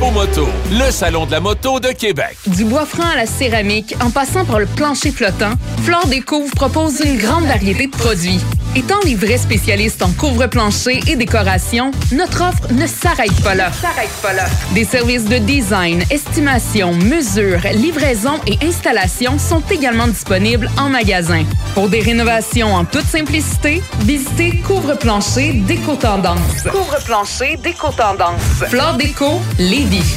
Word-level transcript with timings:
Moto, 0.00 0.46
le 0.70 0.90
salon 0.92 1.26
de 1.26 1.32
la 1.32 1.40
moto 1.40 1.80
de 1.80 1.88
Québec. 1.88 2.36
Du 2.46 2.64
bois 2.64 2.86
franc 2.86 3.08
à 3.12 3.16
la 3.16 3.26
céramique, 3.26 3.94
en 4.02 4.10
passant 4.10 4.44
par 4.44 4.60
le 4.60 4.66
plancher 4.66 5.10
flottant, 5.10 5.54
Flore 5.82 6.06
Découvre 6.06 6.50
propose 6.54 7.00
une 7.00 7.18
grande 7.18 7.44
variété 7.44 7.86
de 7.86 7.92
produits. 7.92 8.40
Étant 8.76 9.00
les 9.06 9.14
vrais 9.14 9.38
spécialistes 9.38 10.02
en 10.02 10.12
couvre-plancher 10.12 11.00
et 11.08 11.16
décoration, 11.16 11.92
notre 12.12 12.42
offre 12.42 12.70
ne 12.74 12.86
s'arrête 12.86 13.42
pas 13.42 13.54
là. 13.54 13.72
S'arrête 13.72 14.10
pas 14.20 14.34
là. 14.34 14.44
Des 14.74 14.84
services 14.84 15.24
de 15.24 15.38
design, 15.38 16.04
estimation, 16.10 16.92
mesure, 16.92 17.60
livraison 17.72 18.38
et 18.46 18.58
installation 18.62 19.38
sont 19.38 19.62
également 19.70 20.06
disponibles 20.06 20.70
en 20.76 20.90
magasin. 20.90 21.44
Pour 21.72 21.88
des 21.88 22.00
rénovations 22.00 22.74
en 22.74 22.84
toute 22.84 23.06
simplicité, 23.06 23.82
visitez 24.00 24.58
Couvre-plancher 24.58 25.54
Déco 25.54 25.96
Tendance. 25.96 26.64
Couvre-plancher, 26.70 27.56
déco-tendance. 27.56 28.42
Flore 28.68 28.98
Déco, 28.98 29.40
Lévis. 29.58 30.16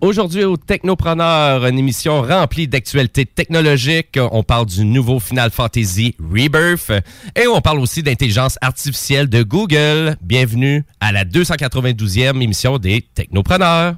Aujourd'hui 0.00 0.44
au 0.44 0.56
Technopreneur, 0.56 1.64
une 1.66 1.78
émission 1.78 2.20
remplie 2.20 2.68
d'actualités 2.68 3.24
technologiques. 3.24 4.18
On 4.30 4.42
parle 4.42 4.66
du 4.66 4.84
nouveau 4.84 5.18
Final 5.18 5.50
Fantasy 5.50 6.14
Rebirth 6.20 6.92
et 7.34 7.46
on 7.46 7.60
parle 7.60 7.80
aussi 7.80 8.02
d'intelligence 8.02 8.58
artificielle 8.60 9.28
de 9.28 9.42
Google. 9.42 10.16
Bienvenue 10.20 10.84
à 11.00 11.12
la 11.12 11.24
292e 11.24 12.40
émission 12.42 12.78
des 12.78 13.02
Technopreneurs. 13.14 13.94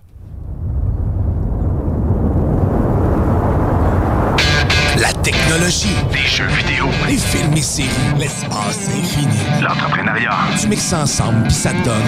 La 5.00 5.12
technologie, 5.22 5.94
Des 6.12 6.26
jeux 6.28 6.46
vidéo, 6.46 6.86
les 7.08 7.16
films 7.16 7.52
et 7.56 7.62
séries, 7.62 7.88
l'espace 8.18 8.88
infini. 8.88 9.38
l'entrepreneuriat. 9.62 10.32
Tu 10.60 10.68
mixes 10.68 10.92
ensemble 10.92 11.42
puis 11.44 11.52
ça 11.52 11.70
te 11.70 11.84
donne 11.84 12.02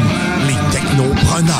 les 0.49 0.55
technopreneurs. 0.72 1.55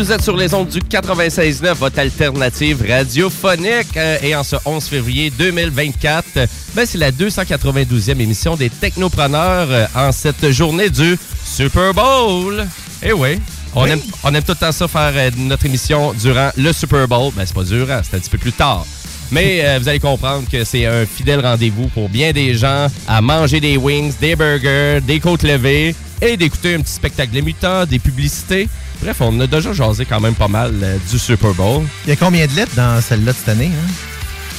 Vous 0.00 0.12
êtes 0.12 0.22
sur 0.22 0.34
les 0.34 0.54
ondes 0.54 0.68
du 0.68 0.78
96.9, 0.78 1.74
votre 1.74 1.98
alternative 1.98 2.82
radiophonique. 2.88 3.94
Euh, 3.98 4.16
et 4.22 4.34
en 4.34 4.42
ce 4.42 4.56
11 4.64 4.82
février 4.82 5.28
2024, 5.28 6.24
ben, 6.74 6.86
c'est 6.86 6.96
la 6.96 7.12
292e 7.12 8.18
émission 8.18 8.56
des 8.56 8.70
Technopreneurs 8.70 9.68
euh, 9.70 9.86
en 9.94 10.10
cette 10.10 10.52
journée 10.52 10.88
du 10.88 11.18
Super 11.44 11.92
Bowl. 11.92 12.66
Eh 13.02 13.12
oui, 13.12 13.38
on, 13.74 13.84
Aime, 13.84 14.00
on 14.24 14.34
aime 14.34 14.42
tout 14.42 14.52
le 14.52 14.56
temps 14.56 14.72
ça 14.72 14.88
faire 14.88 15.12
euh, 15.14 15.30
notre 15.36 15.66
émission 15.66 16.14
durant 16.14 16.50
le 16.56 16.72
Super 16.72 17.06
Bowl. 17.06 17.30
Ben, 17.36 17.44
c'est 17.44 17.54
pas 17.54 17.64
durant, 17.64 18.00
c'est 18.02 18.16
un 18.16 18.20
petit 18.20 18.30
peu 18.30 18.38
plus 18.38 18.52
tard. 18.52 18.86
Mais 19.32 19.60
euh, 19.64 19.78
vous 19.80 19.88
allez 19.88 20.00
comprendre 20.00 20.48
que 20.50 20.64
c'est 20.64 20.86
un 20.86 21.06
fidèle 21.06 21.40
rendez-vous 21.44 21.86
pour 21.88 22.08
bien 22.08 22.32
des 22.32 22.54
gens 22.54 22.88
à 23.06 23.20
manger 23.20 23.60
des 23.60 23.76
wings, 23.76 24.12
des 24.20 24.34
burgers, 24.36 25.00
des 25.00 25.20
côtes 25.20 25.42
levées 25.44 25.94
et 26.20 26.36
d'écouter 26.36 26.74
un 26.74 26.80
petit 26.80 26.92
spectacle 26.92 27.32
de 27.32 27.40
mutants, 27.40 27.86
des 27.86 27.98
publicités. 27.98 28.68
Bref, 29.02 29.16
on 29.20 29.38
a 29.40 29.46
déjà 29.46 29.72
jasé 29.72 30.04
quand 30.04 30.20
même 30.20 30.34
pas 30.34 30.48
mal 30.48 30.72
euh, 30.82 30.96
du 31.10 31.18
Super 31.18 31.54
Bowl. 31.54 31.84
Il 32.06 32.10
y 32.10 32.12
a 32.12 32.16
combien 32.16 32.46
de 32.46 32.52
lettres 32.54 32.74
dans 32.76 33.00
celle-là 33.00 33.32
de 33.32 33.36
cette 33.36 33.48
année? 33.48 33.70
Hein? 33.72 33.92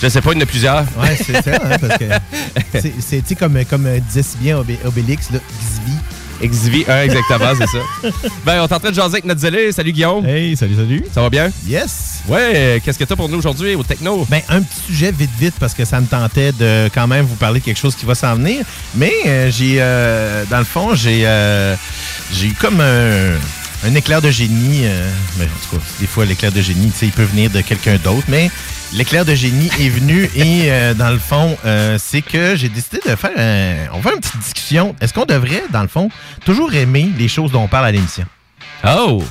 Je 0.02 0.08
sais 0.10 0.22
pas, 0.22 0.32
il 0.32 0.38
y 0.38 0.40
en 0.40 0.44
a 0.44 0.46
plusieurs. 0.48 0.80
Ouais, 0.98 1.16
c'est 1.16 1.44
ça, 1.44 1.60
hein, 1.64 1.78
parce 1.80 1.98
que 2.00 2.90
c'est- 3.02 3.36
comme, 3.36 3.64
comme 3.66 3.88
disait 4.08 4.24
si 4.24 4.38
bien 4.38 4.58
Obé- 4.58 4.80
Obélix, 4.84 5.30
là, 5.32 5.38
Xvi. 5.60 5.94
XV1, 6.42 7.04
exactement, 7.04 7.54
c'est 7.58 7.68
ça. 7.68 8.10
Ben, 8.46 8.62
on 8.62 8.68
est 8.68 8.74
en 8.74 8.80
train 8.80 8.90
de 8.90 8.96
jaser 8.96 9.16
avec 9.16 9.26
notre 9.26 9.40
zélé. 9.40 9.72
Salut 9.72 9.92
Guillaume. 9.92 10.26
Hey, 10.26 10.56
salut, 10.58 10.76
salut. 10.76 11.06
Ça 11.14 11.22
va 11.22 11.30
bien? 11.30 11.52
Yes! 11.68 12.22
Ouais, 12.28 12.82
qu'est-ce 12.84 12.98
que 12.98 13.04
t'as 13.04 13.16
pour 13.16 13.30
nous 13.30 13.38
aujourd'hui 13.38 13.76
au 13.76 13.84
Techno? 13.84 14.26
Ben, 14.30 14.42
un 14.50 14.62
petit 14.62 14.82
sujet 14.88 15.12
vite, 15.12 15.32
vite, 15.40 15.56
parce 15.60 15.74
que 15.74 15.86
ça 15.86 16.00
me 16.00 16.08
tentait 16.08 16.52
de 16.52 16.90
quand 16.94 17.08
même 17.08 17.26
vous 17.26 17.36
parler 17.36 17.60
de 17.60 17.66
quelque 17.66 17.80
chose 17.80 17.96
qui 17.96 18.06
va 18.06 18.16
s'en 18.16 18.36
venir. 18.36 18.66
Mais 18.96 19.14
euh, 19.26 19.52
j'ai, 19.52 19.78
euh, 19.80 20.44
dans 20.50 20.60
le 20.60 20.66
fond, 20.66 20.96
j'ai 20.96 21.22
euh, 21.26 21.76
j'ai 22.32 22.48
eu 22.48 22.54
comme 22.54 22.82
un, 22.82 23.36
un 23.84 23.96
éclair 23.96 24.22
de 24.22 24.30
génie. 24.30 24.82
euh, 24.84 25.12
mais 25.38 25.46
en 25.46 25.48
tout 25.70 25.78
cas, 25.78 25.84
des 26.00 26.08
fois, 26.08 26.26
l'éclair 26.26 26.52
de 26.52 26.62
génie, 26.62 26.92
tu 26.92 26.98
sais, 26.98 27.06
il 27.08 27.12
peut 27.12 27.24
venir 27.24 27.50
de 27.50 27.62
quelqu'un 27.62 27.98
d'autre, 27.98 28.26
mais 28.28 28.52
l'éclair 28.94 29.26
de 29.26 29.34
génie 29.34 29.70
est 29.80 29.90
venu 29.90 30.30
et 30.36 30.72
euh, 30.72 30.94
dans 30.94 31.10
le 31.10 31.20
fond, 31.20 31.58
euh, 31.66 31.98
c'est 32.00 32.22
que 32.22 32.56
j'ai 32.56 32.70
décidé 32.70 33.00
de 33.06 33.16
faire 33.16 33.32
un, 33.38 33.94
on 33.94 33.98
va 33.98 34.04
faire 34.10 34.14
une 34.14 34.22
petite 34.22 34.40
discussion. 34.40 34.96
Est-ce 35.02 35.14
qu'on 35.14 35.26
devrait, 35.26 35.64
dans 35.72 35.82
le 35.82 35.88
fond, 35.88 36.10
toujours 36.46 36.74
aimer 36.74 37.10
les 37.18 37.28
choses 37.28 37.52
dont 37.52 37.64
on 37.64 37.68
parle 37.68 37.86
à 37.86 37.92
l'émission? 37.92 38.26
Oh! 38.88 39.24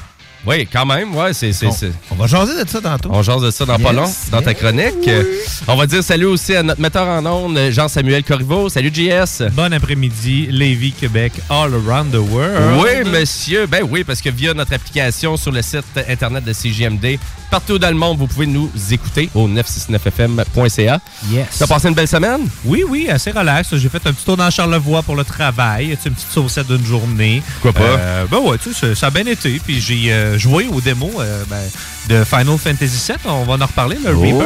Oui, 0.47 0.67
quand 0.73 0.87
même, 0.87 1.15
ouais, 1.15 1.33
c'est... 1.34 1.53
c'est- 1.53 1.67
On, 1.67 1.75
on 2.12 2.15
va 2.17 2.27
jaser 2.27 2.65
de 2.65 2.69
ça 2.69 2.81
tantôt. 2.81 3.11
On 3.12 3.23
jase 3.23 3.43
de 3.43 3.51
ça 3.51 3.67
dans 3.67 3.78
pas 3.78 3.93
Yes, 3.93 3.97
long, 3.97 4.10
dans 4.33 4.42
ta 4.42 4.54
chronique. 4.54 5.10
On 5.69 5.77
va 5.77 5.87
dire 5.87 6.03
salut 6.03 6.25
aussi 6.27 6.54
à 6.57 6.63
notre 6.63 6.81
metteur 6.81 7.07
en 7.07 7.25
ondes, 7.27 7.59
Jean-Samuel 7.71 8.25
Corriveau. 8.25 8.69
Salut, 8.71 8.91
JS. 8.92 9.42
Bon 9.53 9.72
après-midi, 9.72 10.48
Lévis, 10.51 10.92
Québec, 10.92 11.33
all 11.51 11.72
around 11.75 12.13
the 12.13 12.16
world. 12.33 12.81
Oui, 12.83 13.10
monsieur. 13.10 13.66
Ben 13.66 13.83
oui, 13.89 14.03
parce 14.04 14.21
que 14.22 14.31
via 14.31 14.54
notre 14.54 14.72
application 14.72 15.37
sur 15.37 15.53
le 15.53 15.60
site 15.63 15.84
internet 16.09 16.43
de 16.45 16.53
CGMD, 16.54 17.19
partout 17.51 17.78
dans 17.78 17.91
le 17.91 17.95
monde, 17.97 18.16
vous 18.19 18.27
pouvez 18.27 18.47
nous 18.47 18.71
écouter 18.91 19.28
au 19.34 19.47
969fm.ca. 19.48 21.01
Yes. 21.31 21.47
T'as 21.59 21.66
passé 21.66 21.89
une 21.89 21.95
belle 21.95 22.09
semaine? 22.09 22.41
Oui, 22.65 22.84
oui, 22.89 23.09
assez 23.10 23.31
relax. 23.31 23.75
J'ai 23.77 23.89
fait 23.89 24.04
un 24.07 24.13
petit 24.13 24.25
tour 24.25 24.36
dans 24.36 24.51
Charlevoix 24.51 25.03
pour 25.03 25.16
le 25.16 25.25
travail. 25.25 25.91
Une 26.07 26.13
petite 26.15 26.31
saucette 26.31 26.66
d'une 26.66 26.84
journée? 26.84 27.43
Pourquoi 27.60 27.72
pas? 27.72 27.89
Euh, 27.98 28.25
ben 28.31 28.39
ouais, 28.39 28.57
tu 28.59 28.72
sais, 28.72 28.89
ça- 28.89 28.95
ça 28.95 29.07
a 29.09 29.10
bien 29.10 29.27
été. 29.27 29.60
Puis 29.65 29.81
j'ai 29.81 30.13
euh, 30.13 30.29
joué 30.38 30.66
aux 30.66 30.80
démos 30.80 31.10
euh, 31.18 31.44
ben, 31.48 31.62
de 32.09 32.24
Final 32.24 32.59
Fantasy 32.59 33.12
VII. 33.12 33.18
On 33.24 33.44
va 33.44 33.54
en 33.54 33.66
reparler, 33.66 33.97
le 34.04 34.12
là. 34.12 34.44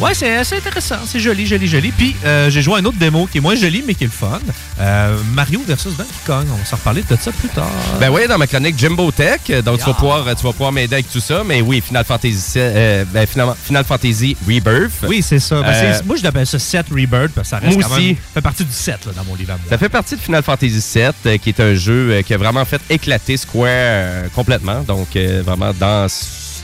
Ouais, 0.00 0.12
c'est 0.14 0.36
assez 0.36 0.56
intéressant. 0.56 0.96
C'est 1.06 1.18
joli, 1.20 1.46
joli, 1.46 1.66
joli. 1.66 1.90
Puis, 1.90 2.14
euh, 2.24 2.50
j'ai 2.50 2.60
joué 2.60 2.74
à 2.74 2.76
un 2.78 2.84
autre 2.84 2.98
démo 2.98 3.26
qui 3.26 3.38
est 3.38 3.40
moins 3.40 3.54
joli, 3.54 3.82
mais 3.86 3.94
qui 3.94 4.04
est 4.04 4.08
le 4.08 4.12
fun. 4.12 4.38
Euh, 4.78 5.16
Mario 5.32 5.62
versus 5.66 5.96
Donkey 5.96 6.10
Kong. 6.26 6.44
On 6.52 6.56
va 6.56 6.64
s'en 6.64 6.76
reparler 6.76 7.02
de 7.08 7.16
ça 7.16 7.32
plus 7.32 7.48
tard. 7.48 7.70
Ben 7.98 8.10
oui, 8.10 8.28
dans 8.28 8.36
ma 8.36 8.46
chronique 8.46 8.78
Jimbo 8.78 9.10
Tech. 9.10 9.40
Donc, 9.64 9.78
tu 9.78 9.86
vas 9.86 9.94
pouvoir, 9.94 10.24
tu 10.36 10.42
vas 10.44 10.52
pouvoir 10.52 10.72
m'aider 10.72 10.94
avec 10.96 11.10
tout 11.10 11.20
ça. 11.20 11.42
Mais 11.44 11.62
oui, 11.62 11.80
Final 11.80 12.04
Fantasy, 12.04 12.52
euh, 12.56 13.04
ben, 13.10 13.26
finalement, 13.26 13.56
Final 13.64 13.84
Fantasy 13.84 14.36
Rebirth. 14.46 14.92
Oui, 15.08 15.22
c'est 15.22 15.38
ça. 15.38 15.62
Ben, 15.62 15.68
Euh, 15.72 16.00
moi, 16.04 16.16
je 16.16 16.22
l'appelle 16.22 16.46
ça 16.46 16.58
7 16.58 16.86
Rebirth 16.90 17.32
parce 17.34 17.48
que 17.48 17.56
ça 17.56 17.58
reste 17.58 17.74
Moi 17.78 17.84
quand 17.88 17.94
aussi. 17.96 18.06
même... 18.08 18.16
fait 18.34 18.40
partie 18.42 18.64
du 18.64 18.72
7 18.72 19.06
là, 19.06 19.12
dans 19.16 19.24
mon 19.24 19.34
livre 19.34 19.52
à 19.52 19.56
moi. 19.56 19.64
Ça 19.70 19.78
fait 19.78 19.88
partie 19.88 20.16
de 20.16 20.20
Final 20.20 20.42
Fantasy 20.42 20.82
VII, 20.94 21.04
euh, 21.26 21.38
qui 21.38 21.48
est 21.48 21.60
un 21.60 21.74
jeu 21.74 22.10
euh, 22.12 22.22
qui 22.22 22.34
a 22.34 22.36
vraiment 22.36 22.64
fait 22.66 22.80
éclater 22.90 23.36
Square 23.38 23.64
euh, 23.66 24.28
complètement. 24.34 24.82
Donc, 24.82 25.16
euh, 25.16 25.42
vraiment 25.44 25.72
dans 25.72 26.06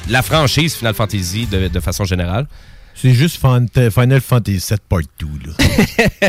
la 0.09 0.23
franchise 0.23 0.75
Final 0.75 0.95
Fantasy 0.95 1.47
de, 1.47 1.69
de 1.69 1.81
façon 1.81 2.05
générale. 2.05 2.47
C'est 2.95 3.13
juste 3.15 3.39
Fan- 3.41 3.69
Final 3.91 4.21
Fantasy 4.21 4.61
7 4.61 4.81
Part 4.89 5.01
2. 5.19 5.27
Là. 5.47 6.29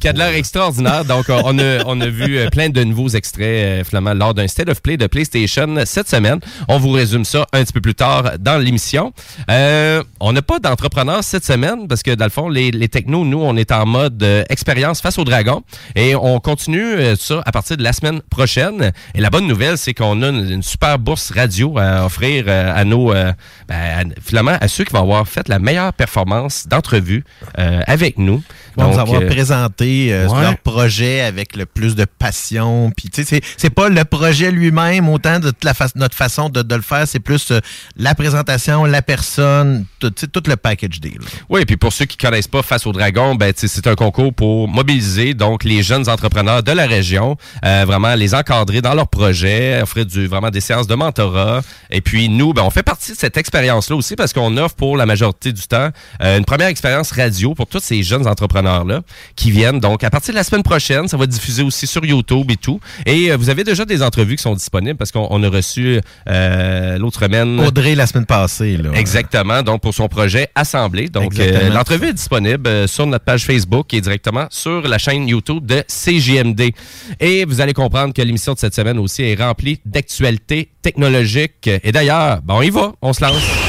qui 0.00 0.08
a 0.08 0.12
de 0.12 0.18
l'air 0.18 0.34
extraordinaire. 0.34 1.04
Donc, 1.04 1.26
on- 1.28 1.58
a, 1.58 1.84
on 1.86 2.00
a 2.00 2.06
vu 2.06 2.38
euh, 2.38 2.48
plein 2.48 2.68
de 2.70 2.82
nouveaux 2.82 3.08
extraits, 3.08 3.44
euh, 3.46 3.84
finalement, 3.84 4.14
lors 4.14 4.32
d'un 4.32 4.46
State 4.48 4.68
of 4.68 4.80
Play 4.80 4.96
de 4.96 5.06
PlayStation 5.06 5.76
cette 5.84 6.08
semaine. 6.08 6.38
On 6.68 6.78
vous 6.78 6.90
résume 6.90 7.24
ça 7.24 7.46
un 7.52 7.62
petit 7.62 7.72
peu 7.72 7.80
plus 7.80 7.94
tard 7.94 8.32
dans 8.38 8.56
l'émission. 8.58 9.12
Euh, 9.50 10.02
on 10.20 10.32
n'a 10.32 10.40
pas 10.42 10.58
d'entrepreneurs 10.60 11.22
cette 11.22 11.44
semaine 11.44 11.88
parce 11.88 12.02
que, 12.02 12.12
dans 12.14 12.24
le 12.24 12.30
fond, 12.30 12.48
les, 12.48 12.70
technos, 12.88 13.24
nous, 13.24 13.42
on 13.42 13.56
est 13.56 13.72
en 13.72 13.84
mode 13.84 14.22
euh, 14.22 14.44
expérience 14.48 15.00
face 15.00 15.18
au 15.18 15.24
dragon 15.24 15.62
et 15.94 16.14
on 16.14 16.40
continue 16.40 16.80
euh, 16.94 17.16
ça 17.16 17.42
à 17.44 17.52
partir 17.52 17.76
de 17.76 17.82
la 17.82 17.92
semaine 17.92 18.20
prochaine. 18.30 18.92
Et 19.14 19.20
la 19.20 19.30
bonne 19.30 19.46
nouvelle, 19.46 19.76
c'est 19.76 19.92
qu'on 19.94 20.22
a 20.22 20.28
une, 20.28 20.62
super 20.62 20.98
bourse 20.98 21.32
radio 21.32 21.76
à 21.78 22.06
offrir 22.06 22.44
euh, 22.48 22.72
à 22.74 22.84
nos, 22.84 23.12
euh, 23.12 23.32
ben, 23.68 23.74
à- 24.10 24.20
finalement, 24.22 24.56
à 24.60 24.68
ceux 24.68 24.84
qui 24.84 24.92
vont 24.92 25.02
avoir 25.02 25.26
fait 25.28 25.48
la 25.48 25.58
meilleure 25.58 25.92
performance 26.04 26.68
d'entrevue 26.68 27.24
euh, 27.58 27.80
avec 27.86 28.18
nous. 28.18 28.42
Vont 28.76 28.92
nous 28.92 28.98
avoir 28.98 29.20
euh, 29.22 29.26
présenté 29.28 30.12
euh, 30.12 30.28
ouais. 30.28 30.42
leur 30.42 30.58
projet 30.58 31.20
avec 31.20 31.56
le 31.56 31.66
plus 31.66 31.94
de 31.94 32.04
passion. 32.04 32.90
Puis, 32.96 33.08
tu 33.10 33.24
sais, 33.24 33.40
c'est- 33.56 33.70
pas 33.70 33.88
le 33.88 34.04
projet 34.04 34.50
lui-même 34.52 35.08
autant 35.08 35.38
de 35.40 35.52
la 35.62 35.74
fa- 35.74 35.88
notre 35.96 36.16
façon 36.16 36.48
de, 36.48 36.62
de 36.62 36.74
le 36.74 36.82
faire, 36.82 37.06
c'est 37.08 37.18
plus 37.20 37.50
euh, 37.50 37.60
la 37.96 38.14
présentation, 38.14 38.84
la 38.84 39.02
personne, 39.02 39.84
tout, 39.98 40.10
tout 40.10 40.42
le 40.46 40.56
package 40.56 41.00
deal. 41.00 41.18
Oui, 41.48 41.64
puis 41.64 41.76
pour 41.76 41.92
ceux 41.92 42.04
qui 42.04 42.16
connaissent 42.16 42.48
pas 42.48 42.62
Face 42.62 42.86
au 42.86 42.92
Dragon, 42.92 43.34
ben, 43.34 43.52
c'est 43.56 43.86
un 43.86 43.94
concours 43.94 44.32
pour 44.32 44.68
mobiliser 44.68 45.34
donc 45.34 45.64
les 45.64 45.82
jeunes 45.82 46.08
entrepreneurs 46.08 46.62
de 46.62 46.72
la 46.72 46.86
région, 46.86 47.36
euh, 47.64 47.84
vraiment 47.86 48.14
les 48.14 48.34
encadrer 48.34 48.80
dans 48.80 48.94
leurs 48.94 49.08
projets, 49.08 49.80
offrir 49.82 50.06
du, 50.06 50.26
vraiment 50.26 50.50
des 50.50 50.60
séances 50.60 50.86
de 50.86 50.94
mentorat. 50.94 51.62
Et 51.90 52.00
puis 52.00 52.28
nous, 52.28 52.52
ben, 52.54 52.62
on 52.62 52.70
fait 52.70 52.82
partie 52.82 53.12
de 53.12 53.16
cette 53.16 53.36
expérience-là 53.36 53.96
aussi 53.96 54.14
parce 54.16 54.32
qu'on 54.32 54.56
offre 54.56 54.74
pour 54.76 54.96
la 54.96 55.06
majorité 55.06 55.52
du 55.52 55.62
temps 55.62 55.90
une 56.20 56.44
première 56.44 56.68
expérience 56.68 57.10
radio 57.12 57.54
pour 57.54 57.66
tous 57.66 57.80
ces 57.80 58.02
jeunes 58.02 58.26
entrepreneurs-là 58.66 59.02
qui 59.36 59.50
viennent. 59.50 59.80
Donc 59.80 60.04
à 60.04 60.10
partir 60.10 60.32
de 60.32 60.38
la 60.38 60.44
semaine 60.44 60.62
prochaine, 60.62 61.08
ça 61.08 61.16
va 61.16 61.26
diffuser 61.26 61.62
aussi 61.62 61.86
sur 61.86 62.04
YouTube 62.04 62.50
et 62.50 62.56
tout. 62.56 62.80
Et 63.06 63.30
euh, 63.30 63.36
vous 63.36 63.50
avez 63.50 63.64
déjà 63.64 63.84
des 63.84 64.02
entrevues 64.02 64.36
qui 64.36 64.42
sont 64.42 64.54
disponibles 64.54 64.96
parce 64.96 65.12
qu'on 65.12 65.26
on 65.30 65.42
a 65.42 65.48
reçu 65.48 66.00
euh, 66.28 66.98
l'autre 66.98 67.20
semaine... 67.20 67.60
Audrey, 67.60 67.94
la 67.94 68.06
semaine 68.06 68.26
passée. 68.26 68.76
Là. 68.76 68.90
Exactement, 68.94 69.62
donc 69.62 69.82
pour 69.82 69.94
son 69.94 70.08
projet 70.08 70.48
Assemblée. 70.54 71.08
Donc 71.08 71.38
euh, 71.38 71.70
l'entrevue 71.70 72.08
est 72.08 72.14
disponible 72.14 72.88
sur 72.88 73.06
notre 73.06 73.24
page 73.24 73.44
Facebook 73.44 73.92
et 73.94 74.00
directement 74.00 74.46
sur 74.50 74.82
la 74.82 74.98
chaîne 74.98 75.28
YouTube 75.28 75.66
de 75.66 75.82
CJMD. 75.88 76.72
Et 77.20 77.44
vous 77.44 77.60
allez 77.60 77.72
comprendre 77.72 78.14
que 78.14 78.22
l'émission 78.22 78.54
de 78.54 78.58
cette 78.58 78.74
semaine 78.74 78.98
aussi 78.98 79.22
est 79.22 79.40
remplie 79.40 79.80
d'actualités 79.84 80.70
technologiques. 80.82 81.68
Et 81.82 81.92
d'ailleurs, 81.92 82.40
ben, 82.42 82.54
on 82.54 82.62
y 82.62 82.70
va, 82.70 82.92
on 83.02 83.12
se 83.12 83.22
lance. 83.22 83.63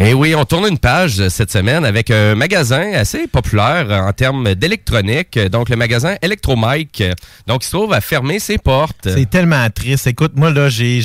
Et 0.00 0.14
oui, 0.14 0.34
on 0.34 0.44
tourne 0.44 0.66
une 0.68 0.78
page 0.78 1.18
euh, 1.18 1.28
cette 1.28 1.50
semaine 1.50 1.84
avec 1.84 2.10
un 2.10 2.36
magasin 2.36 2.92
assez 2.94 3.26
populaire 3.26 3.86
euh, 3.90 4.00
en 4.00 4.12
termes 4.12 4.54
d'électronique, 4.54 5.36
euh, 5.36 5.48
donc 5.48 5.68
le 5.68 5.76
magasin 5.76 6.14
Electromike. 6.22 7.02
Donc, 7.48 7.64
il 7.64 7.66
se 7.66 7.76
trouve 7.76 7.92
à 7.92 8.00
fermer 8.00 8.38
ses 8.38 8.58
portes. 8.58 9.08
C'est 9.08 9.28
tellement 9.28 9.68
triste. 9.70 10.06
Écoute, 10.06 10.32
moi, 10.36 10.50
là, 10.50 10.68
j'ai 10.68 11.00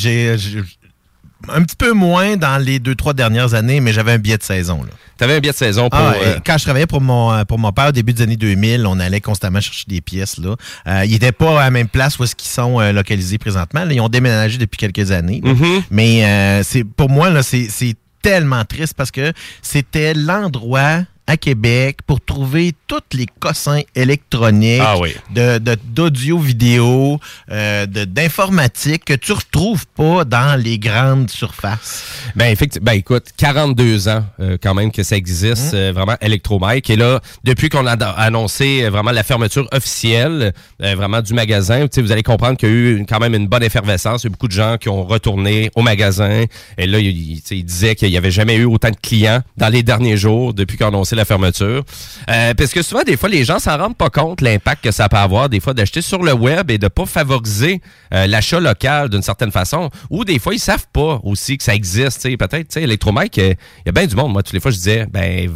un 1.49 1.61
petit 1.63 1.75
peu 1.75 1.91
moins 1.93 2.37
dans 2.37 2.57
les 2.57 2.79
deux, 2.79 2.95
trois 2.95 3.13
dernières 3.13 3.53
années, 3.53 3.79
mais 3.79 3.91
j'avais 3.93 4.13
un 4.13 4.17
billet 4.17 4.37
de 4.37 4.43
saison. 4.43 4.83
Là. 4.83 4.89
T'avais 5.17 5.35
un 5.35 5.39
billet 5.39 5.51
de 5.51 5.57
saison 5.57 5.89
pour... 5.89 5.99
Ah, 5.99 6.13
euh, 6.15 6.37
et 6.37 6.41
Quand 6.45 6.57
je 6.57 6.63
travaillais 6.63 6.87
pour 6.87 7.01
mon, 7.01 7.43
pour 7.45 7.59
mon 7.59 7.71
père 7.71 7.87
au 7.89 7.91
début 7.91 8.13
des 8.13 8.21
années 8.21 8.37
2000, 8.37 8.85
on 8.87 8.99
allait 8.99 9.21
constamment 9.21 9.59
chercher 9.59 9.85
des 9.87 10.01
pièces. 10.01 10.37
Là. 10.37 10.55
Euh, 10.87 11.05
ils 11.05 11.11
n'étaient 11.11 11.31
pas 11.31 11.59
à 11.59 11.65
la 11.65 11.71
même 11.71 11.87
place 11.87 12.17
où 12.17 12.23
est-ce 12.23 12.35
qu'ils 12.35 12.51
sont 12.51 12.79
euh, 12.79 12.91
localisés 12.91 13.37
présentement. 13.37 13.83
là. 13.83 13.93
Ils 13.93 14.01
ont 14.01 14.09
déménagé 14.09 14.57
depuis 14.57 14.77
quelques 14.77 15.11
années. 15.11 15.41
Mhm. 15.43 15.83
Mais 15.91 16.63
c'est 16.63 16.83
pour 16.83 17.09
moi, 17.09 17.29
là, 17.29 17.43
c'est 17.43 17.95
tellement 18.23 18.65
triste 18.65 18.95
parce 18.95 19.11
que 19.11 19.33
c'était 19.61 20.15
l'endroit 20.15 21.01
à 21.27 21.37
Québec 21.37 21.99
pour 22.05 22.19
trouver 22.21 22.73
tous 22.87 22.99
les 23.13 23.25
cossins 23.39 23.81
électroniques 23.95 24.81
Ah 24.83 24.97
oui. 24.99 25.13
de 25.33 25.57
de- 25.57 25.77
d'audio-vidéo, 25.85 27.19
euh, 27.51 27.85
de- 27.85 28.05
d'informatique 28.05 29.05
que 29.05 29.13
tu 29.13 29.31
retrouves 29.31 29.85
pas 29.87 30.25
dans 30.25 30.59
les 30.61 30.77
grandes 30.79 31.29
surfaces. 31.29 32.03
Ben, 32.35 32.47
effectivement, 32.51 32.85
ben, 32.85 32.93
écoute, 32.97 33.27
42 33.37 34.07
ans 34.09 34.25
euh, 34.39 34.57
quand 34.61 34.73
même 34.73 34.91
que 34.91 35.03
ça 35.03 35.15
existe, 35.15 35.73
euh, 35.73 35.91
vraiment 35.93 36.15
Electromike. 36.21 36.89
Et 36.89 36.95
là, 36.95 37.21
depuis 37.43 37.69
qu'on 37.69 37.85
a 37.87 37.93
annoncé 37.93 38.89
vraiment 38.89 39.11
la 39.11 39.23
fermeture 39.23 39.67
officielle 39.71 40.53
vraiment 40.79 41.21
du 41.21 41.33
magasin, 41.33 41.81
tu 41.83 41.89
sais, 41.95 42.01
vous 42.01 42.11
allez 42.11 42.23
comprendre 42.23 42.57
qu'il 42.57 42.69
y 42.69 42.71
a 42.71 42.75
eu 42.75 43.05
quand 43.07 43.19
même 43.19 43.33
une 43.35 43.47
bonne 43.47 43.63
effervescence. 43.63 44.23
Il 44.23 44.27
y 44.27 44.29
a 44.29 44.31
beaucoup 44.31 44.47
de 44.47 44.53
gens 44.53 44.77
qui 44.77 44.89
ont 44.89 45.03
retourné 45.03 45.71
au 45.75 45.81
magasin. 45.81 46.43
Et 46.77 46.87
là, 46.87 46.99
il, 46.99 47.41
il 47.49 47.63
disait 47.65 47.95
qu'il 47.95 48.09
n'y 48.09 48.17
avait 48.17 48.31
jamais 48.31 48.55
eu 48.55 48.65
autant 48.65 48.89
de 48.89 48.95
clients 49.01 49.41
dans 49.57 49.69
les 49.69 49.83
derniers 49.83 50.17
jours 50.17 50.53
depuis 50.53 50.77
qu'on 50.77 50.85
a 50.85 50.87
annoncé 50.89 51.12
la 51.15 51.25
fermeture. 51.25 51.83
Euh, 52.29 52.53
parce 52.53 52.71
que 52.71 52.81
souvent, 52.81 53.03
des 53.03 53.17
fois, 53.17 53.29
les 53.29 53.43
gens 53.43 53.59
s'en 53.59 53.77
rendent 53.77 53.97
pas 53.97 54.09
compte 54.09 54.41
l'impact 54.41 54.83
que 54.83 54.91
ça 54.91 55.09
peut 55.09 55.17
avoir, 55.17 55.49
des 55.49 55.59
fois, 55.59 55.73
d'acheter 55.73 56.01
sur 56.01 56.23
le 56.23 56.33
web 56.33 56.71
et 56.71 56.77
de 56.77 56.87
pas 56.87 57.05
favoriser 57.05 57.81
euh, 58.13 58.27
l'achat 58.27 58.59
local 58.59 59.09
d'une 59.09 59.21
certaine 59.21 59.51
façon. 59.51 59.89
Ou 60.09 60.25
des 60.25 60.39
fois, 60.39 60.53
ils 60.53 60.59
savent 60.59 60.87
pas 60.91 61.19
aussi 61.23 61.57
que 61.57 61.63
ça 61.63 61.75
existe. 61.75 62.23
Peut-être, 62.23 62.51
tu 62.51 62.65
sais, 62.69 62.83
Electromike, 62.83 63.37
euh, 63.37 63.53
il 63.79 63.87
y 63.87 63.89
a 63.89 63.91
bien 63.91 64.05
du 64.05 64.15
monde. 64.15 64.33
Moi, 64.33 64.43
toutes 64.43 64.53
les 64.53 64.59
fois, 64.59 64.71
je 64.71 64.77
disais, 64.77 65.05
ben, 65.11 65.49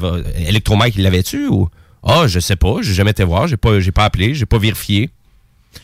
Electromike, 0.48 0.96
il 0.96 1.04
l'avait-tu 1.04 1.48
ou... 1.48 1.70
Ah, 2.04 2.26
je 2.28 2.40
sais 2.40 2.56
pas, 2.56 2.76
j'ai 2.82 2.94
jamais 2.94 3.12
été 3.12 3.24
voir, 3.24 3.48
j'ai 3.48 3.58
pas, 3.58 3.80
j'ai 3.80 3.92
pas 3.92 4.06
appelé, 4.06 4.34
j'ai 4.34 4.46
pas 4.46 4.60
vérifié. 4.60 5.10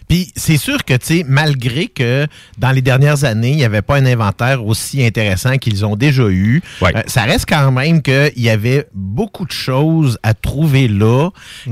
Puis 0.08 0.32
c'est 0.36 0.58
sûr 0.58 0.84
que, 0.86 0.94
tu 0.94 1.06
sais, 1.06 1.26
malgré 1.28 1.88
que 1.88 2.28
dans 2.58 2.72
les 2.72 2.82
dernières 2.82 3.24
années, 3.24 3.52
il 3.52 3.58
n'y 3.58 3.64
avait 3.66 3.82
pas 3.82 3.96
un 3.98 4.06
inventaire 4.06 4.66
aussi 4.66 5.04
intéressant 5.04 5.58
qu'ils 5.58 5.86
ont 5.86 5.96
déjà 5.96 6.24
eu, 6.30 6.62
Ouais. 6.82 6.96
euh, 6.96 7.02
ça 7.08 7.24
reste 7.24 7.46
quand 7.48 7.72
même 7.72 8.02
qu'il 8.02 8.32
y 8.38 8.50
avait 8.50 8.88
beaucoup 8.94 9.46
de 9.46 9.52
choses 9.52 10.18
à 10.24 10.34
trouver 10.34 10.88
là 10.88 11.30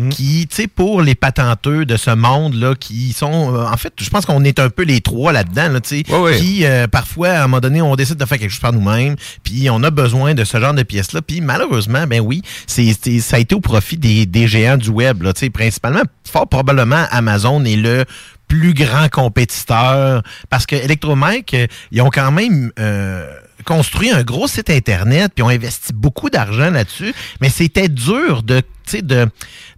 qui, 0.10 0.48
tu 0.50 0.56
sais, 0.56 0.68
pour 0.68 1.02
les 1.02 1.16
patenteux 1.16 1.86
de 1.86 1.98
ce 1.98 2.12
monde-là, 2.12 2.76
qui 2.76 3.14
sont, 3.14 3.54
euh, 3.56 3.66
en 3.66 3.78
fait, 3.78 3.94
je 4.00 4.10
pense 4.10 4.26
qu'on 4.26 4.44
est 4.44 4.60
un 4.60 4.70
peu 4.70 4.84
les 4.84 5.02
trois 5.02 5.32
là-dedans, 5.32 5.70
là, 5.70 5.80
tu 5.82 6.04
sais, 6.04 6.12
Ouais, 6.14 6.20
ouais. 6.20 6.38
qui, 6.38 6.66
euh, 6.66 6.88
parfois, 6.88 7.30
à 7.30 7.40
un 7.44 7.48
moment 7.48 7.60
donné, 7.60 7.82
on 7.82 7.96
décide 7.96 8.18
de 8.18 8.26
faire 8.26 8.38
quelque 8.40 8.52
chose 8.52 8.60
par 8.60 8.74
nous-mêmes, 8.74 9.16
puis 9.44 9.70
on 9.70 9.84
a 9.84 9.90
besoin 9.92 10.34
de 10.34 10.44
ce 10.44 10.60
genre 10.60 10.74
de 10.74 10.84
pièces-là. 10.84 11.22
Puis 11.22 11.42
malheureusement, 11.42 12.06
ben 12.08 12.20
oui, 12.22 12.42
c'est, 12.68 12.96
c'est- 13.02 13.20
ça 13.20 13.36
a 13.36 13.40
été 13.40 13.56
au 13.56 13.62
profit 13.62 13.98
des, 13.98 14.26
des 14.26 14.48
géants 14.48 14.78
du 14.78 14.90
web, 14.90 15.22
là, 15.24 15.34
tu 15.34 15.42
sais, 15.42 15.50
principalement, 15.50 16.02
fort 16.30 16.48
probablement, 16.48 17.06
Amazon 17.12 17.64
est 17.66 17.76
le 17.76 18.06
plus 18.52 18.74
grand 18.74 19.08
compétiteur 19.08 20.24
parce 20.50 20.66
que 20.66 20.76
Electromike, 20.76 21.54
euh, 21.54 21.68
ils 21.94 22.02
ont 22.02 22.10
quand 22.10 22.32
même 22.34 22.70
euh, 22.80 23.26
construit 23.64 24.12
un 24.12 24.24
gros 24.24 24.46
site 24.50 24.70
Internet 24.70 25.32
puis 25.34 25.42
ont 25.42 25.48
investi 25.48 25.94
beaucoup 25.94 26.30
d'argent 26.30 26.70
là-dessus, 26.70 27.14
mais 27.40 27.48
c'était 27.50 27.88
dur 27.88 28.44
de 28.44 28.62
de, 28.94 29.26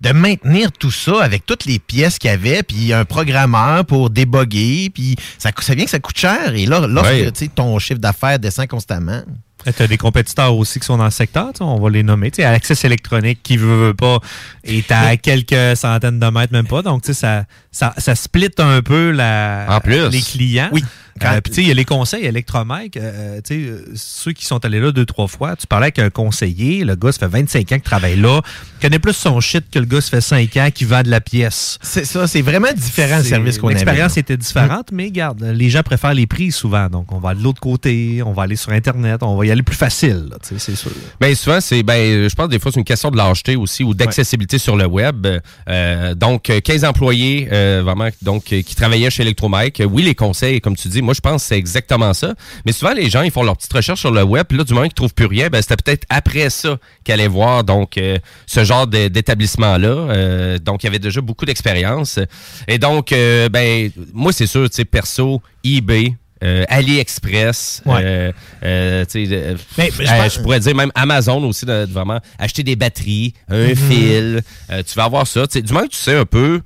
de 0.02 0.12
maintenir 0.12 0.72
tout 0.72 0.90
ça 0.90 1.22
avec 1.24 1.46
toutes 1.46 1.66
les 1.66 1.78
pièces 1.78 2.18
qu'il 2.18 2.32
y 2.32 2.34
avait, 2.34 2.64
puis 2.64 2.94
un 2.94 3.06
programmeur 3.06 3.86
pour 3.86 4.10
déboguer, 4.10 4.90
puis 4.92 5.16
ça, 5.38 5.52
ça 5.60 5.76
vient 5.76 5.86
que 5.86 5.92
ça 5.92 6.00
coûte 6.00 6.18
cher. 6.18 6.56
Et 6.56 6.66
là, 6.66 6.88
lorsque 6.88 7.12
Ouais. 7.12 7.32
tu 7.32 7.46
sais, 7.46 7.52
ton 7.54 7.78
chiffre 7.78 8.00
d'affaires 8.00 8.40
descend 8.40 8.68
constamment, 8.68 9.22
Tu 9.66 9.84
as 9.84 9.88
des 9.88 9.98
compétiteurs 9.98 10.56
aussi 10.56 10.80
qui 10.80 10.86
sont 10.86 10.98
dans 10.98 11.06
le 11.06 11.12
secteur, 11.12 11.52
on 11.60 11.80
va 11.80 11.90
les 11.90 12.04
nommer. 12.04 12.32
Tu 12.32 12.42
sais, 12.42 12.46
Access 12.46 12.84
électronique, 12.86 13.40
qui 13.44 13.58
veut, 13.58 13.88
veut 13.88 13.94
pas, 13.94 14.20
est 14.64 14.92
à 14.92 15.18
quelques 15.18 15.78
centaines 15.78 16.20
de 16.20 16.28
mètres, 16.28 16.54
même 16.54 16.68
pas. 16.68 16.82
Donc, 16.82 17.04
tu 17.04 17.14
sais, 17.14 17.20
ça, 17.20 17.46
ça, 17.72 17.94
ça 17.98 18.16
split 18.16 18.50
un 18.58 18.82
peu 18.82 19.12
la, 19.12 19.66
En 19.70 19.80
plus. 19.80 20.10
les 20.10 20.22
clients. 20.22 20.70
Oui. 20.72 20.84
Euh, 21.26 21.42
Puis, 21.42 21.52
tu 21.52 21.56
sais, 21.56 21.62
il 21.62 21.68
y 21.68 21.72
a 21.72 21.74
les 21.74 21.86
conseils 21.86 22.26
Electromike. 22.26 22.98
euh, 22.98 23.40
tu 23.44 23.56
sais, 23.56 23.70
euh, 23.70 23.86
ceux 23.96 24.32
qui 24.34 24.46
sont 24.46 24.64
allés 24.66 24.80
là 24.80 24.92
deux, 24.92 25.06
trois 25.06 25.28
fois, 25.28 25.56
tu 25.56 25.68
parlais 25.68 25.86
avec 25.86 26.00
un 26.00 26.10
conseiller, 26.10 26.84
le 26.84 26.96
gars, 26.96 27.12
ça 27.12 27.20
fait 27.20 27.28
25 27.28 27.60
ans 27.72 27.76
qu'il 27.76 27.82
travaille 27.82 28.16
là, 28.18 28.42
connaît 28.82 29.00
plus 29.00 29.14
son 29.14 29.40
shit 29.40 29.66
que 29.72 29.80
le 29.80 29.86
gars, 29.86 30.02
ça 30.02 30.10
fait 30.10 30.22
5 30.22 30.58
ans 30.58 30.70
qui 30.74 30.86
vend 30.86 31.02
de 31.04 31.10
la 31.10 31.22
pièce. 31.22 31.78
c'est 31.82 32.06
ça, 32.06 32.28
c'est 32.28 32.42
vraiment 32.42 32.74
différent 32.76 33.18
le 33.18 33.24
service 33.24 33.58
qu'on 33.58 33.68
avait. 33.68 33.76
L'expérience 33.76 34.18
était 34.18 34.38
différente, 34.38 34.90
mais 34.92 35.12
garde, 35.12 35.44
les 35.44 35.70
gens 35.70 35.84
préfèrent 35.84 36.14
les 36.14 36.28
prix 36.28 36.52
souvent. 36.52 36.88
Donc, 36.90 37.12
on 37.12 37.20
va 37.20 37.34
de 37.36 37.42
l'autre 37.42 37.62
côté, 37.62 38.22
on 38.26 38.34
va 38.34 38.44
aller 38.44 38.56
sur 38.56 38.72
Internet, 38.72 39.24
on 39.24 39.36
va 39.38 39.46
y 39.46 39.52
aller 39.52 39.64
plus 39.64 39.76
facile, 39.78 40.28
là, 40.30 40.38
tu 40.42 40.50
sais, 40.50 40.60
c'est 40.60 40.76
sûr. 40.76 40.92
Ben 41.20 41.34
souvent, 41.36 41.60
c'est 41.62 41.84
ben 41.84 42.28
je 42.30 42.36
pense 42.36 42.50
des 42.50 42.60
fois 42.60 42.72
c'est 42.72 42.80
une 42.80 42.86
question 42.86 43.12
de 43.12 43.18
lâcheté 43.18 43.56
aussi 43.56 43.84
ou 43.84 43.94
d'accessibilité 43.94 44.58
sur 44.58 44.76
le 44.76 44.86
web. 44.86 45.26
Euh, 45.70 46.16
donc 46.16 46.50
euh, 46.50 46.60
15 46.60 46.84
employés 46.86 47.48
euh, 47.52 47.82
vraiment, 47.84 48.10
donc, 48.22 48.52
euh, 48.52 48.62
qui 48.62 48.76
travaillait 48.76 49.10
chez 49.10 49.24
Electromike. 49.24 49.80
Euh, 49.82 49.86
Oui, 49.86 50.04
les 50.04 50.16
conseils, 50.16 50.60
comme 50.62 50.76
tu 50.76 50.88
dis, 50.88 51.02
moi, 51.02 51.13
je 51.14 51.22
pense 51.22 51.44
que 51.44 51.48
c'est 51.50 51.58
exactement 51.58 52.14
ça. 52.14 52.34
Mais 52.66 52.72
souvent, 52.72 52.94
les 52.94 53.10
gens, 53.10 53.22
ils 53.22 53.32
font 53.32 53.44
leur 53.44 53.56
petite 53.58 53.74
recherche 53.74 54.00
sur 54.00 54.12
le 54.12 54.24
web, 54.24 54.46
puis 54.48 54.58
là, 54.58 54.64
du 54.64 54.74
moment 54.74 54.86
qu'ils 54.86 54.94
trouvent 54.94 55.14
plus 55.14 55.26
rien, 55.28 55.48
ben, 55.50 55.62
c'était 55.62 55.76
peut-être 55.78 56.06
après 56.10 56.50
ça 56.50 56.78
qu'ils 57.04 57.14
allaient 57.14 57.28
voir, 57.28 57.64
donc, 57.64 57.98
euh, 57.98 58.18
ce 58.46 58.64
genre 58.64 58.88
d'établissement-là. 58.88 59.88
Euh, 59.88 60.58
donc, 60.60 60.84
il 60.84 60.88
y 60.88 60.90
avait 60.90 61.00
déjà 61.00 61.22
beaucoup 61.22 61.46
d'expérience. 61.46 62.20
Et 62.68 62.78
donc, 62.78 63.12
euh, 63.12 63.50
ben, 63.50 63.92
moi, 64.14 64.34
c'est 64.34 64.48
sûr, 64.48 64.70
tu 64.70 64.76
sais, 64.78 64.86
perso, 64.86 65.42
eBay, 65.64 66.16
euh, 66.44 66.66
AliExpress, 66.68 67.82
Ouais. 67.86 68.02
euh, 68.04 68.32
euh, 68.64 69.06
tu 69.06 69.26
sais, 69.28 69.34
euh, 69.34 69.56
Mais- 69.78 69.90
mais 69.98 70.30
je 70.30 70.42
pourrais 70.42 70.60
dire 70.60 70.76
même 70.76 70.92
Amazon 70.94 71.42
aussi, 71.48 71.66
de, 71.66 71.86
de 71.86 71.92
vraiment 71.94 72.20
acheter 72.38 72.64
des 72.64 72.76
batteries, 72.76 73.34
un 73.50 73.70
Mhm. 73.70 73.76
fil, 73.76 74.42
tu 74.70 74.96
vas 74.96 75.06
avoir 75.06 75.26
ça. 75.26 75.46
Du 75.48 75.72
moment 75.72 75.86
que 75.86 75.92
tu 75.94 75.98
sais 75.98 76.18
un 76.18 76.26
peu, 76.26 76.60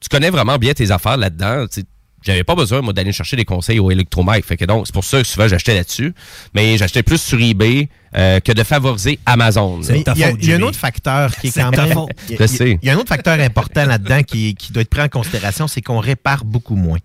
tu 0.00 0.08
connais 0.08 0.30
vraiment 0.30 0.56
bien 0.56 0.72
tes 0.72 0.90
affaires 0.90 1.18
là-dedans. 1.18 1.66
J'avais 2.22 2.44
pas 2.44 2.54
besoin, 2.54 2.82
moi, 2.82 2.92
d'aller 2.92 3.12
chercher 3.12 3.36
des 3.36 3.44
conseils 3.44 3.78
au 3.78 3.90
électromètre. 3.90 4.46
Fait 4.46 4.56
que 4.56 4.64
donc, 4.66 4.86
c'est 4.86 4.92
pour 4.92 5.04
ça 5.04 5.22
que 5.22 5.26
souvent 5.26 5.48
j'achetais 5.48 5.74
là-dessus. 5.74 6.12
Mais 6.54 6.76
j'achetais 6.76 7.02
plus 7.02 7.20
sur 7.20 7.40
eBay 7.40 7.88
euh, 8.16 8.40
que 8.40 8.52
de 8.52 8.62
favoriser 8.62 9.18
Amazon. 9.26 9.80
Il 10.16 10.18
y, 10.18 10.24
a- 10.24 10.30
il 10.42 10.48
y 10.48 10.52
a 10.52 10.56
un 10.56 10.62
autre 10.68 10.78
facteur 10.78 11.34
qui 11.36 11.46
est 11.48 11.50
quand 11.62 11.70
même. 11.88 11.96
y 12.34 12.36
il 12.82 12.86
y 12.86 12.90
a 12.90 12.94
un 12.94 12.96
autre 12.96 13.08
facteur 13.08 13.38
important 13.40 13.86
là-dedans 13.86 14.22
qui, 14.22 14.54
qui 14.54 14.72
doit 14.72 14.82
être 14.82 14.90
pris 14.90 15.00
en 15.02 15.08
considération, 15.08 15.66
c'est 15.68 15.80
qu'on 15.82 16.00
répare 16.00 16.44
beaucoup 16.44 16.76
moins. 16.76 16.98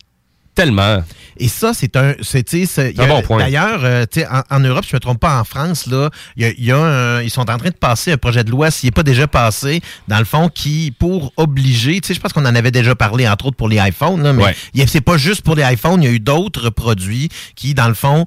Tellement. 0.56 1.04
Et 1.38 1.50
ça, 1.50 1.74
c'est 1.74 1.98
un. 1.98 2.14
c'est, 2.22 2.56
Un 2.98 3.08
bon 3.08 3.22
point. 3.22 3.40
D'ailleurs, 3.40 3.82
euh, 3.84 4.06
en, 4.32 4.56
en 4.56 4.60
Europe, 4.62 4.86
si 4.86 4.92
je 4.92 4.96
ne 4.96 4.98
me 4.98 5.02
trompe 5.02 5.20
pas, 5.20 5.38
en 5.38 5.44
France, 5.44 5.86
là, 5.86 6.10
y 6.38 6.46
a, 6.46 6.50
il 6.58 6.64
y 6.64 6.72
a 6.72 6.78
un- 6.78 7.22
ils 7.22 7.30
sont 7.30 7.42
en 7.50 7.58
train 7.58 7.70
de 7.70 7.76
passer 7.76 8.14
un 8.14 8.18
projet 8.18 8.46
de 8.46 8.52
loi, 8.52 8.72
s'il 8.72 8.88
n'est 8.88 8.92
pas 8.92 9.04
déjà 9.04 9.28
passé, 9.28 9.82
dans 10.08 10.18
le 10.20 10.24
fond, 10.24 10.48
qui, 10.48 10.94
pour 10.98 11.34
obliger, 11.36 12.00
je 12.08 12.18
pense 12.22 12.32
qu'on 12.32 12.46
en 12.46 12.56
avait 12.56 12.72
déjà 12.72 12.96
parlé, 12.96 13.28
entre 13.28 13.48
autres 13.48 13.58
pour 13.58 13.68
les 13.68 13.78
iPhones, 13.78 14.24
là, 14.24 14.32
mais 14.32 14.44
Ouais. 14.46 14.88
c'est 14.88 15.02
pas 15.02 15.18
juste 15.18 15.42
pour 15.42 15.56
les 15.56 15.64
iPhones, 15.64 16.02
il 16.04 16.06
y 16.06 16.10
a 16.10 16.14
eu 16.14 16.20
d'autres 16.22 16.70
produits 16.70 17.28
qui, 17.56 17.74
dans 17.74 17.90
le 17.90 17.94
fond, 17.96 18.26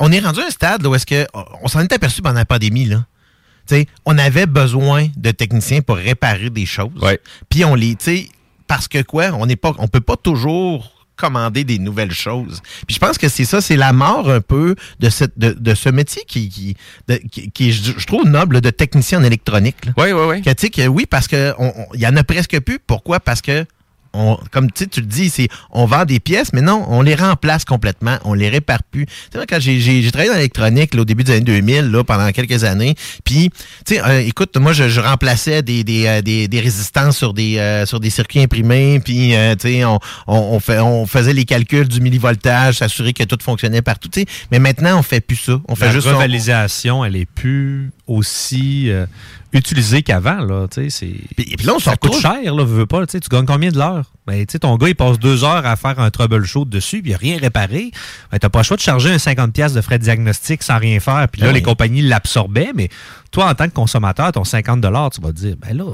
on 0.00 0.10
est 0.10 0.18
rendu 0.20 0.40
à 0.40 0.46
un 0.46 0.50
stade 0.50 0.82
là, 0.82 0.88
où 0.88 0.94
est-ce 0.96 1.06
que 1.06 1.24
on 1.62 1.68
s'en 1.68 1.80
est 1.80 1.92
aperçu 1.92 2.20
pendant 2.20 2.38
la 2.40 2.44
pandémie, 2.44 2.84
là. 2.86 3.04
Tu 3.68 3.76
sais, 3.76 3.86
on 4.06 4.16
avait 4.18 4.46
besoin 4.46 5.06
de 5.16 5.30
techniciens 5.30 5.82
pour 5.82 5.96
réparer 5.96 6.50
des 6.50 6.66
choses. 6.66 6.90
Puis 7.48 7.64
on 7.64 7.74
les, 7.76 7.94
tu 7.94 8.04
sais, 8.04 8.28
parce 8.66 8.88
que 8.88 9.02
quoi, 9.02 9.26
on 9.34 9.46
n'est 9.46 9.56
pas, 9.56 9.72
on 9.78 9.86
peut 9.88 10.00
pas 10.00 10.16
toujours 10.16 10.97
commander 11.18 11.64
des 11.64 11.78
nouvelles 11.78 12.12
choses. 12.12 12.62
Puis 12.86 12.94
je 12.94 13.00
pense 13.00 13.18
que 13.18 13.28
c'est 13.28 13.44
ça, 13.44 13.60
c'est 13.60 13.76
la 13.76 13.92
mort 13.92 14.30
un 14.30 14.40
peu 14.40 14.74
de, 15.00 15.10
cette, 15.10 15.38
de, 15.38 15.50
de 15.52 15.74
ce 15.74 15.88
métier 15.88 16.22
qui, 16.26 16.48
qui, 16.48 16.76
de- 17.08 17.20
qui, 17.52 17.72
je, 17.72 18.06
trouve, 18.06 18.24
noble 18.26 18.60
de 18.60 18.70
technicien 18.70 19.20
en 19.20 19.24
électronique. 19.24 19.76
Oui, 19.96 20.12
oui, 20.12 20.22
oui. 20.28 20.42
Que, 20.42 20.50
tu 20.50 20.66
sais, 20.66 20.70
que 20.70 20.86
oui, 20.86 21.04
parce 21.04 21.28
que 21.28 21.52
on- 21.58 21.72
on- 21.76 21.86
il 21.94 22.00
y 22.00 22.06
en 22.06 22.16
a 22.16 22.24
presque 22.24 22.58
plus. 22.60 22.78
Pourquoi? 22.78 23.20
Parce 23.20 23.42
que 23.42 23.66
on, 24.18 24.38
comme 24.50 24.70
tu 24.72 24.84
le 24.96 25.06
dis, 25.06 25.30
c'est 25.30 25.48
on 25.70 25.86
vend 25.86 26.04
des 26.04 26.20
pièces, 26.20 26.52
mais 26.52 26.60
non, 26.62 26.84
on 26.88 27.02
les 27.02 27.14
remplace 27.14 27.64
complètement, 27.64 28.18
on 28.24 28.34
les 28.34 28.48
répare 28.48 28.82
plus. 28.82 29.06
Tu 29.06 29.38
sais, 29.38 29.46
quand 29.46 29.60
j'ai- 29.60 30.10
travaillé 30.10 30.30
dans 30.30 30.36
l'électronique 30.36 30.94
là, 30.94 31.02
au 31.02 31.04
début 31.04 31.24
des 31.24 31.32
années 31.32 31.40
2000, 31.42 31.90
là, 31.90 32.04
pendant 32.04 32.30
quelques 32.32 32.64
années, 32.64 32.94
puis, 33.24 33.50
tu 33.86 33.94
sais, 33.94 34.02
euh, 34.04 34.20
écoute, 34.20 34.56
moi, 34.56 34.72
je, 34.72 34.88
je 34.88 35.00
remplaçais 35.00 35.62
des, 35.62 35.84
des, 35.84 36.06
euh, 36.06 36.22
des, 36.22 36.48
des 36.48 36.60
résistances 36.60 37.16
sur 37.16 37.32
des, 37.34 37.58
euh, 37.58 37.86
sur 37.86 38.00
des 38.00 38.10
circuits 38.10 38.40
imprimés, 38.40 39.00
puis, 39.04 39.34
tu 39.60 39.68
sais, 39.68 39.84
on, 39.84 39.98
on, 40.26 40.36
on 40.36 40.60
fait, 40.60 40.80
on 40.80 41.06
faisait 41.06 41.32
les 41.32 41.44
calculs 41.44 41.88
du 41.88 42.00
millivoltage, 42.00 42.78
s'assurer 42.78 43.12
que 43.12 43.24
tout 43.24 43.38
fonctionnait 43.40 43.82
partout, 43.82 44.08
tu 44.08 44.20
sais. 44.20 44.26
Mais 44.50 44.58
maintenant, 44.58 44.98
on 44.98 45.02
fait 45.02 45.20
plus 45.20 45.36
ça. 45.36 45.60
On 45.68 45.74
fait 45.74 45.86
La 45.86 45.92
juste... 45.92 46.06
revalisation, 46.08 47.04
elle 47.04 47.16
est 47.16 47.26
plus 47.26 47.90
aussi 48.08 48.90
euh, 48.90 49.06
utilisée 49.52 50.02
qu'avant. 50.02 50.38
Là, 50.44 50.66
tu 50.68 50.90
sais, 50.90 50.90
c'est- 50.90 51.34
puis 51.56 51.66
là, 51.66 51.74
on 51.76 51.78
se 51.78 51.84
ça 51.84 51.96
coûte 51.96 52.14
cher, 52.20 52.54
là, 52.54 52.64
veux 52.64 52.86
pas. 52.86 53.06
Tu 53.06 53.18
gagnes 53.30 53.46
combien 53.46 53.70
de 53.70 53.78
l'heure? 53.78 54.10
Ben, 54.28 54.44
tu 54.44 54.52
sais, 54.52 54.58
ton 54.58 54.76
gars, 54.76 54.88
il 54.88 54.94
passe 54.94 55.18
deux 55.18 55.42
heures 55.42 55.64
à 55.64 55.74
faire 55.76 55.98
un 55.98 56.10
troubleshoot 56.10 56.68
dessus, 56.68 57.00
puis 57.00 57.12
il 57.12 57.14
n'a 57.14 57.18
rien 57.18 57.38
réparé. 57.38 57.90
Ben, 58.30 58.38
t'as 58.38 58.50
pas 58.50 58.58
le 58.58 58.64
choix 58.64 58.76
de 58.76 58.82
charger 58.82 59.10
un 59.10 59.16
50$ 59.16 59.72
de 59.72 59.80
frais 59.80 59.98
de 59.98 60.04
diagnostic 60.04 60.62
sans 60.62 60.76
rien 60.78 61.00
faire. 61.00 61.26
Puis 61.32 61.40
là, 61.40 61.48
Ben 61.48 61.54
les 61.54 61.62
compagnies 61.62 62.02
l'absorbaient, 62.02 62.72
mais 62.74 62.90
toi, 63.30 63.48
en 63.48 63.54
tant 63.54 63.68
que 63.68 63.74
consommateur, 63.74 64.32
ton 64.32 64.42
50$, 64.42 65.14
tu 65.14 65.20
vas 65.20 65.28
te 65.28 65.36
dire, 65.36 65.56
ben 65.58 65.76
là, 65.76 65.84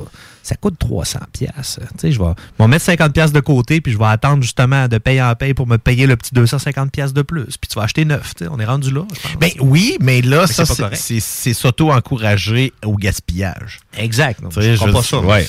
ça 0.43 0.57
coûte 0.57 0.75
300$. 0.79 1.19
piastres. 1.33 1.81
Tu 1.81 1.87
sais, 1.99 2.13
je 2.13 2.21
vais, 2.21 2.33
vais 2.59 2.67
mettre 2.69 2.85
50$ 2.85 3.33
de 3.33 3.41
côté, 3.41 3.81
puis 3.81 3.93
je 3.93 3.99
vais 3.99 4.05
attendre 4.07 4.43
justement 4.43 4.89
de 4.89 4.99
payer 4.99 5.23
en 5.23 5.35
paye 5.35 5.55
pour 5.55 5.67
me 5.67 5.79
payer 5.79 6.07
le 6.07 6.17
petit 6.17 6.35
250$ 6.35 6.91
piastres 6.91 7.15
de 7.15 7.23
plus. 7.23 7.57
Puis 7.57 7.69
tu 7.69 7.77
vas 7.77 7.85
acheter 7.85 8.05
neuf. 8.05 8.35
Tu 8.35 8.45
sais, 8.45 8.51
on 8.53 8.59
est 8.59 8.65
rendu 8.65 8.91
là, 8.91 9.05
je 9.15 9.21
pense. 9.21 9.39
Ben 9.41 9.51
oui, 9.61 9.97
mais 10.01 10.23
là, 10.23 10.45
Mais 10.49 10.65
ça, 10.65 10.91
c'est 10.95 11.55
s'auto-encourager 11.55 12.73
au 12.85 12.97
gaspillage. 12.97 13.81
Exact. 13.97 14.41
Je 14.41 14.77
comprends 14.77 14.87
veux 14.87 14.93
pas 14.93 15.03
ça. 15.03 15.21
Ouais. 15.21 15.47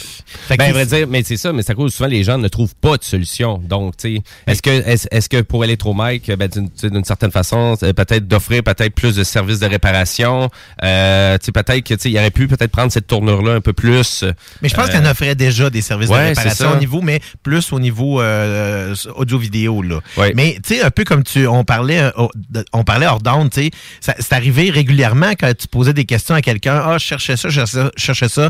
Fait 0.47 0.57
Ben, 0.57 0.71
vrai 0.71 0.85
dire, 0.85 1.07
mais 1.07 1.23
c'est 1.23 1.37
ça, 1.37 1.51
mais 1.51 1.61
c'est 1.61 1.71
à 1.71 1.75
cause 1.75 1.93
souvent 1.93 2.09
les 2.09 2.23
gens 2.23 2.37
ne 2.37 2.47
trouvent 2.47 2.74
pas 2.81 2.97
de 2.97 3.03
solution. 3.03 3.57
Donc, 3.57 3.97
tu 3.97 4.17
sais, 4.17 4.23
est-ce 4.47 4.61
que, 4.61 4.69
est-ce, 4.69 5.07
est-ce 5.09 5.27
que 5.29 5.41
pour 5.41 5.63
Electromike, 5.63 6.31
ben, 6.35 6.47
d'une, 6.47 7.03
certaine 7.03 7.31
façon, 7.31 7.75
euh, 7.81 7.93
peut-être 7.93 8.27
d'offrir 8.27 8.63
peut-être 8.63 8.93
plus 8.93 9.15
de 9.15 9.23
services 9.23 9.59
de 9.59 9.65
réparation, 9.65 10.49
euh, 10.83 11.37
tu 11.39 11.45
sais, 11.45 11.51
peut-être 11.51 11.83
que, 11.83 11.93
tu 11.95 11.99
sais, 12.01 12.11
il 12.11 12.17
aurait 12.17 12.31
pu 12.31 12.47
peut-être 12.47 12.71
prendre 12.71 12.91
cette 12.91 13.07
tournure-là 13.07 13.53
un 13.53 13.61
peu 13.61 13.73
plus. 13.73 14.23
Mais 14.61 14.69
je 14.69 14.75
pense 14.75 14.87
euh, 14.87 14.91
qu'il 14.91 14.99
en 14.99 15.09
offrait 15.09 15.35
déjà 15.35 15.69
des 15.69 15.81
services 15.81 16.09
ouais, 16.09 16.33
de 16.33 16.39
réparation 16.39 16.73
au 16.73 16.77
niveau, 16.77 17.01
mais 17.01 17.19
plus 17.43 17.73
au 17.73 17.79
niveau 17.79 18.21
euh, 18.21 18.93
audio-vidéo. 19.15 19.81
là. 19.81 19.99
Ouais. 20.17 20.33
Mais 20.35 20.59
tu 20.63 20.75
sais, 20.75 20.83
un 20.83 20.91
peu 20.91 21.03
comme 21.03 21.23
tu, 21.23 21.47
on 21.47 21.63
parlait, 21.63 22.11
on 22.73 22.83
parlait 22.83 23.07
hors 23.07 23.21
d'onde, 23.21 23.49
tu 23.49 23.63
sais, 23.63 23.71
ça- 24.01 24.15
c'est 24.19 24.33
arrivé 24.33 24.69
régulièrement 24.69 25.31
quand 25.31 25.51
tu 25.57 25.67
posais 25.67 25.93
des 25.93 26.05
questions 26.05 26.35
à 26.35 26.41
quelqu'un. 26.41 26.81
Ah, 26.85 26.97
ça, 26.99 27.17
je 27.17 27.23
cherchais 27.23 27.37
ça, 27.37 27.49
je 27.49 27.89
cherchais 27.97 28.29
ça. 28.29 28.49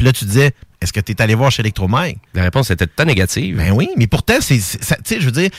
Puis 0.00 0.06
là, 0.06 0.12
tu 0.14 0.24
disais, 0.24 0.52
est-ce 0.80 0.94
que 0.94 1.00
tu 1.00 1.12
es 1.12 1.20
allé 1.20 1.34
voir 1.34 1.50
chez 1.50 1.60
Electromike? 1.60 2.16
La 2.32 2.42
réponse 2.44 2.70
était 2.70 2.86
tout 2.86 3.04
négative. 3.04 3.58
Ben 3.58 3.70
oui, 3.72 3.90
mais 3.98 4.06
pourtant, 4.06 4.36
c'est, 4.40 4.56
tu 4.56 4.62
sais, 5.04 5.20
je 5.20 5.26
veux 5.26 5.30
dire, 5.30 5.50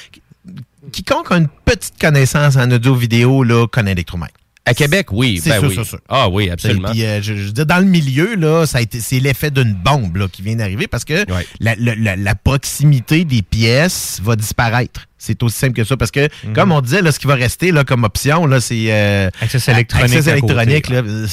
quiconque 0.91 1.31
a 1.31 1.37
une 1.37 1.47
petite 1.63 1.93
connaissance 2.01 2.55
en 2.55 2.71
audio-vidéo, 2.71 3.43
là, 3.43 3.67
connaît 3.67 3.91
Electromike. 3.91 4.31
À 4.65 4.73
Québec, 4.73 5.11
oui. 5.11 5.39
C'est 5.43 5.49
ben 5.51 5.59
sûr, 5.59 5.69
oui. 5.69 5.75
c'est 5.77 5.83
sûr. 5.89 5.99
Ah 6.09 6.27
oui, 6.27 6.49
absolument. 6.49 6.89
Puis, 6.89 7.03
euh, 7.05 7.21
je, 7.21 7.33
dire, 7.51 7.67
dans 7.67 7.77
le 7.77 7.85
milieu, 7.85 8.33
là, 8.35 8.65
ça 8.65 8.79
a 8.79 8.81
été, 8.81 8.99
c'est 8.99 9.19
l'effet 9.19 9.51
d'une 9.51 9.73
bombe 9.73 10.15
là, 10.17 10.27
qui 10.27 10.41
vient 10.41 10.55
d'arriver 10.55 10.87
parce 10.87 11.05
que 11.05 11.23
la, 11.59 11.75
la- 11.77 11.95
la- 11.95 12.15
la 12.15 12.33
proximité 12.35 13.23
des 13.25 13.43
pièces 13.43 14.19
va 14.23 14.35
disparaître. 14.35 15.07
C'est 15.19 15.43
aussi 15.43 15.57
simple 15.57 15.73
que 15.73 15.83
ça. 15.83 15.97
Parce 15.97 16.09
que, 16.11 16.27
Mhm. 16.47 16.53
comme 16.53 16.71
on 16.71 16.81
disait, 16.81 17.03
là, 17.03 17.11
ce 17.11 17.19
qui 17.19 17.27
va 17.27 17.35
rester 17.35 17.71
là, 17.71 17.83
comme 17.83 18.03
option, 18.03 18.47
là, 18.47 18.59
c'est. 18.59 18.85
euh, 18.91 19.29
Access 19.39 19.67
électronique 19.67 20.05
Access 20.15 20.27
électronique. 20.27 20.89
là, 20.89 20.97
euh, 20.97 21.27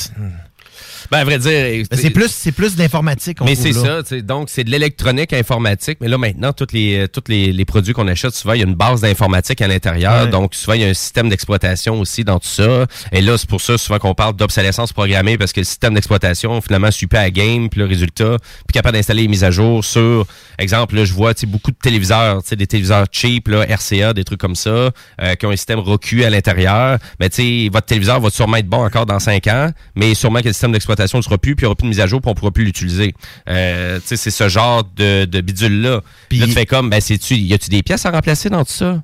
Ben, 1.10 1.18
à 1.18 1.24
vrai 1.24 1.38
dire. 1.38 1.84
Ben, 1.90 1.98
c'est 1.98 2.10
plus, 2.10 2.28
c'est 2.30 2.52
plus 2.52 2.76
d'informatique. 2.76 3.38
on 3.40 3.44
Mais 3.44 3.54
c'est 3.54 3.72
ça, 3.72 4.02
donc 4.22 4.48
c'est 4.50 4.64
de 4.64 4.70
l'électronique 4.70 5.32
informatique. 5.32 5.98
Mais 6.00 6.08
là 6.08 6.18
maintenant, 6.18 6.52
tous 6.52 6.68
les, 6.72 6.98
euh, 6.98 7.06
tous 7.06 7.24
les, 7.28 7.52
les 7.52 7.64
produits 7.64 7.92
qu'on 7.92 8.08
achète, 8.08 8.34
souvent 8.34 8.54
il 8.54 8.60
y 8.60 8.62
a 8.62 8.66
une 8.66 8.74
base 8.74 9.00
d'informatique 9.00 9.60
à 9.60 9.68
l'intérieur. 9.68 10.24
Ouais. 10.24 10.30
Donc 10.30 10.54
souvent 10.54 10.74
il 10.74 10.82
y 10.82 10.84
a 10.84 10.88
un 10.88 10.94
système 10.94 11.28
d'exploitation 11.28 12.00
aussi 12.00 12.24
dans 12.24 12.38
tout 12.38 12.48
ça. 12.48 12.86
Et 13.12 13.20
là 13.20 13.38
c'est 13.38 13.48
pour 13.48 13.60
ça 13.60 13.78
souvent 13.78 13.98
qu'on 13.98 14.14
parle 14.14 14.36
d'obsolescence 14.36 14.92
programmée 14.92 15.38
parce 15.38 15.52
que 15.52 15.60
le 15.60 15.64
système 15.64 15.94
d'exploitation 15.94 16.60
finalement 16.60 16.90
suit 16.90 17.06
pas 17.06 17.20
à 17.20 17.30
game, 17.30 17.68
puis 17.68 17.80
le 17.80 17.86
résultat, 17.86 18.36
puis 18.66 18.72
capable 18.72 18.96
d'installer 18.96 19.22
les 19.22 19.28
mises 19.28 19.44
à 19.44 19.50
jour 19.50 19.84
sur, 19.84 20.26
exemple 20.58 20.96
là 20.96 21.04
je 21.04 21.12
vois 21.12 21.34
tu 21.34 21.40
sais, 21.40 21.46
beaucoup 21.46 21.70
de 21.70 21.76
téléviseurs, 21.76 22.42
tu 22.42 22.50
sais, 22.50 22.56
des 22.56 22.66
téléviseurs 22.66 23.06
cheap 23.10 23.48
là, 23.48 23.64
RCA, 23.64 24.12
des 24.12 24.24
trucs 24.24 24.40
comme 24.40 24.56
ça, 24.56 24.70
euh, 24.70 25.34
qui 25.38 25.46
ont 25.46 25.50
un 25.50 25.56
système 25.56 25.80
ROCU 25.80 26.24
à 26.24 26.30
l'intérieur. 26.30 26.98
Mais 27.20 27.30
tu 27.30 27.36
sais 27.36 27.68
votre 27.72 27.86
téléviseur 27.86 28.20
va 28.20 28.30
sûrement 28.30 28.56
être 28.56 28.68
bon 28.68 28.84
encore 28.84 29.06
dans 29.06 29.18
5 29.18 29.46
ans, 29.48 29.70
mais 29.94 30.14
sûrement 30.14 30.40
que 30.40 30.46
le 30.46 30.52
système 30.52 30.72
d'exploitation 30.72 30.87
ne 30.96 31.22
sera 31.22 31.38
plus, 31.38 31.56
puis 31.56 31.64
il 31.64 31.66
n'y 31.66 31.66
aura 31.66 31.76
plus 31.76 31.84
de 31.84 31.88
mise 31.88 32.00
à 32.00 32.06
jour, 32.06 32.20
puis 32.20 32.28
on 32.28 32.32
ne 32.32 32.36
pourra 32.38 32.50
plus 32.50 32.64
l'utiliser. 32.64 33.14
Euh, 33.48 33.98
tu 34.06 34.16
c'est 34.16 34.30
ce 34.30 34.48
genre 34.48 34.84
de, 34.96 35.24
de 35.24 35.40
bidule-là. 35.40 36.02
Puis 36.28 36.38
là, 36.38 36.46
tu 36.46 36.52
fais 36.52 36.66
comme, 36.66 36.90
ben, 36.90 37.00
c'est-tu, 37.00 37.34
y 37.34 37.54
a-tu 37.54 37.70
des 37.70 37.82
pièces 37.82 38.06
à 38.06 38.10
remplacer 38.10 38.48
dans 38.50 38.64
tout 38.64 38.72
ça? 38.72 39.02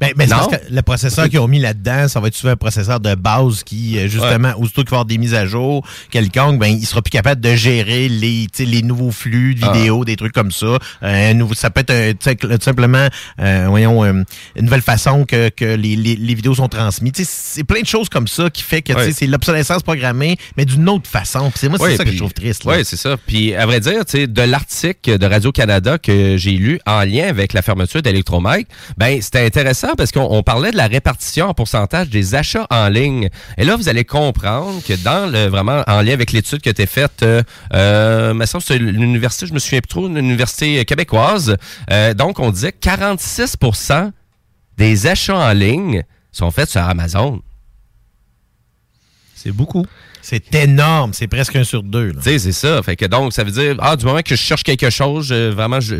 Ben, 0.00 0.10
ben, 0.16 0.28
c'est 0.28 0.34
Non. 0.34 0.48
parce 0.48 0.62
que 0.62 0.72
le 0.74 0.82
processeur 0.82 1.28
qu'ils 1.28 1.38
ont 1.38 1.48
mis 1.48 1.58
là-dedans, 1.58 2.08
ça 2.08 2.20
va 2.20 2.28
être 2.28 2.34
souvent 2.34 2.52
un 2.52 2.56
processeur 2.56 3.00
de 3.00 3.14
base 3.14 3.62
qui, 3.64 3.98
euh, 3.98 4.08
justement, 4.08 4.52
aussitôt 4.58 4.82
qu'il 4.82 4.90
va 4.90 4.96
y 4.96 4.98
avoir 4.98 5.04
des 5.06 5.18
mises 5.18 5.34
à 5.34 5.46
jour 5.46 5.86
quelconque, 6.10 6.58
ben, 6.58 6.66
il 6.66 6.84
sera 6.86 7.02
plus 7.02 7.10
capable 7.10 7.40
de 7.40 7.54
gérer 7.54 8.08
les, 8.08 8.46
les 8.58 8.82
nouveaux 8.82 9.10
flux 9.10 9.54
de 9.54 9.64
Ah. 9.64 9.72
vidéos, 9.72 10.04
des 10.04 10.16
trucs 10.16 10.32
comme 10.32 10.50
ça. 10.52 10.78
Euh, 11.02 11.34
nouveau, 11.34 11.54
ça 11.54 11.70
peut 11.70 11.84
être 11.88 12.14
tout 12.38 12.62
simplement, 12.62 13.08
euh, 13.40 13.66
voyons, 13.68 14.04
euh, 14.04 14.12
une 14.56 14.64
nouvelle 14.64 14.82
façon 14.82 15.24
que, 15.24 15.48
que 15.48 15.64
les, 15.64 15.96
les, 15.96 16.16
les 16.16 16.34
vidéos 16.34 16.54
sont 16.54 16.68
transmises. 16.68 17.12
C'est 17.28 17.64
plein 17.64 17.80
de 17.80 17.86
choses 17.86 18.08
comme 18.08 18.28
ça 18.28 18.50
qui 18.50 18.62
fait 18.62 18.82
que 18.82 18.92
Ouais. 18.92 19.12
c'est 19.12 19.26
l'obsolescence 19.26 19.82
programmée, 19.82 20.36
mais 20.56 20.64
d'une 20.64 20.88
autre 20.88 21.08
façon. 21.08 21.50
C'est 21.54 21.68
moi, 21.68 21.78
c'est 21.78 21.84
Ouais, 21.84 21.96
ça 21.96 22.04
que 22.04 22.10
je 22.12 22.16
trouve 22.18 22.32
triste. 22.32 22.64
là. 22.64 22.76
Oui, 22.76 22.84
c'est 22.84 22.96
ça. 22.96 23.16
Puis, 23.26 23.54
à 23.54 23.66
vrai 23.66 23.80
dire, 23.80 24.02
de 24.06 24.42
l'article 24.42 25.18
de 25.18 25.26
Radio-Canada 25.26 25.98
que 25.98 26.36
j'ai 26.36 26.52
lu 26.52 26.78
en 26.86 27.00
lien 27.02 27.28
avec 27.28 27.52
la 27.52 27.62
fermeture 27.62 28.02
d'Electromike, 28.02 28.68
ben, 28.96 29.20
c'était 29.20 29.44
intéressant 29.44 29.85
parce 29.94 30.12
qu'on 30.12 30.26
on 30.30 30.42
parlait 30.42 30.70
de 30.70 30.76
la 30.76 30.86
répartition 30.86 31.48
en 31.48 31.54
pourcentage 31.54 32.08
des 32.08 32.34
achats 32.34 32.66
en 32.70 32.88
ligne. 32.88 33.28
Et 33.58 33.64
là, 33.64 33.76
vous 33.76 33.88
allez 33.88 34.04
comprendre 34.04 34.82
que 34.82 34.94
dans 35.04 35.30
le, 35.30 35.46
vraiment, 35.46 35.82
en 35.86 36.02
lien 36.02 36.12
avec 36.12 36.32
l'étude 36.32 36.60
qui 36.60 36.68
a 36.68 36.72
été 36.72 36.86
faite, 36.86 37.22
euh, 37.22 37.42
euh, 37.74 38.46
c'est 38.60 38.78
l'université, 38.78 39.46
je 39.46 39.54
me 39.54 39.58
souviens 39.58 39.80
plus 39.80 39.88
trop, 39.88 40.06
une 40.08 40.16
université 40.16 40.84
québécoise. 40.84 41.56
Euh, 41.90 42.14
donc, 42.14 42.40
on 42.40 42.50
disait 42.50 42.72
que 42.72 42.78
46% 42.78 44.10
des 44.76 45.06
achats 45.06 45.36
en 45.36 45.52
ligne 45.52 46.04
sont 46.32 46.50
faits 46.50 46.70
sur 46.70 46.82
Amazon. 46.82 47.40
C'est 49.34 49.52
beaucoup. 49.52 49.86
C'est 50.28 50.52
énorme. 50.56 51.12
C'est 51.12 51.28
presque 51.28 51.54
un 51.54 51.62
sur 51.62 51.84
deux. 51.84 52.12
Tu 52.14 52.20
sais, 52.22 52.38
c'est 52.40 52.50
ça. 52.52 52.82
Fait 52.82 52.96
que 52.96 53.04
donc, 53.04 53.32
ça 53.32 53.44
veut 53.44 53.52
dire, 53.52 53.76
ah, 53.78 53.94
du 53.94 54.04
moment 54.04 54.22
que 54.22 54.34
je 54.34 54.40
cherche 54.40 54.64
quelque 54.64 54.90
chose, 54.90 55.28
je- 55.28 55.50
vraiment, 55.50 55.78
je, 55.78 55.94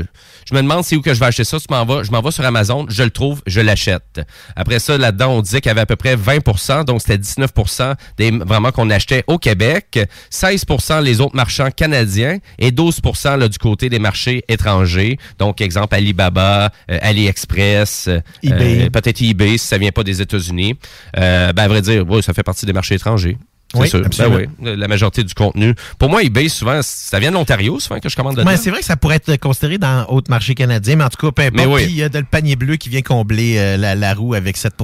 je 0.49 0.55
me 0.55 0.61
demande 0.63 0.83
c'est 0.83 0.97
où 0.97 1.01
que 1.01 1.15
je 1.15 1.21
vais 1.21 1.27
acheter 1.27 1.45
ça. 1.45 1.59
Tu 1.61 1.67
m'en 1.71 1.85
vas, 1.85 2.03
je 2.03 2.11
m'en 2.11 2.21
vais 2.21 2.33
sur 2.33 2.45
Amazon, 2.45 2.87
je 2.89 3.05
le 3.05 3.11
trouve, 3.11 3.41
je 3.47 3.61
l'achète. 3.61 4.21
Après 4.57 4.81
ça, 4.81 4.99
là-dedans, 4.99 5.31
on 5.31 5.43
disait 5.43 5.61
qu'il 5.61 5.69
y 5.69 5.71
avait 5.71 5.83
à 5.83 5.87
peu 5.87 5.95
près 5.95 6.17
20% 6.17 6.85
donc 6.85 7.03
c'était 7.03 7.19
19% 7.19 7.95
des 8.19 8.31
vraiment 8.33 8.73
qu'on 8.73 8.91
achetait 8.91 9.23
au 9.29 9.39
Québec, 9.39 9.99
16% 10.33 11.03
les 11.03 11.21
autres 11.21 11.37
marchands 11.37 11.71
canadiens 11.71 12.39
et 12.59 12.71
12% 12.73 13.37
là, 13.39 13.49
du 13.49 13.59
côté 13.59 13.89
des 13.89 13.99
marchés 14.01 14.43
étrangers. 14.49 15.19
Donc, 15.39 15.61
exemple, 15.61 15.95
Alibaba, 15.95 16.71
euh, 16.91 16.99
AliExpress, 17.01 18.09
euh, 18.09 18.21
eBay. 18.43 18.87
euh, 18.87 18.91
peut-être 18.91 19.23
eBay 19.23 19.59
si 19.59 19.67
ça 19.67 19.79
vient 19.79 19.93
pas 19.93 20.03
des 20.03 20.21
États-Unis. 20.21 20.75
Euh, 21.17 21.53
ben, 21.53 21.63
à 21.63 21.69
vrai 21.69 21.83
dire, 21.83 22.05
oui, 22.09 22.23
ça 22.23 22.33
fait 22.35 22.43
partie 22.43 22.67
des 22.67 22.73
marchés 22.73 22.95
étrangers. 22.97 23.37
C'est 23.73 23.81
Oui, 23.81 23.89
sûr. 23.89 24.01
Ben 24.01 24.07
absolument. 24.07 24.37
oui, 24.61 24.77
la 24.77 24.89
majorité 24.89 25.25
du 25.25 25.35
contenu. 25.35 25.75
Pour 25.99 26.09
moi, 26.09 26.23
eBay, 26.23 26.49
souvent, 26.49 26.81
ça 26.83 27.19
vient 27.19 27.31
de 27.31 27.35
l'Ontario, 27.35 27.81
souvent, 27.81 27.99
que 27.99 28.09
je 28.09 28.15
commande 28.17 28.37
dedans. 28.37 28.49
Ouais, 28.49 28.57
c'est 28.57 28.71
vrai 28.71 28.79
que 28.81 28.87
ça 28.87 28.97
pourrait 28.97 29.17
être 29.17 29.37
considéré 29.39 29.77
dans 29.79 30.07
autre 30.09 30.31
marché 30.31 30.55
canadien, 30.55 30.97
mais 30.97 31.05
en 31.05 31.09
tout 31.09 31.27
cas, 31.27 31.33
peu 31.33 31.43
importe. 31.43 31.75
Oui. 31.75 31.87
Il 31.89 31.97
y 31.97 32.03
a 32.03 32.09
de 32.09 32.19
le 32.19 32.25
panier 32.25 32.55
bleu 32.57 32.77
qui 32.77 32.89
vient 32.89 33.03
combler 33.03 33.57
euh, 33.59 33.77
la, 33.77 33.95
la 33.95 34.15
roue 34.15 34.35
avec 34.35 34.57
7 34.57 34.75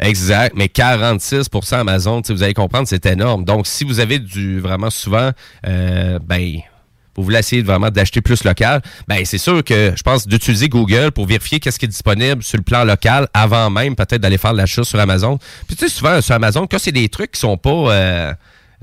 Exact, 0.00 0.52
mais 0.56 0.66
46% 0.66 1.74
Amazon, 1.76 2.20
vous 2.28 2.42
allez 2.42 2.54
comprendre, 2.54 2.86
c'est 2.86 3.06
énorme. 3.06 3.44
Donc, 3.44 3.66
si 3.66 3.84
vous 3.84 3.98
avez 4.00 4.18
du 4.18 4.60
vraiment 4.60 4.90
souvent, 4.90 5.30
euh, 5.66 6.18
ben, 6.22 6.58
vous 7.18 7.24
voulez 7.24 7.38
essayer 7.38 7.62
vraiment 7.62 7.90
d'acheter 7.90 8.20
plus 8.20 8.44
local, 8.44 8.82
ben 9.06 9.24
c'est 9.24 9.38
sûr 9.38 9.62
que 9.64 9.92
je 9.96 10.02
pense 10.02 10.26
d'utiliser 10.26 10.68
Google 10.68 11.10
pour 11.10 11.26
vérifier 11.26 11.60
qu'est-ce 11.60 11.78
qui 11.78 11.86
est 11.86 11.88
disponible 11.88 12.42
sur 12.42 12.58
le 12.58 12.62
plan 12.62 12.84
local 12.84 13.28
avant 13.34 13.70
même 13.70 13.96
peut-être 13.96 14.20
d'aller 14.20 14.38
faire 14.38 14.52
l'achat 14.52 14.84
sur 14.84 14.98
Amazon. 15.00 15.38
Puis 15.66 15.76
tu 15.76 15.88
sais, 15.88 15.94
souvent 15.94 16.20
sur 16.20 16.34
Amazon, 16.34 16.66
quand 16.66 16.78
c'est 16.78 16.92
des 16.92 17.08
trucs 17.08 17.32
qui 17.32 17.40
sont 17.40 17.56
pas 17.56 17.70
euh, 17.70 18.34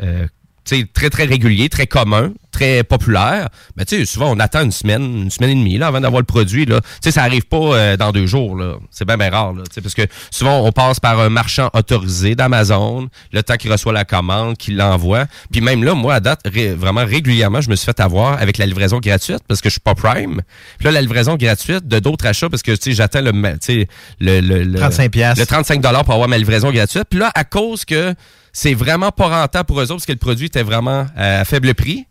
euh, 0.03 0.27
sais, 0.65 0.85
très, 0.93 1.09
très 1.09 1.25
réguliers, 1.25 1.69
très 1.69 1.87
communs, 1.87 2.31
très 2.51 2.83
populaires, 2.83 3.49
ben, 3.75 3.83
tu 3.85 3.97
sais, 3.97 4.05
souvent, 4.05 4.31
on 4.33 4.39
attend 4.39 4.63
une 4.63 4.71
semaine, 4.71 5.23
une 5.23 5.29
semaine 5.29 5.49
et 5.49 5.55
demie, 5.55 5.77
là, 5.77 5.87
avant 5.87 5.99
d'avoir 5.99 6.21
le 6.21 6.25
produit, 6.25 6.65
là. 6.65 6.79
Tu 6.81 6.87
sais, 7.01 7.11
ça 7.11 7.23
arrive 7.23 7.43
pas 7.45 7.57
euh, 7.57 7.97
dans 7.97 8.11
deux 8.13 8.25
jours, 8.27 8.55
là. 8.55 8.75
C'est 8.91 9.05
bien, 9.05 9.17
bien 9.17 9.29
rare, 9.29 9.53
là. 9.53 9.63
Tu 9.67 9.73
sais, 9.75 9.81
parce 9.81 9.93
que 9.93 10.03
souvent, 10.31 10.61
on 10.65 10.71
passe 10.71 10.99
par 11.01 11.19
un 11.19 11.27
marchand 11.29 11.69
autorisé 11.73 12.33
d'Amazon, 12.35 13.09
le 13.33 13.43
temps 13.43 13.57
qu'il 13.57 13.71
reçoit 13.71 13.91
la 13.93 14.05
commande, 14.05 14.55
qu'il 14.57 14.77
l'envoie. 14.77 15.25
Puis 15.51 15.59
même 15.61 15.83
là, 15.83 15.93
moi, 15.95 16.15
à 16.15 16.19
date, 16.21 16.39
ré- 16.45 16.73
vraiment 16.73 17.03
régulièrement, 17.05 17.59
je 17.61 17.69
me 17.69 17.75
suis 17.75 17.85
fait 17.85 17.99
avoir 17.99 18.41
avec 18.41 18.57
la 18.57 18.65
livraison 18.65 18.99
gratuite 18.99 19.39
parce 19.47 19.59
que 19.61 19.67
je 19.69 19.73
suis 19.73 19.81
pas 19.81 19.95
Prime. 19.95 20.41
Puis 20.77 20.85
là, 20.85 20.91
la 20.91 21.01
livraison 21.01 21.35
gratuite 21.35 21.87
de 21.87 21.99
d'autres 21.99 22.25
achats 22.25 22.49
parce 22.49 22.63
que, 22.63 22.71
tu 22.71 22.77
sais, 22.81 22.91
j'attends 22.93 23.21
le, 23.21 23.33
ma- 23.33 23.53
tu 23.53 23.57
sais, 23.81 23.87
le, 24.21 24.39
le, 24.39 24.63
le 24.63 24.79
35 24.79 25.11
piastres. 25.11 25.39
le 25.41 25.45
35 25.45 25.81
pour 25.81 26.13
avoir 26.13 26.27
ma 26.29 26.37
livraison 26.37 26.71
gratuite. 26.71 27.03
Puis 27.09 27.19
là, 27.19 27.31
à 27.35 27.43
cause 27.43 27.83
que 27.85 28.13
c'est 28.57 28.73
vraiment 28.73 29.11
pas 29.11 29.27
rentable 29.41 29.67
pour 29.67 29.79
eux 29.81 29.83
autres 29.83 29.95
parce 29.95 30.05
que 30.05 30.13
le 30.13 30.17
produit 30.17 30.45
était 30.47 30.63
vraiment 30.63 31.07
à 31.17 31.43
faible 31.43 31.73
prix, 31.73 32.05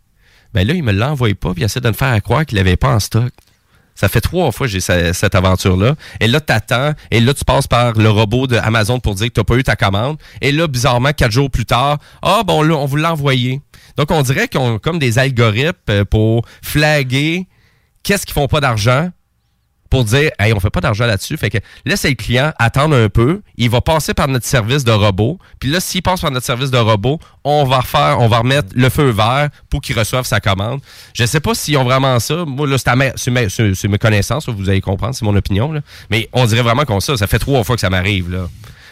ben 0.53 0.65
là, 0.67 0.75
ils 0.75 0.83
me 0.83 0.91
l'envoient 0.91 1.33
pas 1.33 1.53
puis 1.53 1.63
ils 1.63 1.65
essaient 1.65 1.81
de 1.81 1.87
me 1.87 1.93
faire 1.93 2.21
croire 2.21 2.45
qu'il 2.45 2.57
l'avait 2.59 2.77
pas 2.77 2.93
en 2.93 2.99
stock. 2.99 3.31
Ça 3.95 4.09
fait 4.09 4.21
trois 4.21 4.51
fois 4.51 4.67
que 4.67 4.71
j'ai 4.73 4.79
ce- 4.81 5.11
cette 5.13 5.33
aventure-là. 5.35 5.95
Et 6.19 6.27
là, 6.27 6.39
t'attends. 6.41 6.91
Et 7.11 7.19
là, 7.19 7.33
tu 7.33 7.43
passes 7.45 7.65
par 7.65 7.93
le 7.93 8.09
robot 8.09 8.45
de 8.45 8.57
Amazon 8.57 8.99
pour 8.99 9.15
dire 9.15 9.27
que 9.27 9.33
t'as 9.33 9.43
pas 9.45 9.55
eu 9.55 9.63
ta 9.63 9.75
commande. 9.75 10.17
Et 10.41 10.51
là, 10.51 10.67
bizarrement, 10.67 11.13
quatre 11.13 11.31
jours 11.31 11.49
plus 11.49 11.65
tard, 11.65 11.97
ah, 12.21 12.43
bon, 12.45 12.61
là, 12.61 12.75
on 12.75 12.85
vous 12.85 12.97
l'a 12.97 13.13
envoyé. 13.13 13.61
Donc, 13.97 14.11
on 14.11 14.21
dirait 14.21 14.49
qu'ils 14.49 14.59
ont 14.59 14.77
comme 14.79 14.99
des 14.99 15.17
algorithmes 15.17 15.71
euh, 15.89 16.03
pour 16.05 16.45
flaguer 16.61 17.47
qu'est-ce 18.03 18.25
qu'ils 18.25 18.33
font 18.33 18.47
pas 18.47 18.59
d'argent 18.59 19.09
pour 19.95 20.03
dire, 20.03 20.29
hey, 20.39 20.51
on 20.51 20.59
fait 20.59 20.69
pas 20.69 20.81
d'argent 20.81 21.05
là-dessus. 21.05 21.37
Fait 21.37 21.49
que 21.49 21.57
laissez 21.85 22.09
le 22.09 22.15
client 22.15 22.51
attendre 22.59 22.97
un 22.97 23.07
peu. 23.07 23.41
Il 23.55 23.69
va 23.69 23.79
passer 23.79 24.13
par 24.13 24.27
notre 24.27 24.45
service 24.45 24.83
de 24.83 24.91
robot. 24.91 25.39
Puis 25.57 25.69
là, 25.69 25.79
s'il 25.79 26.01
passe 26.01 26.19
par 26.19 26.31
notre 26.31 26.45
service 26.45 26.69
de 26.69 26.77
robot, 26.77 27.17
on 27.45 27.63
va 27.63 27.79
refaire, 27.79 28.17
on 28.19 28.27
va 28.27 28.39
remettre 28.39 28.67
le 28.75 28.89
feu 28.89 29.09
vert 29.11 29.47
pour 29.69 29.79
qu'il 29.79 29.97
reçoive 29.97 30.25
sa 30.25 30.41
commande. 30.41 30.81
Je 31.13 31.25
sais 31.25 31.39
pas 31.39 31.55
s'ils 31.55 31.77
ont 31.77 31.85
vraiment 31.85 32.19
ça. 32.19 32.43
Moi, 32.45 32.67
là, 32.67 32.75
c'est 32.77 33.31
mes, 33.31 33.47
mes 33.87 33.97
connaissances, 33.97 34.49
vous 34.49 34.69
allez 34.69 34.81
comprendre, 34.81 35.15
c'est 35.15 35.23
mon 35.23 35.35
opinion. 35.37 35.71
Là. 35.71 35.79
Mais 36.09 36.27
on 36.33 36.45
dirait 36.45 36.61
vraiment 36.61 36.83
qu'on 36.83 36.99
ça. 36.99 37.15
Ça 37.15 37.27
fait 37.27 37.39
trois 37.39 37.63
fois 37.63 37.75
que 37.75 37.81
ça 37.81 37.89
m'arrive, 37.89 38.29
là. 38.29 38.49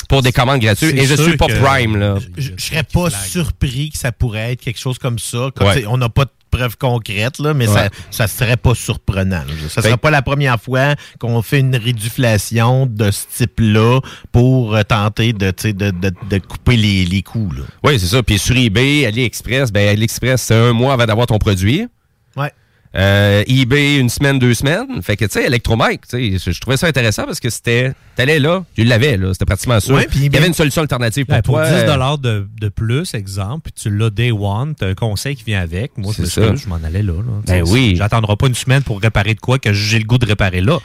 Pour 0.08 0.22
des 0.22 0.32
commandes 0.32 0.62
gratuites. 0.62 0.98
Et 0.98 1.06
je 1.06 1.16
suis 1.16 1.36
pas 1.36 1.48
Prime, 1.48 1.98
là. 1.98 2.16
Je, 2.38 2.52
je 2.56 2.66
serais 2.66 2.84
pas 2.84 3.10
surpris 3.10 3.90
que 3.90 3.98
ça 3.98 4.14
pourrait 4.14 4.54
être 4.54 4.62
quelque 4.62 4.80
chose 4.80 5.00
comme 5.00 5.20
ça. 5.20 5.50
Comme, 5.54 5.68
Ouais. 5.68 5.86
On 5.86 5.98
n'a 5.98 6.08
pas 6.08 6.24
de 6.24 6.32
preuves 6.58 6.78
concrètes, 6.78 7.40
là, 7.40 7.54
mais 7.54 7.68
Ouais. 7.68 7.74
ça, 7.74 7.90
ça 8.12 8.28
serait 8.28 8.58
pas 8.58 8.76
surprenant. 8.76 9.38
là. 9.48 9.54
Ça 9.70 9.82
Fait- 9.82 9.90
serait 9.90 9.98
pas 9.98 10.12
la 10.12 10.22
première 10.22 10.62
fois 10.62 10.96
qu'on 11.20 11.42
fait 11.42 11.60
une 11.60 11.76
réduflation 11.76 12.86
de 12.86 13.12
ce 13.12 13.26
type-là 13.38 14.00
pour 14.32 14.76
euh, 14.76 14.84
tenter 14.84 15.34
de, 15.34 15.52
de, 15.52 15.92
de, 15.92 16.12
de 16.30 16.38
couper 16.38 16.76
les, 16.78 17.06
les 17.06 17.22
coûts. 17.22 17.52
là. 17.56 17.64
Oui, 17.84 18.00
c'est 18.00 18.08
ça. 18.08 18.22
Puis 18.24 18.38
sur 18.40 18.56
eBay, 18.56 19.06
AliExpress, 19.06 19.72
ben 19.72 19.90
AliExpress, 19.90 20.42
c'est 20.44 20.56
un 20.56 20.74
mois 20.74 20.94
avant 20.94 21.06
d'avoir 21.06 21.28
ton 21.28 21.38
produit. 21.40 21.88
Ouais. 22.36 22.52
Euh, 22.96 23.44
eBay, 23.48 23.98
une 23.98 24.10
semaine, 24.10 24.38
deux 24.38 24.54
semaines. 24.54 25.02
Fait 25.02 25.18
que, 25.18 25.26
tu 25.26 25.32
sais, 25.32 25.46
Electromike, 25.46 26.02
tu 26.08 26.38
sais, 26.38 26.38
je, 26.38 26.52
je 26.52 26.62
trouvais 26.62 26.78
ça 26.78 26.86
intéressant 26.88 27.26
parce 27.26 27.40
que 27.40 27.50
c'était. 27.50 27.94
T'allais 28.16 28.38
là, 28.38 28.64
tu 28.76 28.84
l'avais, 28.84 29.18
là. 29.18 29.34
C'était 29.34 29.46
pratiquement 29.46 29.80
sûr. 29.80 29.96
Ouais, 29.96 30.08
Il 30.16 30.32
y 30.32 30.38
avait 30.38 30.46
une 30.46 30.54
solution 30.54 30.84
alternative 30.84 31.26
pour 31.26 31.36
Ben, 31.36 31.42
pour 31.42 31.56
toi. 31.56 31.68
10 31.68 31.74
euh, 31.74 32.18
de, 32.18 32.48
de 32.62 32.70
plus, 32.70 33.16
exemple, 33.16 33.72
puis 33.72 33.74
tu 33.74 33.90
l'as 33.90 34.12
day 34.12 34.32
one, 34.32 34.76
tu 34.76 34.86
as 34.86 34.90
un 34.90 34.94
conseil 34.94 35.36
qui 35.36 35.44
vient 35.44 35.62
avec. 35.62 35.98
Moi, 35.98 36.14
je 36.16 36.26
C'est 36.26 36.42
ça. 36.42 36.56
je 36.56 36.68
m'en 36.70 36.76
allais 36.76 37.02
là. 37.02 37.14
là. 37.14 37.42
Ben 37.48 37.64
oui. 37.66 37.96
J'attendrai 37.98 38.36
pas 38.36 38.46
une 38.48 38.54
semaine 38.54 38.84
pour 38.84 39.02
réparer 39.02 39.34
de 39.34 39.40
quoi 39.40 39.58
que 39.58 39.74
j'ai 39.74 39.98
le 39.98 40.06
goût 40.06 40.20
de 40.20 40.28
réparer 40.28 40.62
là. 40.62 40.78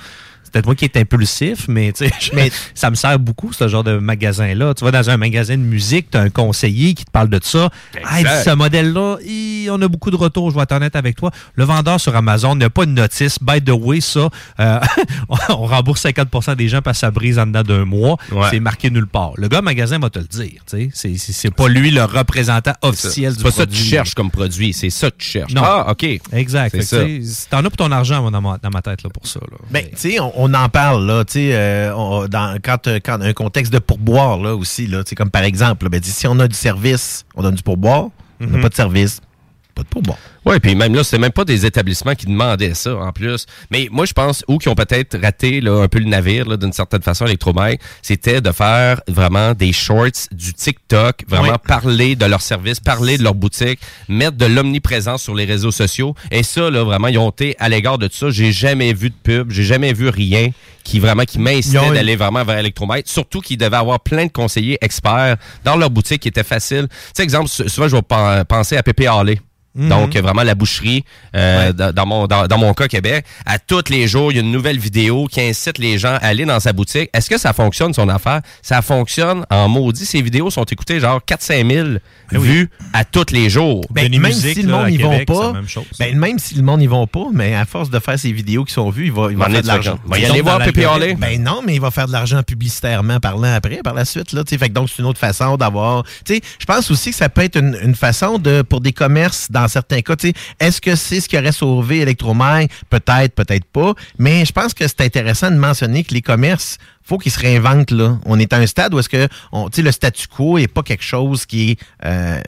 C'est 0.48 0.52
peut-être 0.52 0.66
moi 0.66 0.74
qui 0.74 0.87
est 0.87 0.96
impulsif, 0.96 1.68
mais, 1.68 1.92
je- 1.98 2.30
Mais- 2.32 2.50
ça 2.74 2.88
me 2.88 2.94
sert 2.94 3.18
beaucoup, 3.18 3.52
ce 3.52 3.68
genre 3.68 3.84
de 3.84 3.98
magasin-là. 3.98 4.72
Tu 4.72 4.82
vas 4.82 4.90
dans 4.90 5.11
un 5.11 5.18
magasin 5.18 5.56
de 5.58 5.62
musique, 5.62 6.11
tu 6.11 6.16
as 6.16 6.22
un 6.22 6.30
conseiller 6.30 6.94
qui 6.94 7.04
te 7.04 7.11
parle 7.11 7.28
de 7.28 7.38
ça. 7.42 7.68
Dit, 7.94 8.00
ce 8.44 8.54
modèle-là, 8.54 9.18
on 9.70 9.82
a 9.82 9.88
beaucoup 9.88 10.11
de 10.11 10.16
retours, 10.16 10.50
je 10.50 10.56
vais 10.56 10.62
être 10.62 10.72
honnête 10.72 10.96
avec 10.96 11.16
toi. 11.16 11.30
Le 11.54 11.64
vendeur 11.64 12.00
sur 12.00 12.16
Amazon 12.16 12.54
n'a 12.54 12.70
pas 12.70 12.87
de 12.87 12.92
notice. 12.92 13.38
By 13.42 13.61
the 13.62 13.70
way, 13.70 14.00
ça, 14.00 14.28
euh, 14.61 14.80
on 15.28 15.66
rembourse 15.66 16.02
50% 16.04 16.56
des 16.56 16.68
gens 16.68 16.80
parce 16.80 16.96
que 16.98 17.00
ça 17.00 17.11
brise 17.11 17.38
en 17.38 17.46
dedans 17.46 17.62
d'un 17.62 17.84
mois. 17.84 18.16
Ouais. 18.32 18.46
C'est 18.50 18.61
marqué 18.61 18.90
nulle 18.90 19.06
part. 19.06 19.32
Le 19.37 19.48
gars 19.48 19.61
magasin 19.61 19.98
va 19.98 20.08
te 20.11 20.18
le 20.18 20.24
dire. 20.24 20.62
C'est- 20.66 20.88
C'est 20.94 21.16
c'est 21.18 21.50
pas 21.54 21.68
lui 21.68 21.90
le 21.90 22.04
représentant 22.04 22.72
officiel 22.82 23.32
C'est 23.32 23.38
du 23.38 23.42
pas 23.44 23.50
ça 23.50 23.64
que 23.64 23.68
produit. 23.70 23.82
tu 23.84 23.88
cherches 23.90 24.14
comme 24.14 24.30
produit, 24.30 24.72
c'est 24.72 24.90
ça 24.90 25.11
que 25.11 25.16
tu 25.18 25.28
cherches. 25.28 25.52
Non. 25.52 25.62
Ah, 25.64 25.90
OK. 25.90 26.06
Exact. 26.32 26.80
C'est 26.82 27.20
T'en 27.50 27.58
as 27.58 27.62
pour 27.64 27.76
ton 27.76 27.92
argent 27.92 28.22
moi, 28.22 28.30
dans 28.30 28.40
ma, 28.40 28.58
dans 28.62 28.70
ma 28.70 28.80
tête 28.82 29.02
là, 29.02 29.11
pour 29.11 29.26
ça. 29.26 29.40
là. 29.50 29.56
Ben, 29.70 29.84
tu 29.90 29.96
sais, 29.96 30.20
on, 30.20 30.38
on 30.40 30.55
en 30.55 30.68
parle, 30.68 31.05
là, 31.05 31.24
tu 31.24 31.33
sais, 31.33 31.51
euh, 31.53 31.92
on- 31.96 32.29
dans, 32.29 32.57
quand, 32.62 32.87
euh, 32.87 33.01
quand 33.05 33.20
un 33.20 33.33
contexte 33.33 33.72
de 33.72 33.81
pourboire, 33.81 34.38
là, 34.38 34.55
aussi, 34.55 34.87
là, 34.87 35.03
comme 35.16 35.31
par 35.31 35.42
exemple, 35.42 35.88
ben, 35.88 36.01
si 36.03 36.27
on 36.29 36.38
a 36.38 36.46
du 36.46 36.55
service, 36.55 37.24
on 37.35 37.42
donne 37.42 37.57
du 37.57 37.62
pourboire, 37.62 38.09
on 38.40 38.46
n'a 38.46 38.57
Mhm. 38.57 38.62
pas 38.62 38.68
de 38.68 38.74
service, 38.74 39.20
pas 39.78 39.84
de 39.84 39.88
pourboire. 39.88 40.18
Oui, 40.44 40.58
puis 40.60 40.74
même 40.74 40.94
là, 40.94 41.04
c'est 41.04 41.18
même 41.18 41.30
pas 41.32 41.44
des 41.44 41.66
établissements 41.66 42.14
qui 42.14 42.26
demandaient 42.26 42.74
ça 42.74 42.96
en 42.96 43.12
plus. 43.12 43.46
Mais 43.70 43.88
moi, 43.90 44.06
je 44.06 44.12
pense, 44.12 44.42
ou 44.48 44.58
qui 44.58 44.68
ont 44.68 44.74
peut-être 44.74 45.18
raté 45.20 45.60
là, 45.60 45.82
un 45.82 45.88
peu 45.88 45.98
le 45.98 46.06
navire 46.06 46.48
là, 46.48 46.56
d'une 46.56 46.72
certaine 46.72 47.02
façon, 47.02 47.26
Electromike, 47.26 47.80
c'était 48.02 48.40
de 48.40 48.50
faire 48.50 49.00
vraiment 49.08 49.52
des 49.52 49.72
shorts, 49.72 50.28
du 50.32 50.54
TikTok, 50.54 51.24
vraiment 51.28 51.52
Oui. 51.52 51.58
parler 51.66 52.16
de 52.16 52.24
leur 52.26 52.40
service, 52.40 52.80
parler 52.80 53.18
de 53.18 53.22
leur 53.22 53.34
boutique, 53.34 53.78
mettre 54.08 54.36
de 54.36 54.46
l'omniprésence 54.46 55.22
sur 55.22 55.34
les 55.34 55.44
réseaux 55.44 55.70
sociaux. 55.70 56.14
Et 56.30 56.42
ça, 56.42 56.70
là, 56.70 56.82
vraiment, 56.82 57.08
ils 57.08 57.18
ont 57.18 57.30
été 57.30 57.54
à 57.58 57.68
l'égard 57.68 57.98
de 57.98 58.08
ça. 58.10 58.30
J'ai 58.30 58.50
jamais 58.52 58.92
vu 58.94 59.10
de 59.10 59.14
pub, 59.22 59.50
j'ai 59.50 59.64
jamais 59.64 59.92
vu 59.92 60.08
rien 60.08 60.50
qui 60.84 60.98
vraiment 61.00 61.24
qui 61.24 61.38
m'incitait 61.38 61.90
d'aller 61.92 62.16
vraiment 62.16 62.44
vers 62.44 62.58
Electromike. 62.58 63.06
Surtout 63.06 63.40
qu'ils 63.42 63.58
devaient 63.58 63.76
avoir 63.76 64.00
plein 64.00 64.24
de 64.26 64.32
conseillers 64.32 64.78
experts 64.80 65.36
dans 65.62 65.76
leur 65.76 65.90
boutique 65.90 66.22
qui 66.22 66.28
était 66.28 66.42
facile. 66.44 66.88
Tu 66.88 66.96
sais, 67.14 67.22
exemple, 67.22 67.48
souvent, 67.48 67.88
je 67.88 67.96
vais 67.96 68.02
pen- 68.02 68.44
penser 68.48 68.76
à 68.78 68.82
Pépé 68.82 69.06
Harley. 69.06 69.38
Mhm. 69.78 69.88
Donc, 69.88 70.16
euh, 70.16 70.20
vraiment 70.20 70.42
la 70.42 70.54
boucherie, 70.56 71.04
euh, 71.36 71.72
dans, 71.72 71.92
dans 71.92 72.04
mon, 72.06 72.26
dans, 72.26 72.46
dans 72.48 72.58
mon 72.58 72.74
cas, 72.74 72.88
Québec, 72.88 73.24
à 73.46 73.58
tous 73.60 73.84
les 73.90 74.08
jours, 74.08 74.32
il 74.32 74.34
y 74.34 74.38
a 74.38 74.42
une 74.42 74.50
nouvelle 74.50 74.78
vidéo 74.78 75.26
qui 75.30 75.40
incite 75.40 75.78
les 75.78 75.98
gens 75.98 76.14
à 76.20 76.26
aller 76.26 76.44
dans 76.44 76.58
sa 76.58 76.72
boutique. 76.72 77.08
Est-ce 77.14 77.30
que 77.30 77.38
ça 77.38 77.52
fonctionne, 77.52 77.94
son 77.94 78.08
affaire? 78.08 78.40
Ça 78.60 78.82
fonctionne 78.82 79.46
en 79.50 79.68
maudit. 79.68 80.04
Ces 80.04 80.20
vidéos 80.20 80.50
sont 80.50 80.64
écoutées 80.64 80.98
genre 80.98 81.20
4-5 81.26 81.72
000 81.72 81.88
vues 82.32 82.68
à 82.92 83.04
tous 83.04 83.26
les 83.30 83.48
jours. 83.48 83.84
Ben, 83.90 84.10
même 84.10 84.22
Musique, 84.22 84.54
si 84.54 84.62
le 84.62 84.72
monde 84.72 84.88
n'y 84.88 84.98
c'est 84.98 85.24
pas, 85.24 85.52
même 85.52 85.68
chose. 85.68 85.84
ben, 85.98 86.18
même 86.18 86.38
si 86.38 86.56
le 86.56 86.62
monde 86.62 86.80
n'y 86.80 86.86
vont 86.88 87.06
pas, 87.06 87.26
mais 87.32 87.54
à 87.54 87.64
force 87.64 87.88
de 87.88 87.98
faire 88.00 88.18
ces 88.18 88.32
vidéos 88.32 88.64
qui 88.64 88.72
sont 88.72 88.90
vues, 88.90 89.06
il 89.06 89.12
va, 89.12 89.28
il 89.30 89.36
va 89.36 89.48
faire 89.48 89.62
de 89.62 89.66
l'argent. 89.66 89.92
d'accord. 89.92 90.10
Va 90.10 90.18
y 90.18 90.24
aller 90.24 90.40
voir 90.40 90.58
Pépé. 90.58 90.86
Ben 91.18 91.42
non, 91.42 91.62
mais 91.64 91.74
il 91.74 91.80
va 91.80 91.90
faire 91.90 92.06
de 92.08 92.12
l'argent 92.12 92.42
publicitairement 92.42 93.20
parlant 93.20 93.54
après, 93.54 93.76
par 93.84 93.94
la 93.94 94.04
suite. 94.04 94.32
Là, 94.32 94.42
tu 94.42 94.50
sais. 94.50 94.58
fait 94.58 94.68
que 94.68 94.74
donc, 94.74 94.88
c'est 94.88 95.02
une 95.02 95.08
autre 95.08 95.20
façon 95.20 95.56
d'avoir. 95.56 96.02
tu 96.24 96.34
sais, 96.34 96.40
Je 96.58 96.64
pense 96.64 96.90
aussi 96.90 97.10
que 97.10 97.16
ça 97.16 97.28
peut 97.28 97.42
être 97.42 97.56
une, 97.56 97.78
une 97.82 97.94
façon 97.94 98.38
de 98.38 98.62
pour 98.62 98.80
des 98.80 98.92
commerces, 98.92 99.48
dans 99.50 99.67
certains 99.68 100.00
cas. 100.00 100.14
Est-ce 100.61 100.81
que 100.81 100.96
c'est 100.96 101.20
ce 101.20 101.28
qui 101.28 101.38
aurait 101.38 101.52
sauvé 101.52 102.00
Electromag? 102.00 102.70
Peut-être, 102.90 103.35
peut-être 103.35 103.64
pas. 103.64 103.94
Mais 104.18 104.44
je 104.44 104.52
pense 104.52 104.74
que 104.74 104.87
c'est 104.87 105.00
intéressant 105.02 105.50
de 105.50 105.57
mentionner 105.57 106.04
que 106.04 106.14
les 106.14 106.22
commerces, 106.22 106.78
faut 107.02 107.18
qu'ils 107.18 107.33
se 107.33 107.38
réinventent. 107.38 107.90
Là. 107.90 108.18
On 108.26 108.38
est 108.38 108.52
à 108.52 108.59
un 108.59 108.66
stade 108.66 108.92
où 108.94 108.98
est-ce 108.98 109.09
que 109.09 109.28
on, 109.52 109.68
le 109.76 109.92
statu 109.92 110.26
quo 110.28 110.59
n'est 110.59 110.68
pas 110.68 110.83
quelque 110.83 111.04
chose 111.04 111.46
qui 111.46 111.70
est, 111.70 111.78
euh, 112.04 112.40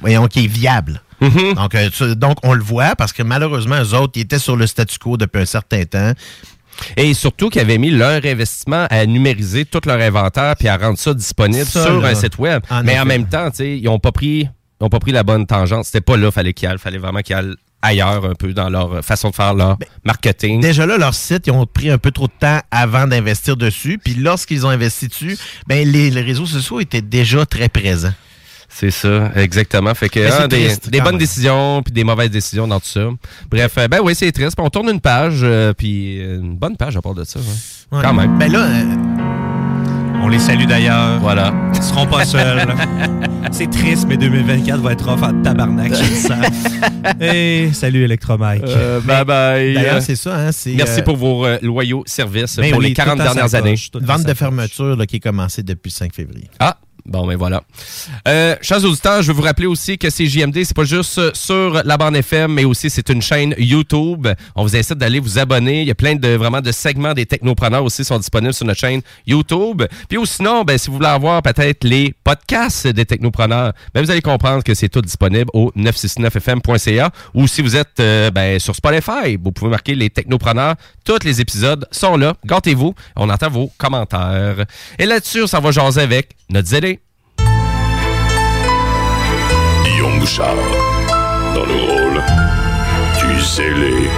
voyons, 0.00 0.26
qui 0.28 0.44
est 0.44 0.48
viable. 0.48 1.02
Mhm. 1.20 1.54
Donc, 1.54 1.74
euh, 1.74 2.14
donc, 2.14 2.38
on 2.42 2.52
le 2.54 2.62
voit 2.62 2.96
parce 2.96 3.12
que 3.12 3.22
malheureusement, 3.22 3.80
eux 3.82 3.94
autres, 3.94 4.12
ils 4.16 4.22
étaient 4.22 4.38
sur 4.38 4.56
le 4.56 4.66
statu 4.66 4.98
quo 4.98 5.16
depuis 5.16 5.42
un 5.42 5.46
certain 5.46 5.84
temps. 5.84 6.12
Et 6.96 7.14
surtout 7.14 7.50
qu'ils 7.50 7.60
avaient 7.60 7.78
mis 7.78 7.90
leur 7.90 8.24
investissement 8.24 8.86
à 8.90 9.06
numériser 9.06 9.64
tout 9.64 9.80
leur 9.86 10.00
inventaire 10.00 10.56
puis 10.56 10.68
à 10.68 10.76
rendre 10.76 10.98
ça 10.98 11.14
disponible 11.14 11.64
Ça, 11.66 11.84
sur 11.84 12.00
là, 12.00 12.08
un 12.08 12.14
site 12.14 12.38
web. 12.38 12.62
en 12.70 12.82
Mais 12.82 12.98
en 12.98 13.04
même 13.04 13.28
temps, 13.28 13.50
ils 13.60 13.88
ont 13.88 13.98
pas 13.98 14.12
pris 14.12 14.48
ils 14.80 14.84
ont 14.84 14.88
pas 14.88 14.98
pris 15.00 15.12
la 15.12 15.22
bonne 15.22 15.46
tangente. 15.46 15.84
C'était 15.84 16.00
pas 16.00 16.16
là, 16.16 16.30
fallait 16.30 16.52
qu'ils 16.52 16.68
aillent. 16.68 16.78
Fallait 16.78 16.98
vraiment 16.98 17.20
qu'ils 17.20 17.36
aillent 17.36 17.54
ailleurs 17.82 18.24
un 18.24 18.34
peu 18.34 18.54
dans 18.54 18.70
leur 18.70 19.04
façon 19.04 19.30
de 19.30 19.34
faire 19.34 19.54
leur 19.54 19.76
marketing. 20.04 20.60
Déjà 20.60 20.86
là, 20.86 20.96
leur 20.96 21.14
site, 21.14 21.46
ils 21.46 21.50
ont 21.52 21.66
pris 21.66 21.90
un 21.90 21.98
peu 21.98 22.10
trop 22.10 22.26
de 22.26 22.32
temps 22.38 22.60
avant 22.70 23.06
d'investir 23.06 23.56
dessus. 23.56 23.98
Puis 24.02 24.14
lorsqu'ils 24.14 24.64
ont 24.66 24.70
investi 24.70 25.08
dessus, 25.08 25.36
ben, 25.66 25.86
les, 25.86 26.10
les 26.10 26.20
réseaux 26.22 26.46
sociaux 26.46 26.80
étaient 26.80 27.02
déjà 27.02 27.44
très 27.44 27.68
présents. 27.68 28.14
C'est 28.68 28.90
ça, 28.90 29.30
exactement. 29.36 29.94
Fait 29.94 30.08
que 30.08 30.18
c'est 30.28 30.32
hein, 30.32 30.48
des, 30.48 30.64
triste, 30.64 30.90
des 30.90 30.98
quand 30.98 31.04
bonnes 31.04 31.12
même. 31.12 31.20
décisions 31.20 31.82
puis 31.84 31.92
des 31.92 32.02
mauvaises 32.02 32.30
décisions 32.30 32.66
dans 32.66 32.80
tout 32.80 32.88
ça. 32.88 33.08
Bref, 33.48 33.74
euh, 33.78 33.86
ben 33.86 34.00
oui, 34.02 34.14
c'est 34.16 34.32
triste. 34.32 34.56
On 34.58 34.68
tourne 34.68 34.88
une 34.88 35.00
page, 35.00 35.40
euh, 35.42 35.72
puis 35.72 36.20
euh, 36.20 36.40
une 36.40 36.56
bonne 36.56 36.76
page 36.76 36.96
à 36.96 37.02
part 37.02 37.14
de 37.14 37.22
ça. 37.22 37.38
Ouais. 37.38 38.02
Quand 38.02 38.14
même. 38.14 38.36
Ben 38.36 38.50
là, 38.50 38.64
euh, 38.64 39.23
On 40.24 40.28
les 40.28 40.38
salue 40.38 40.64
d'ailleurs. 40.64 41.20
Voilà. 41.20 41.52
Ils 41.74 41.82
seront 41.82 42.06
pas 42.06 42.24
seuls. 42.24 42.66
C'est 43.52 43.70
triste, 43.70 44.06
mais 44.08 44.16
2024 44.16 44.80
va 44.80 44.92
être 44.92 45.06
rough 45.06 45.22
en 45.22 45.42
tabarnak, 45.42 45.92
je 45.94 46.00
le 46.00 46.16
sens. 46.16 46.64
Hey, 47.20 47.74
salut 47.74 48.04
Electromike. 48.04 48.64
Euh, 48.66 49.00
bye 49.02 49.24
bye. 49.24 49.74
d'ailleurs, 49.74 50.00
c'est 50.00 50.16
ça. 50.16 50.34
Hein, 50.34 50.52
c'est, 50.52 50.74
Merci 50.74 51.00
euh, 51.00 51.04
pour 51.04 51.16
vos 51.16 51.44
euh, 51.44 51.58
loyaux 51.60 52.02
services 52.06 52.56
ben 52.56 52.70
pour 52.70 52.78
oui, 52.78 52.88
les 52.88 52.94
tout 52.94 53.02
40 53.02 53.20
à 53.20 53.26
sa 53.26 53.34
dernières 53.34 53.54
années. 53.54 53.74
vente 54.00 54.24
de 54.24 54.34
fermeture 54.34 54.96
là, 54.96 55.06
qui 55.06 55.16
est 55.16 55.20
commencée 55.20 55.62
depuis 55.62 55.90
le 55.90 55.94
5 55.94 56.14
février. 56.14 56.48
Ah, 56.58 56.78
bon, 57.06 57.26
ben 57.26 57.36
voilà. 57.36 57.62
Euh, 58.28 58.56
chers 58.62 58.84
auditeurs, 58.84 59.22
je 59.22 59.28
veux 59.28 59.34
vous 59.34 59.42
rappeler 59.42 59.66
aussi 59.66 59.98
que 59.98 60.10
c'est 60.10 60.26
JMD, 60.26 60.64
c'est 60.64 60.76
pas 60.76 60.84
juste 60.84 61.34
sur 61.34 61.82
la 61.84 61.96
bande 61.96 62.16
FM, 62.16 62.52
mais 62.52 62.64
aussi 62.64 62.90
c'est 62.90 63.08
une 63.08 63.22
chaîne 63.22 63.54
YouTube. 63.58 64.28
On 64.54 64.62
vous 64.62 64.76
incite 64.76 64.98
d'aller 64.98 65.20
vous 65.20 65.38
abonner. 65.38 65.82
Il 65.82 65.88
y 65.88 65.90
a 65.90 65.94
plein 65.94 66.14
de 66.14 66.28
vraiment 66.28 66.60
de 66.60 66.72
segments 66.72 67.14
des 67.14 67.26
technopreneurs 67.26 67.84
aussi 67.84 68.04
sont 68.04 68.18
disponibles 68.18 68.54
sur 68.54 68.66
notre 68.66 68.80
chaîne 68.80 69.00
YouTube. 69.26 69.82
Puis 70.08 70.18
ou 70.18 70.26
sinon, 70.26 70.62
ben, 70.64 70.78
si 70.78 70.88
vous 70.88 70.96
voulez 70.96 71.08
avoir 71.08 71.42
peut-être 71.42 71.84
les 71.84 72.14
podcasts 72.24 72.86
des 72.86 73.04
technopreneurs, 73.04 73.72
ben, 73.94 74.02
vous 74.02 74.10
allez 74.10 74.22
comprendre 74.22 74.62
que 74.62 74.74
c'est 74.74 74.88
tout 74.88 75.02
disponible 75.02 75.50
au 75.52 75.70
969fm.ca 75.76 77.10
ou 77.34 77.46
si 77.46 77.62
vous 77.62 77.76
êtes 77.76 78.00
euh, 78.00 78.30
ben, 78.30 78.58
sur 78.58 78.74
Spotify, 78.74 79.36
vous 79.42 79.52
pouvez 79.52 79.70
marquer 79.70 79.94
les 79.94 80.10
technopreneurs. 80.10 80.74
Tous 81.04 81.22
les 81.22 81.40
épisodes 81.40 81.86
sont 81.90 82.16
là. 82.16 82.34
Gâtez-vous. 82.46 82.94
On 83.16 83.28
entend 83.28 83.50
vos 83.50 83.70
commentaires. 83.76 84.64
Et 84.98 85.04
là-dessus, 85.04 85.46
s'en 85.46 85.60
va 85.60 85.70
jaser 85.70 86.00
avec 86.00 86.36
notre 86.48 86.68
zélé. 86.68 87.00
Guillaume 89.84 90.18
Bouchard, 90.18 90.54
dans 91.54 91.66
le 91.66 91.74
rôle 91.74 92.22
du 93.20 93.40
zélé 93.42 94.08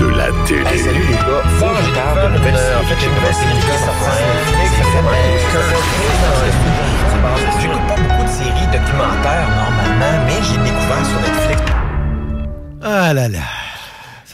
de 0.00 0.06
la 0.06 0.28
télé. 0.46 0.78
salut 0.78 1.06
les 1.06 1.14
gars, 1.14 1.44
moi 1.60 1.74
je 1.84 1.94
parle 1.94 2.32
de 2.32 2.38
nouvelle 2.38 2.56
série 2.56 2.74
en 2.74 2.86
fait, 2.88 2.96
j'ai 2.98 3.06
une 3.06 3.14
nouvelle 3.14 3.34
série 3.34 3.60
qui 3.60 3.70
est 3.70 3.84
sortie. 3.84 4.54
J'écoute 7.60 7.86
pas 7.86 7.96
beaucoup 7.96 8.24
de 8.24 8.28
séries 8.28 8.66
documentaires 8.72 9.48
normalement, 9.48 10.24
mais 10.26 10.42
j'ai 10.42 10.58
découvert 10.58 11.06
sur 11.06 11.20
Netflix. 11.20 11.62
Ah 12.82 13.12
là 13.14 13.28
là. 13.28 13.63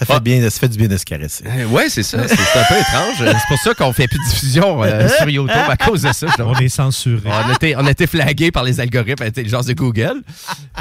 Ça 0.00 0.06
fait, 0.14 0.20
bien, 0.20 0.42
ça 0.50 0.58
fait 0.60 0.68
du 0.68 0.78
bien 0.78 0.88
de 0.88 0.96
se 0.96 1.04
caresser. 1.04 1.44
Euh, 1.46 1.66
ouais, 1.66 1.88
c'est 1.88 2.02
ça. 2.02 2.26
C'est 2.26 2.34
un 2.58 2.64
peu 2.68 2.74
étrange. 2.78 3.16
C'est 3.18 3.48
pour 3.48 3.58
ça 3.58 3.74
qu'on 3.74 3.92
fait 3.92 4.08
plus 4.08 4.18
de 4.18 4.30
diffusion 4.30 4.82
euh, 4.82 5.08
sur 5.18 5.28
YouTube 5.28 5.56
à 5.68 5.76
cause 5.76 6.02
de 6.02 6.12
ça. 6.12 6.26
On 6.38 6.54
est 6.58 6.68
censuré. 6.68 7.22
On 7.26 7.50
a 7.50 7.54
été, 7.54 7.76
on 7.76 7.86
a 7.86 7.90
été 7.90 8.06
flagué 8.06 8.50
par 8.50 8.64
les 8.64 8.80
algorithmes 8.80 9.24
d'intelligence 9.24 9.66
de 9.66 9.74
Google. 9.74 10.22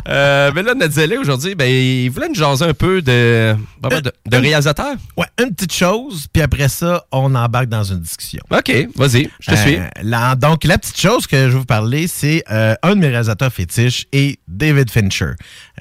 Euh, 0.08 0.52
mais 0.56 0.64
là, 0.64 0.74
notre 0.74 0.94
zélé 0.94 1.18
aujourd'hui, 1.18 1.56
ben, 1.56 1.70
il 1.70 2.10
voulait 2.10 2.30
nous 2.30 2.36
jaser 2.36 2.66
un 2.66 2.74
peu 2.74 3.02
de, 3.02 3.56
de, 3.84 4.12
de 4.28 4.38
réalisateur. 4.38 4.94
Ouais, 5.18 5.26
une 5.42 5.54
petite 5.54 5.74
chose, 5.74 6.26
puis 6.32 6.42
après 6.42 6.70
ça, 6.70 7.04
on 7.12 7.36
embarque 7.36 7.68
dans 7.68 7.84
une 7.84 8.00
discussion. 8.00 8.42
OK, 8.52 8.72
vas-y, 8.96 9.30
je 9.40 9.52
te 9.52 9.56
suis. 9.58 9.76
Euh, 9.78 9.88
la- 10.02 10.36
donc, 10.36 10.64
la 10.64 10.78
petite 10.78 11.00
chose 11.00 11.28
que 11.28 11.38
je 11.48 11.52
vais 11.52 11.60
vous 11.60 11.66
parler, 11.66 12.08
c'est 12.08 12.44
euh, 12.52 12.76
un 12.84 12.96
de 12.96 13.00
mes 13.02 13.08
réalisateurs 13.10 13.52
fétiches 13.52 14.06
et 14.14 14.40
David 14.48 14.90
Fincher. 14.90 15.32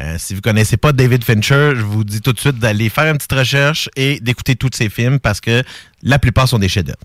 Euh, 0.00 0.16
si 0.18 0.34
vous 0.34 0.40
connaissez 0.40 0.76
pas 0.76 0.92
David 0.92 1.24
Fincher, 1.24 1.72
je 1.76 1.82
vous 1.82 2.04
dis 2.04 2.20
tout 2.20 2.32
de 2.32 2.40
suite 2.40 2.58
d'aller 2.58 2.88
faire 2.88 3.10
une 3.12 3.18
petite 3.28 3.38
recherche 3.38 3.88
et 3.96 4.20
d'écouter 4.20 4.56
tous 4.56 4.70
ses 4.74 4.88
films 4.88 5.18
parce 5.20 5.40
que 5.40 5.62
la 6.02 6.18
plupart 6.18 6.48
sont 6.48 6.58
des 6.58 6.68
chefs-d'œuvre. 6.68 6.98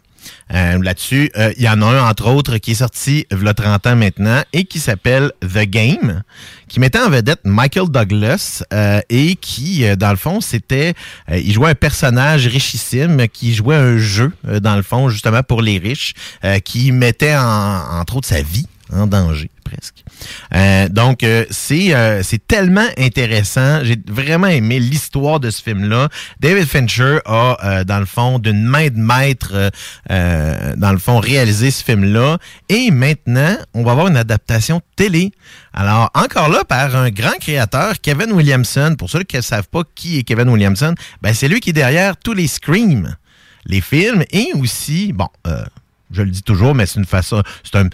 Euh, 0.54 0.82
Là-dessus, 0.82 1.30
euh, 1.36 1.52
il 1.58 1.64
y 1.64 1.70
en 1.70 1.82
a 1.82 1.86
un, 1.86 2.10
entre 2.10 2.28
autres, 2.28 2.58
qui 2.58 2.72
est 2.72 2.76
sorti 2.76 3.26
il 3.30 3.46
a 3.46 3.54
30 3.54 3.88
ans 3.88 3.96
maintenant 3.98 4.42
et 4.54 4.64
qui 4.64 4.80
s'appelle 4.80 5.34
The 5.42 5.64
Game, 5.66 6.24
qui 6.70 6.80
mettait 6.80 7.00
en 7.00 7.10
vedette 7.10 7.42
Michael 7.44 7.90
Douglas 7.90 8.64
euh, 8.72 9.02
et 9.10 9.36
qui, 9.36 9.84
euh, 9.86 9.98
dans 9.98 10.12
le 10.12 10.16
fond, 10.16 10.40
c'était... 10.40 10.94
euh, 11.30 11.38
il 11.38 11.52
jouait 11.52 11.72
un 11.72 11.76
personnage 11.76 12.48
richissime 12.48 13.28
qui 13.28 13.54
jouait 13.54 13.76
un 13.76 13.98
jeu, 13.98 14.32
euh, 14.48 14.62
dans 14.62 14.78
le 14.78 14.84
fond, 14.84 15.10
justement 15.10 15.44
pour 15.44 15.62
les 15.62 15.78
riches, 15.78 16.14
euh, 16.46 16.60
qui 16.60 16.94
mettait, 16.94 17.36
en, 17.36 18.00
entre 18.00 18.16
autres, 18.16 18.28
sa 18.30 18.42
vie 18.42 18.68
en 18.94 19.08
danger, 19.08 19.50
presque. 19.66 20.03
Euh, 20.56 20.88
donc, 20.90 21.24
euh, 21.24 21.46
c'est 21.50 21.94
euh, 21.94 22.22
c'est 22.24 22.46
tellement 22.46 22.86
intéressant. 22.98 23.84
J'ai 23.84 23.98
vraiment 24.08 24.48
aimé 24.48 24.80
l'histoire 24.80 25.40
de 25.40 25.50
ce 25.50 25.62
film-là. 25.62 26.10
David 26.40 26.66
Fincher 26.66 27.20
a, 27.26 27.84
dans 27.86 28.00
le 28.00 28.06
fond, 28.06 28.40
d'une 28.40 28.64
main 28.64 28.88
de 28.88 28.98
maître, 28.98 29.72
dans 30.10 30.92
le 30.92 30.98
fond, 30.98 31.20
réalisé 31.20 31.72
ce 31.72 31.84
film-là. 31.84 32.38
Et 32.70 32.92
maintenant, 32.92 33.56
on 33.74 33.84
va 33.84 33.92
avoir 33.92 34.08
une 34.08 34.18
adaptation 34.18 34.82
télé. 34.96 35.32
Alors, 35.74 36.12
encore 36.14 36.50
là, 36.50 36.64
par 36.64 36.96
un 36.96 37.10
grand 37.10 37.38
créateur, 37.40 38.00
Kevin 38.02 38.32
Williamson. 38.32 38.96
Pour 38.98 39.10
ceux 39.10 39.24
qui 39.24 39.38
ne 39.38 39.42
savent 39.42 39.68
pas 39.70 39.82
qui 39.96 40.20
est 40.20 40.24
Kevin 40.24 40.50
Williamson, 40.50 40.96
ben, 41.22 41.34
c'est 41.34 41.48
lui 41.48 41.60
qui 41.60 41.72
est 41.72 41.74
derrière 41.74 42.18
tous 42.18 42.34
les 42.34 42.48
Scream, 42.48 43.16
les 43.66 43.82
films, 43.82 44.24
et 44.32 44.50
aussi, 44.60 45.14
bon, 45.14 45.30
je 46.12 46.22
le 46.22 46.30
dis 46.30 46.44
toujours, 46.44 46.76
mais 46.76 46.86
c'est 46.86 47.00
une 47.00 47.06
façon, 47.06 47.42
c'est 47.64 47.78
un, 47.78 47.90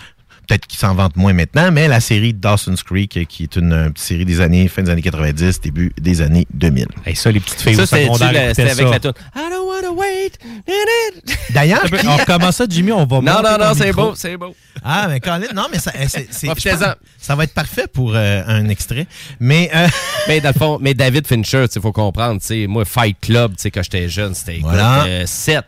peut-être 0.49 0.65
qu'il 0.65 0.79
s'en 0.79 0.95
vante 0.95 1.15
moins 1.15 1.31
maintenant, 1.31 1.71
mais 1.71 1.87
la 1.87 1.99
série 1.99 2.33
Dawson's 2.33 2.81
Creek, 2.81 3.15
euh, 3.17 3.23
qui 3.23 3.43
est 3.43 3.55
une, 3.55 3.71
euh, 3.71 3.89
petite 3.89 3.99
série 3.99 4.25
des 4.25 4.41
années, 4.41 4.67
fin 4.67 4.81
des 4.81 4.89
années 4.89 5.03
90, 5.03 5.61
début 5.61 5.93
des 6.01 6.21
années 6.21 6.47
2000. 6.55 6.87
Et 7.05 7.13
ça, 7.13 7.31
les 7.31 7.39
petites 7.39 7.61
filles 7.61 7.75
Ça, 7.75 7.83
au 7.83 7.85
c'était 7.85 8.03
secondaire 8.05 8.49
c'était 8.55 8.71
avec 8.71 8.89
la 8.89 8.99
toune. 8.99 9.13
I 9.35 9.39
don't 9.51 9.67
wanna 9.67 9.91
wait. 9.91 10.31
D'ailleurs, 11.53 11.83
On 12.07 12.17
recommence 12.17 12.55
ça, 12.55 12.65
Jimmy, 12.67 12.91
on 12.91 13.05
va 13.05 13.21
Non, 13.21 13.41
non, 13.43 13.57
non, 13.59 13.73
c'est 13.77 13.93
beau, 13.93 14.13
c'est 14.15 14.37
beau. 14.37 14.55
Ah, 14.83 15.07
mais 15.09 15.19
Colin, 15.19 15.47
non, 15.53 15.67
mais 15.71 15.77
ça, 15.79 15.91
euh, 15.95 16.05
pense- 16.47 16.95
ça 17.19 17.35
va 17.35 17.43
être 17.43 17.53
parfait 17.53 17.85
pour 17.91 18.13
euh, 18.15 18.41
un 18.47 18.67
extrait. 18.69 19.05
Mais, 19.39 19.69
euh, 19.75 19.87
Mais 20.27 20.41
dans 20.41 20.49
le 20.49 20.59
fond, 20.59 20.77
mais 20.81 20.93
David 20.93 21.27
Fincher, 21.27 21.65
il 21.73 21.81
faut 21.81 21.91
comprendre, 21.91 22.39
tu 22.41 22.47
sais, 22.47 22.67
moi, 22.67 22.85
Fight 22.85 23.17
Club, 23.21 23.51
tu 23.55 23.63
sais, 23.63 23.71
quand 23.71 23.83
j'étais 23.83 24.09
jeune, 24.09 24.33
c'était 24.33 24.59
Voilà. 24.61 25.03
euh, 25.05 25.23
7. 25.25 25.63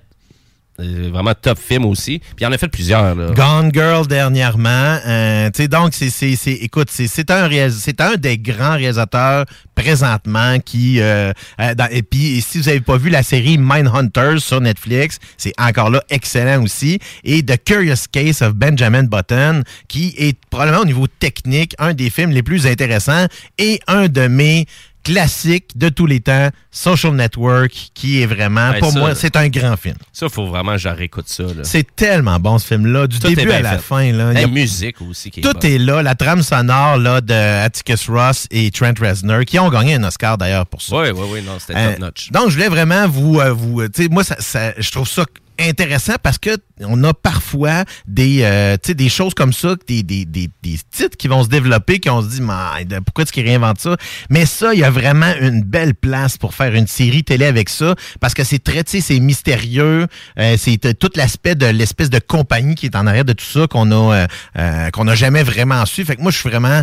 Euh, 0.79 1.09
vraiment 1.11 1.33
top 1.39 1.59
film 1.59 1.85
aussi. 1.85 2.19
Puis 2.19 2.37
il 2.41 2.45
en 2.47 2.51
a 2.51 2.57
fait 2.57 2.67
plusieurs. 2.69 3.13
Là. 3.13 3.31
Gone 3.33 3.71
Girl 3.73 4.07
dernièrement. 4.07 4.97
euh, 5.05 5.49
donc, 5.69 5.93
c'est, 5.93 6.09
c'est, 6.09 6.35
c'est- 6.35 6.53
écoute, 6.53 6.87
c'est, 6.89 7.07
c'est 7.07 7.29
un, 7.29 7.49
c'est 7.69 8.01
un 8.01 8.15
des 8.15 8.37
grands 8.37 8.75
réalisateurs 8.77 9.45
présentement 9.75 10.57
qui. 10.59 10.99
euh, 11.01 11.33
euh, 11.59 11.73
et 11.91 12.01
puis, 12.03 12.41
si 12.41 12.57
vous 12.59 12.65
n'avez 12.65 12.79
pas 12.81 12.97
vu 12.97 13.09
la 13.09 13.21
série 13.23 13.57
Mindhunters 13.59 14.39
sur 14.39 14.61
Netflix, 14.61 15.19
c'est 15.37 15.53
encore 15.59 15.89
là 15.89 16.01
excellent 16.09 16.63
aussi. 16.63 16.99
Et 17.23 17.43
The 17.43 17.61
Curious 17.63 18.05
Case 18.11 18.41
of 18.41 18.53
Benjamin 18.53 19.03
Button, 19.03 19.63
qui 19.87 20.15
est 20.17 20.37
probablement 20.49 20.81
au 20.81 20.85
niveau 20.85 21.07
technique 21.07 21.75
un 21.79 21.93
des 21.93 22.09
films 22.09 22.31
les 22.31 22.43
plus 22.43 22.65
intéressants 22.65 23.25
et 23.57 23.79
un 23.87 24.07
de 24.07 24.27
mes 24.27 24.65
classiques 25.03 25.77
de 25.77 25.89
tous 25.89 26.05
les 26.05 26.19
temps, 26.19 26.49
Social 26.71 27.13
Network, 27.13 27.71
qui 27.93 28.21
est 28.21 28.25
vraiment, 28.25 28.71
pour 28.79 28.91
ça- 28.91 28.99
moi, 28.99 29.15
c'est 29.15 29.35
un 29.35 29.47
grand 29.49 29.75
film. 29.77 29.95
Ça, 30.13 30.29
faut 30.29 30.47
vraiment 30.47 30.73
que 30.73 30.77
je 30.77 30.89
réécoute 30.89 31.27
ça. 31.27 31.43
C'est 31.63 31.95
tellement 31.95 32.39
bon 32.39 32.57
ce 32.59 32.67
film-là, 32.67 33.07
du 33.07 33.19
Tout 33.19 33.27
début 33.27 33.51
à 33.51 33.61
la 33.61 33.71
fait. 33.77 33.81
fin. 33.83 34.11
Là. 34.11 34.33
La 34.33 34.47
musique 34.47 35.01
aussi 35.01 35.31
qui 35.31 35.39
est 35.39 35.43
tout 35.43 35.65
est 35.65 35.77
là, 35.77 36.01
la 36.01 36.15
trame 36.15 36.41
sonore 36.43 36.97
là, 36.97 37.19
de 37.21 37.33
Atticus 37.33 38.09
Ross 38.09 38.47
et 38.51 38.71
Trent 38.71 38.93
Reznor, 38.99 39.45
qui 39.45 39.59
ont 39.59 39.69
gagné 39.69 39.95
un 39.95 40.03
Oscar 40.03 40.37
d'ailleurs 40.37 40.65
pour 40.65 40.81
ça. 40.81 40.95
Oui, 40.97 41.09
oui, 41.13 41.25
oui, 41.33 41.41
non, 41.45 41.57
c'était 41.59 41.75
Euh, 41.77 41.91
top 41.91 41.99
notch. 41.99 42.31
donc, 42.31 42.49
je 42.49 42.55
voulais 42.55 42.69
vraiment 42.69 43.07
vous. 43.07 43.39
euh, 43.39 43.51
vous 43.51 43.81
euh, 43.81 43.89
tu 43.89 44.03
sais, 44.03 44.09
moi, 44.09 44.23
ça, 44.23 44.35
ça- 44.39 44.73
je 44.77 44.91
trouve 44.91 45.07
ça 45.07 45.25
intéressant 45.59 46.15
parce 46.21 46.37
que 46.37 46.57
on 46.81 47.03
a 47.03 47.13
parfois 47.13 47.85
des, 48.07 48.39
euh, 48.41 48.77
des 48.87 49.09
choses 49.09 49.33
comme 49.33 49.53
ça, 49.53 49.75
des, 49.87 50.03
des, 50.03 50.25
des, 50.25 50.49
des 50.63 50.77
titres 50.89 51.17
qui 51.17 51.27
vont 51.27 51.43
se 51.43 51.49
développer, 51.49 51.99
qui 51.99 52.09
on 52.09 52.21
se 52.21 52.27
dit, 52.27 52.41
pourquoi 53.05 53.23
est-ce 53.23 53.31
qu'ils 53.31 53.45
réinventent 53.45 53.79
ça? 53.79 53.95
Mais 54.29 54.45
ça, 54.45 54.73
il 54.73 54.79
y 54.79 54.83
a 54.83 54.89
vraiment 54.89 55.33
une 55.39 55.61
belle 55.61 55.93
place 55.93 56.37
pour 56.37 56.53
faire 56.53 56.73
une 56.73 56.87
série 56.87 57.23
télé 57.23 57.45
avec 57.45 57.69
ça 57.69 57.95
parce 58.19 58.33
que 58.33 58.43
c'est 58.43 58.63
très, 58.63 58.83
tu 58.83 59.01
c'est 59.01 59.19
mystérieux, 59.19 60.07
euh, 60.39 60.55
c'est 60.57 60.97
tout 60.97 61.11
l'aspect 61.15 61.55
de 61.55 61.67
l'espèce 61.67 62.09
de 62.09 62.19
compagnie 62.19 62.75
qui 62.75 62.87
est 62.87 62.95
en 62.95 63.07
arrière 63.07 63.25
de 63.25 63.33
tout 63.33 63.45
ça 63.45 63.67
qu'on 63.67 63.91
a, 63.91 64.15
euh, 64.15 64.27
euh, 64.57 64.89
qu'on 64.89 65.05
n'a 65.05 65.15
jamais 65.15 65.43
vraiment 65.43 65.85
su. 65.85 66.03
Fait 66.05 66.15
que 66.15 66.21
moi, 66.21 66.31
je 66.31 66.37
suis 66.37 66.49
vraiment 66.49 66.81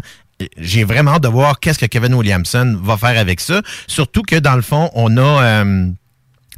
j'ai 0.57 0.85
vraiment 0.85 1.13
hâte 1.13 1.23
de 1.23 1.29
voir 1.29 1.61
qu'est-ce 1.61 1.79
que 1.79 1.87
Kevin 1.87 2.15
Williamson 2.15 2.79
va 2.83 2.97
faire 2.97 3.19
avec 3.19 3.41
ça. 3.41 3.63
Surtout 3.87 4.23
que 4.23 4.37
dans 4.37 4.55
le 4.57 4.63
fond, 4.63 4.91
on 4.95 5.17
a 5.17 5.43
euh, 5.43 5.91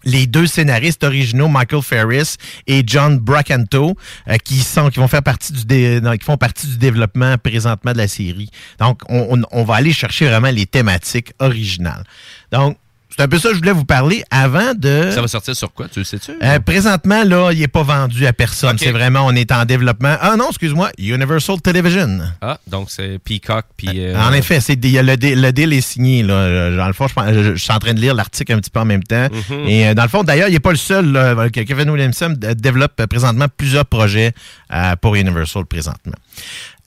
les 0.04 0.26
deux 0.26 0.46
scénaristes 0.46 1.04
originaux, 1.04 1.48
Michael 1.48 1.82
Ferris 1.82 2.34
et 2.66 2.82
John 2.86 3.18
Bracanto, 3.18 3.96
euh, 4.28 4.36
qui 4.38 4.58
sont 4.60 4.88
qui 4.90 4.98
vont 4.98 5.08
faire 5.08 5.22
partie 5.22 5.52
du 5.52 5.64
qui 5.66 6.24
font 6.24 6.36
partie 6.36 6.66
du 6.66 6.78
développement 6.78 7.36
présentement 7.38 7.92
de 7.92 7.98
la 7.98 8.08
série. 8.08 8.50
Donc, 8.78 9.02
on, 9.08 9.38
on- 9.38 9.42
on 9.52 9.64
va 9.64 9.74
aller 9.76 9.92
chercher 9.92 10.26
vraiment 10.26 10.50
les 10.50 10.66
thématiques 10.66 11.32
originales. 11.38 12.04
Donc, 12.52 12.76
c'est 13.20 13.24
un 13.24 13.28
peu 13.28 13.38
ça 13.38 13.48
que 13.50 13.54
je 13.54 13.58
voulais 13.60 13.72
vous 13.72 13.84
parler 13.84 14.24
avant 14.30 14.72
de... 14.74 15.10
Ça 15.12 15.20
va 15.20 15.28
sortir 15.28 15.54
sur 15.54 15.72
quoi, 15.74 15.88
tu 15.88 15.98
le 15.98 16.04
sais-tu? 16.04 16.32
Euh, 16.42 16.58
présentement, 16.60 17.22
là, 17.24 17.50
il 17.52 17.58
n'est 17.60 17.68
pas 17.68 17.82
vendu 17.82 18.26
à 18.26 18.32
personne. 18.32 18.78
C'est 18.78 18.90
vraiment, 18.92 19.26
on 19.26 19.32
est 19.34 19.52
en 19.52 19.64
développement. 19.66 20.16
Ah 20.20 20.36
non, 20.38 20.48
excuse-moi, 20.48 20.90
Universal 20.98 21.60
Television. 21.60 22.20
Ah, 22.40 22.58
donc 22.66 22.90
c'est 22.90 23.18
Peacock, 23.18 23.66
puis... 23.76 23.88
euh, 23.94 24.18
En 24.18 24.32
effet, 24.32 24.60
c'est 24.60 24.82
il 24.82 24.90
y 24.90 24.98
a 24.98 25.02
le, 25.02 25.16
le 25.20 25.50
deal 25.52 25.72
est 25.72 25.80
signé. 25.80 26.22
Là. 26.22 26.32
Euh, 26.34 26.76
Dans 26.76 26.86
le 26.86 26.92
fond, 26.94 27.06
je, 27.08 27.14
pense- 27.14 27.32
je- 27.32 27.54
je 27.54 27.62
suis 27.62 27.72
en 27.72 27.78
train 27.78 27.92
de 27.94 28.00
lire 28.00 28.14
l'article 28.14 28.52
un 28.54 28.58
petit 28.60 28.70
peu 28.70 28.80
en 28.80 28.84
même 28.86 29.02
temps. 29.04 29.28
Mhm. 29.50 29.68
Et 29.68 29.88
euh, 29.88 29.94
dans 29.94 30.02
le 30.04 30.08
fond, 30.08 30.22
d'ailleurs, 30.24 30.48
il 30.48 30.52
n'est 30.52 30.60
pas 30.60 30.70
le 30.70 30.76
seul. 30.76 31.12
là, 31.12 31.48
Kevin 31.50 31.90
Williamson 31.90 32.34
développe 32.56 32.98
euh, 33.00 33.06
présentement 33.06 33.46
plusieurs 33.54 33.84
projets 33.86 34.32
euh, 34.72 34.96
pour 34.96 35.14
Universal 35.16 35.66
présentement. 35.66 36.14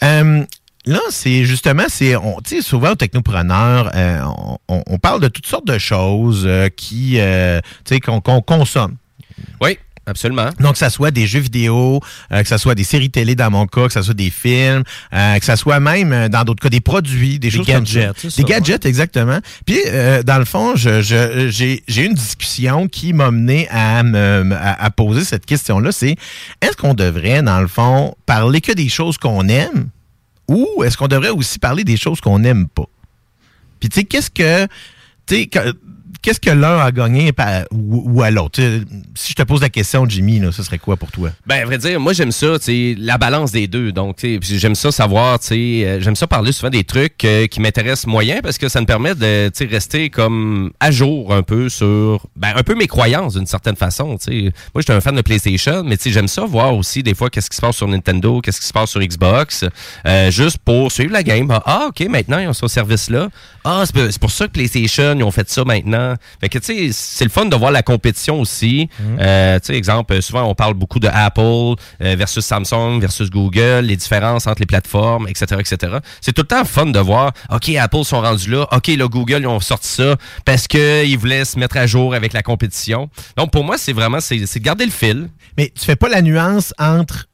Euh, 0.03 0.43
Là, 0.85 0.99
c'est 1.11 1.45
justement, 1.45 1.83
c'est, 1.87 2.15
on- 2.17 2.41
tu 2.41 2.57
sais, 2.57 2.61
souvent 2.61 2.91
aux 2.91 2.95
technopreneurs, 2.95 3.91
euh, 3.95 4.19
on, 4.37 4.57
on- 4.67 4.83
on 4.87 4.97
parle 4.99 5.21
de 5.21 5.29
toutes 5.29 5.47
sortes 5.47 5.65
de 5.67 5.77
choses 5.77 6.43
euh, 6.45 6.67
qui, 6.69 7.19
euh, 7.19 7.61
tu 7.85 7.95
sais, 7.95 7.99
qu'on 8.01 8.19
qu'on 8.19 8.41
consomme. 8.41 8.95
Oui, 9.61 9.77
absolument. 10.05 10.49
Donc, 10.59 10.73
que 10.73 10.77
ça 10.77 10.89
soit 10.89 11.11
des 11.11 11.25
jeux 11.25 11.39
vidéo, 11.39 12.01
euh, 12.33 12.41
que 12.41 12.47
ça 12.49 12.57
soit 12.57 12.75
des 12.75 12.83
séries 12.83 13.09
télé 13.09 13.33
dans 13.35 13.49
mon 13.49 13.65
cas, 13.65 13.87
que 13.87 13.93
ça 13.93 14.03
soit 14.03 14.13
des 14.13 14.29
films, 14.29 14.83
euh, 15.13 15.39
que 15.39 15.45
ça 15.45 15.55
soit 15.55 15.79
même, 15.79 16.27
dans 16.27 16.43
d'autres 16.43 16.61
cas, 16.61 16.67
des 16.69 16.81
produits, 16.81 17.39
des, 17.39 17.49
Des 17.49 17.51
choses 17.51 17.65
comme 17.65 17.85
ça. 17.87 17.99
gadgets, 18.07 18.35
Des 18.37 18.43
gadgets, 18.43 18.85
exactement. 18.85 19.39
Puis, 19.65 19.79
euh, 19.87 20.21
dans 20.21 20.37
le 20.37 20.45
fond, 20.45 20.75
je, 20.75 21.01
je- 21.01 21.47
j'ai, 21.49 21.81
j'ai 21.87 22.03
une 22.05 22.13
discussion 22.13 22.87
qui 22.89 23.13
m'a 23.13 23.31
mené 23.31 23.69
à, 23.71 24.03
me, 24.03 24.51
à, 24.53 24.83
à 24.83 24.91
poser 24.91 25.23
cette 25.23 25.45
question-là. 25.45 25.93
C'est, 25.93 26.17
est-ce 26.61 26.75
qu'on 26.75 26.93
devrait, 26.93 27.41
dans 27.41 27.61
le 27.61 27.67
fond, 27.67 28.15
parler 28.25 28.59
que 28.59 28.73
des 28.73 28.89
choses 28.89 29.17
qu'on 29.17 29.47
aime 29.47 29.87
ou 30.47 30.83
est-ce 30.83 30.97
qu'on 30.97 31.07
devrait 31.07 31.29
aussi 31.29 31.59
parler 31.59 31.83
des 31.83 31.97
choses 31.97 32.21
qu'on 32.21 32.39
n'aime 32.39 32.67
pas? 32.67 32.87
Puis, 33.79 33.89
tu 33.89 33.99
sais, 33.99 34.05
qu'est-ce 34.05 34.29
que... 34.29 34.67
Tu 35.25 35.35
sais, 35.35 35.49
qu'est-ce 36.21 36.39
que 36.39 36.49
l'un 36.49 36.79
a 36.79 36.91
gagné 36.91 37.31
ou, 37.71 38.21
à 38.21 38.31
l'autre? 38.31 38.61
Si 39.15 39.31
je 39.31 39.35
te 39.35 39.43
pose 39.43 39.61
la 39.61 39.69
question, 39.69 40.07
Jimmy, 40.07 40.41
ce 40.51 40.63
serait 40.63 40.77
quoi 40.77 40.97
pour 40.97 41.11
toi? 41.11 41.31
Ben, 41.45 41.61
à 41.61 41.65
vrai 41.65 41.77
dire, 41.77 41.99
moi, 41.99 42.13
j'aime 42.13 42.31
ça, 42.31 42.57
la 42.67 43.17
balance 43.17 43.51
des 43.51 43.67
deux. 43.67 43.91
Donc, 43.91 44.17
j'aime 44.41 44.75
ça 44.75 44.91
savoir, 44.91 45.39
euh, 45.51 45.99
j'aime 46.01 46.15
ça 46.15 46.27
parler 46.27 46.51
souvent 46.51 46.69
des 46.69 46.83
trucs 46.83 47.23
euh, 47.25 47.47
qui 47.47 47.59
m'intéressent 47.59 48.07
moyen 48.07 48.39
parce 48.41 48.57
que 48.57 48.69
ça 48.69 48.81
me 48.81 48.85
permet 48.85 49.15
de, 49.15 49.51
rester 49.63 50.09
comme 50.09 50.71
à 50.79 50.91
jour 50.91 51.33
un 51.33 51.41
peu 51.41 51.69
sur, 51.69 52.25
ben, 52.35 52.53
un 52.55 52.63
peu 52.63 52.75
mes 52.75 52.87
croyances 52.87 53.35
d'une 53.35 53.47
certaine 53.47 53.75
façon. 53.75 54.17
Moi, 54.27 54.51
j'étais 54.77 54.93
un 54.93 55.01
fan 55.01 55.15
de 55.15 55.21
PlayStation, 55.21 55.83
mais 55.83 55.97
j'aime 56.03 56.27
ça 56.27 56.45
voir 56.45 56.75
aussi 56.75 57.03
des 57.03 57.15
fois 57.15 57.29
qu'est-ce 57.29 57.49
qui 57.49 57.55
se 57.55 57.61
passe 57.61 57.77
sur 57.77 57.87
Nintendo, 57.87 58.41
qu'est-ce 58.41 58.59
qui 58.59 58.67
se 58.67 58.73
passe 58.73 58.91
sur 58.91 59.01
Xbox, 59.01 59.65
euh, 60.05 60.31
juste 60.31 60.57
pour 60.59 60.91
suivre 60.91 61.13
la 61.13 61.23
game. 61.23 61.47
Ah, 61.65 61.87
OK, 61.89 62.01
maintenant, 62.09 62.39
ils 62.39 62.47
ont 62.47 62.53
ce 62.53 62.67
service-là. 62.67 63.29
Ah, 63.63 63.83
c'est 63.85 64.19
pour 64.19 64.31
ça 64.31 64.47
que 64.47 64.51
PlayStation, 64.51 65.15
ils 65.17 65.23
ont 65.23 65.31
fait 65.31 65.49
ça 65.49 65.63
maintenant. 65.63 66.02
Fait 66.39 66.49
que, 66.49 66.59
tu 66.59 66.65
sais, 66.65 66.89
c'est 66.91 67.23
le 67.23 67.29
fun 67.29 67.45
de 67.45 67.55
voir 67.55 67.71
la 67.71 67.83
compétition 67.83 68.39
aussi. 68.39 68.89
Euh, 69.19 69.59
tu 69.59 69.67
sais, 69.67 69.75
exemple, 69.75 70.21
souvent, 70.21 70.43
on 70.43 70.55
parle 70.55 70.73
beaucoup 70.73 70.99
de 70.99 71.07
Apple 71.07 71.41
euh, 71.41 72.15
versus 72.15 72.45
Samsung 72.45 72.99
versus 72.99 73.29
Google, 73.29 73.81
les 73.83 73.95
différences 73.95 74.47
entre 74.47 74.61
les 74.61 74.65
plateformes, 74.65 75.27
etc., 75.27 75.57
etc. 75.59 75.97
C'est 76.21 76.33
tout 76.33 76.43
le 76.43 76.47
temps 76.47 76.65
fun 76.65 76.87
de 76.87 76.99
voir, 76.99 77.31
OK, 77.51 77.69
Apple 77.69 78.03
sont 78.03 78.21
rendus 78.21 78.49
là. 78.49 78.67
OK, 78.71 78.87
là, 78.87 79.07
Google, 79.07 79.41
ils 79.41 79.47
ont 79.47 79.59
sorti 79.59 79.87
ça 79.87 80.15
parce 80.45 80.67
qu'ils 80.67 81.17
voulaient 81.17 81.45
se 81.45 81.57
mettre 81.59 81.77
à 81.77 81.87
jour 81.87 82.13
avec 82.13 82.33
la 82.33 82.43
compétition. 82.43 83.09
Donc, 83.37 83.51
pour 83.51 83.63
moi, 83.63 83.77
c'est 83.77 83.93
vraiment, 83.93 84.19
c'est 84.19 84.45
c'est 84.45 84.59
de 84.59 84.65
garder 84.65 84.85
le 84.85 84.91
fil. 84.91 85.29
Mais 85.57 85.71
tu 85.77 85.85
fais 85.85 85.95
pas 85.95 86.09
la 86.09 86.21
nuance 86.21 86.73
entre 86.79 87.27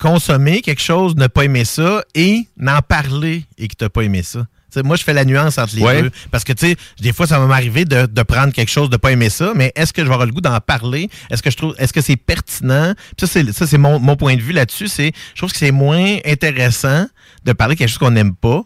consommer 0.00 0.60
quelque 0.60 0.82
chose, 0.82 1.16
ne 1.16 1.26
pas 1.26 1.44
aimer 1.44 1.64
ça, 1.64 2.04
et 2.14 2.46
n'en 2.56 2.80
parler 2.80 3.44
et 3.58 3.68
que 3.68 3.74
tu 3.74 3.84
n'as 3.84 3.88
pas 3.88 4.02
aimé 4.02 4.22
ça. 4.22 4.46
Moi, 4.82 4.96
je 4.96 5.04
fais 5.04 5.12
la 5.12 5.24
nuance 5.24 5.58
entre 5.58 5.76
les 5.76 5.82
Ouais. 5.82 6.02
deux. 6.02 6.10
Parce 6.30 6.44
que, 6.44 6.52
tu 6.52 6.66
sais, 6.68 6.76
des 7.00 7.12
fois, 7.12 7.26
ça 7.26 7.38
va 7.38 7.46
m'arriver 7.46 7.84
de, 7.84 8.06
de 8.06 8.22
prendre 8.22 8.52
quelque 8.52 8.70
chose, 8.70 8.90
de 8.90 8.96
pas 8.96 9.12
aimer 9.12 9.30
ça, 9.30 9.52
mais 9.54 9.72
est-ce 9.76 9.92
que 9.92 10.02
je 10.02 10.06
vais 10.08 10.12
avoir 10.14 10.26
le 10.26 10.32
goût 10.32 10.40
d'en 10.40 10.58
parler? 10.60 11.08
Est-ce 11.30 11.42
que 11.42 11.50
je 11.50 11.56
trouve, 11.56 11.74
est-ce 11.78 11.92
que 11.92 12.00
c'est 12.00 12.16
pertinent? 12.16 12.94
Puis 13.16 13.26
ça, 13.26 13.66
c'est, 13.66 13.78
mon, 13.78 13.98
mon 13.98 14.16
point 14.16 14.36
de 14.36 14.40
vue 14.42 14.52
là-dessus. 14.52 14.88
C'est, 14.88 15.12
je 15.34 15.40
trouve 15.40 15.52
que 15.52 15.58
c'est 15.58 15.70
moins 15.72 16.16
intéressant 16.24 17.06
de 17.44 17.52
parler 17.52 17.76
quelque 17.76 17.88
chose 17.88 17.98
qu'on 17.98 18.10
n'aime 18.10 18.34
pas 18.34 18.62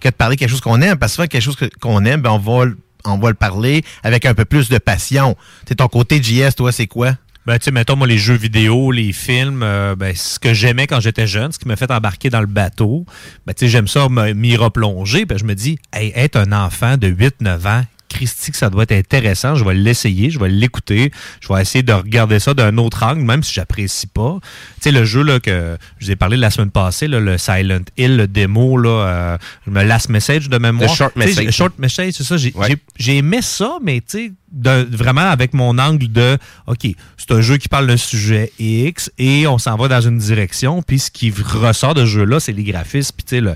que 0.00 0.08
de 0.08 0.14
parler 0.14 0.36
quelque 0.36 0.48
chose 0.50 0.60
qu'on 0.62 0.80
aime. 0.80 0.96
Parce 0.98 1.12
que 1.12 1.16
souvent, 1.16 1.28
quelque 1.28 1.42
chose 1.42 1.56
qu'on 1.80 2.04
aime, 2.04 2.22
ben, 2.22 2.30
on 2.30 2.38
va, 2.38 2.64
le- 2.64 2.78
on 3.04 3.18
va 3.18 3.28
le 3.28 3.34
parler 3.34 3.82
avec 4.02 4.24
un 4.26 4.34
peu 4.34 4.44
plus 4.44 4.68
de 4.68 4.78
passion. 4.78 5.36
Ton 5.76 5.88
côté 5.88 6.22
JS, 6.22 6.54
toi, 6.56 6.72
c'est 6.72 6.86
quoi? 6.86 7.16
Ben, 7.46 7.58
tu 7.58 7.64
sais, 7.64 7.70
mettons, 7.70 7.96
moi, 7.96 8.06
les 8.06 8.18
jeux 8.18 8.36
vidéo, 8.36 8.92
les 8.92 9.12
films, 9.12 9.62
euh, 9.62 9.96
ben, 9.96 10.14
ce 10.14 10.38
que 10.38 10.52
j'aimais 10.52 10.86
quand 10.86 11.00
j'étais 11.00 11.26
jeune, 11.26 11.52
ce 11.52 11.58
qui 11.58 11.66
m'a 11.68 11.76
fait 11.76 11.90
embarquer 11.90 12.28
dans 12.28 12.40
le 12.42 12.46
bateau, 12.46 13.06
ben, 13.46 13.54
tu 13.54 13.64
sais, 13.64 13.68
j'aime 13.68 13.88
ça 13.88 14.08
m'y 14.08 14.56
replonger. 14.56 15.24
Ben, 15.24 15.38
je 15.38 15.44
me 15.44 15.54
dis, 15.54 15.78
hey, 15.94 16.12
être 16.14 16.36
un 16.36 16.52
enfant 16.52 16.98
de 16.98 17.08
8-9 17.08 17.66
ans, 17.66 17.84
Christy, 18.10 18.50
que 18.50 18.56
ça 18.56 18.68
doit 18.70 18.82
être 18.82 18.92
intéressant. 18.92 19.54
Je 19.54 19.64
vais 19.64 19.74
l'essayer, 19.74 20.30
je 20.30 20.38
vais 20.38 20.48
l'écouter, 20.48 21.10
je 21.40 21.48
vais 21.52 21.62
essayer 21.62 21.82
de 21.82 21.92
regarder 21.92 22.38
ça 22.40 22.52
d'un 22.54 22.76
autre 22.78 23.02
angle, 23.04 23.22
même 23.22 23.42
si 23.42 23.54
j'apprécie 23.54 24.06
pas. 24.08 24.38
Tu 24.42 24.82
sais, 24.82 24.90
le 24.90 25.04
jeu 25.04 25.22
là, 25.22 25.40
que 25.40 25.78
je 25.98 26.06
vous 26.06 26.10
ai 26.10 26.16
parlé 26.16 26.36
la 26.36 26.50
semaine 26.50 26.70
passée, 26.70 27.08
là, 27.08 27.20
le 27.20 27.38
Silent 27.38 27.84
Hill, 27.96 28.16
le 28.16 28.26
démo, 28.26 28.76
là, 28.76 28.90
euh, 28.90 29.38
le 29.66 29.82
Last 29.84 30.08
Message 30.08 30.48
de 30.48 30.58
mémoire. 30.58 30.90
Le 30.90 30.94
Short 30.96 31.16
Message. 31.16 31.44
le 31.46 31.50
Short 31.52 31.78
Message, 31.78 32.12
c'est 32.16 32.24
ça. 32.24 32.36
J'ai 32.36 32.52
Ouais. 32.54 32.76
aimé 33.16 33.40
ça, 33.42 33.78
mais 33.82 34.00
tu 34.00 34.06
sais, 34.08 34.32
de- 34.52 34.88
vraiment 34.90 35.20
avec 35.30 35.54
mon 35.54 35.78
angle 35.78 36.10
de, 36.10 36.36
OK, 36.66 36.88
c'est 37.16 37.30
un 37.30 37.40
jeu 37.40 37.56
qui 37.56 37.68
parle 37.68 37.86
d'un 37.86 37.96
sujet 37.96 38.52
X 38.58 39.10
et 39.18 39.46
on 39.46 39.58
s'en 39.58 39.76
va 39.76 39.86
dans 39.86 40.00
une 40.00 40.18
direction, 40.18 40.82
puis 40.82 40.98
ce 40.98 41.10
qui 41.12 41.30
ressort 41.30 41.94
de 41.94 42.00
ce 42.00 42.10
jeu-là, 42.10 42.40
c'est 42.40 42.50
les 42.52 42.64
graphismes, 42.64 43.14
puis 43.16 43.24
tu 43.24 43.36
sais, 43.36 43.40
le- 43.40 43.54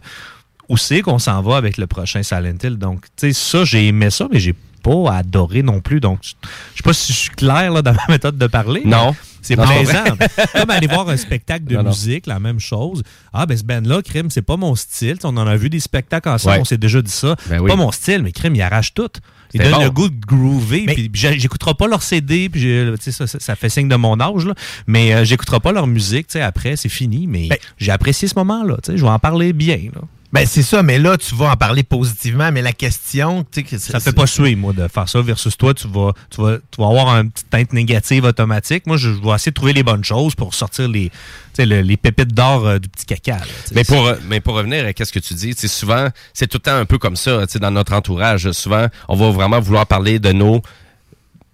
où 0.69 0.77
c'est 0.77 1.03
qu'on 1.03 1.19
s'en 1.19 1.41
va 1.43 1.57
avec 1.57 1.77
le 1.79 1.87
prochain 1.87 2.23
Silent 2.23 2.57
Hill? 2.63 2.77
Donc, 2.77 3.03
tu 3.17 3.29
sais, 3.29 3.33
ça, 3.33 3.65
j'ai 3.65 3.87
aimé 3.89 4.11
ça, 4.11 4.27
mais 4.33 4.41
j'ai 4.41 4.55
pas 4.83 5.13
adoré 5.15 5.63
non 5.63 5.81
plus. 5.81 6.01
Donc, 6.01 6.19
je 6.23 6.29
sais 6.31 6.83
pas 6.83 6.93
si 6.93 7.13
je 7.13 7.19
suis 7.19 7.31
clair 7.31 7.73
là, 7.73 7.81
dans 7.83 7.93
ma 7.95 8.05
méthode 8.09 8.37
de 8.39 8.47
parler. 8.47 8.83
Non. 8.85 9.15
C'est 9.41 9.57
plaisant. 9.57 10.05
Comme 10.55 10.71
aller 10.71 10.87
voir 10.87 11.07
un 11.11 11.19
spectacle 11.19 11.65
de 11.67 11.75
Non, 11.77 11.83
non. 11.83 11.91
musique, 11.91 12.27
la 12.27 12.41
même 12.41 12.59
chose. 12.61 13.03
Ah, 13.31 13.45
ben 13.45 13.55
ce 13.59 13.63
band-là, 13.63 14.01
Crime, 14.01 14.31
c'est 14.31 14.41
pas 14.41 14.57
mon 14.57 14.75
style. 14.75 15.19
On 15.23 15.37
en 15.37 15.47
a 15.47 15.55
vu 15.57 15.69
des 15.69 15.81
spectacles 15.81 16.31
ensemble, 16.31 16.55
Ouais. 16.57 16.61
on 16.63 16.65
s'est 16.65 16.79
déjà 16.79 17.03
dit 17.03 17.11
ça. 17.11 17.37
Ben 17.51 17.61
oui. 17.61 17.69
pas 17.69 17.77
mon 17.77 17.93
style, 17.93 18.23
mais 18.23 18.33
Crime, 18.33 18.55
il 18.55 18.63
arrache 18.63 18.95
tout. 18.95 19.11
Il 19.53 19.61
donne 19.61 19.73
bon. 19.73 19.83
le 19.85 19.91
goût 19.91 20.09
de 20.09 20.19
groover. 20.27 20.87
Puis 20.87 21.11
j'écouterai 21.13 21.75
pas 21.75 21.87
leur 21.87 22.03
CD, 22.03 22.49
puis 22.49 22.61
j'ai- 22.63 22.91
tu 23.03 23.13
sais, 23.13 23.27
ça, 23.27 23.39
ça, 23.39 23.55
fait 23.55 23.69
signe 23.69 23.89
de 23.89 23.97
mon 23.97 24.19
âge, 24.19 24.47
là. 24.47 24.55
mais 24.87 25.13
euh, 25.15 25.25
j'écouterai 25.25 25.61
pas 25.61 25.73
leur 25.73 25.87
musique. 25.87 26.27
tu 26.29 26.33
sais, 26.35 26.41
Après, 26.41 26.77
c'est 26.77 26.89
fini. 26.89 27.27
Mais 27.27 27.49
j'ai 27.77 27.93
apprécié 27.93 28.27
ce 28.29 28.35
moment-là. 28.37 28.77
tu 28.83 28.93
sais, 28.93 28.97
Je 28.99 29.03
vais 29.05 29.11
en 29.11 29.19
parler 29.19 29.53
bien. 29.53 29.79
Là. 29.95 30.01
Ben, 30.35 30.47
c'est 30.47 30.63
ça, 30.65 30.83
mais 30.83 30.99
là, 30.99 31.17
tu 31.17 31.33
vas 31.37 31.53
en 31.53 31.57
parler 31.57 31.85
positivement, 31.85 32.51
mais 32.51 32.61
la 32.61 32.73
question, 32.73 33.45
tu 33.45 33.61
sais, 33.61 33.63
que 33.63 33.79
Ça 33.79 33.95
me 33.99 34.01
fait 34.01 34.13
pas 34.13 34.27
suer, 34.27 34.57
moi, 34.57 34.73
de 34.73 34.89
faire 34.89 35.09
ça 35.09 35.23
versus 35.23 35.57
toi. 35.57 35.73
Tu 35.75 35.87
vas, 35.87 36.13
tu 36.29 36.43
vas, 36.43 36.57
tu 36.59 36.81
vas 36.81 36.89
avoir 36.89 37.09
une 37.21 37.31
petite 37.31 37.49
teinte 37.51 37.73
négative 37.73 38.25
automatique. 38.25 38.85
Moi, 38.87 38.97
je, 38.97 39.11
je 39.15 39.21
vais 39.23 39.31
essayer 39.31 39.53
de 39.53 39.55
trouver 39.55 39.73
les 39.73 39.85
bonnes 39.85 40.03
choses 40.03 40.35
pour 40.35 40.53
sortir 40.53 40.89
les, 40.89 41.11
tu 41.11 41.15
sais, 41.53 41.67
le- 41.67 41.83
les 41.83 41.97
pépites 41.97 42.35
d'or 42.35 42.67
euh, 42.67 42.79
du 42.81 42.89
petit 42.89 43.07
caca. 43.07 43.37
là. 43.39 43.45
Mais 43.77 43.85
pour, 43.85 44.11
mais 44.29 44.41
pour 44.41 44.55
revenir 44.57 44.85
à 44.85 45.05
ce 45.05 45.13
que 45.13 45.21
tu 45.21 45.35
dis, 45.35 45.55
c'est 45.57 45.69
souvent, 45.69 46.09
c'est 46.33 46.49
tout 46.49 46.59
le 46.59 46.63
temps 46.63 46.77
un 46.77 46.85
peu 46.85 46.99
comme 46.99 47.15
ça, 47.15 47.47
tu 47.47 47.53
sais, 47.53 47.59
dans 47.61 47.71
notre 47.71 47.93
entourage. 47.93 48.51
Souvent, 48.51 48.89
on 49.09 49.15
va 49.15 49.31
vraiment 49.31 49.61
vouloir 49.61 49.87
parler 49.87 50.19
de 50.19 50.33
nos, 50.33 50.63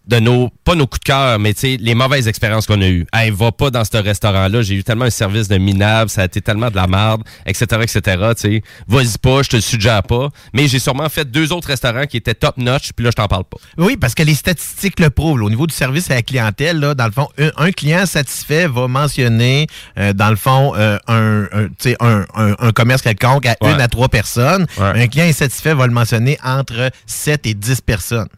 de 0.06 0.18
nos, 0.18 0.50
pas 0.64 0.74
nos 0.74 0.86
coups 0.86 1.00
de 1.00 1.04
cœur, 1.04 1.38
mais 1.38 1.54
tu 1.54 1.60
sais, 1.60 1.76
les 1.78 1.94
mauvaises 1.94 2.26
expériences 2.26 2.66
qu'on 2.66 2.80
a 2.82 2.88
eues. 2.88 3.06
Hey, 3.12 3.30
va 3.30 3.52
pas 3.52 3.70
dans 3.70 3.84
ce 3.84 3.96
restaurant-là, 3.96 4.62
j'ai 4.62 4.74
eu 4.74 4.82
tellement 4.82 5.04
un 5.04 5.10
service 5.10 5.46
de 5.48 5.56
minable, 5.58 6.10
ça 6.10 6.22
a 6.22 6.24
été 6.24 6.40
tellement 6.40 6.70
de 6.70 6.76
la 6.76 6.86
merde, 6.86 7.22
etc., 7.46 7.66
etc., 7.82 8.00
tu 8.34 8.40
sais. 8.40 8.62
Vas-y 8.88 9.18
pas, 9.18 9.42
je 9.42 9.50
te 9.50 9.56
le 9.56 9.62
suggère 9.62 10.02
pas. 10.02 10.28
Mais 10.52 10.66
j'ai 10.68 10.78
sûrement 10.78 11.08
fait 11.08 11.30
deux 11.30 11.52
autres 11.52 11.68
restaurants 11.68 12.06
qui 12.06 12.16
étaient 12.16 12.34
top-notch, 12.34 12.90
puis 12.96 13.04
là, 13.04 13.10
je 13.10 13.16
t'en 13.16 13.28
parle 13.28 13.44
pas. 13.44 13.58
Oui, 13.78 13.96
parce 13.96 14.14
que 14.14 14.22
les 14.22 14.34
statistiques 14.34 14.98
le 14.98 15.10
prouvent. 15.10 15.38
là. 15.38 15.44
Au 15.46 15.50
niveau 15.50 15.66
du 15.66 15.74
service 15.74 16.10
à 16.10 16.14
la 16.14 16.22
clientèle, 16.22 16.78
là, 16.80 16.94
dans 16.94 17.06
le 17.06 17.12
fond, 17.12 17.28
un, 17.38 17.50
un 17.56 17.70
client 17.70 18.04
satisfait 18.06 18.66
va 18.66 18.88
mentionner, 18.88 19.66
euh, 19.98 20.12
dans 20.12 20.30
le 20.30 20.36
fond, 20.36 20.72
euh, 20.76 20.98
un, 21.06 21.42
un, 21.52 21.68
tu 21.68 21.74
sais, 21.90 21.96
un, 22.00 22.24
un- 22.34 22.56
un 22.58 22.72
commerce 22.72 23.02
quelconque 23.02 23.46
à 23.46 23.54
Ouais. 23.60 23.72
une 23.74 23.80
à 23.80 23.88
trois 23.88 24.08
personnes. 24.08 24.66
Ouais. 24.78 25.02
Un 25.02 25.06
client 25.06 25.26
insatisfait 25.26 25.74
va 25.74 25.86
le 25.86 25.92
mentionner 25.92 26.38
entre 26.42 26.90
7 27.06 27.46
et 27.46 27.54
10 27.54 27.80
personnes. 27.82 28.28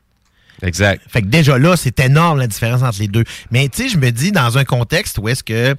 Exact. 0.62 1.02
Fait 1.08 1.22
que 1.22 1.26
déjà 1.26 1.58
là, 1.58 1.76
c'est 1.76 1.98
énorme 2.00 2.38
la 2.38 2.46
différence 2.46 2.82
entre 2.82 3.00
les 3.00 3.08
deux. 3.08 3.24
Mais 3.50 3.68
tu 3.68 3.82
sais, 3.82 3.88
je 3.88 3.98
me 3.98 4.10
dis, 4.10 4.32
dans 4.32 4.58
un 4.58 4.64
contexte 4.64 5.18
où 5.18 5.28
est-ce 5.28 5.42
que, 5.42 5.72
tu 5.72 5.78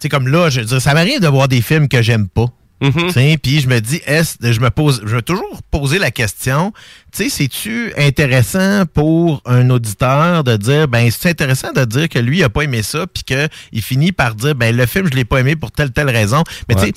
sais, 0.00 0.08
comme 0.08 0.28
là, 0.28 0.50
je 0.50 0.60
veux 0.60 0.66
dire, 0.66 0.80
ça 0.80 0.94
m'arrive 0.94 1.20
de 1.20 1.28
voir 1.28 1.48
des 1.48 1.60
films 1.60 1.88
que 1.88 2.02
j'aime 2.02 2.28
pas. 2.28 2.46
Tu 2.82 3.10
sais, 3.10 3.36
Puis 3.42 3.60
je 3.60 3.68
me 3.68 3.78
dis, 3.78 4.00
est-ce, 4.06 4.36
je 4.40 4.58
me 4.58 4.70
pose, 4.70 5.02
je 5.04 5.14
vais 5.14 5.20
toujours 5.20 5.60
poser 5.70 5.98
la 5.98 6.10
question, 6.10 6.72
tu 7.12 7.24
sais, 7.24 7.28
c'est-tu 7.28 7.92
intéressant 7.98 8.84
pour 8.86 9.42
un 9.44 9.68
auditeur 9.68 10.44
de 10.44 10.56
dire, 10.56 10.88
ben, 10.88 11.10
c'est 11.10 11.28
intéressant 11.28 11.72
de 11.72 11.84
dire 11.84 12.08
que 12.08 12.18
lui, 12.18 12.38
il 12.38 12.42
a 12.42 12.48
pas 12.48 12.62
aimé 12.62 12.82
ça, 12.82 13.06
puis 13.06 13.22
qu'il 13.22 13.82
finit 13.82 14.12
par 14.12 14.34
dire, 14.34 14.54
ben, 14.54 14.74
le 14.74 14.86
film, 14.86 15.08
je 15.10 15.14
l'ai 15.14 15.26
pas 15.26 15.40
aimé 15.40 15.56
pour 15.56 15.72
telle, 15.72 15.90
telle 15.90 16.08
raison. 16.08 16.42
Mais 16.70 16.74
tu 16.74 16.86
sais, 16.86 16.92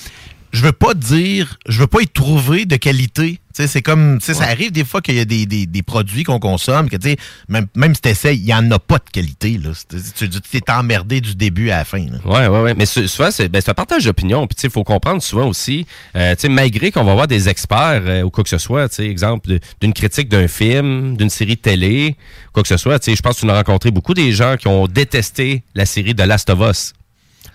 je 0.54 0.62
veux 0.62 0.72
pas 0.72 0.94
dire, 0.94 1.58
je 1.68 1.80
veux 1.80 1.88
pas 1.88 2.02
y 2.02 2.08
trouver 2.08 2.66
de 2.66 2.76
qualité. 2.78 3.40
Tu 3.56 3.62
sais, 3.62 3.68
c'est 3.68 3.82
comme, 3.84 4.18
tu 4.20 4.26
sais, 4.26 4.34
ça 4.34 4.46
arrive 4.46 4.72
des 4.72 4.84
fois 4.84 5.00
qu'il 5.02 5.14
y 5.14 5.20
a 5.20 5.26
des, 5.26 5.46
des, 5.46 5.68
des 5.68 5.84
produits 5.84 6.24
qu'on 6.24 6.40
consomme, 6.40 6.90
que 6.90 6.96
tu 6.98 7.10
sais, 7.10 7.18
même, 7.50 7.68
même 7.76 7.94
si 7.94 8.02
tu 8.02 8.10
essaies, 8.10 8.36
il 8.36 8.44
y 8.46 8.54
en 8.54 8.72
a 8.72 8.80
pas 8.80 8.98
de 8.98 9.10
qualité. 9.12 9.60
Là. 9.60 9.70
Tu 10.18 10.28
tu 10.28 10.40
t'es 10.42 10.72
emmerdé 10.72 11.22
du 11.22 11.36
début 11.36 11.70
à 11.70 11.78
la 11.78 11.86
fin. 11.86 12.00
Là. 12.04 12.18
Ouais, 12.26 12.48
ouais, 12.48 12.62
ouais. 12.64 12.74
Mais 12.74 12.88
sou- 12.88 13.08
souvent, 13.08 13.30
c'est 13.30 13.50
ben, 13.50 13.62
c'est 13.62 13.70
un 13.70 13.76
partage 13.76 14.06
d'opinion. 14.06 14.48
Puis, 14.48 14.56
tu 14.56 14.62
sais, 14.62 14.68
il 14.70 14.72
faut 14.72 14.84
comprendre 14.84 15.22
souvent 15.22 15.48
aussi, 15.48 15.86
euh, 16.16 16.34
tu 16.34 16.42
sais, 16.42 16.50
malgré 16.50 16.92
qu'on 16.92 17.04
va 17.04 17.12
avoir 17.12 17.28
des 17.28 17.48
experts 17.48 18.02
euh, 18.06 18.22
ou 18.24 18.32
quoi 18.32 18.44
que 18.44 18.50
ce 18.50 18.58
soit, 18.58 18.90
tu 18.90 18.96
sais, 18.96 19.06
exemple 19.06 19.60
d'une 19.82 19.94
critique 19.94 20.30
d'un 20.30 20.48
film, 20.48 21.16
d'une 21.16 21.30
série 21.30 21.56
de 21.56 21.62
télé, 21.62 22.16
quoi 22.54 22.64
que 22.64 22.70
ce 22.70 22.78
soit, 22.78 22.98
tu 22.98 23.12
sais, 23.12 23.16
je 23.16 23.22
pense 23.22 23.36
que 23.40 23.46
tu 23.46 23.52
as 23.52 23.56
rencontré 23.56 23.92
beaucoup 23.92 24.16
des 24.16 24.32
gens 24.32 24.56
qui 24.58 24.68
ont 24.68 24.88
détesté 24.88 25.62
la 25.76 25.86
série 25.86 26.16
de 26.16 26.24
Last 26.24 26.50
of 26.50 26.60
Us. 26.68 26.94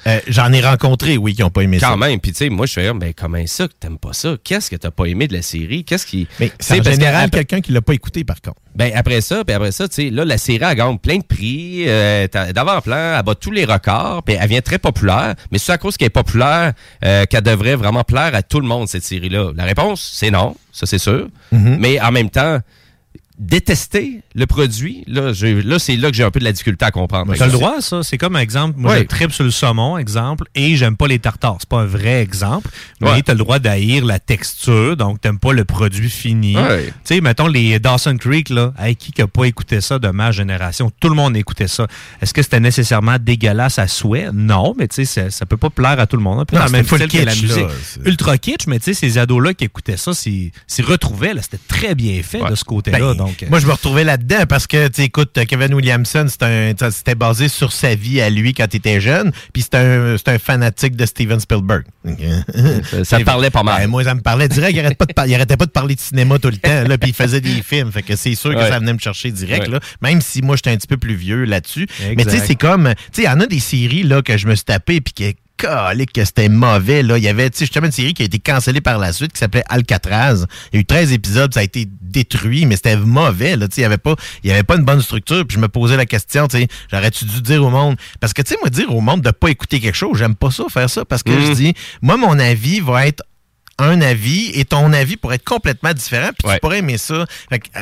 Euh, 0.06 0.20
J'en 0.28 0.52
ai 0.52 0.61
rencontré, 0.61 1.16
oui, 1.16 1.34
qui 1.34 1.42
n'ont 1.42 1.50
pas 1.50 1.62
aimé 1.62 1.78
ça. 1.78 1.88
Quand 1.88 1.96
même. 1.96 2.20
Puis, 2.20 2.32
tu 2.32 2.38
sais, 2.38 2.48
moi, 2.48 2.66
je 2.66 2.72
fais, 2.72 2.92
ben, 2.92 3.12
comment 3.14 3.44
ça 3.46 3.66
que 3.68 3.72
t'aimes 3.78 3.98
pas 3.98 4.12
ça? 4.12 4.37
Qu'est-ce 4.42 4.70
que 4.70 4.76
t'as 4.76 4.90
pas 4.90 5.06
aimé 5.06 5.28
de 5.28 5.34
la 5.34 5.42
série? 5.42 5.84
Qu'est-ce 5.84 6.06
qui. 6.06 6.28
Mais 6.40 6.52
c'est 6.61 6.80
en 6.80 6.82
que 6.82 6.90
général 6.90 7.30
quelqu'un 7.30 7.61
qui 7.61 7.72
l'a 7.72 7.82
pas 7.82 7.94
écouté, 7.94 8.24
par 8.24 8.40
contre. 8.40 8.61
Ben 8.74 8.92
après 8.94 9.20
ça, 9.20 9.44
puis 9.44 9.54
après 9.54 9.72
ça, 9.72 9.88
tu 9.88 9.94
sais, 9.96 10.11
là, 10.11 10.24
la 10.24 10.38
série, 10.38 10.62
elle 10.62 10.76
gagne 10.76 10.98
plein 10.98 11.18
de 11.18 11.24
prix, 11.24 11.84
euh, 11.88 12.28
d'avant-plan, 12.28 13.16
elle 13.18 13.24
bat 13.24 13.34
tous 13.34 13.50
les 13.50 13.64
records, 13.64 14.22
puis 14.22 14.37
elle 14.38 14.48
vient 14.48 14.61
très 14.61 14.78
populaire. 14.78 15.34
Mais 15.50 15.58
c'est 15.58 15.72
à 15.72 15.78
cause 15.78 15.96
qu'elle 15.96 16.06
est 16.06 16.11
populaire 16.11 16.74
euh, 17.04 17.24
qu'elle 17.24 17.42
devrait 17.42 17.74
vraiment 17.74 18.04
plaire 18.04 18.34
à 18.34 18.42
tout 18.42 18.61
le 18.61 18.68
monde, 18.68 18.87
cette 18.87 19.02
série-là. 19.02 19.50
La 19.56 19.64
réponse, 19.64 20.12
c'est 20.14 20.30
non, 20.30 20.54
ça 20.70 20.87
c'est 20.87 20.98
sûr. 20.98 21.28
Mhm. 21.50 21.78
Mais 21.80 22.00
en 22.00 22.12
même 22.12 22.30
temps, 22.30 22.61
détester 23.38 24.20
le 24.35 24.46
produit, 24.46 25.05
là, 25.07 25.33
je- 25.33 25.46
là 25.46 25.79
c'est 25.79 25.96
là 25.96 26.11
que 26.11 26.16
j'ai 26.16 26.24
un 26.24 26.31
peu 26.31 26.40
de 26.40 26.44
la 26.44 26.53
difficulté 26.53 26.85
à 26.85 26.90
comprendre. 26.90 27.33
T'as 27.37 27.46
le 27.46 27.53
droit, 27.53 27.81
ça. 27.81 28.03
C'est 28.03 28.18
comme 28.18 28.37
un 28.37 28.40
exemple. 28.40 28.74
Moi, 28.79 28.98
je 28.98 29.03
tripe 29.05 29.33
sur 29.33 29.44
le 29.44 29.51
saumon, 29.51 29.96
exemple, 29.98 30.44
et 30.55 30.77
j'aime 30.77 30.96
pas 30.96 31.07
les 31.07 31.18
tartares. 31.18 31.57
C'est 31.61 31.68
pas 31.68 31.81
un 31.81 31.87
vrai 31.87 32.20
exemple. 32.22 32.68
Mais 33.01 33.11
Ouais. 33.11 33.22
t'as 33.22 33.33
le 33.33 33.38
droit 33.38 33.59
d'haïr 33.59 34.05
la 34.05 34.18
texture, 34.18 34.96
donc 34.96 35.20
t'aimes 35.20 35.38
pas 35.38 35.53
le 35.53 35.64
produit 35.64 36.11
fini. 36.11 36.57
Ouais. 36.57 36.87
Tu 36.87 36.92
sais, 37.14 37.20
mettons 37.20 37.46
les 37.46 37.79
Dawson 37.79 38.16
Creek, 38.16 38.48
là. 38.51 38.72
Hey, 38.79 38.96
qui 38.96 39.12
qui 39.12 39.22
a 39.22 39.27
pas 39.27 39.44
écouté 39.44 39.81
ça 39.81 39.98
de 39.98 40.09
ma 40.09 40.33
génération? 40.33 40.90
Tout 41.01 41.09
le 41.09 41.14
monde 41.14 41.37
écoutait 41.37 41.68
ça. 41.68 41.87
Est-ce 42.20 42.35
que 42.35 42.42
c'était 42.42 42.61
nécessairement 42.61 43.16
dégueulasse 43.20 43.79
à 43.79 43.87
souhait? 43.88 44.29
Non, 44.33 44.74
mais 44.77 44.88
tu 44.88 45.05
sais, 45.05 45.31
ça, 45.31 45.46
peut 45.46 45.57
pas 45.57 45.70
plaire 45.70 45.98
à 46.01 46.07
tout 46.07 46.16
le 46.16 46.22
monde. 46.22 46.44
Non, 46.53 46.68
même 46.70 46.85
full 46.85 46.98
la 46.98 47.07
kitsch, 47.07 47.42
musique. 47.42 47.57
là. 47.57 47.68
C'est- 47.83 48.01
Ultra 48.07 48.37
kitsch, 48.38 48.66
mais 48.66 48.79
tu 48.79 48.87
sais, 48.87 48.94
ces 48.94 49.18
ados-là 49.18 49.55
qui 49.55 49.64
écoutaient 49.64 49.96
ça, 49.96 50.12
s'y 50.12 50.53
retrouvaient, 50.83 51.35
là. 51.35 51.42
C'était 51.42 51.61
très 51.68 51.94
bien 51.94 52.20
fait 52.22 52.42
de 52.48 52.55
ce 52.55 52.64
côté-là. 52.64 53.14
Ben, 53.14 53.27
donc, 53.28 53.42
euh, 53.42 53.46
Moi, 53.50 53.60
je 53.60 53.66
me 53.66 53.72
retrouvais 53.72 54.04
là-dedans 54.04 54.44
parce 54.48 54.66
que, 54.66 54.88
tu 54.88 55.02
écoute, 55.02 55.38
Kevin 55.48 55.74
Williamson, 55.74 56.26
ça, 56.28 56.90
c'était 56.90 57.14
basé 57.14 57.48
sur 57.48 57.72
sa 57.72 57.94
vie 57.94 58.20
à 58.20 58.30
lui 58.30 58.54
quand 58.54 58.66
il 58.72 58.76
était 58.78 59.00
jeune, 59.00 59.32
puis 59.52 59.62
c'est 59.62 59.74
un, 59.76 60.16
un 60.26 60.38
fanatique 60.38 60.96
de 60.96 61.06
Steven 61.06 61.40
Spielberg. 61.40 61.84
ça 63.04 63.18
te 63.18 63.24
parlait 63.24 63.50
pas 63.50 63.62
mal. 63.62 63.82
Ben, 63.82 63.88
moi, 63.88 64.04
ça 64.04 64.14
me 64.14 64.20
parlait 64.20 64.48
direct. 64.48 64.74
Il 64.74 64.80
arrêtait 64.80 64.94
pas 64.94 65.06
de, 65.06 65.12
par- 65.12 65.26
il 65.26 65.34
arrêtait 65.34 65.56
pas 65.56 65.66
de 65.66 65.70
parler 65.70 65.94
de 65.94 66.00
cinéma 66.00 66.38
tout 66.38 66.48
le 66.50 66.56
temps, 66.56 66.84
là, 66.88 66.98
puis 66.98 67.10
il 67.10 67.14
faisait 67.14 67.40
des 67.40 67.62
films. 67.62 67.92
Fait 67.92 68.02
que 68.02 68.16
c'est 68.16 68.34
sûr 68.34 68.54
que 68.54 68.60
ça 68.60 68.78
venait 68.78 68.92
me 68.92 68.98
chercher 68.98 69.30
direct, 69.30 69.66
Ouais. 69.66 69.74
là, 69.74 69.80
même 70.02 70.20
si 70.20 70.42
moi, 70.42 70.56
j'étais 70.56 70.70
un 70.70 70.76
petit 70.76 70.86
peu 70.86 70.96
plus 70.96 71.14
vieux 71.14 71.44
là-dessus. 71.44 71.86
Mais 72.16 72.24
tu 72.24 72.30
sais, 72.30 72.40
c'est 72.46 72.54
comme, 72.56 72.92
tu 72.96 73.02
sais, 73.12 73.22
il 73.22 73.24
y 73.24 73.28
en 73.28 73.40
a 73.40 73.46
des 73.46 73.60
séries, 73.60 74.02
là, 74.02 74.22
que 74.22 74.36
je 74.36 74.46
me 74.46 74.54
suis 74.54 74.64
tapé, 74.64 75.00
puis 75.00 75.12
qui 75.12 75.24
calique 75.59 76.12
que 76.12 76.25
c'était 76.25 76.49
mauvais. 76.49 77.03
Là. 77.03 77.18
Il 77.18 77.25
y 77.25 77.29
avait 77.29 77.51
tu 77.51 77.59
sais, 77.59 77.64
justement 77.66 77.87
une 77.87 77.92
série 77.92 78.14
qui 78.14 78.23
a 78.23 78.25
été 78.25 78.38
cancellée 78.38 78.81
par 78.81 78.99
la 78.99 79.12
suite 79.12 79.33
qui 79.33 79.38
s'appelait 79.38 79.64
Alcatraz. 79.68 80.47
Il 80.73 80.77
y 80.77 80.79
a 80.79 80.81
eu 80.81 80.85
13 80.87 81.12
épisodes, 81.12 81.53
ça 81.53 81.61
a 81.61 81.62
été 81.62 81.87
détruit, 82.01 82.64
mais 82.66 82.77
c'était 82.77 82.97
mauvais. 82.97 83.57
Là. 83.57 83.68
Tu 83.68 83.75
sais, 83.75 83.81
Il 83.81 83.83
n'y 83.83 83.87
avait, 83.87 83.99
pas- 83.99 84.16
il 84.44 84.49
y 84.51 84.53
avait 84.53 84.62
pas 84.62 84.77
une 84.77 84.85
bonne 84.85 85.03
structure. 85.03 85.47
Puis 85.47 85.57
je 85.57 85.61
me 85.61 85.68
posais 85.68 85.97
la 85.97 86.07
question, 86.07 86.49
tu 86.49 86.59
sais, 86.59 86.68
j'aurais-tu 86.90 87.25
dû 87.27 87.42
dire 87.42 87.62
au 87.64 87.71
monde? 87.71 87.97
Parce 88.21 88.33
que 88.33 88.42
tu 88.42 88.55
sais, 88.55 88.57
moi, 88.61 88.71
dire 88.71 88.94
au 88.94 89.01
monde 89.01 89.21
de 89.21 89.31
pas 89.31 89.49
écouter 89.49 89.81
quelque 89.81 89.94
chose, 89.97 90.16
j'aime 90.18 90.35
pas 90.37 90.51
ça, 90.51 90.64
faire 90.71 90.88
ça. 90.88 91.05
Parce 91.05 91.23
que 91.23 91.31
Mm. 91.33 91.47
je 91.47 91.53
dis, 91.53 91.75
moi, 92.01 92.16
mon 92.16 92.38
avis 92.38 92.81
va 92.81 93.07
être 93.07 93.23
un 93.81 94.01
avis 94.01 94.51
et 94.55 94.64
ton 94.64 94.92
avis 94.92 95.16
pourrait 95.16 95.37
être 95.37 95.44
complètement 95.44 95.92
différent 95.92 96.31
puis 96.37 96.53
tu 96.53 96.59
pourrais 96.61 96.79
aimer 96.79 96.99
ça. 96.99 97.27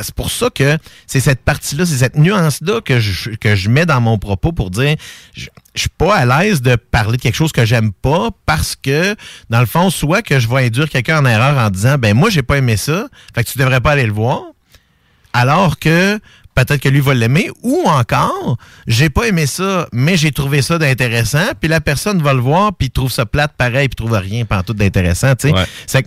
C'est 0.03 0.15
pour 0.15 0.31
ça 0.31 0.51
que 0.51 0.77
c'est 1.07 1.21
cette 1.21 1.41
partie-là, 1.41 1.87
c'est 1.87 1.97
cette 1.97 2.17
nuance-là 2.17 2.83
que 2.83 3.01
je, 3.01 3.31
que 3.31 3.57
je 3.57 3.71
mets 3.71 3.87
dans 3.87 4.03
mon 4.03 4.19
propos 4.19 4.53
pour 4.53 4.69
dire 4.71 4.97
je, 5.35 5.47
je 5.77 5.83
suis 5.83 5.91
pas 5.91 6.17
à 6.17 6.25
l'aise 6.25 6.63
de 6.63 6.77
parler 6.77 7.17
de 7.17 7.23
quelque 7.23 7.35
chose 7.35 7.53
que 7.53 7.65
j'aime 7.65 7.93
pas 7.93 8.31
parce 8.47 8.77
que, 8.77 9.15
dans 9.51 9.61
le 9.61 9.67
fond, 9.67 9.91
soit 9.91 10.23
que 10.23 10.41
je 10.41 10.49
vais 10.49 10.67
induire 10.67 10.89
quelqu'un 10.89 11.21
en 11.21 11.25
erreur 11.27 11.57
en 11.59 11.71
disant 11.71 11.97
ben 11.99 12.15
moi 12.15 12.31
j'ai 12.31 12.43
pas 12.43 12.59
aimé 12.59 12.77
ça, 12.77 13.09
fait 13.35 13.45
que 13.45 13.51
tu 13.51 13.59
devrais 13.59 13.81
pas 13.81 13.93
aller 13.93 14.07
le 14.07 14.13
voir, 14.13 14.43
alors 15.33 15.79
que 15.79 16.19
peut-être 16.55 16.81
que 16.81 16.89
lui 16.89 17.01
va 17.01 17.13
l'aimer, 17.15 17.51
ou 17.63 17.85
encore, 17.87 18.57
j'ai 18.87 19.11
pas 19.11 19.29
aimé 19.29 19.47
ça, 19.47 19.87
mais 19.93 20.17
j'ai 20.17 20.33
trouvé 20.33 20.63
ça 20.63 20.79
d'intéressant, 20.79 21.53
puis 21.61 21.69
la 21.69 21.83
personne 21.83 22.23
va 22.23 22.33
le 22.33 22.41
voir, 22.41 22.73
puis 22.75 22.91
trouve 22.91 23.13
ça 23.13 23.27
plate 23.27 23.53
pareil, 23.57 23.89
puis 23.89 23.97
trouve 23.97 24.17
rien 24.17 24.45
tout 24.67 24.73
d'intéressant, 24.73 25.35
sais. 25.39 25.53
Tu 25.53 25.59
sais, 25.87 26.07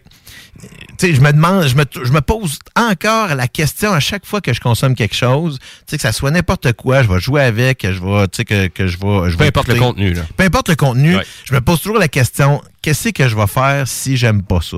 je 1.02 1.22
me 1.22 1.32
demande, 1.32 1.68
je 1.68 1.76
me, 1.76 1.86
je 2.04 2.12
me 2.12 2.22
pose 2.22 2.60
encore 2.76 3.36
la 3.36 3.48
question 3.48 3.92
à 3.94 4.00
chaque 4.00 4.26
fois 4.26 4.42
que 4.42 4.54
je 4.54 4.60
consomme 4.60 4.96
quelque 4.96 5.16
chose, 5.16 5.60
tu 5.60 5.66
sais, 5.88 5.98
que 5.98 6.02
ça 6.02 6.12
soit 6.12 6.32
n'importe 6.32 6.74
quoi, 6.74 7.04
je 7.04 7.08
vais 7.08 7.20
jouer 7.20 7.42
avec, 7.42 7.84
je 7.84 8.02
vais, 8.04 8.28
tu 8.28 8.38
sais, 8.38 8.46
que, 8.46 8.68
que 8.68 8.88
je 8.88 8.98
vais... 8.98 9.30
Je 9.32 9.38
Peu 9.38 9.46
importe 9.46 9.70
le 9.70 9.76
contenu, 9.80 10.14
là. 10.14 10.24
Peu 10.36 10.44
importe 10.44 10.70
le 10.70 10.76
contenu, 10.76 11.16
Ouais. 11.16 11.26
je 11.46 11.54
me 11.54 11.62
pose 11.62 11.80
toujours 11.82 12.00
la 12.00 12.08
question, 12.08 12.62
qu'est-ce 12.82 13.10
que 13.10 13.28
je 13.28 13.36
vais 13.36 13.48
faire 13.48 13.88
si 13.88 14.18
j'aime 14.18 14.44
pas 14.44 14.62
ça? 14.62 14.78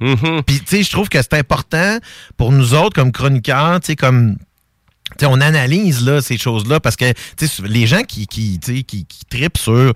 Mm-hmm. 0.00 0.42
Puis, 0.42 0.60
tu 0.60 0.66
sais, 0.66 0.82
je 0.82 0.90
trouve 0.90 1.08
que 1.08 1.18
c'est 1.22 1.34
important 1.34 1.98
pour 2.36 2.50
nous 2.50 2.74
autres, 2.74 2.94
comme 2.94 3.12
chroniqueurs, 3.12 3.80
tu 3.80 3.88
sais, 3.88 3.96
comme. 3.96 4.36
Tu 5.18 5.24
sais, 5.24 5.26
on 5.26 5.40
analyse 5.40 6.04
là, 6.04 6.20
ces 6.20 6.38
choses-là 6.38 6.80
parce 6.80 6.96
que 6.96 7.12
les 7.64 7.86
gens 7.86 8.02
qui, 8.02 8.26
qui, 8.26 8.58
qui, 8.58 8.84
qui 8.84 9.06
tripent 9.28 9.58
sur 9.58 9.72
euh, 9.72 9.92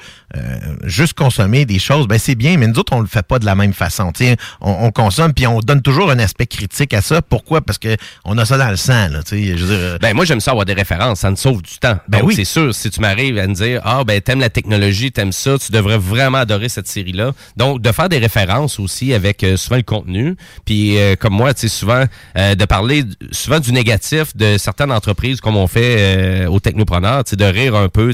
juste 0.84 1.14
consommer 1.14 1.64
des 1.64 1.78
choses, 1.78 2.06
ben 2.06 2.18
c'est 2.18 2.34
bien, 2.34 2.56
mais 2.56 2.66
nous 2.66 2.78
autres, 2.78 2.92
on 2.92 3.00
le 3.00 3.06
fait 3.06 3.26
pas 3.26 3.38
de 3.38 3.44
la 3.44 3.54
même 3.54 3.72
façon. 3.72 4.12
On, 4.60 4.86
on 4.86 4.90
consomme 4.90 5.32
puis 5.32 5.46
on 5.46 5.60
donne 5.60 5.82
toujours 5.82 6.10
un 6.10 6.18
aspect 6.18 6.46
critique 6.46 6.94
à 6.94 7.00
ça. 7.00 7.22
Pourquoi? 7.22 7.60
Parce 7.60 7.78
que 7.78 7.96
on 8.24 8.36
a 8.38 8.44
ça 8.44 8.58
dans 8.58 8.70
le 8.70 8.76
sang. 8.76 9.08
Là, 9.08 9.22
tu 9.22 9.36
sais. 9.36 9.56
je 9.56 9.64
veux 9.64 9.76
dire, 9.76 9.84
euh, 9.86 9.98
Ben 9.98 10.14
moi 10.14 10.24
j'aime 10.24 10.40
ça 10.40 10.50
avoir 10.52 10.66
des 10.66 10.74
références, 10.74 11.20
ça 11.20 11.30
me 11.30 11.36
sauve 11.36 11.62
du 11.62 11.78
temps. 11.78 11.98
Ben 12.08 12.20
Donc 12.20 12.28
oui. 12.28 12.34
c'est 12.36 12.44
sûr, 12.44 12.74
si 12.74 12.90
tu 12.90 13.00
m'arrives 13.00 13.38
à 13.38 13.46
me 13.46 13.54
dire 13.54 13.80
ah 13.84 14.04
ben 14.04 14.20
t'aimes 14.20 14.40
la 14.40 14.50
technologie, 14.50 15.12
t'aimes 15.12 15.32
ça, 15.32 15.58
tu 15.58 15.72
devrais 15.72 15.98
vraiment 15.98 16.38
adorer 16.38 16.68
cette 16.68 16.88
série 16.88 17.12
là. 17.12 17.32
Donc 17.56 17.80
de 17.80 17.92
faire 17.92 18.08
des 18.08 18.18
références 18.18 18.78
aussi 18.78 19.12
avec 19.12 19.42
euh, 19.44 19.56
souvent 19.56 19.76
le 19.76 19.82
contenu, 19.82 20.36
puis 20.64 20.98
euh, 20.98 21.16
comme 21.16 21.34
moi 21.34 21.54
tu 21.54 21.62
sais 21.62 21.68
souvent 21.68 22.04
euh, 22.36 22.54
de 22.54 22.64
parler 22.64 23.04
souvent 23.32 23.60
du 23.60 23.72
négatif 23.72 24.36
de 24.36 24.58
certaines 24.58 24.92
entreprises 24.92 25.05
comme 25.40 25.56
on 25.56 25.66
fait 25.66 25.96
euh, 25.98 26.46
aux 26.48 26.60
technopreneurs, 26.60 27.24
tu 27.24 27.30
sais 27.30 27.36
de 27.36 27.44
rire 27.44 27.74
un 27.74 27.88
peu, 27.88 28.12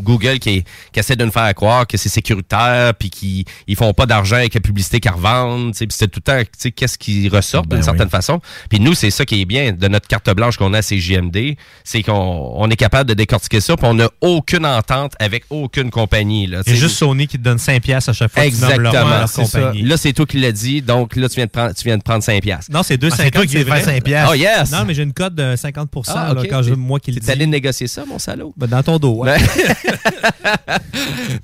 Google 0.00 0.38
qui, 0.38 0.64
qui 0.92 1.00
essaie 1.00 1.16
de 1.16 1.24
nous 1.24 1.30
faire 1.30 1.52
croire 1.54 1.86
que 1.86 1.96
c'est 1.96 2.08
sécuritaire 2.08 2.94
puis 2.94 3.10
qu'ils 3.10 3.44
ils 3.66 3.76
font 3.76 3.92
pas 3.92 4.06
d'argent 4.06 4.36
avec 4.36 4.54
la 4.54 4.60
publicité 4.60 5.00
qu'ils 5.00 5.10
revendent, 5.10 5.72
tu 5.72 5.78
sais 5.78 5.86
puis 5.86 5.96
c'est 5.98 6.08
tout 6.08 6.20
le 6.26 6.32
temps 6.32 6.40
tu 6.42 6.48
sais 6.58 6.70
qu'est-ce 6.70 6.98
qui 6.98 7.28
ressort 7.28 7.62
Ben 7.62 7.76
d'une 7.76 7.78
oui. 7.78 7.84
certaine 7.84 8.10
façon. 8.10 8.40
Puis 8.68 8.80
nous, 8.80 8.94
c'est 8.94 9.10
ça 9.10 9.24
qui 9.24 9.40
est 9.40 9.44
bien 9.44 9.72
de 9.72 9.88
notre 9.88 10.08
carte 10.08 10.28
blanche 10.34 10.56
qu'on 10.56 10.74
a 10.74 10.78
à 10.78 10.82
CJMD, 10.82 11.54
c'est 11.84 12.02
qu'on 12.02 12.52
on 12.56 12.68
est 12.70 12.76
capable 12.76 13.08
de 13.08 13.14
décortiquer 13.14 13.60
ça, 13.60 13.76
puis 13.76 13.86
on 13.86 13.94
n'a 13.94 14.08
aucune 14.20 14.66
entente 14.66 15.12
avec 15.18 15.44
aucune 15.50 15.90
compagnie. 15.90 16.46
Là, 16.46 16.62
C'est 16.66 16.76
juste 16.76 16.96
Sony 16.96 17.26
qui 17.26 17.38
te 17.38 17.42
donne 17.42 17.58
5 17.58 17.82
piastres 17.82 18.10
à 18.10 18.12
chaque 18.12 18.32
fois 18.32 18.44
que 18.44 18.48
tu 18.50 18.60
nommes 18.60 18.70
leur, 18.80 18.92
Exactement, 18.92 19.18
leur 19.18 19.28
c'est 19.28 19.44
ça. 19.44 19.60
compagnie. 19.60 19.82
Là, 19.82 19.96
c'est 19.96 20.12
toi 20.12 20.26
qui 20.26 20.38
l'as 20.40 20.52
dit, 20.52 20.82
donc 20.82 21.16
là, 21.16 21.28
tu 21.28 21.36
viens 21.36 21.46
de 21.46 21.50
prendre, 21.50 21.74
tu 21.74 21.84
viens 21.84 21.98
de 21.98 22.02
prendre 22.02 22.22
5 22.22 22.42
piastres. 22.42 22.72
Non, 22.72 22.82
c'est 22.82 22.96
2,50. 23.00 23.10
Ah, 23.12 23.16
c'est 23.16 23.30
toi 23.30 23.42
qui 23.46 23.48
c'est 23.52 23.64
viens 23.64 23.64
de 23.64 23.68
faire 23.78 23.84
vrai. 23.84 23.94
5 23.94 24.04
piastres. 24.04 24.30
Oh 24.32 24.34
yes! 24.34 24.72
Non, 24.72 24.84
mais 24.86 24.94
j'ai 24.94 25.02
une 25.02 25.12
cote 25.12 25.34
de 25.34 25.54
50 25.56 25.90
Ah, 26.08 26.32
là, 26.34 26.40
ok. 26.40 26.46
quand 26.48 26.62
je, 26.62 26.74
moi 26.74 26.98
qui 27.00 27.12
le 27.12 27.20
T'es 27.20 27.26
dis. 27.26 27.32
allé 27.32 27.46
négocier 27.46 27.86
ça, 27.86 28.04
mon 28.06 28.18
salaud? 28.18 28.54
Ben, 28.56 28.66
dans 28.66 28.82
ton 28.82 28.98
dos. 28.98 29.24
ouais. 29.24 29.36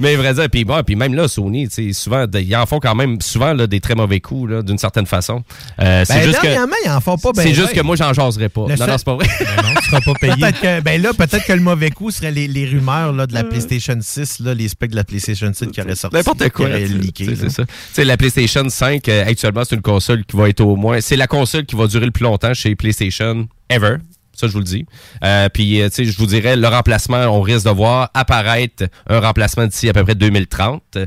Mais 0.00 0.16
vrai 0.16 0.34
dire, 0.34 0.48
puis 0.50 0.64
bon, 0.64 0.82
puis 0.84 0.96
même 0.96 1.14
là, 1.14 1.28
Sony, 1.28 1.68
souvent, 1.92 2.26
ils 2.34 2.56
en 2.56 2.66
font 2.66 2.80
quand 2.80 2.94
même 2.94 3.20
souvent 3.20 3.52
là, 3.52 3.66
des 3.66 3.80
très 3.80 3.94
mauvais 3.94 4.20
coups, 4.20 4.64
d'une 4.64 4.78
certaine 4.78 5.06
façon. 5.06 5.42
Euh, 5.80 6.04
c'est 6.06 6.14
ben, 6.14 6.22
juste 6.24 6.36
que, 6.38 6.42
dernièrement, 6.42 6.74
ils 6.84 6.90
en 6.90 7.00
font 7.00 7.16
pas 7.18 7.32
ben 7.32 7.42
c'est 7.42 7.54
juste 7.54 7.74
ben. 7.74 7.80
que 7.80 7.86
moi, 7.86 7.96
j'en 7.96 8.12
jaserai 8.12 8.48
pas. 8.48 8.66
Le 8.68 8.76
non, 8.76 8.86
non, 8.86 8.98
c'est 8.98 9.04
pas 9.04 9.14
vrai. 9.14 9.26
Ben 9.40 9.62
non, 9.62 9.74
tu 9.80 9.86
seras 9.88 10.00
pas 10.00 10.12
payé. 10.14 10.32
Peut-être 10.38 10.60
que, 10.60 10.80
ben 10.80 11.02
là, 11.02 11.12
peut-être 11.12 11.44
que 11.44 11.52
le 11.52 11.60
mauvais 11.60 11.90
coup 11.90 12.10
serait 12.10 12.30
les, 12.30 12.48
les 12.48 12.66
rumeurs 12.66 13.12
là, 13.12 13.26
de 13.26 13.34
Euh. 13.34 13.38
la 13.38 13.44
PlayStation 13.44 13.96
6, 14.00 14.40
là, 14.40 14.54
les 14.54 14.68
specs 14.68 14.90
de 14.90 14.96
la 14.96 15.04
PlayStation 15.04 15.50
6 15.52 15.66
qui 15.68 15.80
auraient 15.80 15.94
sorti. 15.94 16.16
N'importe 16.16 16.48
quoi. 16.50 16.68
C'est 17.16 17.50
ça. 17.50 17.64
La 18.04 18.16
PlayStation 18.16 18.68
5, 18.68 19.08
euh, 19.08 19.24
actuellement, 19.26 19.62
c'est 19.64 19.74
une 19.76 19.82
console 19.82 20.24
qui 20.24 20.36
va 20.36 20.48
être 20.48 20.60
au 20.60 20.76
moins. 20.76 21.00
C'est 21.00 21.16
la 21.16 21.26
console 21.26 21.66
qui 21.66 21.76
va 21.76 21.86
durer 21.86 22.06
le 22.06 22.12
plus 22.12 22.24
longtemps 22.24 22.54
chez 22.54 22.74
PlayStation 22.76 23.46
ever. 23.68 23.96
Ça, 24.38 24.46
je 24.46 24.52
vous 24.52 24.58
le 24.58 24.64
dis. 24.64 24.86
Euh, 25.24 25.48
puis, 25.48 25.80
euh, 25.80 25.88
tu 25.88 25.96
sais, 25.96 26.04
je 26.04 26.16
vous 26.18 26.26
dirais, 26.26 26.56
le 26.56 26.68
remplacement, 26.68 27.24
on 27.26 27.40
risque 27.40 27.66
de 27.66 27.70
voir 27.70 28.10
apparaître 28.14 28.84
un 29.08 29.20
remplacement 29.20 29.66
d'ici 29.66 29.88
à 29.88 29.92
peu 29.92 30.04
près 30.04 30.14
2030. 30.14 30.82
Euh, 30.96 31.06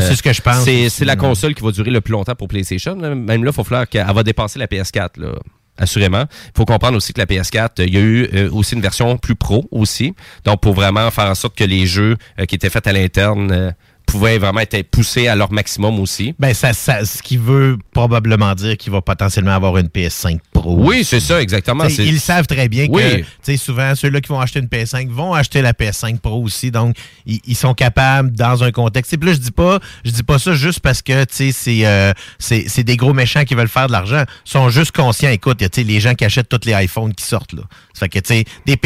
c'est 0.00 0.16
ce 0.16 0.22
que 0.22 0.32
je 0.32 0.42
pense 0.42 0.64
C'est 0.64 1.04
la 1.04 1.16
console 1.16 1.54
qui 1.54 1.62
va 1.62 1.70
durer 1.70 1.90
le 1.90 2.00
plus 2.00 2.12
longtemps 2.12 2.34
pour 2.34 2.48
PlayStation. 2.48 2.96
Même 2.96 3.44
là, 3.44 3.50
il 3.50 3.54
faut 3.54 3.64
falloir 3.64 3.88
qu'elle 3.88 4.06
va 4.06 4.22
dépasser 4.22 4.58
la 4.58 4.66
PS4, 4.66 5.20
là. 5.20 5.32
Assurément. 5.78 6.24
Il 6.28 6.52
faut 6.56 6.66
comprendre 6.66 6.96
aussi 6.96 7.14
que 7.14 7.20
la 7.20 7.26
PS4, 7.26 7.80
euh, 7.80 7.84
il 7.86 7.94
y 7.94 7.96
a 7.96 8.00
eu 8.00 8.28
euh, 8.34 8.50
aussi 8.52 8.74
une 8.74 8.82
version 8.82 9.16
plus 9.16 9.34
pro 9.34 9.64
aussi. 9.70 10.14
Donc, 10.44 10.60
pour 10.60 10.74
vraiment 10.74 11.10
faire 11.10 11.24
en 11.24 11.34
sorte 11.34 11.56
que 11.56 11.64
les 11.64 11.86
jeux 11.86 12.16
euh, 12.38 12.44
qui 12.44 12.54
étaient 12.54 12.68
faits 12.68 12.86
à 12.86 12.92
l'interne 12.92 13.74
pouvaient 14.06 14.36
vraiment 14.36 14.60
être 14.60 14.82
poussés 14.90 15.28
à 15.28 15.34
leur 15.34 15.50
maximum 15.50 15.98
aussi. 15.98 16.34
Ben, 16.38 16.52
ça, 16.52 16.74
ça, 16.74 17.06
ce 17.06 17.22
qui 17.22 17.38
veut 17.38 17.78
probablement 17.92 18.54
dire 18.54 18.76
qu'il 18.76 18.92
va 18.92 19.00
potentiellement 19.00 19.52
avoir 19.52 19.78
une 19.78 19.86
PS5 19.86 20.38
Oui, 20.66 21.04
c'est 21.04 21.20
ça, 21.20 21.40
exactement. 21.40 21.86
T'sais, 21.86 22.06
Ils 22.06 22.20
savent 22.20 22.46
très 22.46 22.68
bien 22.68 22.86
Oui. 22.88 23.24
que, 23.44 23.56
souvent, 23.56 23.94
ceux-là 23.94 24.20
qui 24.20 24.28
vont 24.28 24.40
acheter 24.40 24.60
une 24.60 24.66
PS5 24.66 25.08
vont 25.08 25.32
acheter 25.34 25.62
la 25.62 25.72
PS5 25.72 26.18
Pro 26.20 26.42
aussi. 26.42 26.70
Donc, 26.70 26.96
ils, 27.26 27.40
ils 27.46 27.56
sont 27.56 27.74
capables, 27.74 28.32
dans 28.32 28.64
un 28.64 28.70
contexte. 28.72 29.10
T'sais, 29.10 29.18
Puis 29.18 29.28
là, 29.28 29.34
je 29.34 29.40
dis 29.40 29.50
pas, 29.50 29.78
je 30.04 30.10
dis 30.10 30.22
pas 30.22 30.38
ça 30.38 30.54
juste 30.54 30.80
parce 30.80 31.02
que, 31.02 31.24
tu 31.24 31.34
sais, 31.34 31.52
c'est, 31.52 31.86
euh, 31.86 32.12
c'est, 32.38 32.82
des 32.84 32.96
gros 32.96 33.12
méchants 33.12 33.44
qui 33.44 33.54
veulent 33.54 33.68
faire 33.68 33.86
de 33.86 33.92
l'argent. 33.92 34.24
Ils 34.46 34.50
sont 34.50 34.68
juste 34.68 34.92
conscients. 34.92 35.30
Écoute, 35.30 35.60
y 35.60 35.64
a, 35.64 35.68
les 35.82 36.00
gens 36.00 36.14
qui 36.14 36.24
achètent 36.24 36.48
tous 36.48 36.60
les 36.66 36.72
iPhones 36.84 37.14
qui 37.14 37.24
sortent, 37.24 37.52
là. 37.52 37.62
Ça 37.94 38.00
fait 38.06 38.08
que, 38.08 38.18
tu 38.20 38.34
sais, 38.34 38.44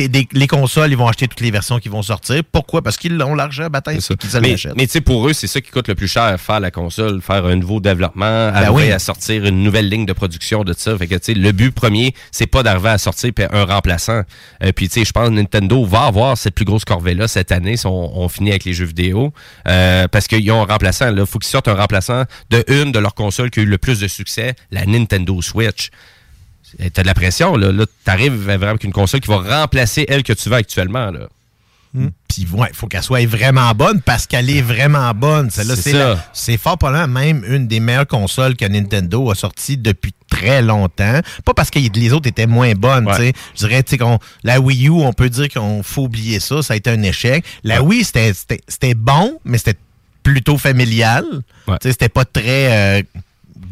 des, 0.09 0.29
les 0.33 0.47
consoles, 0.47 0.91
ils 0.91 0.97
vont 0.97 1.09
acheter 1.09 1.29
toutes 1.29 1.41
les 1.41 1.51
versions 1.51 1.79
qui 1.79 1.89
vont 1.89 2.03
sortir. 2.03 2.43
Pourquoi? 2.51 2.83
Parce 2.83 2.97
qu'ils 2.97 3.21
ont 3.23 3.35
l'argent, 3.35 3.69
bataille, 3.69 4.01
C'est 4.01 4.17
qu'ils 4.17 4.31
Mais, 4.41 4.51
l'achètent. 4.51 4.77
mais 4.77 4.87
tu 4.87 4.93
sais, 4.93 5.01
pour 5.01 5.29
eux, 5.29 5.33
c'est 5.33 5.47
ça 5.47 5.61
qui 5.61 5.71
coûte 5.71 5.89
le 5.89 5.95
plus 5.95 6.09
cher, 6.09 6.39
faire 6.41 6.61
la 6.61 6.71
console, 6.71 7.21
faire 7.23 7.45
un 7.47 7.57
nouveau 7.57 7.81
développement, 7.81 8.51
Ben 8.53 8.71
oui. 8.73 8.91
à 8.91 8.99
sortir 8.99 9.45
une 9.45 9.63
nouvelle 9.63 9.89
ligne 9.89 10.07
de 10.07 10.13
production 10.13 10.65
de 10.65 10.73
ça. 10.77 10.97
Fait 10.99 11.07
que, 11.07 11.17
le 11.33 11.53
but 11.53 11.66
premier, 11.73 12.15
c'est 12.31 12.47
pas 12.47 12.63
d'arriver 12.63 12.91
à 12.91 12.99
sortir 12.99 13.33
un 13.53 13.65
remplaçant. 13.65 14.23
Euh, 14.63 14.73
puis, 14.73 14.89
tu 14.89 15.01
sais, 15.01 15.05
je 15.05 15.13
pense 15.13 15.29
que 15.29 15.35
Nintendo 15.35 15.85
va 15.85 16.05
avoir 16.05 16.37
cette 16.37 16.55
plus 16.55 16.65
grosse 16.65 16.85
corvée-là 16.85 17.29
cette 17.29 17.53
année 17.53 17.77
si 17.77 17.87
on, 17.87 18.29
finit 18.29 18.51
avec 18.51 18.65
les 18.65 18.73
jeux 18.73 18.87
vidéo. 18.87 19.33
Euh, 19.69 20.09
parce 20.09 20.27
qu'ils 20.27 20.51
ont 20.51 20.63
un 20.63 20.67
remplaçant. 20.67 21.15
Il 21.15 21.27
faut 21.27 21.39
qu'ils 21.39 21.51
sortent 21.51 21.69
un 21.69 21.75
remplaçant 21.75 22.25
de 22.51 22.65
une 22.69 22.93
de 22.93 22.99
leurs 22.99 23.15
consoles 23.15 23.51
qui 23.51 23.61
a 23.61 23.63
eu 23.63 23.67
le 23.67 23.79
plus 23.79 24.01
de 24.01 24.09
succès, 24.09 24.55
la 24.71 24.85
Nintendo 24.87 25.41
Switch. 25.43 25.91
Eh, 26.79 26.91
T'as 26.91 27.03
de 27.03 27.07
la 27.07 27.15
pression, 27.15 27.57
là. 27.57 27.73
Là, 27.73 27.85
t'arrives 28.05 28.35
vraiment 28.35 28.69
avec 28.69 28.85
une 28.85 28.93
console 28.93 29.21
qui 29.21 29.29
va 29.29 29.61
remplacer 29.61 30.05
elle 30.09 30.23
que 30.23 30.33
tu 30.33 30.49
veux 30.49 30.57
actuellement, 30.57 31.11
là. 31.11 31.29
Puis 32.29 32.47
ouais, 32.53 32.69
il 32.71 32.77
faut 32.77 32.87
qu'elle 32.87 33.03
soit 33.03 33.27
vraiment 33.27 33.73
bonne 33.73 34.01
parce 34.03 34.27
qu'elle 34.27 34.51
est 34.51 34.61
vraiment 34.63 35.13
bonne. 35.15 35.51
Celle-là, 35.51 35.75
C'est 36.33 36.57
fort 36.59 36.77
probablement 36.79 37.09
même 37.21 37.45
une 37.49 37.67
des 37.67 37.81
meilleures 37.81 38.07
consoles 38.07 38.57
que 38.57 38.65
Nintendo 38.67 39.31
a 39.31 39.35
sorties 39.35 39.77
depuis 39.77 40.13
très 40.31 40.61
longtemps. 40.63 41.21
Pas 41.45 41.55
parce 41.55 41.71
que 41.71 41.79
les 41.79 42.13
autres 42.13 42.29
étaient 42.29 42.47
moins 42.47 42.73
bonnes. 42.75 43.05
tu 43.17 43.23
sais. 43.23 43.33
Je 43.55 43.59
dirais, 43.67 43.83
tu 43.83 43.91
sais, 43.91 43.99
qu'on- 43.99 44.19
la 44.45 44.61
Wii 44.61 44.87
U, 44.89 44.91
on 44.91 45.13
peut 45.13 45.31
dire 45.31 45.49
qu'on 45.49 45.83
faut 45.83 46.03
oublier 46.05 46.41
ça. 46.41 46.63
Ça 46.63 46.75
a 46.75 46.77
été 46.77 46.91
un 46.91 47.03
échec. 47.03 47.45
La 47.65 47.83
Wii, 47.83 48.05
c'était- 48.05 48.95
bon, 48.95 49.39
mais 49.45 49.59
c'était 49.59 49.79
plutôt 50.23 50.59
familial. 50.59 51.25
Tu 51.81 51.89
sais, 51.89 51.93
C'était 51.93 52.09
pas 52.09 52.25
très... 52.25 53.01
euh, 53.01 53.03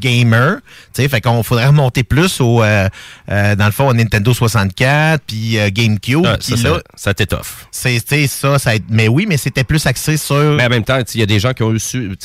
gamer, 0.04 0.56
tu 0.92 1.02
sais, 1.02 1.08
fait 1.08 1.20
qu'on 1.20 1.42
faudrait 1.42 1.66
remonter 1.66 2.04
plus 2.04 2.40
au, 2.40 2.62
euh, 2.62 2.88
euh, 3.30 3.56
dans 3.56 3.66
le 3.66 3.72
fond, 3.72 3.88
au 3.88 3.94
Nintendo 3.94 4.34
64, 4.34 5.22
puis 5.26 5.58
euh, 5.58 5.70
GameCube, 5.72 6.24
Ah, 6.26 6.36
ça, 6.40 6.56
ça- 6.56 6.68
là, 6.68 6.80
ça 6.94 7.14
t'étoffe. 7.14 7.66
c'est 7.70 7.98
ça, 8.28 8.58
ça 8.58 8.72
mais 8.90 9.08
oui, 9.08 9.24
mais 9.28 9.36
c'était 9.36 9.64
plus 9.64 9.84
axé 9.86 10.16
sur. 10.16 10.54
Mais 10.56 10.66
en 10.66 10.68
même 10.68 10.84
temps, 10.84 10.98
tu 10.98 11.12
sais, 11.12 11.18
il 11.18 11.20
y 11.20 11.22
a 11.22 11.26
des 11.26 11.40
gens 11.40 11.52
qui 11.52 11.62
ont 11.62 11.72
eu 11.74 11.80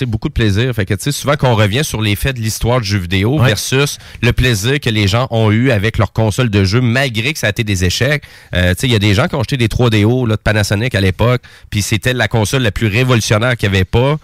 beaucoup 0.07 0.27
de 0.29 0.33
plaisir. 0.33 0.73
Fait 0.73 0.85
que, 0.85 0.93
tu 0.93 1.03
sais, 1.03 1.11
souvent 1.11 1.35
qu'on 1.35 1.55
revient 1.55 1.83
sur 1.83 2.01
les 2.01 2.15
faits 2.15 2.35
de 2.35 2.41
l'histoire 2.41 2.81
du 2.81 2.87
jeu 2.87 2.97
vidéo 2.99 3.39
Ouais. 3.39 3.47
versus 3.47 3.97
le 4.21 4.33
plaisir 4.33 4.79
que 4.79 4.89
les 4.89 5.07
gens 5.07 5.27
ont 5.31 5.51
eu 5.51 5.71
avec 5.71 5.97
leur 5.97 6.11
console 6.11 6.49
de 6.49 6.63
jeu, 6.63 6.81
malgré 6.81 7.33
que 7.33 7.39
ça 7.39 7.47
a 7.47 7.49
été 7.51 7.63
des 7.63 7.85
échecs. 7.85 8.23
Euh, 8.55 8.73
tu 8.73 8.81
sais, 8.81 8.87
il 8.87 8.93
y 8.93 8.95
a 8.95 8.99
des 8.99 9.13
gens 9.13 9.27
qui 9.27 9.35
ont 9.35 9.39
acheté 9.39 9.57
des 9.57 9.67
3DO 9.67 10.25
là, 10.25 10.35
de 10.35 10.41
Panasonic 10.41 10.93
à 10.95 11.01
l'époque, 11.01 11.41
puis 11.69 11.81
c'était 11.81 12.13
la 12.13 12.27
console 12.27 12.63
la 12.63 12.71
plus 12.71 12.87
révolutionnaire 12.87 13.55
qu'il 13.57 13.69
n'y 13.69 13.75
avait 13.77 13.85
pas 13.85 14.17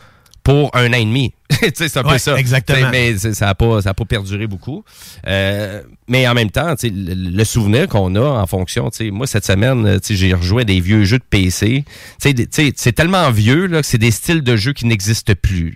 pour 0.45 0.69
un 0.75 0.87
an 0.91 0.97
et 0.97 1.03
demi. 1.05 1.33
c'est 1.73 1.97
un 1.97 2.03
peu 2.03 2.09
Ouais, 2.11 2.19
ça. 2.19 2.37
exactement. 2.37 2.89
Mais 2.91 3.17
ça 3.17 3.47
n'a 3.47 3.55
pas, 3.55 3.81
ça 3.81 3.89
a 3.89 3.93
pas 3.95 4.05
perduré 4.05 4.45
beaucoup. 4.45 4.85
Euh, 5.27 5.81
mais 6.07 6.27
en 6.27 6.35
même 6.35 6.51
temps, 6.51 6.75
le, 6.83 7.13
le 7.31 7.43
souvenir 7.43 7.87
qu'on 7.87 8.15
a 8.15 8.21
en 8.21 8.45
fonction, 8.45 8.89
moi, 9.11 9.25
cette 9.25 9.45
semaine, 9.45 9.99
j'ai 10.07 10.33
rejoué 10.33 10.63
des 10.63 10.79
vieux 10.79 11.03
jeux 11.03 11.17
de 11.17 11.23
PC. 11.27 11.83
C'est 12.19 12.93
tellement 12.93 13.31
vieux 13.31 13.65
là, 13.65 13.81
que 13.81 13.87
c'est 13.87 13.97
des 13.97 14.11
styles 14.11 14.43
de 14.43 14.55
jeux 14.55 14.73
qui 14.73 14.85
n'existent 14.85 15.33
plus. 15.41 15.75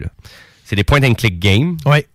C'est 0.66 0.76
des 0.76 0.84
point 0.84 1.02
and 1.04 1.16
click 1.16 1.40
games. 1.40 1.76
Oui. 1.88 2.06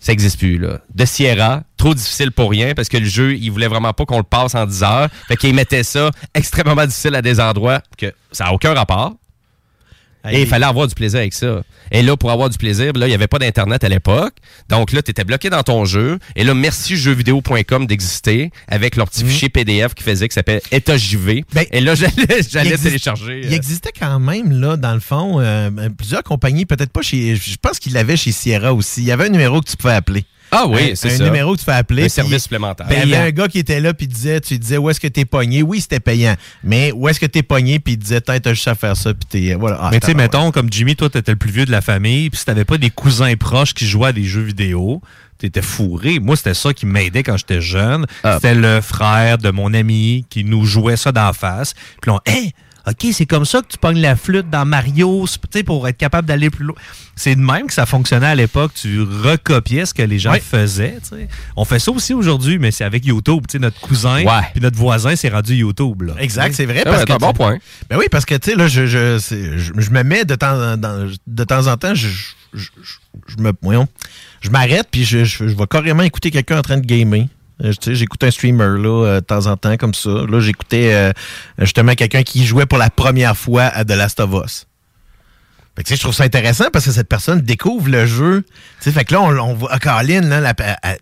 Ça 0.00 0.10
n'existe 0.10 0.40
plus, 0.40 0.58
là. 0.58 0.80
De 0.92 1.04
Sierra, 1.04 1.62
trop 1.76 1.94
difficile 1.94 2.32
pour 2.32 2.50
rien, 2.50 2.74
parce 2.74 2.88
que 2.88 2.96
le 2.96 3.04
jeu, 3.04 3.36
il 3.36 3.50
voulait 3.52 3.68
vraiment 3.68 3.92
pas 3.92 4.04
qu'on 4.04 4.16
le 4.18 4.24
passe 4.24 4.56
en 4.56 4.66
10 4.66 4.82
heures. 4.82 5.08
Fait 5.28 5.36
qu'il 5.36 5.54
mettait 5.54 5.84
ça 5.84 6.10
extrêmement 6.34 6.84
difficile 6.84 7.14
à 7.14 7.22
des 7.22 7.38
endroits 7.38 7.80
que 7.96 8.12
ça 8.32 8.46
n'a 8.46 8.52
aucun 8.52 8.74
rapport. 8.74 9.14
Et 10.30 10.42
il 10.42 10.46
fallait 10.46 10.66
avoir 10.66 10.86
du 10.86 10.94
plaisir 10.94 11.18
avec 11.20 11.32
ça. 11.32 11.62
Et 11.90 12.02
là, 12.02 12.16
pour 12.16 12.30
avoir 12.30 12.48
du 12.48 12.56
plaisir, 12.58 12.92
là, 12.94 13.06
il 13.06 13.10
n'y 13.10 13.14
avait 13.14 13.26
pas 13.26 13.38
d'Internet 13.38 13.82
à 13.82 13.88
l'époque. 13.88 14.34
Donc 14.68 14.92
là, 14.92 15.02
tu 15.02 15.10
étais 15.10 15.24
bloqué 15.24 15.50
dans 15.50 15.62
ton 15.62 15.84
jeu. 15.84 16.18
Et 16.36 16.44
là, 16.44 16.54
merci 16.54 16.96
jeuxvideo.com 16.96 17.86
d'exister 17.86 18.50
avec 18.68 18.96
leur 18.96 19.08
petit 19.08 19.24
fichier 19.24 19.48
PDF 19.48 19.94
qui 19.94 20.04
faisait, 20.04 20.28
qui 20.28 20.34
s'appelle 20.34 20.60
État 20.70 20.96
JV. 20.96 21.44
et 21.70 21.80
là, 21.80 21.94
j'allais. 21.94 22.12
Ben, 22.28 22.64
Il 22.64 22.78
télécharger. 22.78 23.40
Il 23.44 23.52
euh, 23.52 23.56
existait 23.56 23.92
quand 23.98 24.20
même, 24.20 24.52
là, 24.52 24.76
dans 24.76 24.94
le 24.94 25.00
fond, 25.00 25.40
euh, 25.40 25.70
plusieurs 25.96 26.22
compagnies, 26.22 26.66
peut-être 26.66 26.92
pas 26.92 27.02
chez. 27.02 27.36
Je 27.36 27.56
pense 27.60 27.78
qu'il 27.78 27.92
l'avait 27.92 28.16
chez 28.16 28.32
Sierra 28.32 28.72
aussi. 28.72 29.02
Il 29.02 29.06
y 29.06 29.12
avait 29.12 29.26
un 29.26 29.30
numéro 29.30 29.60
que 29.60 29.68
tu 29.68 29.76
pouvais 29.76 29.94
appeler. 29.94 30.24
Ah 30.54 30.66
oui, 30.68 30.90
Un- 30.92 30.94
c'est 30.94 31.12
un 31.14 31.16
ça. 31.16 31.24
numéro 31.24 31.54
que 31.54 31.58
tu 31.60 31.64
fais 31.64 31.72
appeler. 31.72 32.04
Un 32.04 32.08
service 32.08 32.42
supplémentaire. 32.42 32.86
Il 32.90 33.08
y 33.08 33.14
avait 33.14 33.28
un 33.28 33.30
gars 33.30 33.48
qui 33.48 33.58
était 33.58 33.80
là, 33.80 33.94
puis 33.94 34.06
disait, 34.06 34.40
tu 34.40 34.58
disais, 34.58 34.76
où 34.76 34.90
est-ce 34.90 35.00
que 35.00 35.08
t'es 35.08 35.24
pogné? 35.24 35.62
Oui, 35.62 35.80
c'était 35.80 35.98
payant. 36.00 36.34
Mais 36.62 36.92
où 36.92 37.08
est-ce 37.08 37.18
que 37.18 37.26
t'es 37.26 37.42
pogné? 37.42 37.78
Puis 37.78 37.94
il 37.94 37.96
disait, 37.96 38.20
t'as 38.20 38.38
juste 38.52 38.68
à 38.68 38.74
faire 38.74 38.96
ça, 38.96 39.14
puis 39.14 39.26
t'es. 39.48 39.54
Voilà. 39.54 39.78
Ah, 39.80 39.88
mais 39.90 39.98
tu 40.00 40.06
sais, 40.08 40.14
mettons, 40.14 40.50
comme 40.52 40.70
Jimmy, 40.70 40.94
toi, 40.94 41.08
t'étais 41.10 41.32
le 41.32 41.38
plus 41.38 41.50
vieux 41.50 41.64
de 41.64 41.70
la 41.72 41.80
famille, 41.80 42.28
puis 42.30 42.38
si 42.38 42.44
t'avais 42.44 42.64
pas 42.66 42.76
des 42.78 42.90
cousins 42.90 43.34
proches 43.36 43.72
qui 43.74 43.86
jouaient 43.86 44.08
à 44.08 44.12
des 44.12 44.24
jeux 44.24 44.42
vidéo, 44.42 45.00
t'étais 45.38 45.62
fourré. 45.62 46.18
Moi, 46.20 46.36
c'était 46.36 46.54
ça 46.54 46.72
qui 46.74 46.84
m'aidait 46.86 47.22
quand 47.22 47.36
j'étais 47.38 47.60
jeune. 47.60 48.06
Ah. 48.22 48.34
C'était 48.34 48.54
le 48.54 48.80
frère 48.80 49.38
de 49.38 49.50
mon 49.50 49.72
ami 49.74 50.24
qui 50.30 50.44
nous 50.44 50.64
jouait 50.66 50.96
ça 50.96 51.12
d'en 51.12 51.32
face. 51.32 51.72
Puis 52.00 52.10
là, 52.10 52.18
on, 52.26 52.30
Hey, 52.30 52.52
OK, 52.86 53.06
c'est 53.12 53.26
comme 53.26 53.44
ça 53.44 53.60
que 53.60 53.66
tu 53.68 53.78
pognes 53.78 54.00
la 54.00 54.16
flûte 54.16 54.50
dans 54.50 54.64
Mario, 54.64 55.26
c'est- 55.26 55.38
tu 55.40 55.58
sais, 55.58 55.62
pour 55.62 55.86
être 55.86 55.96
capable 55.96 56.26
d'aller 56.26 56.50
plus 56.50 56.64
loin. 56.64 56.76
C'est 57.14 57.34
de 57.36 57.40
même 57.40 57.66
que 57.68 57.72
ça 57.74 57.86
fonctionnait 57.86 58.26
à 58.26 58.34
l'époque. 58.34 58.72
Tu 58.74 59.00
recopiais 59.00 59.86
ce 59.86 59.94
que 59.94 60.02
les 60.02 60.18
gens 60.18 60.32
Ouais. 60.32 60.40
faisaient. 60.40 60.98
tu 61.02 61.16
sais. 61.16 61.28
On 61.56 61.64
fait 61.64 61.78
ça 61.78 61.90
aussi 61.92 62.12
aujourd'hui, 62.14 62.58
mais 62.58 62.70
c'est 62.70 62.84
avec 62.84 63.04
YouTube. 63.06 63.44
Tu 63.48 63.52
sais, 63.52 63.58
notre 63.58 63.78
cousin 63.80 64.24
Ouais. 64.24 64.42
puis 64.52 64.60
notre 64.60 64.76
voisin, 64.78 65.14
c'est 65.14 65.28
rendu 65.28 65.54
YouTube. 65.54 66.02
Là. 66.02 66.14
Exact, 66.18 66.54
c'est 66.54 66.64
vrai. 66.66 66.80
Ah 66.80 66.90
parce 66.90 66.98
ouais, 67.00 67.04
que 67.06 67.12
un 67.12 67.18
bon 67.18 67.32
point. 67.32 67.58
Ben 67.88 67.98
oui, 67.98 68.06
parce 68.10 68.24
que, 68.24 68.34
tu 68.34 68.50
sais, 68.50 68.56
là, 68.56 68.66
je, 68.66 68.86
je, 68.86 69.18
je, 69.18 69.72
je 69.80 69.90
me 69.90 70.02
mets 70.02 70.24
de 70.24 70.34
temps, 70.34 70.76
dans- 70.76 71.08
de 71.26 71.44
temps 71.44 71.66
en 71.68 71.76
temps, 71.76 71.94
je, 71.94 72.08
je, 72.08 72.24
je- 72.54 72.68
je 73.28 73.36
me, 73.42 73.52
voyons, 73.62 73.86
je 74.40 74.50
m'arrête, 74.50 74.88
puis 74.90 75.04
je, 75.04 75.24
je, 75.24 75.46
je 75.48 75.54
vais 75.56 75.66
carrément 75.70 76.02
écouter 76.02 76.30
quelqu'un 76.30 76.58
en 76.58 76.62
train 76.62 76.78
de 76.78 76.86
gamer. 76.86 77.26
Euh, 77.64 77.72
J'écoute 77.86 78.22
un 78.24 78.30
streamer 78.30 78.78
là, 78.82 79.04
euh, 79.06 79.20
de 79.20 79.24
temps 79.24 79.46
en 79.46 79.56
temps 79.56 79.76
comme 79.76 79.94
ça. 79.94 80.10
Là, 80.10 80.40
j'écoutais 80.40 80.92
euh, 80.94 81.12
justement 81.58 81.94
quelqu'un 81.94 82.22
qui 82.22 82.44
jouait 82.46 82.66
pour 82.66 82.78
la 82.78 82.90
première 82.90 83.36
fois 83.36 83.64
à 83.64 83.84
The 83.84 83.90
Last 83.92 84.20
of 84.20 84.30
Us. 84.44 84.66
Fait 85.74 85.82
que, 85.84 85.88
tu 85.88 85.94
sais, 85.94 85.96
je 85.96 86.02
trouve 86.02 86.14
ça 86.14 86.24
intéressant 86.24 86.66
parce 86.70 86.84
que 86.84 86.90
cette 86.90 87.08
personne 87.08 87.40
découvre 87.40 87.88
le 87.88 88.04
jeu. 88.04 88.42
Tu 88.42 88.52
sais, 88.80 88.92
fait 88.92 89.06
que 89.06 89.14
là, 89.14 89.22
on, 89.22 89.30
on 89.38 89.54
voit 89.54 89.70
ah, 89.72 89.78
Caroline, 89.78 90.28
là, 90.28 90.40
la- 90.40 90.54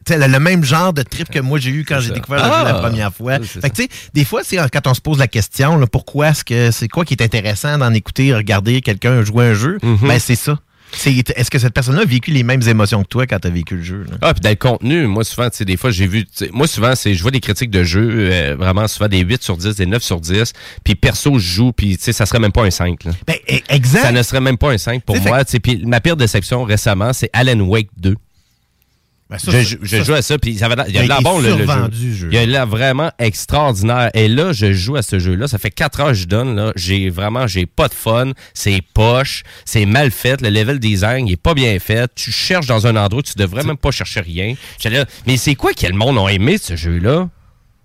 elle- 0.08 0.22
a 0.22 0.28
le 0.28 0.38
même 0.38 0.62
genre 0.62 0.92
de 0.92 1.02
trip 1.02 1.28
que 1.28 1.40
moi 1.40 1.58
j'ai 1.58 1.70
eu 1.70 1.84
quand 1.84 1.98
j'ai 1.98 2.12
découvert 2.12 2.38
le 2.38 2.44
jeu 2.44 2.64
la 2.72 2.76
Ah! 2.76 2.80
première 2.80 3.12
fois. 3.12 3.38
Ça, 3.38 3.60
Fait 3.62 3.70
que, 3.70 3.74
tu 3.74 3.82
sais, 3.82 3.88
des 4.14 4.24
fois, 4.24 4.42
c'est 4.44 4.58
quand 4.70 4.86
on 4.86 4.94
se 4.94 5.00
pose 5.00 5.18
la 5.18 5.26
question, 5.26 5.76
là, 5.76 5.86
pourquoi 5.88 6.28
est-ce 6.28 6.44
que 6.44 6.70
c'est 6.70 6.86
quoi 6.86 7.04
qui 7.04 7.14
est 7.14 7.22
intéressant 7.22 7.78
d'en 7.78 7.92
écouter, 7.92 8.32
regarder 8.32 8.80
quelqu'un 8.80 9.22
jouer 9.24 9.46
un 9.48 9.54
jeu? 9.54 9.78
Mhm. 9.82 9.98
Ben, 10.02 10.20
c'est 10.20 10.36
ça. 10.36 10.56
C'est- 10.92 11.30
Est-ce 11.36 11.50
que 11.50 11.58
cette 11.58 11.72
personne-là 11.74 12.02
a 12.02 12.04
vécu 12.04 12.30
les 12.30 12.42
mêmes 12.42 12.62
émotions 12.68 13.02
que 13.02 13.08
toi 13.08 13.26
quand 13.26 13.38
tu 13.38 13.48
as 13.48 13.50
vécu 13.50 13.76
le 13.76 13.82
jeu? 13.82 14.04
là? 14.10 14.16
Ah, 14.22 14.34
puis 14.34 14.40
dans 14.40 14.50
le 14.50 14.56
contenu, 14.56 15.06
moi, 15.06 15.24
souvent, 15.24 15.48
tu 15.50 15.58
sais, 15.58 15.64
des 15.64 15.76
fois, 15.76 15.90
j'ai 15.90 16.06
vu, 16.06 16.26
moi, 16.52 16.66
souvent, 16.66 16.94
c'est, 16.94 17.14
je 17.14 17.22
vois 17.22 17.30
des 17.30 17.40
critiques 17.40 17.70
de 17.70 17.84
jeux, 17.84 18.08
euh, 18.32 18.56
vraiment, 18.58 18.86
souvent 18.88 19.08
des 19.08 19.20
8 19.20 19.42
sur 19.42 19.56
10, 19.56 19.76
des 19.76 19.86
9 19.86 20.02
sur 20.02 20.20
10, 20.20 20.52
puis 20.84 20.94
perso, 20.94 21.38
je 21.38 21.46
joue, 21.46 21.72
puis, 21.72 21.96
tu 21.96 22.04
sais, 22.04 22.12
ça 22.12 22.26
serait 22.26 22.38
même 22.40 22.52
pas 22.52 22.64
un 22.64 22.70
5, 22.70 23.04
là. 23.04 23.12
Ben, 23.26 23.36
e- 23.50 23.60
exact. 23.68 24.02
Ça 24.02 24.12
ne 24.12 24.22
serait 24.22 24.40
même 24.40 24.58
pas 24.58 24.72
un 24.72 24.78
5 24.78 25.02
pour 25.04 25.16
T'sais, 25.16 25.28
moi, 25.28 25.42
sais, 25.46 25.60
puis 25.60 25.82
ma 25.86 26.00
pire 26.00 26.16
déception 26.16 26.64
récemment, 26.64 27.12
c'est 27.12 27.30
Alan 27.32 27.60
Wake 27.60 27.88
2. 27.98 28.16
Ben, 29.30 29.38
ça, 29.38 29.52
je 29.62 29.76
ça- 29.86 30.02
joue 30.02 30.14
à 30.14 30.22
ça, 30.22 30.38
puis 30.38 30.58
ça 30.58 30.68
l'air- 30.68 30.84
il 30.88 30.96
a 30.98 31.04
Il 31.04 31.04
a 31.04 31.06
l'air 31.06 31.20
été 31.20 31.24
bon, 31.24 31.38
le, 31.38 31.56
jeu. 31.56 32.12
jeu. 32.12 32.28
Il 32.32 32.36
a 32.38 32.44
l'air 32.46 32.66
vraiment 32.66 33.10
extraordinaire. 33.18 34.10
Et 34.14 34.26
là, 34.28 34.52
je 34.52 34.72
joue 34.72 34.96
à 34.96 35.02
ce 35.02 35.18
jeu-là. 35.18 35.46
Ça 35.48 35.58
fait 35.58 35.70
4 35.70 36.00
heures 36.00 36.08
que 36.08 36.14
je 36.14 36.26
donne, 36.26 36.56
là. 36.56 36.72
J'ai 36.76 37.10
vraiment, 37.10 37.46
j'ai 37.46 37.66
pas 37.66 37.88
de 37.88 37.94
fun. 37.94 38.32
C'est 38.54 38.82
poche. 38.92 39.42
C'est 39.64 39.86
mal 39.86 40.10
fait. 40.10 40.40
Le 40.42 40.50
level 40.50 40.78
design, 40.80 41.28
il 41.28 41.32
est 41.34 41.36
pas 41.36 41.54
bien 41.54 41.78
fait. 41.78 42.10
Tu 42.14 42.32
cherches 42.32 42.66
dans 42.66 42.86
un 42.86 42.96
endroit 42.96 43.20
où 43.20 43.22
tu 43.22 43.34
devrais 43.36 43.62
même 43.62 43.76
pas 43.76 43.90
chercher 43.92 44.20
rien. 44.20 44.54
Là, 44.84 45.04
mais 45.26 45.36
c'est 45.36 45.54
quoi 45.54 45.72
que 45.74 45.86
le 45.86 45.94
monde 45.94 46.18
a 46.18 46.28
aimé 46.32 46.56
de 46.56 46.62
ce 46.62 46.74
jeu-là? 46.74 47.28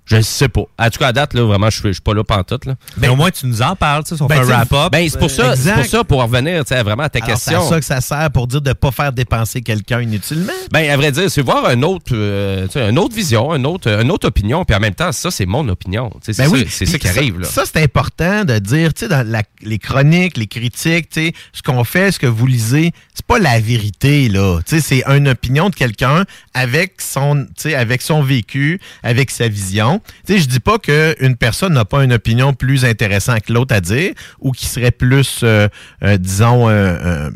Je 0.05 0.21
sais 0.21 0.49
pas. 0.49 0.61
En 0.77 0.89
tout 0.89 0.99
cas, 0.99 1.07
à 1.07 1.13
date, 1.13 1.33
là, 1.33 1.43
vraiment, 1.43 1.69
je 1.69 1.79
suis 1.79 1.87
je 1.89 1.93
suis 1.93 2.01
pas 2.01 2.13
là 2.13 2.23
pantoute, 2.23 2.65
là. 2.65 2.75
Mais 2.97 3.07
au 3.07 3.15
moins, 3.15 3.31
tu 3.31 3.47
nous 3.47 3.61
en 3.63 3.75
parles, 3.75 4.03
tu 4.03 4.09
sais, 4.09 4.15
si 4.17 4.21
on 4.21 4.27
Ben, 4.27 4.35
fait 4.35 4.41
un 4.53 4.57
wrap-up. 4.57 4.91
Ben, 4.91 5.09
c'est 5.09 5.17
pour 5.17 5.31
ça, 5.31 5.53
pour 5.75 5.85
ça, 5.85 6.03
pour 6.03 6.19
en 6.19 6.27
revenir, 6.27 6.63
tu 6.63 6.75
sais, 6.75 6.83
vraiment 6.83 7.03
à 7.03 7.09
ta 7.09 7.17
Alors, 7.23 7.37
c'est 7.39 7.51
question. 7.51 7.69
ça 7.69 7.79
que 7.79 7.85
ça 7.85 8.01
sert 8.01 8.29
pour 8.31 8.45
dire 8.45 8.61
de 8.61 8.69
ne 8.69 8.73
pas 8.73 8.91
faire 8.91 9.11
dépenser 9.11 9.61
quelqu'un 9.63 10.01
inutilement. 10.01 10.53
Ben, 10.71 10.87
à 10.91 10.95
vrai 10.97 11.11
dire, 11.11 11.29
c'est 11.31 11.41
voir 11.41 11.65
un 11.65 11.81
autre, 11.81 12.11
euh, 12.13 12.67
une 12.75 12.99
autre 12.99 13.15
vision, 13.15 13.55
une 13.55 13.65
autre, 13.65 13.87
une 13.89 14.11
autre 14.11 14.27
opinion, 14.27 14.63
puis 14.63 14.75
en 14.75 14.79
même 14.79 14.93
temps, 14.93 15.11
ça, 15.11 15.31
c'est 15.31 15.47
mon 15.47 15.67
opinion. 15.69 16.11
C'est 16.21 16.37
Ben 16.37 16.45
ça, 16.45 16.51
oui, 16.51 16.67
c'est 16.69 16.85
puis 16.85 16.91
ça 16.93 16.99
qui 16.99 17.07
arrive, 17.07 17.39
là. 17.39 17.47
Ça, 17.47 17.63
c'est 17.65 17.81
important 17.81 18.45
de 18.45 18.59
dire, 18.59 18.93
tu 18.93 19.01
sais, 19.01 19.07
dans 19.07 19.27
la- 19.27 19.41
les 19.63 19.79
chroniques, 19.79 20.37
les 20.37 20.47
critiques, 20.47 21.09
tu 21.09 21.25
sais, 21.27 21.33
ce 21.51 21.63
qu'on 21.63 21.83
fait, 21.83 22.11
ce 22.11 22.19
que 22.19 22.27
vous 22.27 22.45
lisez, 22.45 22.91
c'est 23.15 23.25
pas 23.25 23.39
la 23.39 23.59
vérité, 23.59 24.29
là. 24.29 24.59
Tu 24.67 24.75
sais, 24.75 24.81
c'est 24.81 25.03
une 25.17 25.29
opinion 25.29 25.69
de 25.69 25.75
quelqu'un 25.75 26.25
avec 26.53 27.01
son, 27.01 27.45
tu 27.57 27.69
sais, 27.69 27.75
avec 27.75 28.03
son 28.03 28.21
vécu, 28.21 28.79
avec 29.01 29.31
sa 29.31 29.47
vision. 29.47 29.94
Tu 30.25 30.33
sais, 30.33 30.39
je 30.39 30.47
dis 30.47 30.59
pas 30.59 30.77
qu'une 30.79 31.35
personne 31.35 31.73
n'a 31.73 31.85
pas 31.85 32.03
une 32.03 32.13
opinion 32.13 32.53
plus 32.53 32.85
intéressante 32.85 33.41
que 33.41 33.53
l'autre 33.53 33.75
à 33.75 33.81
dire 33.81 34.13
ou 34.39 34.51
qui 34.51 34.65
serait 34.65 34.91
plus, 34.91 35.41
euh, 35.43 35.67
euh, 36.03 36.17
disons, 36.17 36.69
euh, 36.69 37.29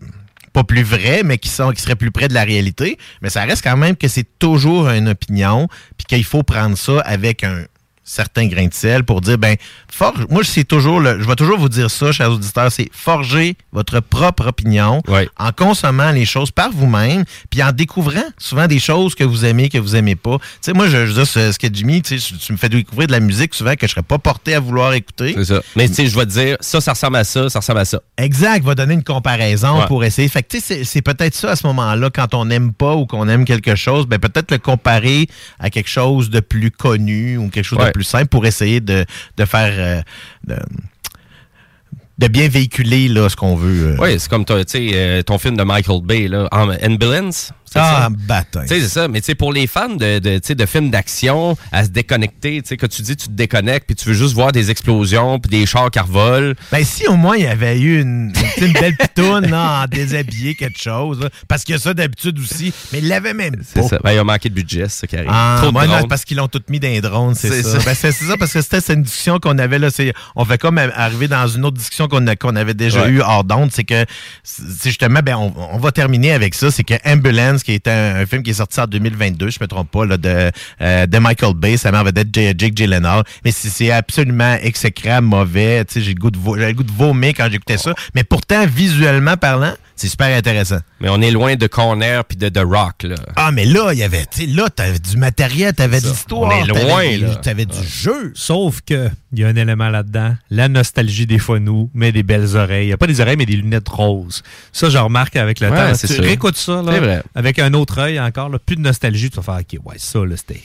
pas 0.53 0.63
plus 0.63 0.83
vraies, 0.83 1.21
mais 1.23 1.37
qui, 1.37 1.49
seraient 1.49 1.95
plus 1.95 2.11
près 2.11 2.27
de 2.27 2.33
la 2.33 2.43
réalité. 2.43 2.97
Mais 3.21 3.29
ça 3.29 3.43
reste 3.43 3.63
quand 3.63 3.77
même 3.77 3.95
que 3.95 4.07
c'est 4.07 4.27
toujours 4.39 4.89
une 4.89 5.09
opinion, 5.09 5.67
puis 5.97 6.05
qu'il 6.07 6.23
faut 6.23 6.43
prendre 6.43 6.77
ça 6.77 6.99
avec 7.01 7.43
un 7.43 7.63
certain 8.09 8.47
grain 8.47 8.65
de 8.67 8.73
sel 8.73 9.03
pour 9.03 9.21
dire, 9.21 9.37
ben, 9.37 9.55
forge, 9.91 10.25
moi, 10.29 10.41
c'est 10.43 10.63
toujours, 10.63 10.99
le, 10.99 11.21
je 11.21 11.27
vais 11.27 11.35
toujours 11.35 11.59
vous 11.59 11.69
dire 11.69 11.91
ça, 11.91 12.11
chers 12.11 12.31
auditeurs, 12.31 12.71
c'est 12.71 12.89
forger 12.91 13.55
votre 13.71 13.99
propre 13.99 14.47
opinion 14.47 15.01
en 15.37 15.51
consommant 15.51 16.11
les 16.11 16.25
choses 16.25 16.51
par 16.51 16.71
vous-même, 16.71 17.23
puis 17.49 17.61
en 17.63 17.71
découvrant 17.71 18.23
souvent 18.37 18.67
des 18.67 18.79
choses 18.79 19.13
que 19.15 19.23
vous 19.23 19.45
aimez, 19.45 19.69
que 19.69 19.77
vous 19.77 19.95
aimez 19.95 20.15
pas. 20.15 20.37
Tu 20.39 20.45
sais, 20.61 20.73
moi, 20.73 20.87
je, 20.87 21.05
je 21.05 21.13
dire, 21.13 21.27
ce, 21.27 21.51
ce 21.51 21.59
que 21.59 21.67
Jimmy, 21.71 22.01
tu 22.01 22.19
sais, 22.19 22.33
tu 22.39 22.51
me 22.51 22.57
fais 22.57 22.69
découvrir 22.69 23.07
de 23.07 23.11
la 23.11 23.19
musique 23.19 23.53
souvent 23.53 23.75
que 23.75 23.85
je 23.85 23.91
serais 23.91 24.01
pas 24.03 24.17
porté 24.17 24.55
à 24.55 24.59
vouloir 24.59 24.93
écouter. 24.93 25.33
C'est 25.37 25.45
ça. 25.45 25.61
Mais 25.75 25.87
tu 25.87 25.93
sais, 25.95 26.07
je 26.07 26.15
vais 26.17 26.25
te 26.25 26.31
dire, 26.31 26.57
ça, 26.61 26.81
ça 26.81 26.93
ressemble 26.93 27.17
à 27.17 27.23
ça, 27.23 27.49
ça 27.49 27.59
ressemble 27.59 27.79
à 27.79 27.85
ça. 27.85 28.01
Exact, 28.17 28.63
va 28.65 28.75
donner 28.75 28.95
une 28.95 29.03
comparaison 29.03 29.79
Ouais. 29.79 29.85
pour 29.87 30.03
essayer. 30.03 30.27
Fait 30.29 30.41
que 30.43 30.47
tu 30.57 30.59
sais, 30.61 30.83
c'est- 30.83 31.01
peut-être 31.01 31.35
ça 31.35 31.51
à 31.51 31.55
ce 31.55 31.65
moment-là, 31.67 32.09
quand 32.13 32.33
on 32.33 32.45
n'aime 32.45 32.73
pas 32.73 32.95
ou 32.95 33.05
qu'on 33.05 33.27
aime 33.29 33.45
quelque 33.45 33.75
chose, 33.75 34.05
ben 34.07 34.19
peut-être 34.19 34.51
le 34.51 34.57
comparer 34.57 35.27
à 35.59 35.69
quelque 35.69 35.89
chose 35.89 36.29
de 36.29 36.39
plus 36.39 36.71
connu 36.71 37.37
ou 37.37 37.49
quelque 37.49 37.65
chose 37.65 37.79
de 37.79 37.83
Ouais. 37.83 37.91
Simple 38.03 38.27
pour 38.27 38.45
essayer 38.45 38.81
de, 38.81 39.05
faire 39.45 39.73
euh, 39.77 40.01
de, 40.47 42.27
bien 42.27 42.47
véhiculer 42.49 43.07
là, 43.07 43.29
ce 43.29 43.35
qu'on 43.35 43.55
veut. 43.55 43.93
euh. 43.93 43.97
Oui, 43.99 44.19
c'est 44.19 44.29
comme 44.29 44.45
sais, 44.67 44.91
euh, 44.93 45.21
ton 45.23 45.37
film 45.37 45.55
de 45.57 45.63
Michael 45.63 46.01
Bay, 46.03 46.27
là, 46.27 46.47
Am- 46.51 46.77
Ambulance. 46.83 47.51
C'est 47.71 47.79
Ah, 47.79 48.03
ça? 48.03 48.09
bâtard. 48.09 48.63
Tu 48.63 48.67
sais, 48.69 48.81
c'est 48.81 48.87
ça. 48.89 49.07
Mais 49.07 49.21
tu 49.21 49.27
sais, 49.27 49.35
pour 49.35 49.53
les 49.53 49.67
fans 49.67 49.89
de, 49.89 50.19
de, 50.19 50.53
de 50.53 50.65
films 50.65 50.89
d'action, 50.89 51.57
à 51.71 51.83
se 51.83 51.89
déconnecter, 51.89 52.61
tu 52.61 52.69
sais, 52.69 52.77
quand 52.77 52.87
tu 52.89 53.01
dis 53.01 53.15
tu 53.15 53.27
te 53.27 53.31
déconnectes, 53.33 53.85
puis 53.87 53.95
tu 53.95 54.05
veux 54.09 54.13
juste 54.13 54.33
voir 54.33 54.51
des 54.51 54.71
explosions, 54.71 55.39
puis 55.39 55.49
des 55.49 55.65
chars 55.65 55.91
qui 55.91 55.99
revolent. 55.99 56.55
Ben 56.71 56.83
si 56.83 57.07
au 57.07 57.15
moins 57.15 57.37
il 57.37 57.43
y 57.43 57.47
avait 57.47 57.79
eu 57.79 58.01
une, 58.01 58.31
belle 58.73 58.95
pitoune 58.97 59.53
en 59.53 59.85
déshabillé, 59.87 60.55
quelque 60.55 60.81
chose. 60.81 61.19
là. 61.21 61.29
parce 61.47 61.63
qu'il 61.63 61.73
y 61.73 61.77
a 61.77 61.79
ça 61.79 61.93
d'habitude 61.93 62.39
aussi, 62.39 62.73
mais 62.91 62.99
il 62.99 63.07
l'avait 63.07 63.33
même 63.33 63.55
C'est 63.65 63.81
pas. 63.81 63.87
ça. 63.87 63.99
Ben, 64.03 64.11
il 64.13 64.17
a 64.19 64.23
manqué 64.23 64.49
de 64.49 64.53
budget, 64.55 64.85
c'est 64.89 64.99
ça 65.01 65.07
qui 65.07 65.15
arrive. 65.15 65.29
Ah, 65.31 65.59
Trop 65.61 65.71
non, 65.71 65.81
c'est 66.01 66.07
parce 66.07 66.25
qu'ils 66.25 66.37
l'ont 66.37 66.47
tout 66.47 66.61
mis 66.69 66.79
dans 66.79 66.87
les 66.87 67.01
drones, 67.01 67.35
c'est 67.35 67.49
C'est 67.49 67.63
ça. 67.63 67.79
ça. 67.79 67.85
Ben, 67.85 67.93
c'est 67.95 68.11
c'est 68.11 68.25
ça, 68.25 68.37
parce 68.37 68.53
que 68.53 68.61
c'était 68.61 68.81
c'est 68.81 68.93
une 68.93 69.03
discussion 69.03 69.39
qu'on 69.39 69.57
avait 69.57 69.79
là. 69.79 69.89
c'est- 69.89 70.13
On 70.35 70.45
fait 70.45 70.57
comme 70.57 70.77
arriver 70.77 71.27
dans 71.27 71.47
une 71.47 71.65
autre 71.65 71.77
discussion 71.77 72.07
qu'on 72.07 72.55
avait 72.55 72.73
déjà 72.73 73.03
Ouais. 73.03 73.09
eue 73.09 73.21
hors 73.21 73.43
d'onde. 73.43 73.69
C'est 73.71 73.83
que, 73.83 74.05
c'est 74.43 74.89
justement, 74.89 75.19
ben, 75.23 75.35
on, 75.35 75.53
on 75.73 75.77
va 75.77 75.91
terminer 75.91 76.31
avec 76.31 76.55
ça. 76.55 76.71
C'est 76.71 76.83
que 76.83 76.93
Ambulance, 77.05 77.58
qui 77.63 77.73
est 77.73 77.87
un, 77.87 78.15
un 78.21 78.25
film 78.25 78.43
qui 78.43 78.51
est 78.51 78.55
sorti 78.55 78.79
en 78.79 78.85
2022, 78.87 79.49
je 79.49 79.57
me 79.61 79.67
trompe 79.67 79.91
pas, 79.91 80.05
là, 80.05 80.17
de, 80.17 80.51
euh, 80.81 81.05
de 81.05 81.17
Michael 81.19 81.53
Bay, 81.55 81.77
ça 81.77 81.91
m'a 81.91 82.03
vedette 82.03 82.27
J- 82.33 82.53
Jake 82.57 82.75
Gyllenhaal. 82.75 83.23
Mais 83.45 83.51
c'est 83.51 83.91
absolument 83.91 84.55
exécrable, 84.61 85.27
mauvais. 85.27 85.83
Tu 85.85 85.95
sais, 85.95 86.01
j'ai 86.01 86.13
le 86.13 86.19
goût 86.19 86.31
de 86.31 86.37
le 86.39 86.73
goût 86.73 86.83
de 86.83 86.91
vomir 86.91 87.33
quand 87.35 87.47
j'écoutais 87.51 87.77
ça. 87.77 87.93
Mais 88.15 88.23
pourtant, 88.23 88.65
visuellement 88.65 89.37
parlant, 89.37 89.73
c'est 89.99 90.07
super 90.09 90.35
intéressant. 90.35 90.79
Mais 91.01 91.09
on 91.09 91.21
est 91.21 91.31
loin 91.31 91.55
de 91.55 91.67
Corner 91.67 92.23
puis 92.25 92.37
de 92.37 92.49
The 92.49 92.63
Rock, 92.63 93.03
là. 93.03 93.15
Ah, 93.35 93.51
mais 93.51 93.65
là, 93.65 93.91
il 93.93 93.99
y 93.99 94.03
avait, 94.03 94.25
tu 94.25 94.41
sais, 94.41 94.45
là, 94.47 94.69
t'avais 94.69 94.99
du 94.99 95.17
matériel, 95.17 95.73
t'avais 95.73 96.01
de 96.01 96.07
l'histoire. 96.07 96.41
On 96.41 96.51
est 96.51 96.67
t'avais 96.67 96.83
loin, 96.87 97.01
des- 97.01 97.17
là. 97.17 97.35
T'avais 97.35 97.65
du 97.65 97.83
jeu. 97.87 98.31
Sauf 98.35 98.81
que 98.81 99.09
il 99.33 99.39
y 99.39 99.43
a 99.43 99.47
un 99.47 99.55
élément 99.55 99.89
là-dedans. 99.89 100.35
La 100.49 100.67
nostalgie 100.67 101.27
des 101.27 101.37
fois 101.39 101.59
nous 101.59 101.89
met 101.93 102.11
des 102.11 102.23
belles 102.23 102.55
oreilles. 102.55 102.85
Il 102.85 102.87
n'y 102.87 102.93
a 102.93 102.97
pas 102.97 103.07
des 103.07 103.21
oreilles, 103.21 103.37
mais 103.37 103.45
des 103.45 103.55
lunettes 103.57 103.89
roses. 103.89 104.41
Ça, 104.71 104.89
je 104.89 104.97
remarque 104.97 105.35
avec 105.35 105.59
le 105.59 105.69
Ouais, 105.69 105.75
temps. 105.77 105.93
c'est 105.95 106.07
Tu 106.07 106.13
sûr. 106.15 106.23
réécoutes 106.23 106.57
ça, 106.57 106.81
là, 106.81 106.91
C'est 106.93 106.99
vrai. 106.99 107.23
avec 107.35 107.59
un 107.59 107.73
autre 107.73 107.99
œil 107.99 108.19
encore, 108.19 108.49
là, 108.49 108.57
plus 108.59 108.75
de 108.75 108.81
nostalgie. 108.81 109.29
Tu 109.29 109.35
vas 109.37 109.43
faire, 109.43 109.59
OK, 109.59 109.79
ouais, 109.85 109.95
ça, 109.97 110.19
là, 110.25 110.35
c'était 110.37 110.61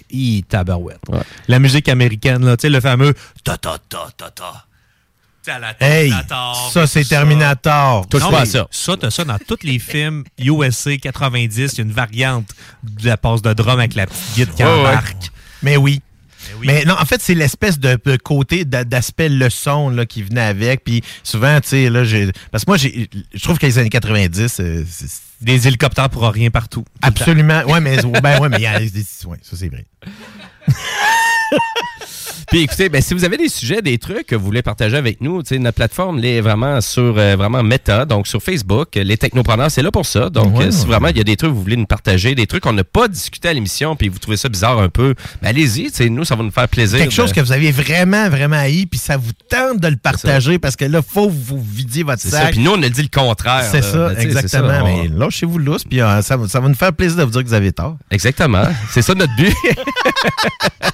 tabarouette. 0.48 1.00
La 1.48 1.58
musique 1.58 1.88
américaine, 1.88 2.44
là, 2.44 2.56
tu 2.56 2.62
sais, 2.62 2.70
le 2.70 2.80
fameux 2.80 3.14
ta 3.42 3.56
ta 3.58 3.76
ta 3.88 4.06
ta 4.16 4.30
ta. 4.30 4.64
À 5.46 5.58
la 5.58 5.74
Hey, 5.80 6.10
ça, 6.72 6.86
c'est 6.86 7.04
Terminator. 7.04 8.06
Non, 8.14 8.30
mais 8.30 8.46
Ça, 8.46 8.96
t'as 8.98 9.10
ça 9.10 9.24
dans 9.24 9.38
tous 9.38 9.58
les 9.62 9.78
films 9.78 10.24
USA 10.38 10.96
90. 10.96 11.72
Il 11.74 11.78
y 11.78 11.80
a 11.80 11.84
une 11.84 11.92
variante 11.92 12.48
de 12.82 13.06
la 13.06 13.16
passe 13.16 13.42
de 13.42 13.52
drum 13.52 13.78
avec 13.78 13.94
la 13.94 14.06
petite 14.06 14.34
guide 14.34 14.54
qui 14.54 14.62
Ouais, 14.64 14.70
embarque. 14.70 15.30
Mais 15.62 15.76
oui. 15.76 16.00
Mais 16.62 16.84
non, 16.84 16.94
en 17.00 17.04
fait, 17.04 17.20
c'est 17.22 17.34
l'espèce 17.34 17.78
de, 17.78 17.98
de 18.04 18.16
côté 18.16 18.64
d'a- 18.64 18.84
d'aspect 18.84 19.28
leçon 19.28 19.88
là, 19.90 20.06
qui 20.06 20.22
venait 20.22 20.40
avec. 20.42 20.84
Puis 20.84 21.02
souvent, 21.22 21.60
tu 21.60 21.68
sais, 21.68 21.90
là, 21.90 22.04
j'ai. 22.04 22.30
Parce 22.50 22.64
que 22.64 22.70
moi, 22.70 22.76
j'ai, 22.76 23.08
je 23.32 23.42
trouve 23.42 23.58
que 23.58 23.66
les 23.66 23.78
années 23.78 23.88
90, 23.90 24.60
euh, 24.60 24.84
c'est- 24.88 25.22
Des 25.40 25.66
hélicoptères 25.68 26.08
pour 26.10 26.22
rien 26.22 26.50
partout. 26.50 26.84
absolument. 27.02 27.62
Ouais, 27.64 27.80
mais, 27.80 27.96
ben, 28.22 28.38
ouais, 28.40 28.48
mais 28.48 28.58
il 28.58 28.62
y 28.62 28.66
a. 28.66 28.78
Ouais, 28.78 29.38
ça, 29.42 29.56
c'est 29.56 29.68
vrai. 29.68 29.84
Puis 32.50 32.62
écoutez, 32.62 32.88
ben, 32.88 33.00
si 33.02 33.14
vous 33.14 33.24
avez 33.24 33.36
des 33.36 33.48
sujets, 33.48 33.82
des 33.82 33.98
trucs 33.98 34.26
que 34.26 34.36
vous 34.36 34.44
voulez 34.44 34.62
partager 34.62 34.96
avec 34.96 35.20
nous, 35.20 35.42
tu 35.42 35.50
sais, 35.50 35.58
notre 35.58 35.76
plateforme 35.76 36.18
elle 36.18 36.24
est 36.26 36.40
vraiment 36.40 36.80
sur 36.80 37.14
euh, 37.18 37.36
vraiment 37.36 37.62
méta, 37.62 38.04
donc 38.04 38.26
sur 38.26 38.42
Facebook. 38.42 38.88
Les 38.94 39.16
technopreneurs, 39.16 39.70
c'est 39.70 39.82
là 39.82 39.90
pour 39.90 40.06
ça. 40.06 40.30
Donc, 40.30 40.56
Ouais, 40.58 40.66
euh, 40.66 40.70
si 40.70 40.86
vraiment 40.86 41.08
il 41.08 41.16
y 41.16 41.20
a 41.20 41.24
des 41.24 41.36
trucs 41.36 41.50
que 41.50 41.54
vous 41.54 41.62
voulez 41.62 41.76
nous 41.76 41.86
partager, 41.86 42.34
des 42.34 42.46
trucs 42.46 42.62
qu'on 42.62 42.72
n'a 42.72 42.84
pas 42.84 43.08
discuté 43.08 43.48
à 43.48 43.52
l'émission, 43.52 43.96
puis 43.96 44.08
vous 44.08 44.18
trouvez 44.18 44.36
ça 44.36 44.48
bizarre 44.48 44.78
un 44.78 44.88
peu, 44.88 45.14
ben, 45.42 45.48
allez-y, 45.48 45.84
tu 45.86 45.94
sais, 45.94 46.08
nous, 46.08 46.24
ça 46.24 46.36
va 46.36 46.42
nous 46.44 46.50
faire 46.50 46.68
plaisir. 46.68 46.98
Quelque 46.98 47.12
chose 47.12 47.32
que 47.32 47.40
vous 47.40 47.52
avez 47.52 47.72
vraiment, 47.72 48.28
vraiment 48.28 48.56
haï, 48.56 48.86
puis 48.86 48.98
ça 48.98 49.16
vous 49.16 49.32
tente 49.48 49.80
de 49.80 49.88
le 49.88 49.96
partager 49.96 50.58
parce 50.58 50.76
que 50.76 50.84
là, 50.84 51.00
faut 51.02 51.28
que 51.28 51.32
vous 51.34 51.60
vidiez 51.62 52.02
votre 52.02 52.22
sac. 52.22 52.52
Puis 52.52 52.60
nous, 52.60 52.72
on 52.72 52.82
a 52.82 52.88
dit 52.88 53.02
le 53.02 53.08
contraire. 53.08 53.64
C'est 53.70 53.80
là. 53.80 53.90
ça, 53.92 54.08
Ben, 54.10 54.18
exactement. 54.20 54.68
ça, 54.68 54.84
on- 54.84 55.02
Mais 55.02 55.08
lâchez-vous 55.08 55.58
lousse, 55.58 55.84
puis 55.84 56.00
euh, 56.00 56.22
ça 56.22 56.36
va 56.36 56.68
nous 56.68 56.74
faire 56.74 56.92
plaisir 56.92 57.16
de 57.18 57.22
vous 57.24 57.30
dire 57.30 57.42
que 57.42 57.48
vous 57.48 57.54
avez 57.54 57.72
tort. 57.72 57.96
Exactement. 58.10 58.64
C'est 58.90 59.02
ça 59.02 59.14
notre 59.14 59.34
but. 59.36 59.52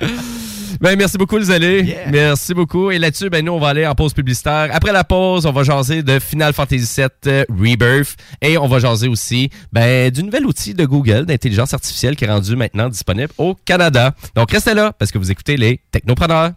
ben, 0.80 0.96
merci 0.96 1.18
beaucoup, 1.18 1.38
les 1.38 1.50
allés. 1.50 1.96
Merci 2.10 2.54
beaucoup. 2.54 2.90
Et 2.90 2.98
là-dessus, 2.98 3.30
ben, 3.30 3.44
nous, 3.44 3.52
on 3.52 3.58
va 3.58 3.68
aller 3.68 3.86
en 3.86 3.94
pause 3.94 4.12
publicitaire. 4.14 4.68
Après 4.72 4.92
la 4.92 5.04
pause, 5.04 5.46
on 5.46 5.52
va 5.52 5.62
jaser 5.62 6.02
de 6.02 6.18
Final 6.18 6.52
Fantasy 6.52 7.00
VII 7.00 7.08
euh, 7.26 7.44
Rebirth. 7.48 8.16
Et 8.40 8.58
on 8.58 8.68
va 8.68 8.78
jaser 8.78 9.08
aussi 9.08 9.50
ben, 9.72 10.10
du 10.10 10.22
nouvel 10.22 10.46
outil 10.46 10.74
de 10.74 10.84
Google 10.84 11.26
d'intelligence 11.26 11.74
artificielle 11.74 12.16
qui 12.16 12.24
est 12.24 12.30
rendu 12.30 12.56
maintenant 12.56 12.88
disponible 12.88 13.32
au 13.38 13.54
Canada. 13.64 14.14
Donc, 14.34 14.50
restez 14.50 14.74
là 14.74 14.92
parce 14.98 15.10
que 15.10 15.18
vous 15.18 15.30
écoutez 15.30 15.56
les 15.56 15.80
Technopreneurs. 15.90 16.52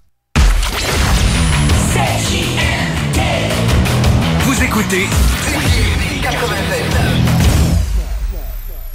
Vous 4.39 4.63
écoutez 4.63 5.05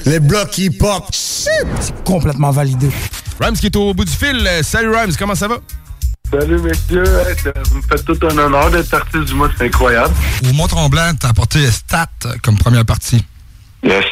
Les 0.05 0.21
blocs 0.21 0.59
hip-hop, 0.59 1.05
c'est 1.11 2.05
complètement 2.05 2.53
validé. 2.53 2.89
Rams 3.41 3.55
qui 3.57 3.67
est 3.67 3.77
au 3.77 3.93
bout 3.95 4.05
du 4.05 4.13
fil. 4.13 4.47
Euh, 4.47 4.63
Salut 4.63 4.95
Rams, 4.95 5.13
comment 5.19 5.35
ça 5.35 5.49
va? 5.49 5.57
Salut 6.31 6.59
messieurs, 6.59 7.05
Hey, 7.29 7.37
ça- 7.39 7.53
vous 7.67 7.77
me 7.77 7.83
faites 7.83 8.05
tout 8.05 8.19
un 8.27 8.37
honneur 8.39 8.71
d'être 8.71 8.93
artiste 8.95 9.25
du 9.27 9.35
mois, 9.35 9.49
c'est 9.57 9.67
incroyable. 9.67 10.13
Au 10.49 10.53
Mont-Tremblant, 10.55 11.15
t'as 11.21 11.29
apporté 11.29 11.71
Stat 11.71 12.09
comme 12.43 12.59
première 12.59 12.85
partie. 12.85 13.25
Yes. 13.85 14.05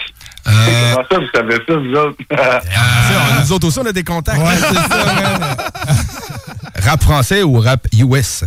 Euh, 0.47 0.95
Comment 0.95 1.07
ça, 1.11 1.19
vous 1.19 1.27
savez 1.35 1.57
ça, 1.67 1.77
vous 1.77 1.95
autres? 1.95 2.19
Ça, 2.31 3.41
nous 3.43 3.53
autres 3.53 3.67
aussi, 3.67 3.79
on 3.81 3.87
a 3.87 3.93
des 3.93 4.05
contacts. 4.05 4.39
Ouais, 4.39 4.55
c'est 4.57 4.75
ça, 4.75 5.57
Rap 6.91 7.03
français 7.03 7.43
ou 7.43 7.59
rap 7.61 7.87
US? 7.95 8.45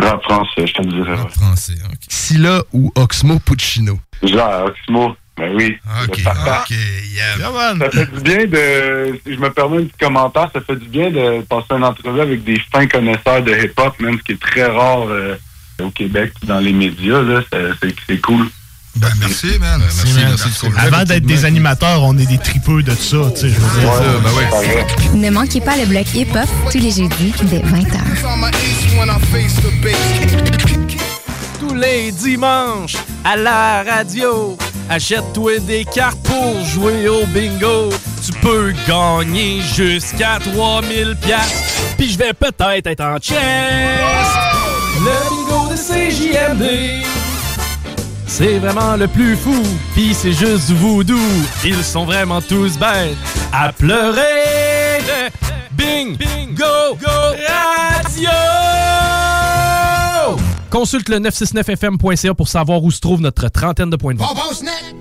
Rap 0.00 0.22
français, 0.22 0.66
je 0.66 0.72
te 0.72 0.82
le 0.82 0.92
dirais. 0.92 1.14
Rap 1.16 1.30
français, 1.30 1.74
OK. 1.84 1.98
Scylla 2.08 2.62
ou 2.72 2.90
Oxmo 2.96 3.38
Puccino? 3.38 3.98
Genre, 4.22 4.64
Oxmo, 4.66 5.14
ben 5.38 5.52
oui. 5.54 5.76
OK, 6.04 6.18
Le 6.18 6.24
papa. 6.24 6.64
OK, 6.68 6.76
yeah. 7.14 7.78
Ça 7.78 7.90
fait 7.90 8.12
du 8.12 8.20
bien 8.20 8.46
de, 8.46 9.20
si 9.26 9.34
je 9.34 9.38
me 9.40 9.50
permets 9.50 9.78
un 9.78 9.84
petit 9.84 9.98
commentaire, 10.00 10.50
ça 10.52 10.60
fait 10.60 10.76
du 10.76 10.88
bien 10.88 11.10
de 11.10 11.42
passer 11.42 11.66
une 11.70 11.84
entrevue 11.84 12.20
avec 12.20 12.44
des 12.44 12.60
fins 12.72 12.86
connaisseurs 12.86 13.42
de 13.42 13.52
hip-hop, 13.52 13.94
même 14.00 14.18
ce 14.18 14.22
qui 14.24 14.32
est 14.32 14.40
très 14.40 14.64
rare 14.66 15.06
euh, 15.08 15.36
au 15.82 15.90
Québec, 15.90 16.32
dans 16.44 16.58
les 16.60 16.72
médias, 16.72 17.22
là, 17.22 17.40
c'est- 17.52 17.70
c'est 17.82 17.94
c'est 18.06 18.20
cool. 18.20 18.46
Ben, 18.96 19.08
merci, 19.20 19.46
man. 19.60 19.80
Merci, 19.80 20.66
man. 20.68 20.74
Avant 20.76 21.04
d'être 21.04 21.24
des 21.24 21.44
animateurs, 21.44 22.02
on 22.02 22.18
est 22.18 22.26
des 22.26 22.38
tripeux 22.38 22.82
de 22.82 22.90
ça, 22.90 23.18
tu 23.32 23.42
sais, 23.42 23.48
je 23.48 23.54
veux 23.60 23.80
dire. 23.80 24.20
ben 25.12 25.20
Ne 25.20 25.30
manquez 25.30 25.60
pas 25.60 25.76
le 25.76 25.86
bloc 25.86 26.06
hip-hop 26.14 26.48
tous 26.72 26.78
les 26.78 26.90
jeudis 26.90 27.32
dès 27.44 27.60
20h. 27.60 28.00
Tous 31.60 31.74
les 31.74 32.10
dimanches, 32.12 32.96
à 33.24 33.36
la 33.36 33.84
radio, 33.84 34.56
achète-toi 34.88 35.60
des 35.60 35.84
cartes 35.84 36.18
pour 36.22 36.64
jouer 36.64 37.08
au 37.08 37.26
bingo. 37.26 37.90
Tu 38.24 38.32
peux 38.40 38.72
gagner 38.86 39.60
jusqu'à 39.74 40.38
3000 40.40 41.16
pièces. 41.20 41.94
Puis 41.96 42.10
je 42.12 42.18
vais 42.18 42.32
peut-être 42.32 42.86
être 42.86 43.04
en 43.04 43.18
chest. 43.18 43.38
Le 45.00 45.30
bingo 45.30 45.68
de 45.70 45.76
CJMD. 45.76 47.04
C'est 48.26 48.58
vraiment 48.58 48.96
le 48.96 49.08
plus 49.08 49.36
fou, 49.36 49.62
pis 49.94 50.14
c'est 50.14 50.32
juste 50.32 50.70
voodoo. 50.70 51.18
Ils 51.64 51.82
sont 51.82 52.04
vraiment 52.04 52.40
tous 52.40 52.78
bêtes 52.78 53.16
à 53.52 53.72
pleurer. 53.72 55.02
Bing, 55.72 56.16
bingo, 56.16 56.94
go, 57.00 57.34
radio! 57.46 58.87
Consulte 60.70 61.08
le 61.08 61.18
969fm.ca 61.18 62.34
pour 62.34 62.48
savoir 62.48 62.82
où 62.82 62.90
se 62.90 63.00
trouve 63.00 63.22
notre 63.22 63.48
trentaine 63.48 63.88
de 63.88 63.96
points 63.96 64.14
de 64.14 64.18
vente. 64.18 64.36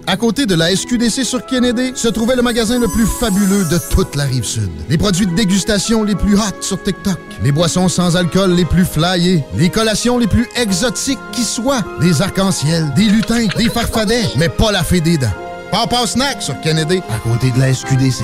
À 0.07 0.15
côté 0.15 0.45
de 0.45 0.55
la 0.55 0.74
SQDC 0.74 1.26
sur 1.26 1.45
Kennedy, 1.45 1.91
se 1.93 2.07
trouvait 2.07 2.38
le 2.38 2.41
magasin 2.41 2.80
le 2.80 2.88
plus 2.88 3.05
fabuleux 3.05 3.65
de 3.65 3.78
toute 3.93 4.15
la 4.15 4.24
rive 4.24 4.45
sud. 4.45 4.70
Les 4.89 4.97
produits 4.97 5.28
de 5.28 5.36
dégustation 5.36 6.03
les 6.03 6.15
plus 6.15 6.36
hot 6.36 6.61
sur 6.61 6.82
TikTok, 6.82 7.20
les 7.43 7.51
boissons 7.51 7.89
sans 7.89 8.15
alcool 8.15 8.53
les 8.53 8.63
plus 8.63 8.86
flyées, 8.86 9.43
les 9.55 9.70
collations 9.70 10.18
les 10.18 10.28
plus 10.28 10.47
exotiques 10.55 11.20
qui 11.34 11.43
soient, 11.43 11.84
des 11.99 12.22
arcs-en-ciel, 12.22 12.93
des 12.95 13.09
lutins, 13.09 13.47
des 13.57 13.70
farfadets, 13.70 14.24
mais 14.38 14.49
pas 14.49 14.72
la 14.72 14.84
fée 14.84 15.01
des 15.01 15.18
dents. 15.18 15.28
Papa 15.70 16.07
Snack 16.07 16.41
sur 16.41 16.59
Kennedy, 16.61 17.01
à 17.09 17.20
côté 17.20 17.51
de 17.51 17.59
la 17.59 17.74
SQDC. 17.74 18.24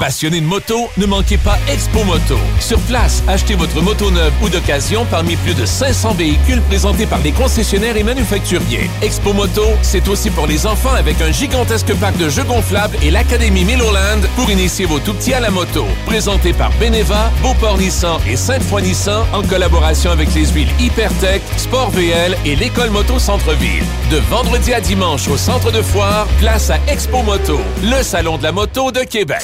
Passionné 0.00 0.40
de 0.40 0.46
moto, 0.46 0.88
ne 0.96 1.06
manquez 1.06 1.38
pas 1.38 1.58
Expo 1.68 2.04
Moto. 2.04 2.38
Sur 2.60 2.78
place, 2.80 3.22
achetez 3.28 3.54
votre 3.54 3.80
moto 3.80 4.10
neuve 4.10 4.32
ou 4.42 4.48
d'occasion 4.48 5.06
parmi 5.10 5.36
plus 5.36 5.54
de 5.54 5.64
500 5.64 6.14
véhicules 6.14 6.60
présentés 6.62 7.06
par 7.06 7.20
les 7.20 7.32
concessionnaires 7.32 7.96
et 7.96 8.02
manufacturiers. 8.02 8.90
Expo 9.02 9.32
Moto, 9.32 9.64
c'est 9.82 10.08
aussi 10.08 10.30
pour 10.30 10.46
les 10.46 10.66
enfants 10.66 10.94
avec 10.94 11.20
un 11.20 11.32
gigantesque 11.32 11.94
parc 11.94 12.16
de 12.18 12.28
jeux 12.28 12.44
gonflables 12.44 12.96
et 13.02 13.10
l'Académie 13.10 13.64
Milloland 13.64 14.20
pour 14.36 14.50
initier 14.50 14.86
vos 14.86 14.98
tout-petits 14.98 15.34
à 15.34 15.40
la 15.40 15.50
moto. 15.50 15.86
Présenté 16.06 16.52
par 16.52 16.70
Beneva, 16.78 17.30
Beauport 17.42 17.78
Nissan 17.78 18.20
et 18.28 18.36
Sainte-Foy 18.36 18.82
Nissan 18.82 19.24
en 19.32 19.42
collaboration 19.42 20.10
avec 20.10 20.34
les 20.34 20.46
huiles 20.46 20.70
Hypertech, 20.78 21.42
Sport 21.56 21.90
VL 21.90 22.36
et 22.44 22.56
l'École 22.56 22.90
Moto 22.90 23.18
Centre-Ville. 23.18 23.84
De 24.10 24.18
vendredi 24.30 24.74
à 24.74 24.80
dimanche 24.80 25.28
au 25.28 25.36
centre 25.36 25.70
de 25.70 25.82
foire, 25.82 26.26
place 26.38 26.70
à 26.70 26.78
Expo 26.88 27.22
Moto, 27.22 27.60
le 27.82 28.02
salon 28.02 28.36
de 28.36 28.42
la 28.42 28.52
moto 28.52 28.90
de 28.90 29.00
Québec. 29.00 29.43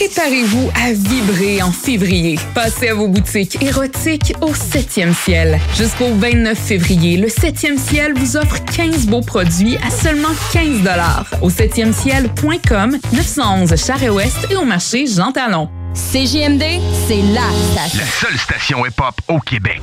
Préparez-vous 0.00 0.70
à 0.82 0.94
vibrer 0.94 1.60
en 1.60 1.70
février. 1.70 2.38
Passez 2.54 2.88
à 2.88 2.94
vos 2.94 3.06
boutiques 3.06 3.62
érotiques 3.62 4.32
au 4.40 4.50
7e 4.52 5.12
ciel. 5.12 5.60
Jusqu'au 5.76 6.14
29 6.14 6.56
février, 6.56 7.18
le 7.18 7.28
7e 7.28 7.76
ciel 7.76 8.14
vous 8.14 8.38
offre 8.38 8.64
15 8.64 9.08
beaux 9.08 9.20
produits 9.20 9.76
à 9.86 9.90
seulement 9.90 10.30
15 10.54 10.88
au 11.42 11.50
7e 11.50 11.92
ciel.com, 11.92 12.98
911 13.12 13.76
Charest-Ouest 13.76 14.38
et 14.48 14.56
au 14.56 14.64
marché 14.64 15.06
Jean 15.06 15.32
Talon. 15.32 15.68
CJMD, 15.92 16.62
c'est 17.06 17.20
la 17.34 17.42
station. 17.72 17.98
La 17.98 18.06
seule 18.06 18.38
station 18.38 18.86
hip-hop 18.86 19.20
au 19.28 19.38
Québec. 19.40 19.82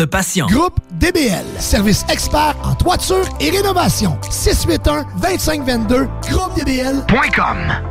patients. 0.05 0.47
Groupe 0.47 0.79
DBL, 0.91 1.45
service 1.59 2.05
expert 2.09 2.55
en 2.63 2.75
toiture 2.75 3.27
et 3.39 3.49
rénovation. 3.49 4.17
681-2522, 4.29 6.07
groupedbl.com. 6.23 7.90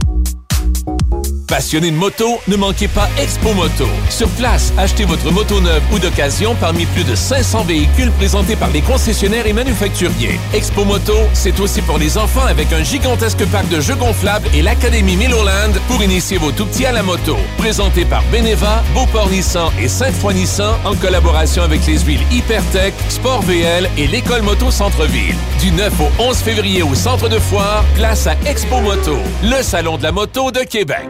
Passionné 1.51 1.91
de 1.91 1.97
moto, 1.97 2.39
ne 2.47 2.55
manquez 2.55 2.87
pas 2.87 3.09
Expo 3.19 3.53
Moto. 3.53 3.85
Sur 4.09 4.29
place, 4.29 4.71
achetez 4.77 5.03
votre 5.03 5.29
moto 5.33 5.59
neuve 5.59 5.83
ou 5.91 5.99
d'occasion 5.99 6.55
parmi 6.55 6.85
plus 6.85 7.03
de 7.03 7.13
500 7.13 7.65
véhicules 7.65 8.09
présentés 8.11 8.55
par 8.55 8.69
les 8.69 8.79
concessionnaires 8.79 9.45
et 9.45 9.51
manufacturiers. 9.51 10.39
Expo 10.53 10.85
Moto, 10.85 11.13
c'est 11.33 11.59
aussi 11.59 11.81
pour 11.81 11.97
les 11.97 12.17
enfants 12.17 12.45
avec 12.45 12.71
un 12.71 12.83
gigantesque 12.83 13.45
parc 13.47 13.67
de 13.67 13.81
jeux 13.81 13.95
gonflables 13.95 14.47
et 14.53 14.61
l'Académie 14.61 15.17
Milloland 15.17 15.73
pour 15.89 16.01
initier 16.01 16.37
vos 16.37 16.53
tout-petits 16.53 16.85
à 16.85 16.93
la 16.93 17.03
moto. 17.03 17.35
Présenté 17.57 18.05
par 18.05 18.23
Beneva, 18.31 18.81
Beauport 18.93 19.29
Nissan 19.29 19.73
et 19.77 19.89
Sainte-Foy 19.89 20.35
Nissan 20.35 20.75
en 20.85 20.95
collaboration 20.95 21.63
avec 21.63 21.85
les 21.85 21.99
huiles 21.99 22.23
Hypertech, 22.31 22.93
Sport 23.09 23.41
VL 23.41 23.89
et 23.97 24.07
l'École 24.07 24.43
Moto 24.43 24.71
Centre-Ville. 24.71 25.35
Du 25.59 25.71
9 25.71 25.91
au 25.99 26.23
11 26.29 26.37
février 26.37 26.81
au 26.81 26.95
centre 26.95 27.27
de 27.27 27.39
foire, 27.39 27.83
place 27.95 28.25
à 28.25 28.37
Expo 28.45 28.79
Moto, 28.79 29.17
le 29.43 29.61
salon 29.61 29.97
de 29.97 30.03
la 30.03 30.13
moto 30.13 30.49
de 30.51 30.61
Québec. 30.61 31.09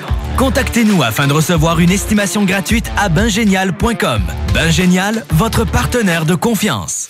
Contactez-nous 0.37 1.03
afin 1.03 1.27
de 1.27 1.33
recevoir 1.33 1.79
une 1.79 1.91
estimation 1.91 2.45
gratuite 2.45 2.91
à 2.97 3.09
bingénial.com. 3.09 4.21
Bingénial, 4.53 5.25
votre 5.31 5.65
partenaire 5.65 6.25
de 6.25 6.35
confiance. 6.35 7.09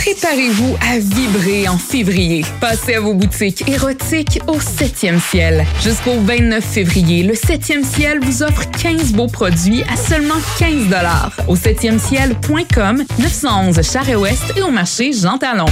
Préparez-vous 0.00 0.78
à 0.80 0.98
vibrer 0.98 1.68
en 1.68 1.76
février. 1.76 2.42
Passez 2.58 2.94
à 2.94 3.00
vos 3.00 3.12
boutiques 3.12 3.68
érotiques 3.68 4.40
au 4.46 4.56
7e 4.56 5.20
ciel. 5.20 5.66
Jusqu'au 5.82 6.18
29 6.20 6.64
février, 6.64 7.22
le 7.22 7.34
7e 7.34 7.84
ciel 7.84 8.18
vous 8.18 8.42
offre 8.42 8.62
15 8.70 9.12
beaux 9.12 9.26
produits 9.26 9.82
à 9.92 9.98
seulement 9.98 10.40
15 10.58 10.86
Au 11.48 11.54
7e 11.54 11.98
ciel.com, 11.98 13.04
911 13.18 13.82
Charest-Ouest 13.82 14.42
et 14.56 14.62
au 14.62 14.70
marché 14.70 15.12
Jean 15.12 15.36
Talon. 15.36 15.66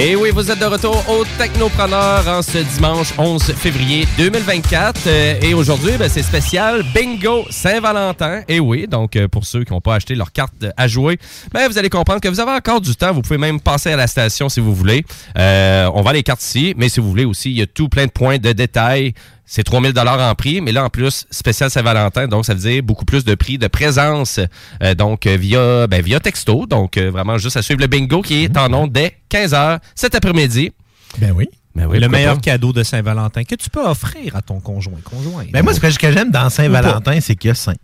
Et 0.00 0.14
oui, 0.14 0.30
vous 0.30 0.48
êtes 0.48 0.60
de 0.60 0.64
retour 0.64 0.94
au 1.08 1.24
Technopreneur 1.38 2.28
en 2.28 2.40
ce 2.40 2.58
dimanche 2.58 3.12
11 3.18 3.42
février 3.42 4.06
2024. 4.16 5.00
Euh, 5.08 5.40
et 5.42 5.54
aujourd'hui, 5.54 5.90
ben, 5.98 6.08
c'est 6.08 6.22
spécial 6.22 6.84
Bingo 6.94 7.44
Saint-Valentin. 7.50 8.42
Et 8.46 8.60
oui, 8.60 8.86
donc 8.86 9.16
euh, 9.16 9.26
pour 9.26 9.44
ceux 9.44 9.64
qui 9.64 9.72
n'ont 9.72 9.80
pas 9.80 9.96
acheté 9.96 10.14
leur 10.14 10.30
carte 10.30 10.66
à 10.76 10.86
jouer, 10.86 11.18
ben, 11.52 11.66
vous 11.68 11.78
allez 11.78 11.90
comprendre 11.90 12.20
que 12.20 12.28
vous 12.28 12.38
avez 12.38 12.52
encore 12.52 12.80
du 12.80 12.94
temps. 12.94 13.12
Vous 13.12 13.22
pouvez 13.22 13.38
même 13.38 13.58
passer 13.60 13.90
à 13.90 13.96
la 13.96 14.06
station 14.06 14.48
si 14.48 14.60
vous 14.60 14.72
voulez. 14.72 15.04
Euh, 15.36 15.90
on 15.92 16.02
va 16.02 16.12
les 16.12 16.22
cartes 16.22 16.44
ici, 16.44 16.74
mais 16.76 16.88
si 16.88 17.00
vous 17.00 17.10
voulez 17.10 17.24
aussi, 17.24 17.50
il 17.50 17.58
y 17.58 17.62
a 17.62 17.66
tout 17.66 17.88
plein 17.88 18.06
de 18.06 18.12
points 18.12 18.38
de 18.38 18.52
détails. 18.52 19.14
C'est 19.50 19.64
3000 19.64 19.94
dollars 19.94 20.20
en 20.20 20.34
prix, 20.34 20.60
mais 20.60 20.72
là 20.72 20.84
en 20.84 20.90
plus 20.90 21.26
spécial 21.30 21.70
Saint-Valentin, 21.70 22.28
donc 22.28 22.44
ça 22.44 22.52
veut 22.52 22.60
dire 22.60 22.82
beaucoup 22.82 23.06
plus 23.06 23.24
de 23.24 23.34
prix 23.34 23.56
de 23.56 23.66
présence, 23.66 24.38
euh, 24.82 24.94
donc 24.94 25.26
euh, 25.26 25.38
via 25.38 25.86
ben, 25.86 26.02
via 26.02 26.20
texto, 26.20 26.66
donc 26.66 26.98
euh, 26.98 27.10
vraiment 27.10 27.38
juste 27.38 27.56
à 27.56 27.62
suivre 27.62 27.80
le 27.80 27.86
bingo 27.86 28.20
qui 28.20 28.44
est 28.44 28.56
en 28.58 28.70
ondes 28.74 28.92
dès 28.92 29.16
15 29.30 29.54
h 29.54 29.78
cet 29.94 30.14
après-midi. 30.14 30.72
Ben 31.16 31.32
oui. 31.34 31.48
Ben 31.74 31.86
oui, 31.86 31.98
le 31.98 32.08
meilleur 32.10 32.34
pas? 32.34 32.40
cadeau 32.42 32.74
de 32.74 32.82
Saint-Valentin 32.82 33.44
que 33.44 33.54
tu 33.54 33.70
peux 33.70 33.82
offrir 33.86 34.36
à 34.36 34.42
ton 34.42 34.60
conjoint. 34.60 34.98
conjoint 35.02 35.44
Ben 35.50 35.62
moi, 35.62 35.72
ce 35.72 35.80
que, 35.80 36.12
j'aime 36.12 36.30
dans 36.30 36.50
Saint-Valentin, 36.50 37.18
c'est 37.22 37.34
qu'il 37.34 37.48
y 37.48 37.52
a 37.52 37.54
Saint. 37.54 37.74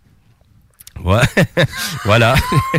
Ouais. 1.03 1.21
voilà. 2.05 2.35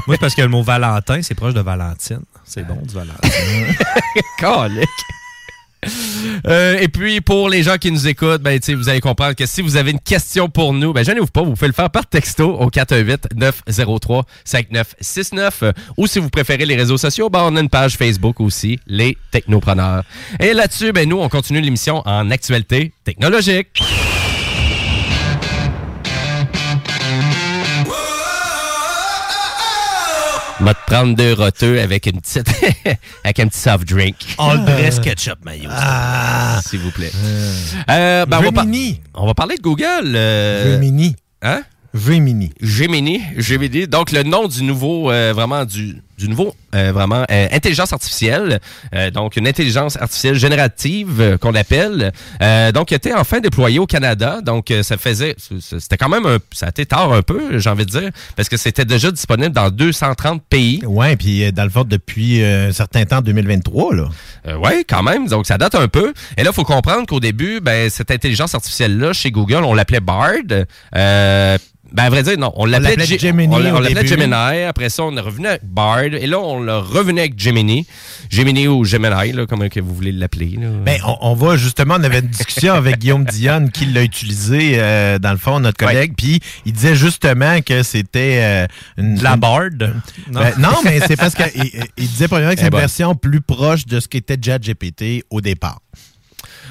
Moi, 0.06 0.14
c'est 0.14 0.20
parce 0.20 0.34
que 0.34 0.42
le 0.42 0.48
mot 0.48 0.62
Valentin, 0.62 1.22
c'est 1.22 1.34
proche 1.34 1.54
de 1.54 1.60
Valentine. 1.60 2.22
C'est 2.44 2.64
bon, 2.64 2.78
du 2.86 2.94
Valentin. 2.94 3.28
Calique. 4.38 4.88
Euh, 6.46 6.78
et 6.78 6.88
puis, 6.88 7.20
pour 7.20 7.48
les 7.48 7.64
gens 7.64 7.76
qui 7.76 7.90
nous 7.90 8.06
écoutent, 8.06 8.42
ben, 8.42 8.60
vous 8.68 8.88
allez 8.88 9.00
comprendre 9.00 9.34
que 9.34 9.46
si 9.46 9.62
vous 9.62 9.76
avez 9.76 9.90
une 9.90 9.98
question 9.98 10.48
pour 10.48 10.72
nous, 10.72 10.92
ben, 10.92 11.04
gênez-vous 11.04 11.26
pas, 11.26 11.42
vous 11.42 11.54
pouvez 11.54 11.66
le 11.66 11.72
faire 11.72 11.90
par 11.90 12.06
texto 12.06 12.50
au 12.50 12.68
418-903-5969. 12.68 15.50
Euh, 15.62 15.72
ou 15.96 16.06
si 16.06 16.20
vous 16.20 16.28
préférez 16.28 16.66
les 16.66 16.76
réseaux 16.76 16.98
sociaux, 16.98 17.30
ben, 17.30 17.40
on 17.42 17.56
a 17.56 17.60
une 17.60 17.68
page 17.68 17.96
Facebook 17.96 18.40
aussi, 18.40 18.78
Les 18.86 19.18
Technopreneurs. 19.32 20.04
Et 20.38 20.52
là-dessus, 20.52 20.92
ben, 20.92 21.08
nous, 21.08 21.18
on 21.18 21.28
continue 21.28 21.60
l'émission 21.60 22.00
en 22.04 22.30
actualité 22.30 22.92
technologique. 23.02 23.82
Va 30.60 30.72
te 30.72 30.86
prendre 30.86 31.14
deux 31.14 31.34
roteux 31.34 31.80
avec 31.80 32.06
une 32.06 32.20
petite 32.20 32.48
avec 33.24 33.40
un 33.40 33.48
petit 33.48 33.58
soft 33.58 33.86
drink. 33.86 34.16
All 34.38 34.64
dress 34.64 34.98
ketchup 35.00 35.44
mayo. 35.44 35.68
Ah, 35.70 36.60
s'il 36.66 36.80
vous 36.80 36.90
plaît. 36.90 37.12
Euh, 37.90 38.24
ben, 38.24 38.40
va 38.40 38.64
on 39.14 39.26
va 39.26 39.34
parler 39.34 39.56
de 39.56 39.62
Google. 39.62 40.14
euh, 40.14 40.72
Gemini. 40.72 41.14
Hein? 41.42 41.62
Gemini. 41.92 42.52
Gemini, 42.60 43.22
Gemini. 43.36 43.86
Donc 43.86 44.12
le 44.12 44.22
nom 44.22 44.48
du 44.48 44.62
nouveau, 44.62 45.10
euh, 45.10 45.32
vraiment 45.34 45.64
du, 45.64 46.02
du 46.18 46.28
nouveau, 46.28 46.54
euh, 46.74 46.92
vraiment 46.92 47.24
euh, 47.30 47.48
intelligence 47.52 47.92
artificielle. 47.92 48.60
Euh, 48.94 49.10
donc 49.10 49.36
une 49.36 49.46
intelligence 49.46 49.96
artificielle 49.96 50.36
générative 50.36 51.20
euh, 51.20 51.36
qu'on 51.38 51.54
appelle. 51.54 52.12
Euh, 52.42 52.72
donc 52.72 52.88
qui 52.88 52.94
était 52.94 53.12
enfin 53.12 53.40
déployé 53.40 53.78
au 53.78 53.86
Canada. 53.86 54.40
Donc 54.42 54.70
euh, 54.70 54.82
ça 54.82 54.96
faisait, 54.96 55.36
c'était 55.60 55.96
quand 55.96 56.08
même, 56.08 56.26
un, 56.26 56.38
ça 56.52 56.66
a 56.66 56.68
été 56.70 56.86
tard 56.86 57.12
un 57.12 57.22
peu, 57.22 57.58
j'ai 57.58 57.70
envie 57.70 57.86
de 57.86 57.90
dire, 57.90 58.10
parce 58.36 58.48
que 58.48 58.56
c'était 58.56 58.84
déjà 58.84 59.10
disponible 59.10 59.54
dans 59.54 59.70
230 59.70 60.42
pays. 60.42 60.82
Ouais, 60.86 61.16
puis 61.16 61.52
dans 61.52 61.64
le 61.64 61.70
fond, 61.70 61.84
depuis 61.84 62.42
euh, 62.42 62.68
un 62.68 62.72
certain 62.72 63.04
temps, 63.04 63.20
2023, 63.20 63.94
là. 63.94 64.08
Euh, 64.46 64.56
oui, 64.62 64.84
quand 64.88 65.02
même. 65.02 65.28
Donc, 65.28 65.46
ça 65.46 65.58
date 65.58 65.74
un 65.74 65.88
peu. 65.88 66.12
Et 66.36 66.44
là, 66.44 66.50
il 66.52 66.54
faut 66.54 66.64
comprendre 66.64 67.06
qu'au 67.06 67.20
début, 67.20 67.60
ben, 67.60 67.90
cette 67.90 68.10
intelligence 68.10 68.54
artificielle-là, 68.54 69.12
chez 69.12 69.30
Google, 69.30 69.64
on 69.64 69.74
l'appelait 69.74 70.00
Bard. 70.00 70.34
Ben, 71.92 72.04
à 72.04 72.10
vrai 72.10 72.22
dire, 72.22 72.36
non. 72.38 72.52
On 72.56 72.66
l'appelait 72.66 72.96
l'appelait 72.96 73.16
Ge- 73.16 73.20
Gemini 73.20 73.54
On, 73.54 73.58
l'appelait. 73.58 74.06
Gemini. 74.06 74.62
Après 74.64 74.88
ça, 74.90 75.04
on 75.04 75.16
est 75.16 75.20
revenu 75.20 75.46
avec 75.46 75.62
Bard. 75.64 76.02
Et 76.04 76.26
là, 76.26 76.38
on 76.40 76.62
l'a 76.62 76.78
revenu 76.78 77.20
avec 77.20 77.38
Gemini. 77.38 77.86
Gemini 78.28 78.68
ou 78.68 78.84
Gemini, 78.84 79.32
là, 79.32 79.46
comme 79.46 79.68
que 79.68 79.80
vous 79.80 79.94
voulez 79.94 80.12
l'appeler. 80.12 80.58
Ben, 80.84 80.98
on, 81.06 81.16
on 81.20 81.34
va 81.34 81.56
justement, 81.56 81.94
on 81.98 82.02
avait 82.04 82.18
une 82.20 82.26
discussion 82.28 82.74
avec 82.74 82.98
Guillaume 82.98 83.24
Dionne 83.24 83.70
qui 83.70 83.86
l'a 83.86 84.02
utilisé, 84.02 84.74
euh, 84.78 85.18
dans 85.18 85.30
le 85.32 85.38
fond, 85.38 85.60
notre 85.60 85.78
collègue, 85.78 86.12
puis 86.16 86.40
il 86.64 86.72
disait 86.72 86.96
justement 86.96 87.60
que 87.62 87.82
c'était 87.82 88.40
euh, 88.42 88.66
une... 88.98 89.22
La 89.22 89.34
une- 89.34 89.40
barde. 89.40 89.94
Non, 90.30 90.40
non 90.58 90.76
mais 90.84 91.00
c'est 91.06 91.16
parce 91.16 91.34
qu'il 91.34 91.70
il 91.96 92.08
disait 92.08 92.28
premièrement 92.28 92.54
que 92.54 92.60
c'est 92.60 92.64
Eh 92.66 92.68
une 92.68 92.72
ben. 92.72 92.78
version 92.80 93.14
plus 93.14 93.40
proche 93.40 93.86
de 93.86 94.00
ce 94.00 94.08
qu'était 94.08 94.36
ChatGPT 94.44 95.24
au 95.30 95.40
départ. 95.40 95.80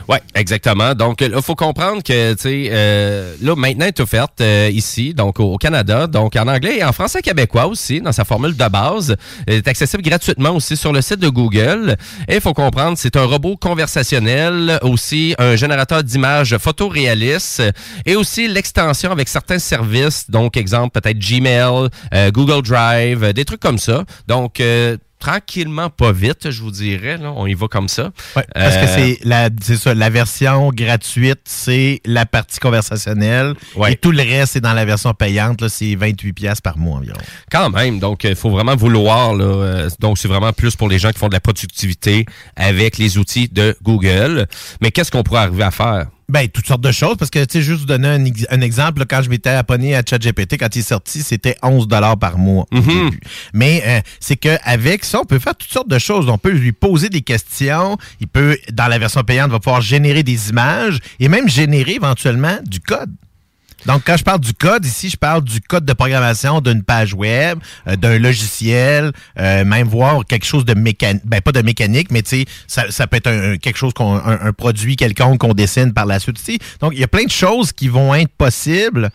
Oui, 0.08 0.18
exactement. 0.36 0.93
Donc, 0.93 1.22
il 1.22 1.41
faut 1.41 1.56
comprendre 1.56 2.03
que, 2.03 2.34
tu 2.34 2.41
sais, 2.41 2.70
euh, 2.72 3.36
là, 3.41 3.56
maintenant, 3.56 3.86
est 3.86 3.99
offerte 3.99 4.39
euh, 4.41 4.70
ici, 4.72 5.14
donc 5.14 5.39
au, 5.39 5.53
au 5.53 5.58
Canada, 5.58 6.08
donc 6.08 6.36
en 6.36 6.47
anglais 6.47 6.78
et 6.78 6.84
en 6.84 6.91
français 6.93 7.22
québécois 7.22 7.66
aussi, 7.66 8.01
dans 8.01 8.12
sa 8.12 8.24
formule 8.24 8.56
de 8.56 8.68
base. 8.70 9.16
Elle 9.47 9.56
est 9.56 9.68
accessible 9.68 10.03
gratuitement 10.03 10.51
aussi 10.51 10.78
sur 10.78 10.93
le 10.93 11.01
site 11.01 11.20
de 11.20 11.30
Google. 11.30 11.95
Et 12.28 12.36
il 12.36 12.41
faut 12.41 12.53
comprendre, 12.53 12.97
c'est 12.97 13.16
un 13.16 13.26
robot 13.26 13.58
conversationnel, 13.58 14.80
aussi 14.84 15.36
un 15.39 15.56
générateur 15.56 16.03
d'images 16.03 16.58
photoréalistes 16.58 17.64
et 18.06 18.16
aussi 18.16 18.47
l'extension 18.47 19.12
avec 19.12 19.28
certains 19.28 19.60
services, 19.60 20.30
donc, 20.30 20.58
exemple, 20.58 20.99
peut-être 20.99 21.18
Gmail, 21.18 21.89
euh, 22.14 22.32
Google 22.32 22.62
Drive, 22.62 23.24
euh, 23.24 23.34
des 23.34 23.45
trucs 23.45 23.60
comme 23.60 23.80
ça. 23.80 24.03
Donc, 24.28 24.60
euh, 24.60 24.97
tranquillement, 25.26 25.90
pas 25.90 26.12
vite, 26.12 26.52
je 26.52 26.62
vous 26.62 26.70
dirais. 26.72 27.18
Là, 27.18 27.32
on 27.36 27.48
y 27.48 27.54
va 27.56 27.68
comme 27.68 27.88
ça. 27.88 28.12
Ouais, 28.36 28.46
parce 28.54 28.76
que 28.76 28.84
Euh, 28.84 28.96
c'est 28.96 29.20
la, 29.24 29.50
ça, 29.78 29.94
la 29.96 30.10
version 30.12 30.70
gratuite, 30.72 31.40
c'est 31.46 32.00
la 32.06 32.26
partie 32.28 32.60
conversationnelle. 32.60 33.54
Ouais. 33.76 33.94
Et 33.94 33.96
tout 33.96 34.12
le 34.12 34.22
reste, 34.22 34.54
c'est 34.54 34.62
dans 34.62 34.74
la 34.74 34.86
version 34.86 35.14
payante, 35.14 35.68
c'est 35.68 35.96
28 35.96 36.34
pièces 36.34 36.62
par 36.62 36.78
mois 36.78 36.98
environ. 36.98 37.18
Quand 37.52 37.70
même, 37.72 38.00
donc 38.00 38.24
il 38.24 38.36
faut 38.36 38.52
vraiment 38.52 38.76
vouloir. 38.76 39.34
Là, 39.34 39.46
euh, 39.46 39.90
donc 40.00 40.18
c'est 40.20 40.28
vraiment 40.28 40.54
plus 40.54 40.76
pour 40.76 40.90
les 40.90 41.00
gens 41.00 41.12
qui 41.12 41.18
font 41.20 41.28
de 41.30 41.34
la 41.34 41.40
productivité 41.40 42.26
avec 42.56 42.98
les 42.98 43.18
outils 43.18 43.48
de 43.50 43.76
Google. 43.82 44.46
Mais 44.82 44.92
qu'est-ce 44.92 45.10
qu'on 45.12 45.24
pourrait 45.24 45.42
arriver 45.42 45.64
à 45.64 45.72
faire? 45.72 46.06
Ben, 46.28 46.48
toutes 46.48 46.66
sortes 46.66 46.82
de 46.82 46.92
choses, 46.92 47.18
parce 47.18 47.30
que, 47.30 47.38
tu 47.46 47.54
sais, 47.54 47.62
juste 47.62 47.82
vous 47.82 47.86
donner 47.86 48.08
un, 48.08 48.26
ex- 48.26 48.48
un 48.50 48.62
exemple, 48.62 49.00
là, 49.00 49.06
quand 49.08 49.22
je 49.22 49.30
m'étais 49.30 49.52
abonné 49.52 49.96
à 49.96 50.02
ChatGPT, 50.04 50.58
quand 50.60 50.76
il 50.76 50.80
est 50.80 50.82
sorti, 50.82 51.22
c'était 51.22 51.56
11 51.62 51.88
par 52.20 52.40
mois 52.40 52.66
au 52.72 52.80
début. 52.80 53.20
Mais 53.54 53.84
euh, 53.86 54.00
c'est 54.20 54.36
qu'avec 54.36 55.06
ça, 55.06 55.20
on 55.22 55.26
peut 55.26 55.38
faire 55.38 55.56
toutes 55.56 55.72
sortes 55.72 55.88
de 55.88 56.00
choses. 56.00 56.28
On 56.30 56.40
peut 56.40 56.50
lui 56.50 56.72
poser 56.72 57.10
des 57.10 57.22
questions. 57.22 57.98
Il 58.20 58.28
peut, 58.28 58.58
dans 58.74 58.88
la 58.88 58.98
version 58.98 59.22
payante, 59.24 59.52
va 59.52 59.60
pouvoir 59.60 59.82
générer 59.82 60.24
des 60.24 60.50
images 60.50 60.98
et 61.20 61.30
même 61.30 61.48
générer 61.48 61.94
éventuellement 61.94 62.58
du 62.66 62.80
code. 62.80 63.12
Donc, 63.86 64.02
quand 64.06 64.18
je 64.18 64.24
parle 64.24 64.40
du 64.40 64.54
code, 64.54 64.86
ici, 64.86 65.10
je 65.10 65.18
parle 65.18 65.44
du 65.44 65.62
code 65.62 65.86
de 65.86 65.94
programmation 65.94 66.60
d'une 66.62 66.84
page 66.84 67.14
web, 67.14 67.60
euh, 67.88 67.96
d'un 67.96 68.18
logiciel, 68.18 69.12
euh, 69.40 69.64
même 69.64 69.88
voir 69.88 70.26
quelque 70.26 70.46
chose 70.46 70.66
de 70.66 70.74
mécanique, 70.74 71.22
ben 71.26 71.40
pas 71.42 71.52
de 71.52 71.62
mécanique, 71.62 72.10
mais 72.12 72.22
tu 72.24 72.30
sais, 72.42 72.46
ça, 72.68 72.90
ça 72.90 73.06
peut 73.08 73.18
être 73.18 73.28
un- 73.28 73.58
quelque 73.58 73.78
chose 73.78 73.94
qu'on, 73.94 74.16
un, 74.16 74.54
produit 74.54 74.96
quelconque 74.96 75.40
qu'on 75.40 75.54
dessine 75.54 75.94
par 75.94 76.06
la 76.06 76.20
suite. 76.20 76.38
tu 76.38 76.54
sais. 76.54 76.60
Donc, 76.80 76.94
il 76.94 77.00
y 77.00 77.04
a 77.04 77.08
plein 77.08 77.26
de 77.26 77.32
choses 77.32 77.72
qui 77.72 77.88
vont 77.88 78.14
être 78.16 78.32
possibles 78.32 79.10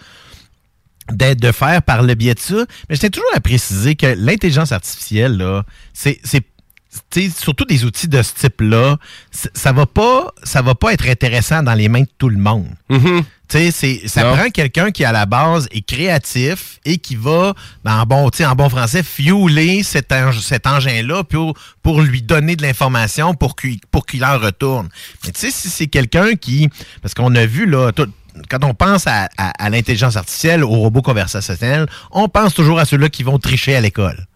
d'être 1.13 1.41
de 1.41 1.51
faire 1.51 1.83
par 1.83 2.03
le 2.03 2.15
biais 2.15 2.35
de 2.35 2.39
ça. 2.41 2.65
Mais 2.89 2.95
je 2.95 3.01
tiens 3.01 3.09
toujours 3.11 3.29
à 3.35 3.41
préciser 3.41 3.97
que 3.97 4.07
l'intelligence 4.17 4.71
artificielle, 4.71 5.37
là, 5.37 5.65
c'est. 5.93 6.21
c'est 6.23 6.43
surtout 7.37 7.65
des 7.65 7.85
outils 7.85 8.09
de 8.09 8.21
ce 8.23 8.35
type-là, 8.35 8.97
ça 9.31 9.73
va 9.73 9.87
pas, 9.87 10.33
ça 10.43 10.63
va 10.63 10.75
pas 10.75 10.93
être 10.93 11.09
intéressant 11.09 11.63
dans 11.63 11.75
les 11.75 11.89
mains 11.89 12.03
de 12.03 12.09
tout 12.19 12.29
le 12.29 12.39
monde. 12.39 12.69
Tu 12.89 13.59
sais, 13.59 13.71
c'est- 13.73 14.07
ça 14.09 14.23
Non. 14.23 14.37
prend 14.37 14.49
quelqu'un 14.51 14.91
qui 14.93 15.05
à 15.05 15.11
la 15.11 15.27
base 15.27 15.67
est 15.73 15.85
créatif 15.85 16.79
et 16.85 16.99
qui 16.99 17.17
va, 17.17 17.55
en 17.85 18.05
bon, 18.07 18.29
en 18.31 18.55
bon 18.55 18.69
français, 18.69 19.03
fueler 19.03 19.83
cet, 19.83 20.13
eng- 20.13 20.41
cet 20.41 20.69
engin-là 20.69 21.25
pour, 21.25 21.55
pour 21.83 22.01
lui 22.01 22.23
donner 22.23 22.55
de 22.55 22.63
l'information 22.63 23.35
pour 23.35 23.57
qu'il 23.57 23.81
pour 23.91 24.07
qu'il 24.07 24.25
en 24.25 24.39
retourne. 24.39 24.89
Mais 25.25 25.33
tu 25.33 25.41
sais, 25.41 25.51
si 25.51 25.69
c'est 25.69 25.89
quelqu'un 25.89 26.35
qui, 26.37 26.69
parce 27.03 27.13
qu'on 27.15 27.35
a 27.35 27.45
vu 27.45 27.67
là, 27.67 27.91
tout- 27.91 28.07
quand 28.49 28.63
on 28.63 28.73
pense 28.75 29.09
à, 29.09 29.29
à- 29.37 29.51
à 29.65 29.69
l'intelligence 29.71 30.15
artificielle, 30.15 30.63
aux 30.63 30.69
robots 30.69 31.03
conversationnels, 31.03 31.87
on 32.13 32.29
pense 32.29 32.55
toujours 32.55 32.79
à 32.79 32.85
ceux-là 32.85 33.09
qui 33.09 33.25
vont 33.25 33.39
tricher 33.41 33.75
à 33.75 33.81
l'école. 33.81 34.27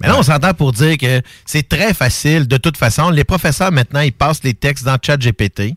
Mais 0.00 0.08
là, 0.08 0.16
on 0.18 0.22
s'entend 0.22 0.54
pour 0.54 0.72
dire 0.72 0.96
que 0.96 1.22
c'est 1.44 1.68
très 1.68 1.92
facile. 1.92 2.46
De 2.46 2.56
toute 2.56 2.76
façon, 2.76 3.10
les 3.10 3.24
professeurs, 3.24 3.72
maintenant, 3.72 4.00
ils 4.00 4.12
passent 4.12 4.44
les 4.44 4.54
textes 4.54 4.84
dans 4.84 4.96
ChatGPT. 5.00 5.74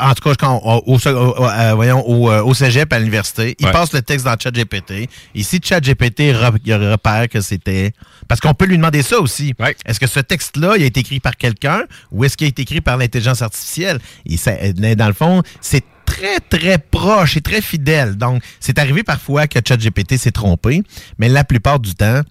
En 0.00 0.12
tout 0.12 0.28
cas, 0.28 0.34
quand 0.34 0.60
on- 0.64 0.78
au, 0.86 0.96
au- 0.96 1.44
euh, 1.48 1.72
voyons, 1.74 2.04
au, 2.04 2.28
euh, 2.30 2.42
au 2.42 2.52
cégep 2.52 2.92
à 2.92 2.98
l'université, 2.98 3.54
ils 3.60 3.66
Ouais. 3.66 3.70
passent 3.72 3.92
le 3.92 4.02
texte 4.02 4.24
dans 4.24 4.36
ChatGPT. 4.36 5.08
Et 5.36 5.42
si 5.44 5.60
ChatGPT 5.62 6.32
repère 6.32 7.28
que 7.28 7.40
c'était... 7.40 7.92
Parce 8.26 8.40
qu'on 8.40 8.54
peut 8.54 8.64
lui 8.64 8.76
demander 8.76 9.02
ça 9.02 9.20
aussi. 9.20 9.54
Est-ce 9.86 10.00
que 10.00 10.08
ce 10.08 10.18
texte-là, 10.18 10.74
il 10.76 10.82
a 10.82 10.86
été 10.86 10.98
écrit 11.00 11.20
par 11.20 11.36
quelqu'un 11.36 11.82
ou 12.10 12.24
est-ce 12.24 12.36
qu'il 12.36 12.46
a 12.46 12.48
été 12.48 12.62
écrit 12.62 12.80
par 12.80 12.96
l'intelligence 12.96 13.40
artificielle? 13.40 14.00
Et 14.26 14.36
ça, 14.36 14.50
euh, 14.52 14.72
dans 14.96 15.06
le 15.06 15.12
fond, 15.14 15.42
c'est 15.60 15.84
très, 16.04 16.40
très 16.40 16.78
proche 16.78 17.36
et 17.36 17.40
très 17.40 17.60
fidèle. 17.60 18.16
Donc, 18.16 18.42
c'est 18.58 18.80
arrivé 18.80 19.04
parfois 19.04 19.46
que 19.46 19.60
ChatGPT 19.66 20.16
s'est 20.16 20.32
trompé, 20.32 20.82
mais 21.18 21.28
la 21.28 21.44
plupart 21.44 21.78
du 21.78 21.94
temps, 21.94 22.22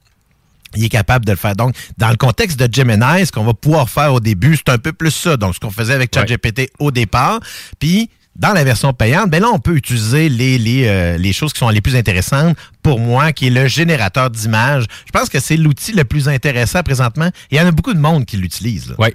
il 0.75 0.83
est 0.83 0.89
capable 0.89 1.25
de 1.25 1.31
le 1.31 1.37
faire. 1.37 1.55
Donc, 1.55 1.75
dans 1.97 2.09
le 2.09 2.15
contexte 2.15 2.59
de 2.59 2.71
Gemini, 2.71 3.25
ce 3.25 3.31
qu'on 3.31 3.43
va 3.43 3.53
pouvoir 3.53 3.89
faire 3.89 4.13
au 4.13 4.19
début, 4.19 4.55
c'est 4.57 4.71
un 4.71 4.77
peu 4.77 4.93
plus 4.93 5.11
ça. 5.11 5.37
Donc, 5.37 5.55
ce 5.55 5.59
qu'on 5.59 5.71
faisait 5.71 5.93
avec 5.93 6.13
ChatGPT 6.13 6.71
au 6.79 6.91
départ. 6.91 7.39
Puis, 7.79 8.09
dans 8.35 8.53
la 8.53 8.63
version 8.63 8.93
payante, 8.93 9.29
ben 9.31 9.41
là, 9.41 9.49
on 9.51 9.59
peut 9.59 9.75
utiliser 9.75 10.29
les, 10.29 10.57
les, 10.57 10.87
euh, 10.87 11.17
les 11.17 11.33
choses 11.33 11.53
qui 11.53 11.59
sont 11.59 11.69
les 11.69 11.81
plus 11.81 11.95
intéressantes 11.95 12.55
pour 12.83 12.99
moi, 12.99 13.31
qui 13.33 13.47
est 13.47 13.49
le 13.49 13.67
générateur 13.67 14.29
d'images. 14.29 14.85
Je 15.05 15.11
pense 15.11 15.29
que 15.29 15.39
c'est 15.39 15.57
l'outil 15.57 15.93
le 15.93 16.05
plus 16.05 16.29
intéressant 16.29 16.83
présentement. 16.83 17.29
Il 17.49 17.57
y 17.57 17.61
en 17.61 17.65
a 17.65 17.71
beaucoup 17.71 17.93
de 17.93 17.99
monde 17.99 18.25
qui 18.25 18.37
l'utilise. 18.37 18.93
Oui. 18.99 19.09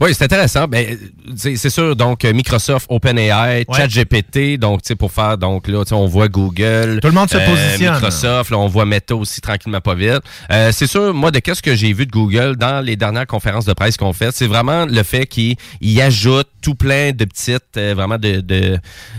Oui, 0.00 0.14
c'est 0.14 0.24
intéressant. 0.24 0.66
Ben, 0.68 0.96
c'est 1.36 1.70
sûr, 1.70 1.96
donc 1.96 2.24
euh, 2.24 2.32
Microsoft, 2.32 2.86
OpenAI, 2.88 3.64
ChatGPT, 3.74 4.58
donc 4.58 4.82
tu 4.82 4.88
sais 4.88 4.94
pour 4.96 5.12
faire 5.12 5.38
donc 5.38 5.68
là, 5.68 5.82
on 5.92 6.06
voit 6.06 6.28
Google, 6.28 6.98
Tout 7.00 7.08
le 7.08 7.14
monde 7.14 7.30
se 7.30 7.36
positionne. 7.38 7.94
Microsoft, 7.94 8.50
là, 8.50 8.58
on 8.58 8.68
voit 8.68 8.84
Meta 8.84 9.14
aussi 9.14 9.40
tranquillement 9.40 9.80
pas 9.80 9.94
vite. 9.94 10.20
Euh, 10.50 10.70
c'est 10.72 10.86
sûr, 10.86 11.14
moi 11.14 11.30
de 11.30 11.38
qu'est-ce 11.38 11.62
que 11.62 11.74
j'ai 11.74 11.92
vu 11.92 12.06
de 12.06 12.10
Google 12.10 12.56
dans 12.56 12.84
les 12.84 12.96
dernières 12.96 13.26
conférences 13.26 13.64
de 13.64 13.72
presse 13.72 13.96
qu'on 13.96 14.12
fait, 14.12 14.30
c'est 14.34 14.46
vraiment 14.46 14.86
le 14.86 15.02
fait 15.02 15.26
qu'il 15.26 15.56
il 15.80 16.00
ajoute 16.00 16.48
tout 16.60 16.74
plein 16.74 17.12
de 17.12 17.24
petites, 17.24 17.76
euh, 17.76 17.94
vraiment 17.94 18.18
de, 18.18 18.40
de, 18.40 18.78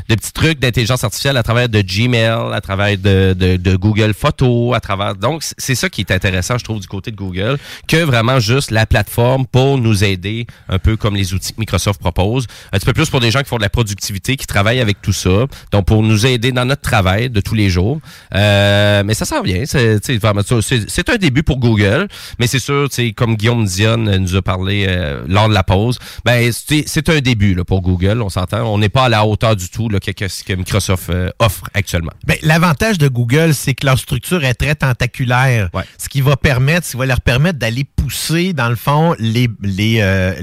de 0.09 0.15
petits 0.15 0.31
trucs 0.33 0.59
d'intelligence 0.59 1.03
artificielle 1.03 1.37
à 1.37 1.43
travers 1.43 1.69
de 1.69 1.81
Gmail, 1.81 2.53
à 2.53 2.61
travers 2.61 2.97
de, 2.97 3.33
de, 3.33 3.57
de 3.57 3.75
Google 3.75 4.13
Photos, 4.13 4.75
à 4.75 4.79
travers. 4.79 5.15
Donc 5.15 5.43
c'est 5.57 5.75
ça 5.75 5.89
qui 5.89 6.01
est 6.01 6.11
intéressant, 6.11 6.57
je 6.57 6.63
trouve, 6.63 6.79
du 6.79 6.87
côté 6.87 7.11
de 7.11 7.15
Google, 7.15 7.57
que 7.87 7.97
vraiment 7.97 8.39
juste 8.39 8.71
la 8.71 8.85
plateforme 8.85 9.45
pour 9.47 9.77
nous 9.77 10.03
aider, 10.03 10.20
un 10.69 10.79
peu 10.79 10.97
comme 10.97 11.15
les 11.15 11.33
outils 11.33 11.53
que 11.53 11.59
Microsoft 11.59 11.99
propose. 11.99 12.47
Un 12.71 12.77
petit 12.77 12.85
peu 12.85 12.93
plus 12.93 13.09
pour 13.09 13.19
des 13.19 13.31
gens 13.31 13.39
qui 13.39 13.49
font 13.49 13.57
de 13.57 13.61
la 13.61 13.69
productivité, 13.69 14.37
qui 14.37 14.47
travaillent 14.47 14.79
avec 14.79 15.01
tout 15.01 15.13
ça. 15.13 15.45
Donc 15.71 15.85
pour 15.85 16.03
nous 16.03 16.25
aider 16.25 16.51
dans 16.51 16.65
notre 16.65 16.81
travail 16.81 17.29
de 17.29 17.41
tous 17.41 17.55
les 17.55 17.69
jours. 17.69 17.99
Euh, 18.35 19.03
mais 19.05 19.13
ça 19.13 19.25
s'en 19.25 19.41
vient. 19.41 19.63
C'est 19.65 21.09
un 21.09 21.17
début 21.17 21.43
pour 21.43 21.59
Google, 21.59 22.07
mais 22.39 22.47
c'est 22.47 22.59
sûr, 22.59 22.87
comme 23.15 23.35
Guillaume 23.35 23.65
Dion 23.65 23.97
nous 23.97 24.35
a 24.35 24.41
parlé 24.41 24.85
euh, 24.87 25.23
lors 25.27 25.49
de 25.49 25.53
la 25.53 25.63
pause, 25.63 25.97
ben 26.25 26.51
c'est 26.51 26.83
c'est 26.87 27.09
un 27.09 27.19
début 27.19 27.53
là, 27.53 27.63
pour 27.63 27.81
Google. 27.81 28.21
On 28.21 28.29
s'entend. 28.29 28.63
On 28.63 28.77
n'est 28.77 28.89
pas 28.89 29.05
à 29.05 29.09
la 29.09 29.25
hauteur 29.25 29.55
du 29.55 29.69
tout 29.69 29.89
là, 29.89 29.99
que, 29.99 30.11
que 30.11 30.27
ce 30.27 30.43
que 30.43 30.53
Microsoft 30.53 31.09
euh, 31.09 31.29
offre 31.39 31.63
actuellement. 31.73 32.11
Ben, 32.25 32.37
L'avantage 32.41 32.97
de 32.97 33.07
Google, 33.07 33.53
c'est 33.53 33.73
que 33.73 33.85
leur 33.85 33.97
structure 33.97 34.43
est 34.43 34.53
très 34.53 34.75
tentaculaire. 34.75 35.69
Ce 35.97 36.09
qui 36.09 36.21
va 36.21 36.35
permettre, 36.37 36.85
ce 36.85 36.91
qui 36.91 36.97
va 36.97 37.05
leur 37.05 37.21
permettre 37.21 37.59
d'aller 37.59 37.83
pousser, 38.05 38.53
dans 38.53 38.69
le 38.69 38.75
fond, 38.75 39.15
les, 39.19 39.47
les, 39.61 39.97
euh, 40.01 40.33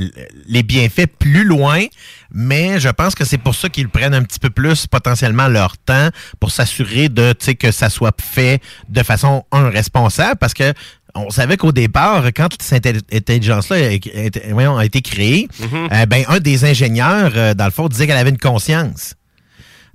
les 0.46 0.62
bienfaits 0.62 1.06
plus 1.18 1.44
loin. 1.44 1.84
Mais 2.32 2.78
je 2.78 2.88
pense 2.88 3.14
que 3.14 3.24
c'est 3.24 3.38
pour 3.38 3.54
ça 3.54 3.68
qu'ils 3.68 3.88
prennent 3.88 4.14
un 4.14 4.22
petit 4.22 4.38
peu 4.38 4.50
plus 4.50 4.86
potentiellement 4.86 5.48
leur 5.48 5.76
temps 5.78 6.08
pour 6.40 6.50
s'assurer 6.52 7.08
de 7.08 7.32
tu 7.32 7.46
sais, 7.46 7.54
que 7.54 7.70
ça 7.72 7.90
soit 7.90 8.14
fait 8.20 8.60
de 8.88 9.02
façon 9.02 9.44
un 9.50 9.70
responsable 9.70 10.36
parce 10.38 10.54
que 10.54 10.72
on 11.14 11.30
savait 11.30 11.56
qu'au 11.56 11.72
départ, 11.72 12.26
quand 12.36 12.48
cette 12.60 12.84
intelli- 12.84 13.02
intelligence-là 13.16 13.76
a, 13.76 13.90
été- 13.90 15.02
créée, 15.02 15.48
euh, 15.92 16.06
ben, 16.06 16.22
un 16.28 16.38
des 16.38 16.64
ingénieurs, 16.64 17.32
euh, 17.34 17.54
dans 17.54 17.64
le 17.64 17.70
fond, 17.72 17.88
disait 17.88 18.06
qu'elle 18.06 18.18
avait 18.18 18.30
une 18.30 18.38
conscience. 18.38 19.14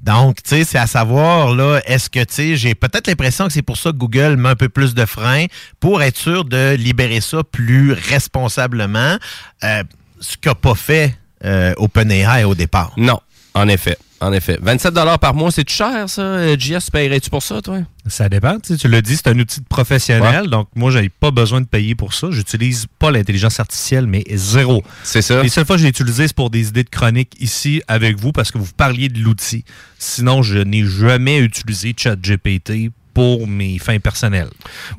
Donc, 0.03 0.43
tu 0.43 0.49
sais, 0.49 0.63
c'est 0.65 0.77
à 0.77 0.85
savoir, 0.85 1.55
là, 1.55 1.79
est-ce 1.85 2.09
que, 2.09 2.19
tu 2.19 2.33
sais, 2.33 2.55
j'ai 2.57 2.75
peut-être 2.75 3.07
l'impression 3.07 3.47
que 3.47 3.53
c'est 3.53 3.61
pour 3.61 3.77
ça 3.77 3.91
que 3.91 3.95
Google 3.95 4.35
met 4.35 4.49
un 4.49 4.55
peu 4.55 4.67
plus 4.67 4.93
de 4.93 5.05
frein 5.05 5.45
pour 5.79 6.03
être 6.03 6.17
sûr 6.17 6.43
de 6.43 6.75
libérer 6.75 7.21
ça 7.21 7.41
plus 7.49 7.93
responsablement, 7.93 9.17
euh, 9.63 9.83
ce 10.19 10.35
qu'a 10.35 10.55
pas 10.55 10.75
fait 10.75 11.15
euh, 11.45 11.73
OpenAI 11.77 12.43
au 12.43 12.53
départ. 12.53 12.91
Non, 12.97 13.21
en 13.53 13.69
effet. 13.69 13.97
En 14.23 14.31
effet. 14.31 14.57
27 14.61 14.93
par 15.19 15.33
mois, 15.33 15.51
c'est 15.51 15.69
cher, 15.69 16.09
ça? 16.09 16.21
Euh, 16.21 16.55
JS, 16.57 16.89
paierais-tu 16.91 17.29
pour 17.29 17.43
ça, 17.43 17.61
toi? 17.61 17.79
Ça 18.07 18.29
dépend. 18.29 18.57
Tu, 18.57 18.73
sais, 18.73 18.77
tu 18.77 18.87
l'as 18.87 19.01
dit, 19.01 19.17
c'est 19.17 19.27
un 19.27 19.37
outil 19.37 19.59
de 19.59 19.65
professionnel. 19.65 20.47
Donc, 20.47 20.69
moi, 20.75 20.91
j'avais 20.91 21.09
pas 21.09 21.31
besoin 21.31 21.59
de 21.59 21.65
payer 21.65 21.93
pour 21.93 22.13
ça. 22.13 22.27
J'utilise 22.31 22.85
pas 22.99 23.11
l'intelligence 23.11 23.59
artificielle, 23.59 24.07
mais 24.07 24.23
zéro. 24.33 24.81
C'est 25.03 25.21
ça. 25.21 25.43
Les 25.43 25.49
seules 25.49 25.65
fois 25.65 25.75
que 25.75 25.81
je 25.81 25.83
l'ai 25.83 25.89
utilisé, 25.89 26.27
c'est 26.27 26.35
pour 26.35 26.49
des 26.49 26.69
idées 26.69 26.85
de 26.85 26.89
chronique 26.89 27.35
ici 27.41 27.81
avec 27.89 28.17
vous 28.17 28.31
parce 28.31 28.51
que 28.51 28.57
vous 28.57 28.71
parliez 28.77 29.09
de 29.09 29.19
l'outil. 29.19 29.65
Sinon, 29.99 30.41
je 30.41 30.57
n'ai 30.59 30.85
jamais 30.85 31.39
utilisé 31.39 31.93
ChatGPT 31.97 32.91
pour 33.13 33.47
mes 33.47 33.77
fins 33.79 33.99
personnelles. 33.99 34.49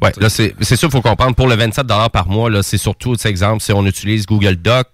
Ouais, 0.01 0.12
là, 0.19 0.29
c'est 0.29 0.55
sûr, 0.77 0.89
il 0.89 0.91
faut 0.91 1.03
comprendre. 1.03 1.35
Pour 1.35 1.49
le 1.49 1.55
27 1.57 1.87
par 2.12 2.29
mois, 2.29 2.49
là, 2.51 2.62
c'est 2.62 2.79
surtout, 2.79 3.15
cet 3.17 3.27
exemple, 3.27 3.62
si 3.62 3.73
on 3.73 3.85
utilise 3.87 4.27
Google 4.27 4.57
Doc, 4.57 4.89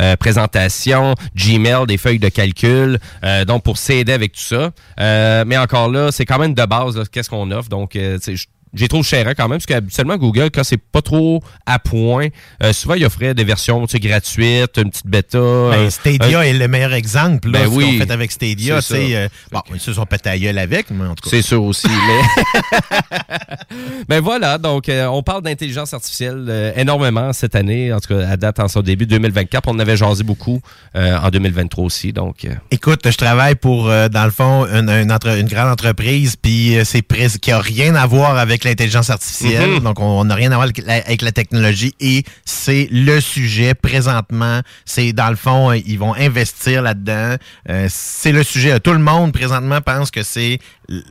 euh, 0.00 0.16
présentation, 0.16 1.14
Gmail, 1.34 1.86
des 1.86 1.98
feuilles 1.98 2.18
de 2.18 2.28
calcul, 2.28 2.98
euh, 3.24 3.44
donc 3.44 3.62
pour 3.62 3.78
s'aider 3.78 4.12
avec 4.12 4.32
tout 4.32 4.40
ça. 4.40 4.70
Euh, 5.00 5.44
mais 5.46 5.56
encore 5.58 5.90
là, 5.90 6.10
c'est 6.12 6.24
quand 6.24 6.38
même 6.38 6.54
de 6.54 6.64
base, 6.64 7.02
qu'est-ce 7.10 7.30
qu'on 7.30 7.50
offre. 7.50 7.68
Donc, 7.68 7.96
euh, 7.96 8.18
je- 8.26 8.44
j'ai 8.76 8.88
trop 8.88 9.02
cher 9.02 9.26
quand 9.36 9.48
même, 9.48 9.58
parce 9.58 9.66
qu'habituellement, 9.66 10.16
Google, 10.16 10.50
quand 10.54 10.62
c'est 10.64 10.76
pas 10.80 11.02
trop 11.02 11.42
à 11.66 11.78
point, 11.78 12.28
euh, 12.62 12.72
souvent, 12.72 12.94
il 12.94 13.04
offrait 13.04 13.34
des 13.34 13.44
versions 13.44 13.86
tu 13.86 13.92
sais, 13.92 14.00
gratuites, 14.00 14.76
une 14.78 14.90
petite 14.90 15.06
bêta. 15.06 15.38
Ben, 15.38 15.86
un- 15.86 15.90
Stadia 15.90 16.38
un- 16.38 16.42
est 16.42 16.52
le 16.52 16.68
meilleur 16.68 16.92
exemple. 16.92 17.50
Là, 17.50 17.60
Ben 17.60 17.64
ce 17.64 17.70
qu'on 17.70 17.76
oui, 17.76 17.98
fait 17.98 18.10
avec 18.10 18.30
Stadia, 18.30 18.80
c'est 18.80 19.16
euh, 19.16 19.28
bon, 19.50 19.60
ils 19.74 19.80
se 19.80 19.92
sont 19.92 20.06
pété 20.06 20.30
à 20.30 20.38
gueule 20.38 20.58
avec, 20.58 20.90
mais 20.90 21.06
en 21.06 21.14
tout 21.14 21.24
cas. 21.24 21.30
C'est 21.30 21.42
sûr 21.42 21.62
aussi. 21.64 21.88
Mais 21.88 22.46
ben 24.08 24.20
voilà, 24.20 24.58
donc 24.58 24.88
euh, 24.88 25.06
on 25.06 25.22
parle 25.22 25.42
d'intelligence 25.42 25.94
artificielle 25.94 26.46
euh, 26.48 26.72
énormément 26.76 27.32
cette 27.32 27.54
année, 27.54 27.92
en 27.92 28.00
tout 28.00 28.14
cas 28.14 28.28
à 28.28 28.36
date 28.36 28.60
en 28.60 28.68
son 28.68 28.80
début 28.82 29.06
2024. 29.06 29.68
On 29.68 29.72
en 29.72 29.78
avait 29.78 29.96
jasé 29.96 30.22
beaucoup 30.24 30.60
euh, 30.96 31.18
en 31.18 31.28
2023 31.30 31.84
aussi. 31.84 32.12
Donc, 32.12 32.44
euh, 32.44 32.50
Écoute, 32.70 33.00
je 33.10 33.16
travaille 33.16 33.54
pour, 33.54 33.88
euh, 33.88 34.08
dans 34.08 34.24
le 34.24 34.30
fond, 34.30 34.66
une, 34.66 34.88
une 34.90 35.12
entre- 35.12 35.38
une 35.38 35.48
grande 35.48 35.68
entreprise, 35.70 36.36
puis 36.36 36.76
euh, 36.76 36.84
c'est 36.84 37.00
pres- 37.06 37.38
qui 37.38 37.50
a 37.52 37.58
rien 37.60 37.94
à 37.94 38.06
voir 38.06 38.36
avec 38.38 38.64
l'intelligence 38.66 39.10
artificielle. 39.10 39.70
Mhm. 39.70 39.80
Donc, 39.80 40.00
on 40.00 40.24
n'a 40.24 40.34
rien 40.34 40.52
à 40.52 40.56
voir 40.56 40.64
avec 40.64 40.78
la, 40.84 40.94
avec 40.94 41.22
la 41.22 41.32
technologie 41.32 41.94
et 42.00 42.24
c'est 42.44 42.88
le 42.90 43.20
sujet 43.20 43.74
présentement. 43.74 44.60
C'est, 44.84 45.12
dans 45.12 45.30
le 45.30 45.36
fond, 45.36 45.70
euh, 45.70 45.78
ils 45.78 45.98
vont 45.98 46.14
investir 46.14 46.82
là-dedans. 46.82 47.36
Euh, 47.70 47.86
c'est 47.88 48.32
le 48.32 48.42
sujet. 48.42 48.78
Tout 48.80 48.92
le 48.92 48.98
monde, 48.98 49.32
présentement, 49.32 49.80
pense 49.80 50.10
que 50.10 50.22
c'est, 50.22 50.58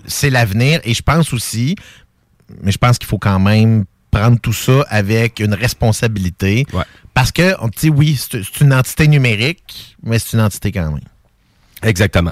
c'est 0.05 0.29
l'avenir 0.29 0.79
et 0.83 0.93
je 0.93 1.01
pense 1.01 1.33
aussi, 1.33 1.75
mais 2.61 2.71
je 2.71 2.77
pense 2.77 2.97
qu'il 2.97 3.07
faut 3.07 3.17
quand 3.17 3.39
même 3.39 3.85
prendre 4.11 4.39
tout 4.39 4.53
ça 4.53 4.85
avec 4.89 5.39
une 5.39 5.53
responsabilité. 5.53 6.65
Parce 7.13 7.31
que, 7.31 7.55
on 7.61 7.67
dit 7.67 7.89
oui, 7.89 8.17
c'est 8.17 8.61
une 8.61 8.73
entité 8.73 9.07
numérique, 9.07 9.97
mais 10.03 10.19
c'est 10.19 10.33
une 10.33 10.41
entité 10.43 10.71
quand 10.71 10.91
même. 10.91 10.99
Exactement. 11.83 12.31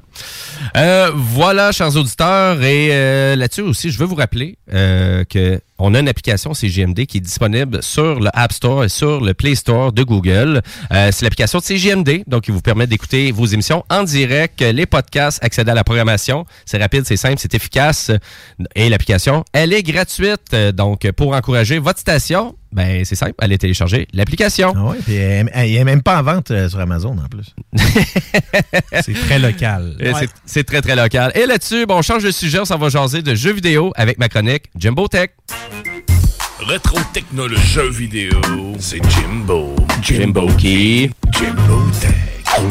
Euh, 0.77 1.11
voilà, 1.13 1.71
chers 1.71 1.95
auditeurs, 1.95 2.61
et 2.63 2.89
euh, 2.91 3.35
là-dessus 3.35 3.61
aussi, 3.61 3.91
je 3.91 3.99
veux 3.99 4.05
vous 4.05 4.15
rappeler 4.15 4.57
euh, 4.73 5.23
que 5.25 5.59
on 5.79 5.93
a 5.95 5.99
une 5.99 6.07
application 6.07 6.53
CGMD 6.53 7.05
qui 7.05 7.17
est 7.17 7.21
disponible 7.21 7.81
sur 7.81 8.19
le 8.19 8.29
App 8.33 8.53
Store 8.53 8.83
et 8.83 8.89
sur 8.89 9.21
le 9.21 9.33
Play 9.33 9.55
Store 9.55 9.91
de 9.91 10.03
Google. 10.03 10.61
Euh, 10.91 11.09
c'est 11.11 11.23
l'application 11.25 11.59
de 11.59 11.63
CGMD, 11.63 12.23
donc 12.27 12.43
qui 12.43 12.51
vous 12.51 12.61
permet 12.61 12.87
d'écouter 12.87 13.31
vos 13.31 13.45
émissions 13.45 13.83
en 13.89 14.03
direct, 14.03 14.61
les 14.61 14.85
podcasts, 14.85 15.43
accéder 15.43 15.71
à 15.71 15.75
la 15.75 15.83
programmation. 15.83 16.45
C'est 16.65 16.77
rapide, 16.77 17.03
c'est 17.05 17.17
simple, 17.17 17.37
c'est 17.39 17.53
efficace. 17.53 18.11
Et 18.75 18.89
l'application, 18.89 19.43
elle 19.53 19.73
est 19.73 19.83
gratuite. 19.83 20.55
Donc, 20.73 21.09
pour 21.11 21.33
encourager 21.33 21.79
votre 21.79 21.99
station, 21.99 22.55
ben 22.71 23.05
c'est 23.05 23.15
simple, 23.15 23.35
allez 23.37 23.57
télécharger 23.59 24.07
l'application. 24.13 24.73
Ah 24.75 24.83
ouais, 24.85 24.97
puis 25.05 25.13
elle 25.15 25.45
n'est 25.53 25.83
même 25.83 26.01
pas 26.01 26.19
en 26.19 26.23
vente 26.23 26.49
euh, 26.49 26.67
sur 26.69 26.79
Amazon 26.79 27.15
en 27.23 27.27
plus. 27.29 27.53
c'est 29.01 29.13
très 29.13 29.39
local. 29.39 29.95
C'est- 30.45 30.63
très, 30.63 30.81
très 30.81 30.95
local. 30.95 31.31
Et 31.35 31.45
là-dessus, 31.45 31.85
bon, 31.85 31.97
on 31.97 32.01
change 32.01 32.23
de 32.23 32.31
sujet, 32.31 32.59
on 32.59 32.65
s'en 32.65 32.77
va 32.77 32.89
jaser 32.89 33.21
de 33.21 33.35
jeux 33.35 33.53
vidéo 33.53 33.91
avec 33.95 34.17
ma 34.17 34.27
chronique 34.29 34.63
Jimbo 34.75 35.07
Tech. 35.07 35.29
Rétro 36.67 36.97
technologie 37.13 37.61
jeux 37.67 37.89
vidéo, 37.89 38.39
c'est 38.79 39.01
Jimbo. 39.09 39.75
Jimbo 40.01 40.47
qui? 40.57 41.09
Jimbo 41.31 41.81
Tech. 41.99 42.13
Oh 42.57 42.61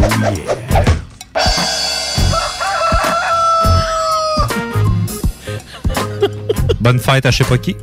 Bonne 6.80 6.98
fête 6.98 7.26
à 7.26 7.30
je 7.30 7.38
sais 7.38 7.44
pas 7.44 7.58
qui. 7.58 7.76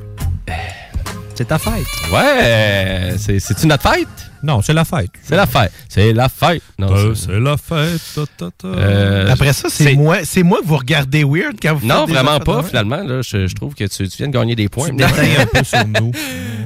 C'est 1.35 1.45
ta 1.47 1.57
fête. 1.57 1.85
Ouais, 2.11 3.13
c'est- 3.17 3.39
c'est-tu 3.39 3.65
notre 3.67 3.89
fête? 3.89 4.07
Non, 4.41 4.61
c'est 4.61 4.73
la 4.73 4.85
fête. 4.85 5.09
C'est 5.23 5.35
la 5.35 5.45
fête. 5.45 5.71
C'est 5.89 6.13
la 6.13 6.29
fête. 6.29 6.61
Non, 6.77 6.87
Euh, 6.91 7.13
c'est- 7.13 7.25
c'est 7.25 7.39
la 7.39 7.57
fête. 7.57 8.01
ta, 8.15 8.21
ta, 8.37 8.51
ta. 8.57 8.67
Euh, 8.67 9.27
Après 9.29 9.51
ça, 9.53 9.67
c'est 9.69 9.95
moi, 9.95 10.19
c'est 10.23 10.43
moi 10.43 10.59
que 10.61 10.65
vous 10.65 10.77
regardez 10.77 11.23
weird 11.25 11.57
quand 11.61 11.75
vous 11.75 11.85
Non, 11.85 11.99
faites 11.99 12.07
des 12.07 12.13
vraiment 12.13 12.39
pas, 12.39 12.63
finalement. 12.63 13.03
Là, 13.03 13.21
je, 13.21 13.47
je 13.47 13.55
trouve 13.55 13.75
que 13.75 13.83
tu, 13.83 14.07
tu 14.07 14.17
viens 14.17 14.27
de 14.27 14.33
gagner 14.33 14.55
des 14.55 14.69
points. 14.69 14.89
Tu 14.89 14.95
détailles 14.95 15.35
un 15.37 15.45
peu 15.45 15.63
sur 15.63 15.85
nous. 16.01 16.11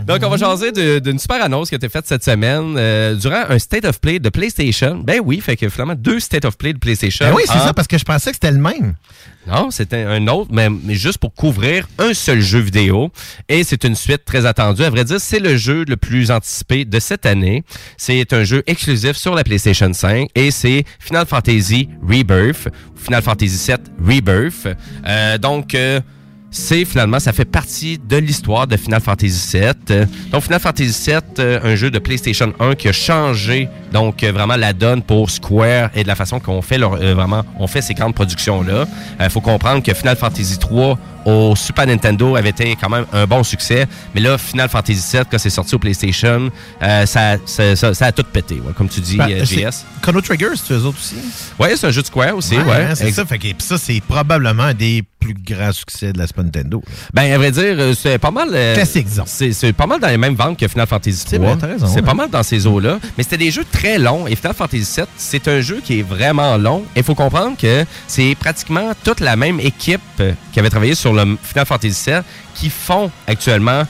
Donc, 0.05 0.19
on 0.24 0.30
va 0.30 0.38
jaser 0.38 0.71
de- 0.71 0.99
d'une 0.99 1.17
super 1.17 1.43
annonce 1.43 1.69
qui 1.69 1.76
a 1.76 1.78
été 1.78 1.89
faite 1.89 2.05
cette 2.05 2.24
semaine 2.24 2.76
euh, 2.78 3.15
durant 3.15 3.43
un 3.49 3.57
State 3.57 3.86
of 3.86 3.99
Play 3.99 4.19
de 4.19 4.30
PlayStation. 4.30 5.01
Ben 5.03 5.19
oui, 5.24 5.39
fait 5.39 5.55
que 5.57 5.67
finalement, 5.69 5.95
deux 5.95 6.19
State 6.19 6.45
of 6.45 6.57
Play 6.57 6.74
de 6.74 6.80
PlayStation. 6.80 7.26
Ben 7.26 7.34
oui, 7.36 7.43
c'est 7.45 7.53
en- 7.57 7.65
ça, 7.67 7.74
parce 7.74 7.88
que 7.88 7.97
je 7.97 8.03
pensais 8.05 8.32
que 8.32 8.36
c'était 8.36 8.51
le 8.51 8.59
même. 8.59 8.95
Non, 9.47 9.71
c'était 9.71 10.03
un 10.03 10.26
autre, 10.28 10.51
mais, 10.53 10.69
mais 10.69 10.93
juste 10.95 11.17
pour 11.17 11.34
couvrir 11.34 11.88
un 11.99 12.13
seul 12.13 12.39
jeu 12.39 12.59
vidéo. 12.59 13.11
Et 13.49 13.63
c'est 13.65 13.84
une 13.84 13.95
suite 13.95 14.24
très 14.24 14.45
attendue. 14.45 14.84
À 14.84 14.89
vrai 14.89 15.03
dire, 15.03 15.19
c'est 15.19 15.39
le 15.39 15.57
jeu 15.57 15.84
le 15.86 15.97
plus 15.97 16.32
anticipé 16.32 16.86
de 16.86 16.99
cette 16.99 17.26
année. 17.26 17.62
C'est 17.97 18.34
un 18.34 18.43
jeu 18.43 18.64
exclusif 18.68 19.16
sur 19.16 19.36
la 19.36 19.43
PlayStation 19.43 19.91
5 19.91 20.30
et 20.36 20.51
c'est 20.51 20.84
Final 20.99 21.26
Fantasy 21.26 21.89
Rebirth, 22.01 22.68
Final 22.95 23.22
Fantasy 23.22 23.72
VII 23.72 24.16
Rebirth. 24.16 24.68
Euh, 25.05 25.38
donc, 25.38 25.76
euh, 25.76 25.99
c'est 26.56 26.86
finalement, 26.86 27.20
ça 27.20 27.34
fait 27.34 27.45
partie 27.45 27.97
de 27.97 28.16
l'histoire 28.18 28.68
de 28.68 28.78
Final 28.78 29.01
Fantasy 29.01 29.58
VII. 29.58 29.72
Euh, 29.89 30.06
Donc, 30.32 30.43
Final 30.43 30.60
Fantasy 30.60 31.10
VII, 31.10 31.18
euh, 31.39 31.60
un 31.64 31.76
jeu 31.76 31.89
de 31.89 31.97
PlayStation 31.99 32.54
1 32.60 32.76
qui 32.76 32.88
a 32.88 32.91
changé 32.93 33.68
donc 33.91 34.24
euh, 34.24 34.32
vraiment 34.32 34.56
la 34.56 34.72
donne 34.72 35.01
pour 35.01 35.30
Square 35.32 35.89
et 35.95 36.04
de 36.04 36.08
la 36.08 36.16
façon 36.16 36.39
qu'on 36.39 36.62
fait 36.62 36.78
leur, 36.78 36.93
euh, 36.93 37.16
vraiment, 37.16 37.43
on 37.60 37.66
fait 37.68 37.82
ces 37.82 37.95
grandes 37.95 38.14
productions-là. 38.16 38.86
Il 39.20 39.30
faut 39.32 39.41
comprendre 39.41 39.82
que 39.84 39.93
Final 39.93 40.16
Fantasy 40.16 40.58
3 40.60 40.97
au 41.26 41.56
Super 41.56 41.88
Nintendo 41.88 42.36
avait 42.36 42.49
été 42.49 42.76
quand 42.80 42.89
même 42.89 43.06
un 43.14 43.26
bon 43.26 43.43
succès, 43.43 43.88
mais 44.14 44.20
là, 44.22 44.38
Final 44.38 44.68
Fantasy 44.70 45.01
VII, 45.18 45.24
quand 45.32 45.38
c'est 45.38 45.49
sorti 45.49 45.74
au 45.74 45.80
PlayStation, 45.80 46.49
euh, 46.82 47.06
ça, 47.06 47.38
ça, 47.45 47.76
ça- 47.76 47.93
ça 47.93 48.06
a 48.08 48.12
tout 48.12 48.26
pété, 48.32 48.56
ouais, 48.56 48.74
comme 48.78 48.89
tu 48.89 48.99
dis, 48.99 49.16
Ben, 49.18 49.43
JS. 49.45 49.86
Chrono 50.01 50.20
Trigger, 50.22 50.49
c'est 50.56 50.74
eux 50.74 50.84
autres 50.86 50.97
aussi. 50.99 51.16
Oui, 51.60 51.70
c'est 51.78 51.88
un 51.88 51.91
jeu 51.91 52.01
de 52.01 52.08
Square 52.08 52.36
aussi, 52.36 52.58
ouais. 52.58 52.89
c'est 52.95 53.12
ça. 53.12 53.26
Fait 53.26 53.38
que, 53.39 53.47
ça, 53.60 53.78
c'est 53.78 54.01
probablement 54.01 54.64
un 54.64 54.74
des 54.74 55.04
plus 55.20 55.34
grands 55.34 55.72
succès 55.72 56.12
de 56.12 56.18
la 56.20 56.28
Nintendo. 56.43 56.81
là. 56.85 56.93
Ben, 57.13 57.31
à 57.33 57.37
vrai 57.37 57.51
dire, 57.51 57.63
euh, 57.77 57.93
c'est 57.93 58.17
pas 58.17 58.31
mal. 58.31 58.49
euh, 58.53 58.75
Classique, 58.75 59.07
disons. 59.07 59.23
C'est 59.25 59.73
pas 59.73 59.87
mal 59.87 59.99
dans 59.99 60.07
les 60.07 60.17
mêmes 60.17 60.35
ventes 60.35 60.57
que 60.59 60.67
Final 60.67 60.87
Fantasy 60.87 61.23
C'est 61.27 61.37
3. 61.37 61.47
vrai, 61.49 61.57
t'as 61.59 61.67
raison, 61.67 61.87
C'est 61.87 61.95
ouais. 61.95 62.01
pas 62.01 62.13
mal 62.13 62.29
dans 62.29 62.43
ces 62.43 62.67
eaux-là. 62.67 62.99
Mais 63.17 63.23
c'était 63.23 63.37
des 63.37 63.51
jeux 63.51 63.65
très 63.71 63.97
longs. 63.97 64.27
Et 64.27 64.35
Final 64.35 64.53
Fantasy 64.53 64.85
7, 64.85 65.07
c'est 65.17 65.47
un 65.47 65.61
jeu 65.61 65.81
qui 65.83 65.99
est 65.99 66.03
vraiment 66.03 66.57
long. 66.57 66.83
Il 66.95 67.03
faut 67.03 67.15
comprendre 67.15 67.57
que 67.57 67.85
c'est 68.07 68.35
pratiquement 68.39 68.91
toute 69.03 69.19
la 69.19 69.35
même 69.35 69.59
équipe 69.59 70.01
euh, 70.19 70.33
qui 70.51 70.59
avait 70.59 70.69
travaillé 70.69 70.95
sur 70.95 71.13
le 71.13 71.37
Final 71.41 71.65
Fantasy 71.65 71.93
7 71.93 72.23
qui 72.55 72.69
font 72.69 73.09
actuellement, 73.27 73.83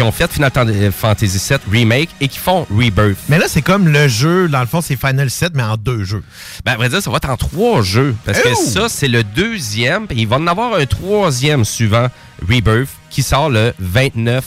qui 0.00 0.06
ont 0.06 0.12
fait 0.12 0.32
Final 0.32 0.50
Fantasy 0.92 1.38
7 1.38 1.60
Remake 1.70 2.08
et 2.22 2.28
qui 2.28 2.38
font 2.38 2.66
Rebirth. 2.70 3.18
Mais 3.28 3.38
là, 3.38 3.48
c'est 3.48 3.60
comme 3.60 3.86
le 3.86 4.08
jeu, 4.08 4.48
dans 4.48 4.60
le 4.60 4.66
fond, 4.66 4.80
c'est 4.80 4.96
Final 4.96 5.28
7, 5.28 5.52
mais 5.54 5.62
en 5.62 5.76
deux 5.76 6.04
jeux. 6.04 6.22
Ben, 6.64 6.72
à 6.72 6.76
vrai 6.76 6.88
dire, 6.88 7.02
ça 7.02 7.10
va 7.10 7.18
être 7.18 7.28
en 7.28 7.36
trois 7.36 7.82
jeux. 7.82 8.16
Parce 8.24 8.40
que 8.40 8.54
ça, 8.54 8.88
c'est 8.88 9.08
le 9.08 9.22
deuxième. 9.22 10.06
Et 10.08 10.14
il 10.14 10.26
va 10.26 10.36
en 10.36 10.46
avoir 10.46 10.74
un 10.74 10.86
troisième 10.86 11.66
suivant, 11.66 12.06
Rebirth, 12.40 12.88
qui 13.10 13.22
sort 13.22 13.50
le 13.50 13.74
29 13.78 14.42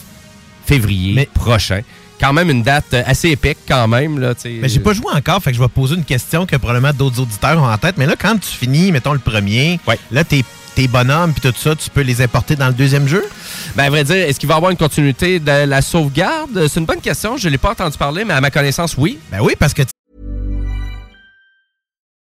février 0.66 1.30
prochain. 1.36 1.82
Quand 2.20 2.34
même 2.34 2.50
une 2.50 2.64
date 2.64 2.92
euh, 2.96 3.04
assez 3.06 3.30
épique, 3.30 3.60
quand 3.68 3.88
même. 3.88 4.18
Là. 4.18 4.34
Mais 4.46 4.70
j'ai 4.70 4.80
pas 4.80 4.94
joué 4.94 5.12
encore, 5.14 5.44
fait 5.44 5.52
que 5.52 5.58
je 5.58 5.62
vais 5.62 5.68
poser 5.68 5.94
une 5.94 6.06
question 6.06 6.48
que 6.48 6.56
probablement 6.56 6.94
d'autres 6.94 7.20
auditeurs 7.20 7.62
ont 7.62 7.70
en 7.72 7.78
tête. 7.78 7.98
Mais 8.00 8.08
là, 8.08 8.16
quand 8.20 8.40
tu 8.40 8.50
finis, 8.50 8.92
mettons 8.92 9.14
le 9.14 9.20
premier, 9.20 9.80
là, 10.10 10.24
tes, 10.24 10.44
tes 10.76 10.88
bonhommes 10.88 11.34
puis 11.34 11.42
tout 11.42 11.58
ça, 11.58 11.76
tu 11.76 11.90
peux 11.90 12.02
les 12.02 12.22
importer 12.22 12.56
dans 12.56 12.68
le 12.68 12.74
deuxième 12.74 13.08
jeu? 13.08 13.24
Ben, 13.76 13.86
à 13.86 13.90
vrai 13.90 14.04
dire, 14.04 14.16
est-ce 14.16 14.40
qu'il 14.40 14.50
va 14.50 14.56
y 14.56 14.58
avoir 14.58 14.72
une 14.72 14.78
continuité 14.78 15.40
de 15.40 15.66
la 15.66 15.82
sauvegarde? 15.82 16.68
C'est 16.68 16.80
une 16.80 16.86
bonne 16.86 17.02
question. 17.02 17.38
Je 17.38 17.48
ne 17.48 17.52
l'ai 17.52 17.58
pas 17.58 17.72
entendu 17.72 17.98
parler, 17.98 18.26
mais 18.26 18.34
à 18.34 18.42
ma 18.42 18.52
connaissance, 18.52 18.96
oui. 18.98 19.20
Ben 19.32 19.40
oui, 19.42 19.54
parce 19.58 19.74
que 19.74 19.84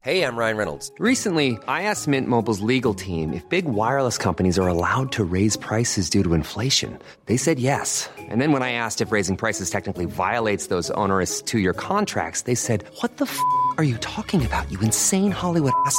Hey, 0.07 0.23
I'm 0.23 0.37
Ryan 0.37 0.57
Reynolds. 0.57 0.93
Recently, 1.01 1.59
I 1.67 1.83
asked 1.91 2.07
Mint 2.07 2.29
Mobile's 2.29 2.61
legal 2.61 2.95
team 2.95 3.33
if 3.33 3.43
big 3.49 3.65
wireless 3.65 4.17
companies 4.17 4.57
are 4.57 4.69
allowed 4.69 5.11
to 5.19 5.25
raise 5.25 5.57
prices 5.57 6.09
due 6.09 6.23
to 6.23 6.35
inflation. 6.35 6.97
They 7.25 7.37
said 7.37 7.59
yes. 7.59 8.09
And 8.17 8.41
then 8.41 8.53
when 8.53 8.63
I 8.63 8.71
asked 8.71 9.01
if 9.01 9.11
raising 9.11 9.37
prices 9.37 9.69
technically 9.69 10.05
violates 10.05 10.69
those 10.69 10.93
onerous 10.93 11.43
two 11.43 11.59
year 11.59 11.73
contracts, 11.73 12.43
they 12.43 12.55
said, 12.55 12.85
What 13.01 13.17
the 13.17 13.25
f 13.25 13.37
are 13.79 13.83
you 13.83 13.97
talking 13.97 14.47
about, 14.47 14.71
you 14.71 14.79
insane 14.79 15.33
Hollywood 15.33 15.73
ass? 15.87 15.99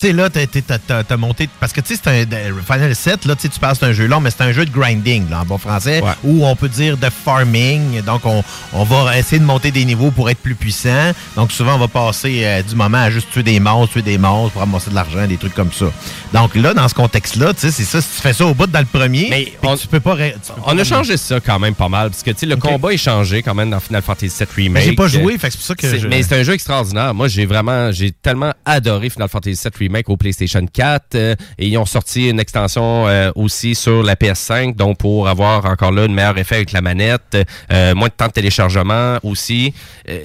Tu 0.00 0.06
sais, 0.06 0.12
là, 0.12 0.28
t'as- 0.30 1.16
monté. 1.16 1.48
Parce 1.58 1.72
que, 1.72 1.80
tu 1.80 1.96
sais, 1.96 2.00
c'est 2.04 2.08
un. 2.08 2.24
de- 2.24 2.54
Final 2.64 2.94
7, 2.94 3.24
là, 3.24 3.34
tu 3.34 3.48
passes 3.58 3.82
un 3.82 3.90
jeu 3.92 4.06
long, 4.06 4.20
mais 4.20 4.30
c'est 4.30 4.42
un 4.44 4.52
jeu 4.52 4.64
de 4.64 4.70
grinding, 4.70 5.28
là, 5.28 5.40
en 5.40 5.44
bon 5.44 5.58
français. 5.58 6.00
Ou 6.22 6.46
on 6.46 6.54
peut 6.54 6.68
dire 6.68 6.96
de 6.96 7.08
farming. 7.10 8.00
Donc, 8.02 8.24
on, 8.24 8.44
on 8.74 8.84
va 8.84 9.18
essayer 9.18 9.40
de 9.40 9.44
monter 9.44 9.72
des 9.72 9.84
niveaux 9.84 10.12
pour 10.12 10.30
être 10.30 10.38
plus 10.38 10.54
puissant. 10.54 11.10
Donc, 11.34 11.50
souvent, 11.50 11.74
on 11.74 11.78
va 11.78 11.88
passer 11.88 12.42
euh, 12.44 12.62
du 12.62 12.76
moment 12.76 12.98
à 12.98 13.10
juste 13.10 13.28
tuer 13.32 13.42
des 13.42 13.58
monstres, 13.58 13.94
tuer 13.94 14.02
des 14.02 14.18
monstres 14.18 14.52
pour 14.52 14.60
ramasser 14.60 14.90
de 14.90 14.94
l'argent, 14.94 15.26
des 15.26 15.36
trucs 15.36 15.54
comme 15.54 15.72
ça. 15.72 15.86
Donc, 16.32 16.54
là, 16.54 16.74
dans 16.74 16.86
ce 16.86 16.94
contexte-là, 16.94 17.52
tu 17.54 17.62
sais, 17.62 17.72
c'est 17.72 17.82
ça. 17.82 18.00
Si 18.00 18.06
tu 18.14 18.22
fais 18.22 18.32
ça 18.32 18.46
au 18.46 18.54
bout 18.54 18.68
dans 18.68 18.78
le 18.78 18.84
premier, 18.84 19.28
que 19.74 19.82
tu 19.82 19.88
peux 19.88 19.98
pas. 19.98 20.16
tu 20.16 20.30
peux 20.30 20.60
pas 20.60 20.62
On 20.66 20.78
a 20.78 20.84
changé 20.84 21.16
ça 21.16 21.40
quand 21.40 21.58
même 21.58 21.74
pas 21.74 21.88
mal, 21.88 22.10
parce 22.10 22.22
que 22.22 22.30
tu 22.30 22.38
sais, 22.38 22.46
le 22.46 22.54
combat 22.54 22.92
est 22.92 22.98
changé 22.98 23.42
quand 23.42 23.54
même 23.56 23.70
dans 23.70 23.80
Final 23.80 24.02
Fantasy 24.02 24.28
VII 24.38 24.46
Remake. 24.66 24.84
Mais 24.84 24.90
j'ai 24.90 24.94
pas 24.94 25.08
joué, 25.08 25.38
fait 25.38 25.50
c'est 25.50 25.56
pour 25.58 25.66
ça 25.66 25.74
que 25.74 25.88
je- 25.98 26.06
Mais 26.06 26.22
c'est 26.22 26.38
un 26.38 26.44
jeu 26.44 26.52
extraordinaire. 26.52 27.12
Moi, 27.14 27.26
j'ai 27.26 27.46
vraiment, 27.46 27.90
j'ai 27.90 28.12
tellement 28.12 28.52
adoré 28.64 29.10
Final 29.10 29.28
Fantasy 29.28 29.60
VII 29.60 29.72
Remake 29.76 29.87
au 30.08 30.16
PlayStation 30.16 30.64
4. 30.66 31.14
euh, 31.14 31.34
et 31.58 31.68
ils 31.68 31.76
ont 31.78 31.86
sorti 31.86 32.28
une 32.28 32.40
extension 32.40 33.06
euh, 33.08 33.30
aussi 33.34 33.74
sur 33.74 34.02
la 34.02 34.14
PS5, 34.14 34.74
donc 34.76 34.98
pour 34.98 35.28
avoir 35.28 35.64
encore 35.66 35.92
là 35.92 36.04
une 36.06 36.14
meilleur 36.14 36.36
effet 36.38 36.56
avec 36.56 36.72
la 36.72 36.80
manette, 36.80 37.36
euh, 37.72 37.94
moins 37.94 38.08
de 38.08 38.12
temps 38.12 38.26
de 38.28 38.32
téléchargement 38.32 39.18
aussi. 39.22 39.72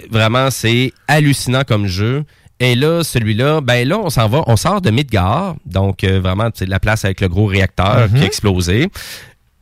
Vraiment, 0.09 0.49
c'est 0.51 0.91
hallucinant 1.07 1.63
comme 1.67 1.87
jeu. 1.87 2.23
Et 2.59 2.75
là, 2.75 3.03
celui-là, 3.03 3.59
ben 3.61 3.85
là, 3.87 3.97
on 3.97 4.09
s'en 4.09 4.29
va, 4.29 4.43
on 4.47 4.55
sort 4.55 4.79
de 4.79 4.89
Midgar, 4.91 5.55
donc 5.65 6.03
euh, 6.03 6.19
vraiment, 6.21 6.49
c'est 6.53 6.67
la 6.69 6.79
place 6.79 7.03
avec 7.03 7.19
le 7.19 7.27
gros 7.27 7.45
réacteur 7.47 8.07
Mhm. 8.09 8.17
qui 8.17 8.23
a 8.23 8.25
explosé. 8.25 8.89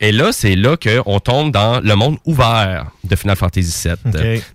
Et 0.02 0.12
là, 0.12 0.32
c'est 0.32 0.56
là 0.56 0.76
qu'on 0.76 1.20
tombe 1.20 1.52
dans 1.52 1.80
le 1.80 1.94
monde 1.94 2.18
ouvert 2.26 2.86
de 3.04 3.16
Final 3.16 3.36
Fantasy 3.36 3.88
VII. 3.88 3.94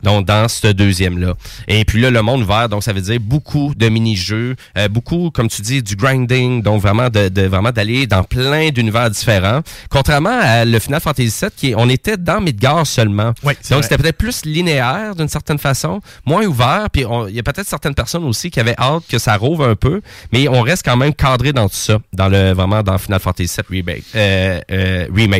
Donc, 0.03 0.25
dans 0.25 0.47
ce 0.47 0.67
deuxième-là. 0.67 1.33
Et 1.69 1.83
puis 1.85 2.01
là, 2.01 2.11
le 2.11 2.21
monde 2.21 2.41
ouvert, 2.41 2.67
donc 2.69 2.83
ça 2.83 2.91
veut 2.93 3.01
dire 3.01 3.19
beaucoup 3.19 3.73
de 3.75 3.87
mini-jeux, 3.89 4.55
euh, 4.77 4.87
beaucoup, 4.89 5.31
comme 5.31 5.47
tu 5.47 5.61
dis, 5.61 5.81
du 5.81 5.95
grinding, 5.95 6.61
donc 6.61 6.81
vraiment 6.81 7.09
de, 7.09 7.29
de- 7.29 7.43
vraiment 7.47 7.71
d'aller 7.71 8.07
dans 8.07 8.23
plein 8.23 8.69
d'univers 8.69 9.09
différents. 9.09 9.61
Contrairement 9.89 10.37
à 10.41 10.65
le 10.65 10.79
Final 10.79 10.99
Fantasy 10.99 11.33
VII, 11.41 11.49
qui 11.55 11.69
est- 11.71 11.75
on 11.75 11.87
était 11.89 12.17
dans 12.17 12.41
Midgar 12.41 12.85
seulement. 12.85 13.33
c'est 13.61 13.73
donc, 13.73 13.83
c'était 13.83 13.97
peut-être 13.97 14.17
plus 14.17 14.43
linéaire 14.45 15.15
d'une 15.15 15.29
certaine 15.29 15.59
façon, 15.59 16.01
moins 16.25 16.45
ouvert. 16.45 16.87
Puis 16.91 17.05
il 17.29 17.35
y 17.35 17.39
a 17.39 17.43
peut-être 17.43 17.67
certaines 17.67 17.95
personnes 17.95 18.25
aussi 18.25 18.51
qui 18.51 18.59
avaient 18.59 18.75
hâte 18.77 19.03
que 19.09 19.17
ça 19.17 19.37
rouvre 19.37 19.65
un 19.67 19.75
peu, 19.75 20.01
mais 20.33 20.47
on 20.49 20.61
reste 20.61 20.83
quand 20.83 20.97
même 20.97 21.13
cadré 21.13 21.53
dans 21.53 21.69
tout 21.69 21.75
ça, 21.75 21.99
dans 22.11 22.27
le 22.27 22.51
vraiment 22.51 22.83
dans 22.83 22.97
Final 22.97 23.21
Fantasy 23.21 23.55
VII 23.69 23.79
Remake. 23.81 24.03
Euh, 24.15 24.59
euh, 24.71 25.07
remake. 25.15 25.36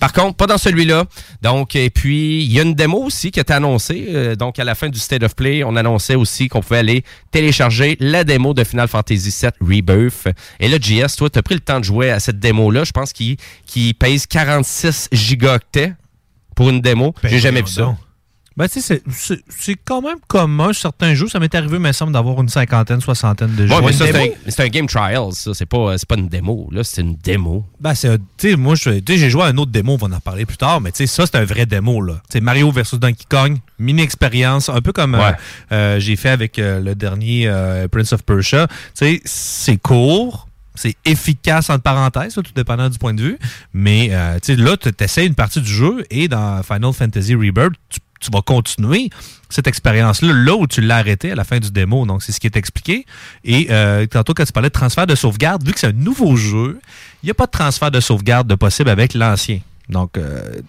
Par 0.00 0.12
contre, 0.12 0.36
pas 0.36 0.46
dans 0.46 0.58
celui-là. 0.58 1.04
Donc, 1.40 1.76
et 1.76 1.88
puis, 1.88 2.42
il 2.42 2.52
y 2.52 2.58
a 2.58 2.62
une 2.62 2.74
démo 2.74 2.98
aussi 2.98 3.30
qui 3.30 3.40
a 3.40 3.42
été 3.42 3.52
annoncée. 3.52 4.06
Euh, 4.08 4.36
donc, 4.36 4.58
à 4.58 4.64
la 4.64 4.74
fin 4.74 4.88
du 4.88 4.98
State 4.98 5.22
of 5.22 5.34
Play, 5.34 5.64
on 5.64 5.76
annonçait 5.76 6.14
aussi 6.14 6.48
qu'on 6.48 6.60
pouvait 6.60 6.78
aller 6.78 7.04
télécharger 7.30 7.96
la 8.00 8.24
démo 8.24 8.54
de 8.54 8.64
Final 8.64 8.88
Fantasy 8.88 9.34
VII 9.40 9.52
Rebirth. 9.60 10.28
Et 10.60 10.68
là, 10.68 10.76
JS, 10.80 11.16
toi, 11.16 11.30
tu 11.30 11.38
as 11.38 11.42
pris 11.42 11.54
le 11.54 11.60
temps 11.60 11.80
de 11.80 11.84
jouer 11.84 12.10
à 12.10 12.20
cette 12.20 12.38
démo-là. 12.38 12.84
Je 12.84 12.92
pense 12.92 13.12
qu'il 13.12 13.36
qu'il 13.66 13.94
pèse 13.94 14.26
46 14.26 15.08
gigaoctets 15.12 15.94
pour 16.54 16.70
une 16.70 16.80
démo. 16.80 17.14
J'ai 17.24 17.38
jamais 17.38 17.62
vu 17.62 17.68
ça. 17.68 17.96
Ben, 18.56 18.68
tu 18.68 18.80
sais, 18.80 19.02
c'est- 19.10 19.76
quand 19.84 20.00
même 20.00 20.18
commun 20.28 20.72
certains 20.72 21.14
jeux. 21.14 21.26
Ça 21.28 21.40
m'est 21.40 21.52
arrivé, 21.54 21.78
me 21.80 21.90
semble, 21.90 22.12
d'avoir 22.12 22.40
une 22.40 22.48
cinquantaine, 22.48 23.00
soixantaine 23.00 23.54
de 23.56 23.66
jeux. 23.66 23.74
Ouais, 23.74 23.80
mais 23.84 23.92
ça, 23.92 24.06
Une 24.08 24.32
c'est 24.48 24.62
un, 24.62 24.68
game 24.68 24.86
trial, 24.86 25.32
ça. 25.32 25.52
C'est 25.54 25.66
pas, 25.66 25.96
pas 26.08 26.14
une 26.16 26.28
démo. 26.28 26.68
Là, 26.70 26.84
c'est 26.84 27.00
une 27.00 27.16
démo. 27.16 27.64
Ben, 27.80 27.94
c'est, 27.94 28.16
tu 28.38 28.50
sais, 28.50 28.56
moi, 28.56 28.74
j'ai 28.76 29.30
joué 29.30 29.42
à 29.42 29.46
un 29.46 29.56
autre 29.58 29.72
démo, 29.72 29.94
on 30.00 30.06
va 30.08 30.16
en 30.16 30.20
parler 30.20 30.46
plus 30.46 30.56
tard, 30.56 30.80
mais 30.80 30.92
tu 30.92 30.98
sais, 30.98 31.06
ça, 31.08 31.26
c'est 31.26 31.36
un 31.36 31.44
vrai 31.44 31.66
démo, 31.66 32.00
là. 32.00 32.14
Tu 32.30 32.34
sais, 32.34 32.40
Mario 32.40 32.70
versus 32.70 33.00
Donkey 33.00 33.24
Kong, 33.28 33.58
mini-expérience, 33.80 34.68
un 34.68 34.80
peu 34.80 34.92
comme 34.92 35.14
euh, 35.16 35.18
Ouais. 35.30 35.34
euh, 35.72 35.98
j'ai 36.00 36.16
fait 36.16 36.30
avec 36.30 36.58
euh, 36.58 36.80
le 36.80 36.94
dernier 36.94 37.50
Prince 37.90 38.12
of 38.12 38.22
Persia. 38.22 38.66
Tu 38.68 38.74
sais, 38.94 39.20
c'est 39.24 39.76
court, 39.78 40.48
c'est 40.76 40.96
efficace, 41.04 41.70
entre 41.70 41.82
parenthèses, 41.82 42.36
là, 42.36 42.42
tout 42.42 42.52
dépendant 42.54 42.88
du 42.88 42.98
point 42.98 43.14
de 43.14 43.22
vue, 43.22 43.38
mais 43.72 44.08
euh, 44.10 44.38
là, 44.48 44.76
tu 44.76 44.90
essaies 45.00 45.26
une 45.26 45.34
partie 45.34 45.60
du 45.60 45.70
jeu 45.72 46.04
et 46.10 46.28
dans 46.28 46.62
Final 46.62 46.92
Fantasy 46.92 47.34
Rebirth, 47.34 47.74
tu, 47.88 48.00
tu 48.24 48.30
vas 48.30 48.42
continuer 48.42 49.10
cette 49.50 49.66
expérience-là, 49.66 50.32
là 50.32 50.54
où 50.54 50.66
tu 50.66 50.80
l'as 50.80 50.96
arrêté 50.96 51.30
à 51.32 51.34
la 51.34 51.44
fin 51.44 51.58
du 51.58 51.70
démo. 51.70 52.06
Donc, 52.06 52.22
c'est 52.22 52.32
ce 52.32 52.40
qui 52.40 52.46
est 52.46 52.56
expliqué. 52.56 53.06
Et 53.44 53.68
euh, 53.70 54.06
tantôt, 54.06 54.34
quand 54.34 54.44
tu 54.44 54.52
parlais 54.52 54.68
de 54.68 54.74
transfert 54.74 55.06
de 55.06 55.14
sauvegarde, 55.14 55.64
vu 55.64 55.72
que 55.72 55.80
c'est 55.80 55.88
un 55.88 55.92
nouveau 55.92 56.36
jeu, 56.36 56.80
il 57.22 57.26
n'y 57.26 57.30
a 57.30 57.34
pas 57.34 57.46
de 57.46 57.52
transfert 57.52 57.90
de 57.90 58.00
sauvegarde 58.00 58.48
de 58.48 58.54
possible 58.54 58.90
avec 58.90 59.14
l'ancien. 59.14 59.60
Donc, 59.88 60.16
euh, 60.16 60.60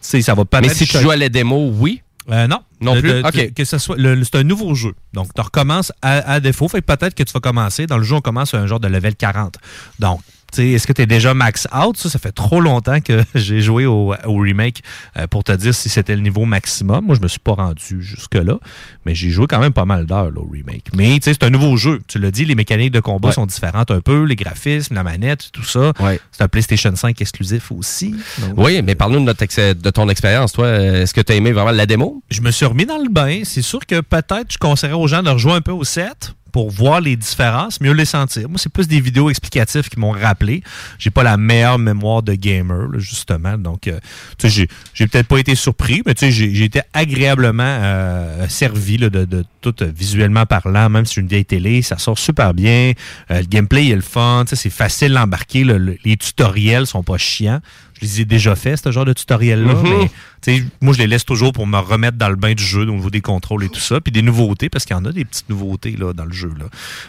ça 0.00 0.34
va 0.34 0.44
pas 0.44 0.60
Mais 0.60 0.70
si 0.70 0.86
tu 0.86 0.98
joues 0.98 1.10
à 1.10 1.16
la 1.16 1.28
démo, 1.28 1.70
oui. 1.74 2.02
Euh, 2.30 2.46
non. 2.46 2.60
Non 2.80 3.00
plus? 3.00 3.22
Que 3.52 3.64
ce 3.64 3.78
soit, 3.78 3.96
c'est 3.96 4.36
un 4.36 4.44
nouveau 4.44 4.74
jeu. 4.74 4.94
Donc, 5.12 5.34
tu 5.34 5.40
recommences 5.40 5.92
à, 6.02 6.32
à 6.32 6.40
défaut. 6.40 6.68
Fait 6.68 6.80
peut-être 6.80 7.14
que 7.14 7.22
tu 7.22 7.32
vas 7.32 7.40
commencer. 7.40 7.86
Dans 7.86 7.98
le 7.98 8.04
jeu, 8.04 8.16
on 8.16 8.20
commence 8.20 8.54
à 8.54 8.58
un 8.58 8.66
genre 8.66 8.80
de 8.80 8.88
level 8.88 9.14
40. 9.14 9.56
Donc, 9.98 10.20
est-ce 10.58 10.86
que 10.86 10.92
tu 10.92 11.02
es 11.02 11.06
déjà 11.06 11.34
max 11.34 11.66
out? 11.74 11.96
Ça, 11.96 12.08
ça 12.10 12.18
fait 12.18 12.32
trop 12.32 12.60
longtemps 12.60 13.00
que 13.00 13.22
j'ai 13.34 13.60
joué 13.60 13.86
au, 13.86 14.14
au 14.26 14.36
remake 14.36 14.82
euh, 15.18 15.26
pour 15.26 15.44
te 15.44 15.52
dire 15.52 15.74
si 15.74 15.88
c'était 15.88 16.14
le 16.16 16.22
niveau 16.22 16.44
maximum. 16.44 17.06
Moi, 17.06 17.16
je 17.16 17.20
me 17.20 17.28
suis 17.28 17.38
pas 17.40 17.52
rendu 17.54 18.02
jusque-là. 18.02 18.58
Mais 19.06 19.14
j'ai 19.14 19.30
joué 19.30 19.46
quand 19.48 19.58
même 19.60 19.72
pas 19.72 19.84
mal 19.84 20.06
d'heures 20.06 20.30
au 20.36 20.48
remake. 20.50 20.86
Mais 20.94 21.14
tu 21.14 21.22
sais, 21.24 21.32
c'est 21.34 21.44
un 21.44 21.50
nouveau 21.50 21.76
jeu. 21.76 22.00
Tu 22.08 22.18
l'as 22.18 22.30
dit, 22.30 22.44
les 22.44 22.54
mécaniques 22.54 22.92
de 22.92 23.00
combat 23.00 23.28
Ouais. 23.28 23.34
sont 23.34 23.46
différentes 23.46 23.90
un 23.90 24.00
peu. 24.00 24.24
Les 24.24 24.36
graphismes, 24.36 24.94
la 24.94 25.02
manette, 25.02 25.50
tout 25.52 25.62
ça. 25.64 25.92
C'est 26.32 26.42
un 26.42 26.48
PlayStation 26.48 26.94
5 26.94 27.20
exclusif 27.20 27.70
aussi. 27.72 28.14
Donc, 28.38 28.54
Oui, 28.56 28.80
mais 28.82 28.94
parle-nous 28.94 29.20
de, 29.20 29.24
notre 29.24 29.42
ex- 29.42 29.56
de 29.58 29.90
ton 29.90 30.08
expérience, 30.08 30.52
toi. 30.52 30.68
Est-ce 30.68 31.14
que 31.14 31.20
tu 31.20 31.32
as 31.32 31.36
aimé 31.36 31.52
vraiment 31.52 31.70
la 31.70 31.86
démo? 31.86 32.22
je 32.30 32.40
me 32.40 32.50
suis 32.50 32.66
remis 32.66 32.86
dans 32.86 32.98
le 32.98 33.08
bain. 33.10 33.42
C'est 33.44 33.62
sûr 33.62 33.80
que 33.86 34.00
peut-être 34.00 34.52
je 34.52 34.58
conseillerais 34.58 34.96
aux 34.98 35.06
gens 35.06 35.22
de 35.22 35.30
rejouer 35.30 35.52
un 35.52 35.60
peu 35.60 35.72
au 35.72 35.84
set 35.84 36.34
pour 36.52 36.70
voir 36.70 37.00
les 37.00 37.16
différences, 37.16 37.80
mieux 37.80 37.92
les 37.92 38.04
sentir. 38.04 38.48
Moi, 38.48 38.58
c'est 38.58 38.72
plus 38.72 38.86
des 38.86 39.00
vidéos 39.00 39.30
explicatives 39.30 39.88
qui 39.88 39.98
m'ont 39.98 40.10
rappelé. 40.12 40.62
J'ai 40.98 41.10
pas 41.10 41.22
la 41.22 41.36
meilleure 41.38 41.78
mémoire 41.78 42.22
de 42.22 42.34
gamer, 42.34 42.88
là, 42.92 42.98
justement. 42.98 43.56
Donc, 43.58 43.88
euh, 43.88 43.98
tu 44.38 44.48
j'ai- 44.48 44.68
peut-être 45.06 45.26
pas 45.26 45.38
été 45.38 45.54
surpris, 45.54 46.02
mais 46.06 46.14
tu 46.14 46.30
sais, 46.30 46.30
j'ai 46.30 46.64
été 46.64 46.80
agréablement 46.92 47.62
euh, 47.64 48.46
servi 48.48 48.98
là, 48.98 49.10
de, 49.10 49.24
de 49.24 49.44
tout 49.60 49.74
euh, 49.82 49.90
visuellement 49.94 50.46
parlant, 50.46 50.88
même 50.90 51.06
si 51.06 51.20
une 51.20 51.26
vieille 51.26 51.44
télé, 51.44 51.82
ça 51.82 51.98
sort 51.98 52.18
super 52.18 52.54
bien. 52.54 52.92
Euh, 53.30 53.40
le 53.40 53.46
gameplay 53.46 53.88
est 53.88 53.94
le 53.96 54.00
fun, 54.02 54.44
tu 54.48 54.54
c'est 54.56 54.70
facile 54.70 55.12
d'embarquer. 55.14 55.64
les 55.64 56.16
tutoriels 56.16 56.86
sont 56.86 57.02
pas 57.02 57.18
chiants. 57.18 57.60
Je 58.02 58.06
les 58.08 58.20
ai 58.22 58.24
déjà 58.24 58.56
fait, 58.56 58.76
ce 58.76 58.90
genre 58.90 59.04
de 59.04 59.12
tutoriel-là, 59.12 59.74
mais 59.82 60.08
tu 60.42 60.56
sais, 60.58 60.64
moi, 60.80 60.92
je 60.92 60.98
les 60.98 61.06
laisse 61.06 61.24
toujours 61.24 61.52
pour 61.52 61.68
me 61.68 61.78
remettre 61.78 62.18
dans 62.18 62.28
le 62.28 62.34
bain 62.36 62.52
du 62.52 62.64
jeu 62.64 62.82
au 62.82 62.86
niveau 62.96 63.10
des 63.10 63.20
contrôles 63.20 63.62
et 63.62 63.68
tout 63.68 63.78
ça. 63.80 64.00
Puis 64.00 64.10
des 64.10 64.22
nouveautés, 64.22 64.68
parce 64.68 64.84
qu'il 64.84 64.96
y 64.96 64.98
en 64.98 65.04
a 65.04 65.12
des 65.12 65.24
petites 65.24 65.48
nouveautés 65.48 65.92
là, 65.96 66.12
dans 66.12 66.24
le 66.24 66.32
jeu. 66.32 66.52
Là. 66.58 66.64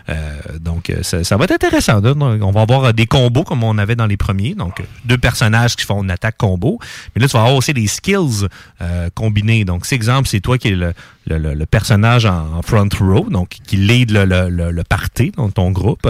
Euh, 0.09 0.39
donc, 0.59 0.91
euh, 0.91 1.01
ça, 1.01 1.23
ça 1.23 1.35
va 1.35 1.45
être 1.45 1.51
intéressant. 1.53 1.99
là. 1.99 2.13
On 2.15 2.51
va 2.51 2.61
avoir 2.61 2.83
euh, 2.85 2.91
des 2.93 3.07
combos 3.07 3.43
comme 3.43 3.63
on 3.63 3.77
avait 3.79 3.95
dans 3.95 4.05
les 4.05 4.17
premiers. 4.17 4.53
Donc, 4.53 4.83
deux 5.05 5.17
personnages 5.17 5.75
qui 5.75 5.83
font 5.85 6.03
une 6.03 6.11
attaque 6.11 6.37
combo. 6.37 6.77
Mais 7.15 7.21
là, 7.23 7.27
tu 7.27 7.33
vas 7.33 7.39
avoir 7.41 7.55
aussi 7.55 7.73
des 7.73 7.87
skills 7.87 8.47
euh, 8.81 9.09
combinés. 9.15 9.65
Donc, 9.65 9.87
c'est 9.87 9.95
exemple, 9.95 10.27
c'est 10.27 10.41
toi 10.41 10.59
qui 10.59 10.67
es 10.67 10.71
le, 10.75 10.93
le- 11.25 11.39
le- 11.39 11.53
le 11.55 11.65
personnage 11.65 12.25
en, 12.27 12.61
front 12.61 12.87
row, 12.99 13.27
donc 13.31 13.49
qui 13.65 13.77
lead 13.77 14.11
le, 14.11 14.25
le, 14.25 14.49
le, 14.49 14.69
le 14.71 14.83
party 14.83 15.31
dans 15.35 15.49
ton 15.49 15.71
groupe. 15.71 16.07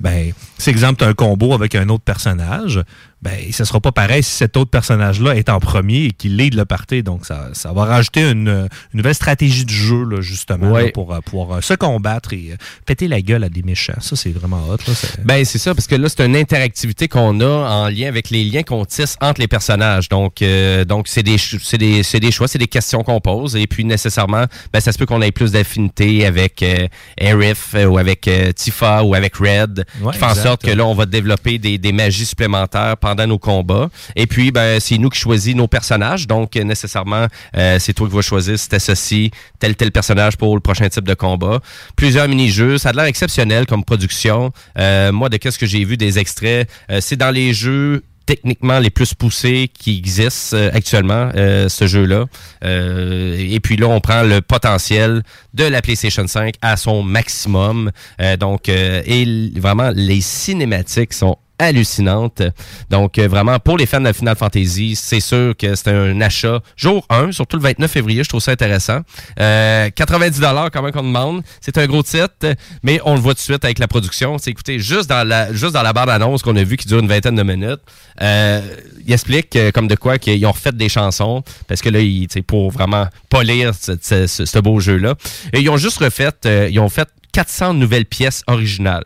Ben, 0.00 0.32
c'est 0.58 0.70
exemple, 0.72 0.98
tu 0.98 1.04
as 1.04 1.08
un 1.08 1.14
combo 1.14 1.54
avec 1.54 1.74
un 1.74 1.88
autre 1.88 2.04
personnage. 2.04 2.82
Ben, 3.26 3.52
ce 3.52 3.64
sera 3.64 3.80
pas 3.80 3.90
pareil 3.92 4.22
si 4.22 4.30
cet 4.30 4.56
autre 4.56 4.70
personnage-là 4.70 5.34
est 5.34 5.48
en 5.48 5.58
premier 5.58 6.04
et 6.04 6.10
qu'il 6.12 6.36
lead 6.36 6.54
le 6.54 6.64
party. 6.64 7.02
Donc, 7.02 7.26
ça, 7.26 7.48
ça 7.54 7.72
va 7.72 7.84
rajouter 7.84 8.22
une, 8.30 8.48
une 8.48 8.68
nouvelle 8.94 9.14
stratégie 9.14 9.64
du 9.64 9.74
jeu, 9.74 10.04
là, 10.04 10.20
justement, 10.20 10.70
Ouais. 10.70 10.84
là, 10.86 10.90
pour 10.92 11.12
euh, 11.12 11.20
pouvoir 11.20 11.58
euh, 11.58 11.60
se 11.60 11.74
combattre 11.74 12.32
et 12.32 12.50
euh, 12.52 12.56
péter 12.86 13.08
la 13.08 13.20
gueule 13.20 13.42
à 13.44 13.48
des 13.48 13.62
méchants. 13.62 14.00
Ça, 14.00 14.14
c'est 14.16 14.30
vraiment 14.30 14.62
hot. 14.68 14.76
Là, 14.86 14.94
Ben 15.24 15.44
c'est 15.44 15.58
ça, 15.58 15.74
parce 15.74 15.86
que 15.86 15.96
là, 15.96 16.08
c'est 16.08 16.24
une 16.24 16.36
interactivité 16.36 17.08
qu'on 17.08 17.40
a 17.40 17.46
en 17.68 17.88
lien 17.88 18.06
avec 18.08 18.30
les 18.30 18.44
liens 18.44 18.62
qu'on 18.62 18.84
tisse 18.84 19.16
entre 19.20 19.40
les 19.40 19.48
personnages. 19.48 20.08
Donc, 20.08 20.40
euh, 20.42 20.84
donc 20.84 21.08
c'est 21.08 21.22
des, 21.22 21.36
des, 21.78 22.02
c'est 22.02 22.20
des 22.20 22.30
choix, 22.30 22.46
c'est 22.48 22.58
des 22.58 22.68
questions 22.68 23.02
qu'on 23.02 23.20
pose. 23.20 23.56
Et 23.56 23.66
puis, 23.66 23.84
nécessairement, 23.84 24.44
ben, 24.72 24.80
ça 24.80 24.92
se 24.92 24.98
peut 24.98 25.06
qu'on 25.06 25.22
ait 25.22 25.32
plus 25.32 25.52
d'affinité 25.52 26.26
avec 26.26 26.62
euh, 26.62 26.86
euh, 27.22 27.86
ou 27.86 27.98
avec 27.98 28.28
euh, 28.28 28.52
Tifa 28.52 29.02
ou 29.02 29.14
avec 29.14 29.36
Red, 29.36 29.84
Ouais, 30.00 30.12
qui 30.12 30.18
fait 30.18 30.24
en 30.26 30.34
sorte 30.34 30.62
que 30.62 30.70
là, 30.70 30.84
on 30.84 30.94
va 30.94 31.06
développer 31.06 31.58
des, 31.58 31.78
des 31.78 31.92
magies 31.92 32.26
supplémentaires 32.26 32.96
pendant 32.98 33.15
nos 33.24 33.38
combats. 33.38 33.88
Et 34.14 34.26
puis, 34.26 34.50
ben, 34.50 34.80
c'est 34.80 34.98
nous 34.98 35.08
qui 35.08 35.18
choisissons 35.18 35.56
nos 35.56 35.68
personnages. 35.68 36.26
Donc, 36.26 36.56
nécessairement, 36.56 37.26
euh, 37.56 37.78
c'est 37.78 37.94
toi 37.94 38.08
qui 38.08 38.14
vas 38.14 38.22
choisir 38.22 38.58
si 38.58 38.68
t'associes 38.68 39.30
tel 39.58 39.74
tel 39.76 39.92
personnage 39.92 40.36
pour 40.36 40.54
le 40.54 40.60
prochain 40.60 40.88
type 40.88 41.06
de 41.06 41.14
combat. 41.14 41.60
Plusieurs 41.96 42.28
mini-jeux. 42.28 42.78
Ça 42.78 42.90
a 42.90 42.92
l'air 42.92 43.04
exceptionnel 43.04 43.66
comme 43.66 43.84
production. 43.84 44.52
Euh, 44.78 45.12
moi, 45.12 45.28
de 45.28 45.36
qu'est-ce 45.38 45.58
que 45.58 45.66
j'ai 45.66 45.84
vu 45.84 45.96
des 45.96 46.18
extraits, 46.18 46.68
euh, 46.90 46.98
c'est 47.00 47.16
dans 47.16 47.30
les 47.30 47.54
jeux 47.54 48.02
techniquement 48.26 48.80
les 48.80 48.90
plus 48.90 49.14
poussés 49.14 49.70
qui 49.72 49.96
existent 49.98 50.56
euh, 50.56 50.70
actuellement, 50.74 51.30
euh, 51.36 51.68
ce 51.68 51.86
jeu-là. 51.86 52.26
Euh, 52.64 53.36
et 53.38 53.60
puis 53.60 53.76
là, 53.76 53.86
on 53.86 54.00
prend 54.00 54.22
le 54.22 54.40
potentiel 54.40 55.22
de 55.54 55.64
la 55.64 55.80
PlayStation 55.80 56.26
5 56.26 56.56
à 56.60 56.76
son 56.76 57.02
maximum. 57.02 57.92
Euh, 58.20 58.36
donc, 58.36 58.68
euh, 58.68 59.02
et 59.06 59.52
vraiment, 59.58 59.90
les 59.94 60.20
cinématiques 60.20 61.12
sont 61.12 61.38
hallucinantes. 61.58 62.42
Donc, 62.90 63.18
euh, 63.18 63.28
vraiment, 63.28 63.58
pour 63.58 63.78
les 63.78 63.86
fans 63.86 64.00
de 64.00 64.12
Final 64.12 64.36
Fantasy, 64.36 64.94
c'est 64.96 65.20
sûr 65.20 65.54
que 65.56 65.74
c'est 65.74 65.88
un 65.90 66.20
achat 66.20 66.60
jour 66.76 67.04
1, 67.10 67.32
surtout 67.32 67.56
le 67.56 67.62
29 67.62 67.90
février, 67.90 68.24
je 68.24 68.28
trouve 68.28 68.40
ça 68.42 68.52
intéressant. 68.52 69.00
Euh, 69.40 69.90
90 69.90 70.40
quand 70.72 70.82
même 70.82 70.92
qu'on 70.92 71.02
demande. 71.02 71.42
C'est 71.60 71.78
un 71.78 71.86
gros 71.86 72.02
titre, 72.02 72.54
mais 72.82 73.00
on 73.04 73.14
le 73.14 73.20
voit 73.20 73.34
tout 73.34 73.38
de 73.38 73.42
suite 73.42 73.64
avec 73.64 73.78
la 73.78 73.88
production. 73.88 74.38
C'est 74.38 74.50
écoutez, 74.50 74.78
juste 74.78 75.08
dans 75.08 75.26
la 75.26 75.52
juste 75.52 75.72
dans 75.72 75.82
la 75.82 75.92
bande-annonce 75.92 76.42
qu'on 76.42 76.56
a 76.56 76.62
vue 76.64 76.76
qui 76.76 76.86
dure 76.88 76.98
une 76.98 77.08
vingtaine 77.08 77.36
de 77.36 77.42
minutes, 77.42 77.80
euh, 78.22 78.60
il 79.06 79.12
explique 79.12 79.54
euh, 79.56 79.70
comme 79.70 79.88
de 79.88 79.94
quoi 79.94 80.18
qu'ils 80.18 80.44
ont 80.46 80.52
refait 80.52 80.72
des 80.72 80.88
chansons 80.88 81.42
parce 81.68 81.80
que 81.80 81.88
là, 81.88 82.00
ils, 82.00 82.28
pour 82.46 82.70
vraiment 82.70 83.06
polir 83.28 83.72
ce, 83.74 84.26
ce- 84.26 84.58
beau 84.58 84.80
jeu-là. 84.80 85.14
Et 85.52 85.60
ils 85.60 85.68
ont 85.70 85.76
juste 85.76 85.98
refait, 85.98 86.30
euh, 86.46 86.68
ils 86.70 86.80
ont 86.80 86.88
fait 86.88 87.08
400 87.32 87.74
nouvelles 87.74 88.06
pièces 88.06 88.42
originales. 88.46 89.04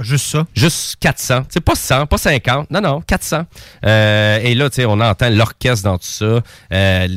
Juste 0.00 0.26
ça? 0.26 0.44
Juste 0.54 0.96
400. 1.00 1.44
C'est 1.48 1.60
pas 1.60 1.76
100, 1.76 2.06
pas 2.06 2.18
50. 2.18 2.70
Non, 2.70 2.80
non, 2.80 3.00
400. 3.00 3.44
Euh, 3.86 4.40
et 4.42 4.54
là, 4.54 4.68
tu 4.68 4.76
sais, 4.76 4.86
on 4.86 5.00
entend 5.00 5.30
l'orchestre 5.30 5.84
dans 5.84 5.98
tout 5.98 6.06
ça. 6.06 6.40
Euh, 6.72 7.08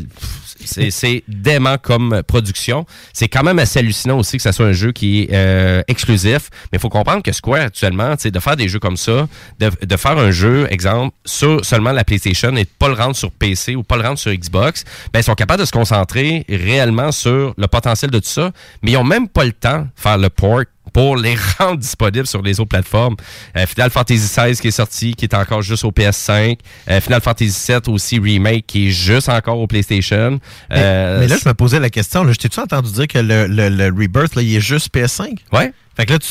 c'est, 0.63 1.23
dément 1.27 1.77
comme 1.77 2.21
production. 2.27 2.85
C'est 3.13 3.27
quand 3.27 3.43
même 3.43 3.59
assez 3.59 3.79
hallucinant 3.79 4.17
aussi 4.17 4.37
que 4.37 4.43
ça 4.43 4.51
soit 4.51 4.67
un 4.67 4.73
jeu 4.73 4.91
qui 4.91 5.23
est 5.23 5.33
euh, 5.33 5.81
exclusif. 5.87 6.49
Mais 6.71 6.77
il 6.77 6.79
faut 6.79 6.89
comprendre 6.89 7.23
que 7.23 7.31
Square, 7.31 7.61
actuellement, 7.61 8.13
de 8.23 8.39
faire 8.39 8.55
des 8.55 8.67
jeux 8.67 8.79
comme 8.79 8.97
ça, 8.97 9.27
de, 9.59 9.71
de 9.81 9.97
faire 9.97 10.17
un 10.17 10.31
jeu, 10.31 10.67
exemple, 10.69 11.15
sur 11.25 11.63
seulement 11.65 11.91
la 11.91 12.03
PlayStation 12.03 12.55
et 12.55 12.63
de 12.63 12.69
pas 12.77 12.89
le 12.89 12.95
rendre 12.95 13.15
sur 13.15 13.31
PC 13.31 13.75
ou 13.75 13.83
pas 13.83 13.97
le 13.97 14.03
rendre 14.03 14.19
sur 14.19 14.31
Xbox, 14.31 14.83
ben, 15.13 15.19
ils 15.19 15.23
sont 15.23 15.35
capables 15.35 15.61
de 15.61 15.65
se 15.65 15.71
concentrer 15.71 16.45
réellement 16.49 17.11
sur 17.11 17.53
le 17.57 17.67
potentiel 17.67 18.11
de 18.11 18.19
tout 18.19 18.29
ça. 18.29 18.51
Mais 18.83 18.91
ils 18.91 18.97
ont 18.97 19.03
même 19.03 19.27
pas 19.27 19.45
le 19.45 19.53
temps 19.53 19.81
de 19.81 19.87
faire 19.95 20.17
le 20.17 20.29
port 20.29 20.63
pour 20.93 21.17
les 21.17 21.35
rendre 21.59 21.77
disponibles 21.77 22.27
sur 22.27 22.41
les 22.41 22.59
autres 22.59 22.69
plateformes. 22.69 23.15
Euh, 23.55 23.65
Final 23.65 23.89
Fantasy 23.89 24.19
XVI 24.27 24.55
qui 24.59 24.67
est 24.69 24.71
sorti, 24.71 25.13
qui 25.13 25.25
est 25.25 25.33
encore 25.35 25.61
juste 25.61 25.83
au 25.83 25.91
PS5. 25.91 26.57
Euh, 26.89 27.01
Final 27.01 27.21
Fantasy 27.21 27.71
VII 27.71 27.93
aussi 27.93 28.19
remake 28.19 28.65
qui 28.67 28.87
est 28.87 28.91
juste 28.91 29.29
encore 29.29 29.59
au 29.59 29.67
PlayStation. 29.67 30.39
Mais, 30.69 30.75
Euh, 30.77 31.19
mais 31.19 31.27
là, 31.27 31.37
je 31.41 31.47
me 31.47 31.53
posais 31.53 31.79
la 31.79 31.89
question. 31.89 32.23
là, 32.23 32.31
Je 32.33 32.37
t'ai-tu 32.37 32.59
entendu 32.59 32.91
dire 32.91 33.07
que 33.07 33.19
le, 33.19 33.47
le- 33.47 33.69
le 33.69 33.85
Rebirth, 33.85 34.35
là, 34.35 34.41
il 34.41 34.55
est 34.55 34.61
juste 34.61 34.93
PS5? 34.93 35.37
Ouais. 35.53 35.71
Fait 35.95 36.05
que 36.05 36.13
là, 36.13 36.19
tu 36.19 36.27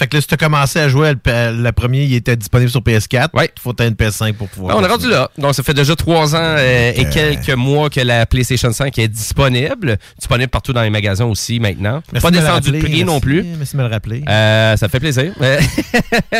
fait 0.00 0.06
que 0.06 0.16
là, 0.16 0.22
si 0.22 0.28
tu 0.28 0.32
as 0.32 0.38
commencé 0.38 0.78
à 0.78 0.88
jouer, 0.88 1.12
le, 1.12 1.62
le 1.62 1.72
premier, 1.72 2.04
il 2.04 2.14
était 2.14 2.34
disponible 2.34 2.70
sur 2.70 2.80
PS4. 2.80 3.28
Ouais. 3.34 3.50
Il 3.54 3.60
faut 3.60 3.74
une 3.80 3.90
PS5 3.90 4.32
pour 4.32 4.48
pouvoir. 4.48 4.74
Ah, 4.74 4.80
on 4.80 4.84
est 4.84 4.88
rendu 4.88 5.10
là. 5.10 5.30
Donc, 5.36 5.54
ça 5.54 5.62
fait 5.62 5.74
déjà 5.74 5.94
trois 5.94 6.34
ans 6.34 6.38
euh, 6.58 6.92
et 6.96 7.04
quelques 7.10 7.50
mois 7.50 7.90
que 7.90 8.00
la 8.00 8.24
PlayStation 8.24 8.72
5 8.72 8.98
est 8.98 9.08
disponible. 9.08 9.98
Disponible 10.18 10.48
partout 10.48 10.72
dans 10.72 10.80
les 10.80 10.88
magasins 10.88 11.26
aussi 11.26 11.60
maintenant. 11.60 12.02
Merci 12.14 12.22
Pas 12.22 12.30
de 12.30 12.38
descendu 12.38 12.70
de 12.72 12.78
prix 12.78 13.04
non 13.04 13.20
plus. 13.20 13.44
Merci 13.58 13.72
de 13.76 13.82
me 13.82 13.86
le 13.86 13.92
rappeler. 13.92 14.22
Euh, 14.26 14.74
ça 14.78 14.88
fait 14.88 15.00
plaisir. 15.00 15.34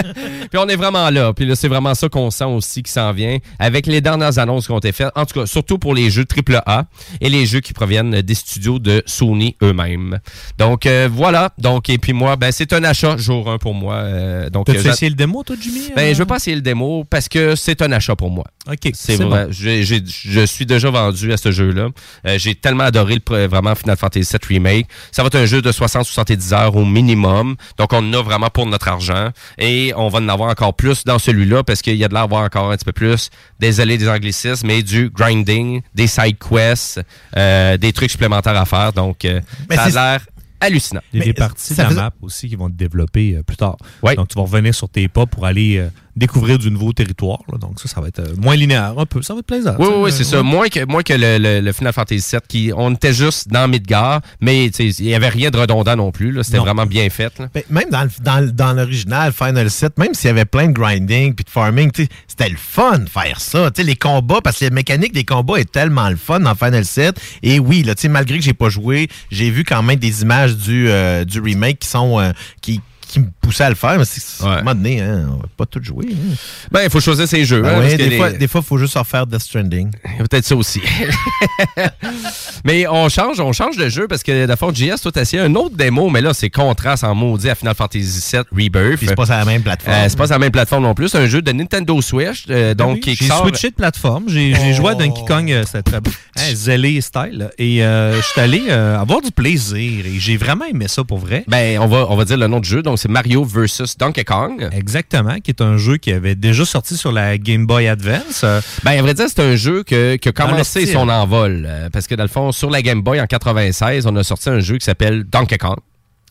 Puis 0.51 0.59
on 0.59 0.67
est 0.67 0.77
vraiment 0.77 1.11
là. 1.11 1.35
Puis 1.35 1.45
là, 1.45 1.55
c'est 1.55 1.69
vraiment 1.69 1.95
ça 1.95 2.09
qu'on 2.09 2.31
sent 2.31 2.45
aussi 2.45 2.83
qui 2.83 2.91
s'en 2.91 3.13
vient 3.13 3.37
avec 3.59 3.87
les 3.87 4.01
dernières 4.01 4.39
annonces 4.39 4.67
qui 4.67 4.73
ont 4.73 4.79
été 4.79 4.93
faites. 4.93 5.11
En 5.15 5.27
tout 5.27 5.39
cas, 5.39 5.45
surtout 5.45 5.77
pour 5.77 5.95
les 5.95 6.09
jeux 6.09 6.25
AAA 6.25 6.87
et 7.21 7.29
les 7.29 7.45
jeux 7.45 7.61
qui 7.61 7.75
proviennent 7.75 8.23
des 8.23 8.35
studios 8.35 8.79
de 8.79 9.03
Sony 9.05 9.55
eux-mêmes. 9.63 10.19
Donc 10.57 10.87
euh, 10.87 11.11
voilà. 11.13 11.51
Donc 11.59 11.91
et 11.91 11.99
puis 11.99 12.15
moi, 12.15 12.37
ben 12.37 12.53
c'est 12.53 12.73
un 12.73 12.85
achat 12.85 13.19
jour 13.19 13.50
1 13.53 13.59
pour 13.59 13.75
moi. 13.75 13.95
Euh, 13.97 14.51
donc 14.51 14.67
T'as-tu 14.67 14.87
euh, 14.87 14.93
essayé 14.93 15.11
le 15.11 15.17
démo, 15.17 15.43
toi, 15.43 15.57
Jimmy? 15.61 15.91
ben, 15.95 16.11
euh? 16.11 16.15
je 16.15 16.19
veux 16.19 16.27
pas 16.27 16.37
essayer 16.37 16.57
le 16.57 16.63
démo 16.63 17.05
parce 17.05 17.29
que 17.29 17.55
c'est 17.57 17.83
un 17.83 17.93
achat 17.93 18.17
pour 18.17 18.31
moi. 18.31 18.45
OK. 18.67 18.91
C'est 18.95 19.17
vrai. 19.17 19.47
bon. 19.47 19.53
Je 19.53 20.47
suis 20.47 20.67
déjà 20.67 20.91
vendu 20.91 21.33
à 21.33 21.37
ce 21.37 21.51
jeu-là. 21.51 21.89
Euh, 22.27 22.39
J'ai 22.39 22.55
tellement 22.55 22.85
adoré 22.85 23.17
le, 23.17 23.47
vraiment 23.47 23.75
Final 23.75 23.97
Fantasy 23.97 24.31
VII 24.33 24.59
Remake. 24.59 24.87
Ça 25.13 25.23
va 25.23 25.27
être 25.27 25.37
un 25.37 25.47
jeu 25.47 25.61
de 25.63 25.73
60-70 25.73 26.55
heures 26.55 26.77
au 26.77 26.85
minimum. 26.85 27.57
Donc, 27.77 27.93
on 27.93 27.99
en 27.99 28.13
a 28.13 28.23
vraiment 28.23 28.49
pour 28.49 28.67
notre 28.67 28.89
argent. 28.89 29.31
Et 29.59 29.93
on 29.97 30.09
va 30.09 30.21
en 30.21 30.29
avoir 30.29 30.51
encore 30.51 30.75
plus 30.75 31.05
dans 31.05 31.19
celui-là 31.19 31.63
parce 31.65 31.83
qu'il 31.83 31.97
y 31.97 32.05
a 32.05 32.09
de 32.09 32.15
l'air 32.15 32.29
d'avoir 32.31 32.45
encore 32.45 32.71
un 32.71 32.77
petit 32.77 32.85
peu 32.85 32.93
plus, 32.93 33.31
désolé 33.59 33.99
des 33.99 34.09
anglicismes, 34.09 34.67
mais 34.67 34.83
du 34.83 35.11
grinding, 35.11 35.83
des 35.95 36.07
side 36.07 36.37
quests, 36.39 37.01
euh, 37.37 37.77
des 37.77 37.93
trucs 37.93 38.11
supplémentaires 38.11 38.57
à 38.57 38.65
faire. 38.65 38.93
Donc, 38.93 39.25
euh, 39.25 39.41
ça 39.71 39.85
a 39.85 39.89
l'air 39.89 40.21
hallucinant. 40.61 41.01
Il 41.13 41.19
y 41.21 41.23
a 41.23 41.25
des 41.27 41.33
parties 41.35 41.73
de 41.75 41.79
la 41.83 41.89
faisait- 41.89 42.01
map 42.01 42.13
aussi 42.23 42.49
qui 42.49 42.57
vont 42.57 42.69
te 42.69 42.75
développer 42.75 43.37
euh, 43.37 43.43
plus 43.43 43.57
tard. 43.57 43.77
Donc, 44.17 44.29
tu 44.29 44.35
vas 44.37 44.43
revenir 44.43 44.75
sur 44.75 44.89
tes 44.89 45.09
pas 45.09 45.27
pour 45.27 45.47
aller 45.47 45.79
euh, 45.79 45.89
découvrir 46.17 46.59
du 46.59 46.71
nouveau 46.71 46.93
territoire. 46.93 47.39
là. 47.51 47.59
Donc, 47.59 47.81
ça, 47.81 47.89
ça 47.89 48.01
va 48.01 48.09
être 48.09 48.19
euh, 48.21 48.35
moins 48.37 48.57
linéaire 48.57 48.95
un 48.99 49.07
peu. 49.07 49.23
Ça 49.23 49.33
va 49.35 49.41
être 49.41 49.47
plaisant. 49.47 49.75
Oui, 49.79 49.87
oui, 49.91 50.11
euh, 50.11 50.13
c'est 50.13 50.25
ça. 50.25 50.43
Moins 50.43 50.69
que, 50.69 50.85
moins 50.85 51.03
que 51.03 51.13
le, 51.15 51.39
le- 51.39 51.61
le 51.61 51.73
Final 51.73 51.93
Fantasy 51.93 52.31
VII, 52.33 52.41
qui, 52.49 52.73
on 52.77 52.93
était 52.95 53.13
juste 53.15 53.49
dans 53.49 53.69
Midgar, 53.69 54.21
mais 54.41 54.71
tu 54.75 54.91
sais, 54.93 55.03
il 55.03 55.07
n'y 55.07 55.15
avait 55.15 55.29
rien 55.29 55.51
de 55.51 55.57
redondant 55.57 55.97
non 55.97 56.11
plus. 56.13 56.33
là. 56.33 56.43
C'était 56.43 56.59
Non. 56.59 56.65
vraiment 56.65 56.87
bien 56.87 57.09
fait. 57.11 57.39
là. 57.39 57.49
Ben, 57.55 57.63
même 57.71 57.89
dans, 57.91 58.03
le- 58.05 58.11
dans, 58.23 58.41
le- 58.41 58.53
dans 58.53 58.73
l'original 58.73 59.33
Final 59.33 59.71
7, 59.71 59.99
même 59.99 60.15
s'il 60.15 60.29
y 60.29 60.31
avait 60.31 60.45
plein 60.45 60.67
de 60.69 60.73
grinding 60.73 61.35
puis 61.35 61.45
de 61.45 61.51
farming, 61.51 61.91
tu 61.91 62.03
sais, 62.05 62.09
c'était 62.27 62.49
le 62.49 62.57
fun 62.57 62.99
de 62.99 63.09
faire 63.09 63.41
ça. 63.41 63.71
Tu 63.71 63.81
sais, 63.83 63.87
les 63.87 63.97
combats, 63.97 64.41
parce 64.43 64.59
que 64.59 64.65
la 64.65 64.71
mécanique 64.71 65.13
des 65.13 65.25
combats 65.25 65.59
est 65.59 65.71
tellement 65.71 66.09
le 66.11 66.17
fun 66.17 66.41
dans 66.41 66.55
Final 66.55 66.85
7. 66.85 67.19
Et 67.43 67.59
oui, 67.59 67.83
là, 67.83 67.95
tu 67.95 68.03
sais, 68.03 68.09
malgré 68.09 68.39
que 68.39 68.45
j'ai 68.45 68.53
pas 68.55 68.69
joué, 68.69 69.09
j'ai 69.31 69.51
vu 69.51 69.65
quand 69.65 69.83
même 69.83 69.99
des 69.99 70.23
images 70.23 70.50
du, 70.57 70.89
euh, 70.89 71.25
du 71.25 71.41
remake 71.41 71.81
qui 71.81 71.89
sont 71.89 72.19
euh, 72.21 72.33
qui, 72.61 72.81
qui 73.11 73.21
me 73.21 73.27
poussaient 73.41 73.65
à 73.65 73.69
le 73.69 73.75
faire. 73.75 73.99
Mais 73.99 74.05
c'est 74.05 74.45
à 74.45 74.49
un 74.49 74.57
moment 74.59 74.75
donné, 74.75 75.01
hein, 75.01 75.29
on 75.33 75.37
va 75.39 75.47
pas 75.57 75.67
tout 75.67 75.83
jouer. 75.83 76.07
hein. 76.11 76.35
Ben, 76.71 76.81
il 76.85 76.91
faut 76.91 77.01
choisir 77.01 77.27
ses 77.29 77.45
jeux. 77.45 77.63
Ben 77.63 77.75
hein, 77.77 77.81
ouais, 77.81 77.97
des, 77.97 78.09
les- 78.11 78.17
fois, 78.17 78.31
des 78.31 78.49
fois, 78.49 78.61
il 78.65 78.67
faut 78.67 78.79
juste 78.79 78.97
en 78.97 79.05
faire 79.05 79.27
Death 79.27 79.41
Stranding. 79.41 79.91
Peut-être 80.19 80.45
ça 80.45 80.55
aussi. 80.57 80.81
mais 82.65 82.87
on 82.87 83.09
change, 83.09 83.41
on 83.41 83.53
change 83.53 83.77
de 83.77 83.89
jeu 83.89 84.07
parce 84.09 84.23
que, 84.23 84.47
de 84.47 84.57
fond, 84.57 84.73
JS, 84.73 85.01
toi, 85.03 85.13
t'as 85.13 85.23
essayé 85.23 85.43
un 85.43 85.55
autre 85.55 85.77
démo, 85.77 86.09
mais 86.11 86.21
là, 86.21 86.33
c'est 86.35 86.51
contraste 86.51 87.05
en 87.05 87.15
maudit 87.15 87.51
à 87.51 87.55
Final 87.55 87.75
Fantasy 87.75 88.23
VII 88.33 88.43
Rebirth. 88.53 88.99
Puis 88.99 89.07
c'est 89.09 89.15
pas 89.17 89.27
sur 89.27 89.35
la 89.35 89.45
même 89.45 89.63
plateforme. 89.63 89.97
Euh, 89.97 90.07
c'est 90.09 90.17
pas 90.19 90.27
sur 90.27 90.35
la 90.35 90.39
même 90.39 90.53
plateforme 90.53 90.83
non 90.85 90.95
plus. 90.95 91.09
C'est 91.09 91.19
un 91.19 91.27
jeu 91.27 91.43
de 91.43 91.53
Nintendo 91.53 92.01
Switch, 92.01 92.45
euh, 92.51 92.75
donc 92.75 92.95
Oui, 92.95 93.01
qui 93.01 93.15
J'ai 93.17 93.27
sort... 93.27 93.43
switché 93.43 93.71
de 93.71 93.75
plateforme. 93.75 94.25
J'ai 94.29 94.55
j'ai 94.55 94.73
joué 94.75 94.91
à 94.91 94.95
Donkey 94.95 95.23
Kong, 95.27 95.51
euh, 95.51 95.65
bon. 96.01 96.11
Hein, 96.37 96.55
zélé 96.55 97.01
style. 97.01 97.51
Et 97.59 97.83
euh, 97.85 98.17
je 98.21 98.27
suis 98.27 98.41
allé 98.41 98.63
euh, 98.69 98.99
avoir 98.99 99.21
du 99.21 99.31
plaisir. 99.31 100.07
Et 100.07 100.19
j'ai 100.19 100.37
vraiment 100.37 100.65
aimé 100.65 100.87
ça 100.89 101.05
pour 101.05 101.19
vrai. 101.19 101.45
Ben, 101.49 101.79
on 101.81 101.87
va, 101.87 102.07
on 102.09 102.17
va 102.17 102.25
dire 102.25 102.37
le 102.37 102.47
nom 102.47 102.61
du 102.61 102.69
jeu. 102.69 102.83
Donc, 102.83 102.99
c'est 103.01 103.09
Mario 103.09 103.45
vs. 103.45 103.97
Donkey 103.99 104.25
Kong. 104.25 104.69
Exactement, 104.73 105.41
qui 105.41 105.51
est 105.51 105.63
un 105.63 105.79
jeu 105.79 105.97
qui 105.97 106.13
avait 106.13 106.35
déjà 106.35 106.67
sorti 106.67 106.99
sur 106.99 107.13
la 107.13 107.39
Game 107.39 107.67
Boy 107.67 107.89
Advance. 107.89 108.45
Ben, 108.85 108.99
à 108.99 109.01
vrai 109.03 109.15
dire, 109.15 109.27
c'est 109.29 109.41
un 109.41 109.57
jeu 109.57 109.85
que, 109.85 110.17
qui 110.17 110.29
a 110.29 110.33
commencé 110.33 110.85
son 110.85 111.09
envol. 111.09 111.67
euh, 111.67 111.89
parce 111.91 112.07
que, 112.07 112.15
dans 112.15 112.25
le 112.25 112.29
fond, 112.29 112.53
sur 112.53 112.69
la 112.69 112.83
Game 112.83 113.01
Boy 113.01 113.19
en 113.19 113.27
96, 113.27 114.07
on 114.07 114.15
a 114.17 114.23
sorti 114.23 114.51
un 114.51 114.61
jeu 114.61 114.77
qui 114.77 114.85
s'appelle 114.85 115.25
Donkey 115.25 115.57
Kong. 115.57 115.79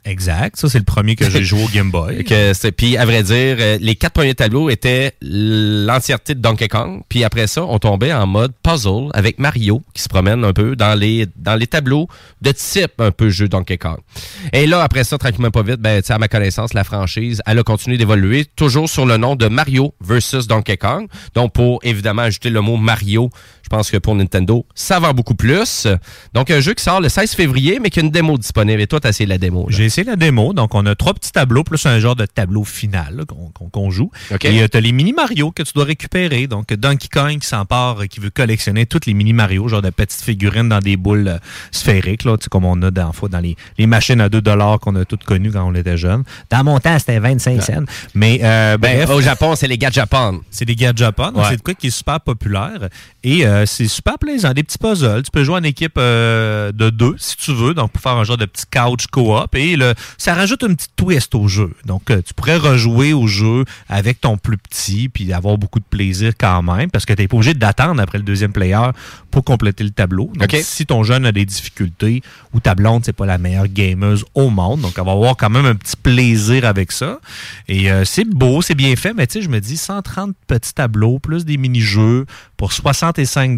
Exact. 0.05 0.55
Ça, 0.55 0.69
c'est 0.69 0.79
le 0.79 0.85
premier 0.85 1.15
que 1.15 1.29
j'ai 1.29 1.43
joué 1.43 1.63
au 1.63 1.67
Game 1.67 1.91
Boy. 1.91 2.23
Que 2.29 2.69
Puis, 2.71 2.95
à 2.97 3.05
vrai 3.05 3.23
dire, 3.23 3.57
euh, 3.59 3.77
les 3.81 3.95
quatre 3.95 4.13
premiers 4.13 4.35
tableaux 4.35 4.69
étaient 4.69 5.13
l'entièreté 5.21 6.35
de 6.35 6.39
Donkey 6.39 6.67
Kong. 6.67 7.01
Puis 7.09 7.23
après 7.23 7.47
ça, 7.47 7.63
on 7.63 7.79
tombait 7.79 8.13
en 8.13 8.25
mode 8.25 8.53
puzzle 8.63 9.09
avec 9.13 9.39
Mario 9.39 9.81
qui 9.93 10.01
se 10.01 10.09
promène 10.09 10.43
un 10.43 10.53
peu 10.53 10.75
dans 10.75 10.97
les, 10.97 11.27
dans 11.35 11.55
les 11.55 11.67
tableaux 11.67 12.07
de 12.41 12.51
type 12.51 12.99
un 12.99 13.11
peu 13.11 13.29
jeu 13.29 13.47
Donkey 13.47 13.77
Kong. 13.77 13.97
Et 14.53 14.67
là, 14.67 14.81
après 14.81 15.03
ça, 15.03 15.17
tranquillement 15.17 15.51
pas 15.51 15.63
vite, 15.63 15.79
ben, 15.79 16.01
à 16.07 16.17
ma 16.17 16.27
connaissance, 16.27 16.73
la 16.73 16.83
franchise, 16.83 17.41
elle 17.45 17.59
a 17.59 17.63
continué 17.63 17.97
d'évoluer, 17.97 18.45
toujours 18.55 18.89
sur 18.89 19.05
le 19.05 19.17
nom 19.17 19.35
de 19.35 19.47
Mario 19.47 19.93
versus 20.01 20.47
Donkey 20.47 20.77
Kong. 20.77 21.07
Donc, 21.35 21.53
pour 21.53 21.79
évidemment 21.83 22.23
ajouter 22.23 22.49
le 22.49 22.61
mot 22.61 22.77
Mario, 22.77 23.29
je 23.69 23.75
pense 23.77 23.91
que 23.91 23.97
pour 23.97 24.15
Nintendo, 24.15 24.65
ça 24.73 24.97
vend 24.97 25.13
beaucoup 25.13 25.35
plus. 25.35 25.87
Donc, 26.33 26.49
un 26.49 26.59
jeu 26.59 26.73
qui 26.73 26.83
sort 26.83 27.01
le 27.01 27.07
16 27.07 27.35
février, 27.35 27.79
mais 27.79 27.91
qui 27.91 27.99
a 27.99 28.03
une 28.03 28.09
démo 28.09 28.35
disponible. 28.35 28.81
Et 28.81 28.87
toi, 28.87 28.99
t'as 28.99 29.09
essayé 29.09 29.27
la 29.27 29.37
démo. 29.37 29.67
J'ai 29.69 29.85
essayé 29.85 30.07
la 30.07 30.15
démo. 30.15 30.53
Donc, 30.53 30.73
on 30.73 30.83
a 30.87 30.95
trois 30.95 31.13
petits 31.13 31.31
tableaux, 31.31 31.63
plus 31.63 31.85
un 31.85 31.99
genre 31.99 32.15
de 32.15 32.25
tableau 32.25 32.63
final 32.63 33.25
qu'on 33.71 33.91
joue. 33.91 34.09
Et 34.43 34.67
tu 34.67 34.75
as 34.77 34.81
les 34.81 34.91
mini 34.91 35.13
Mario 35.13 35.51
que 35.51 35.61
tu 35.61 35.73
dois 35.73 35.83
récupérer. 35.85 36.47
Donc, 36.47 36.73
Donkey 36.73 37.09
Kong 37.13 37.37
qui 37.37 37.47
s'empare, 37.47 38.01
euh, 38.01 38.05
qui 38.07 38.19
veut 38.19 38.31
collectionner 38.31 38.87
toutes 38.87 39.05
les 39.05 39.13
mini 39.13 39.33
Mario, 39.33 39.67
genre 39.67 39.83
de 39.83 39.91
petites 39.91 40.23
figurines 40.23 40.67
dans 40.67 40.79
des 40.79 40.97
boules 40.97 41.27
euh, 41.27 41.37
sphériques, 41.69 42.23
là, 42.23 42.37
tu 42.37 42.45
sais, 42.45 42.49
comme 42.49 42.65
on 42.65 42.81
a 42.81 42.89
dans, 42.89 43.11
dans 43.29 43.39
les, 43.39 43.55
les 43.77 43.85
machines 43.85 44.19
à 44.19 44.29
2 44.29 44.41
qu'on 44.81 44.95
a 44.95 45.05
toutes 45.05 45.25
connues 45.25 45.51
quand 45.51 45.63
on 45.63 45.75
était 45.75 45.97
jeune. 45.97 46.23
Dans 46.49 46.63
mon 46.63 46.79
temps, 46.79 46.97
c'était 46.97 47.19
25 47.19 47.61
cents. 47.61 47.83
Mais, 48.15 48.39
euh, 48.41 48.79
Ben, 48.79 49.07
au 49.11 49.21
Japon, 49.21 49.53
c'est 49.55 49.67
les 49.67 49.77
gars 49.77 49.89
de 49.89 49.93
Japon. 49.93 50.41
C'est 50.49 50.65
des 50.65 50.75
gars 50.75 50.91
de 50.91 50.97
Japon. 50.97 51.27
donc 51.27 51.43
Ouais. 51.43 51.49
C'est 51.51 51.57
de 51.57 51.61
quoi 51.61 51.75
qui 51.75 51.87
est 51.87 51.91
super 51.91 52.19
populaire. 52.19 52.89
Et 53.23 53.45
euh, 53.45 53.58
c'est 53.65 53.87
super 53.87 54.17
plaisant. 54.19 54.53
Des 54.53 54.63
petits 54.63 54.77
puzzles. 54.77 55.23
Tu 55.23 55.31
peux 55.31 55.43
jouer 55.43 55.55
en 55.55 55.63
équipe 55.63 55.97
euh, 55.97 56.71
de 56.71 56.89
deux, 56.89 57.15
si 57.17 57.37
tu 57.37 57.53
veux. 57.53 57.73
Donc, 57.73 57.91
pour 57.91 58.01
faire 58.01 58.13
un 58.13 58.23
genre 58.23 58.37
de 58.37 58.45
petit 58.45 58.65
couch 58.65 59.07
co-op. 59.07 59.55
Et 59.55 59.75
le, 59.75 59.93
ça 60.17 60.33
rajoute 60.33 60.63
une 60.63 60.75
petite 60.75 60.95
twist 60.95 61.35
au 61.35 61.47
jeu. 61.47 61.71
Donc, 61.85 62.09
euh, 62.09 62.21
tu 62.25 62.33
pourrais 62.33 62.57
rejouer 62.57 63.13
au 63.13 63.27
jeu 63.27 63.65
avec 63.87 64.21
ton 64.21 64.37
plus 64.37 64.57
petit 64.57 65.09
puis 65.09 65.31
avoir 65.33 65.57
beaucoup 65.57 65.79
de 65.79 65.85
plaisir 65.85 66.33
quand 66.37 66.61
même. 66.61 66.89
Parce 66.89 67.05
que 67.05 67.13
tu 67.13 67.21
n'es 67.21 67.27
pas 67.27 67.37
obligé 67.37 67.53
d'attendre 67.53 68.01
après 68.01 68.17
le 68.17 68.23
deuxième 68.23 68.51
player 68.51 68.89
pour 69.31 69.43
compléter 69.43 69.83
le 69.83 69.91
tableau. 69.91 70.31
Donc, 70.35 70.55
si 70.61 70.85
ton 70.85 71.03
jeune 71.03 71.25
a 71.25 71.31
des 71.31 71.45
difficultés 71.45 72.21
ou 72.53 72.59
ta 72.59 72.75
blonde, 72.75 73.03
c'est 73.05 73.13
pas 73.13 73.25
la 73.25 73.37
meilleure 73.37 73.67
gameuse 73.67 74.25
au 74.33 74.49
monde. 74.49 74.81
Donc, 74.81 74.93
elle 74.97 75.05
va 75.05 75.11
avoir 75.11 75.37
quand 75.37 75.49
même 75.49 75.65
un 75.65 75.75
petit 75.75 75.95
plaisir 75.95 76.65
avec 76.65 76.91
ça. 76.91 77.19
Et 77.67 77.91
euh, 77.91 78.05
c'est 78.05 78.25
beau, 78.25 78.61
c'est 78.61 78.75
bien 78.75 78.95
fait, 78.95 79.13
mais 79.13 79.27
tu 79.27 79.39
sais, 79.39 79.41
je 79.41 79.49
me 79.49 79.59
dis 79.59 79.77
130 79.77 80.35
petits 80.47 80.73
tableaux, 80.73 81.19
plus 81.19 81.45
des 81.45 81.57
mini-jeux 81.57 82.25
pour 82.59 82.73
65 82.73 83.57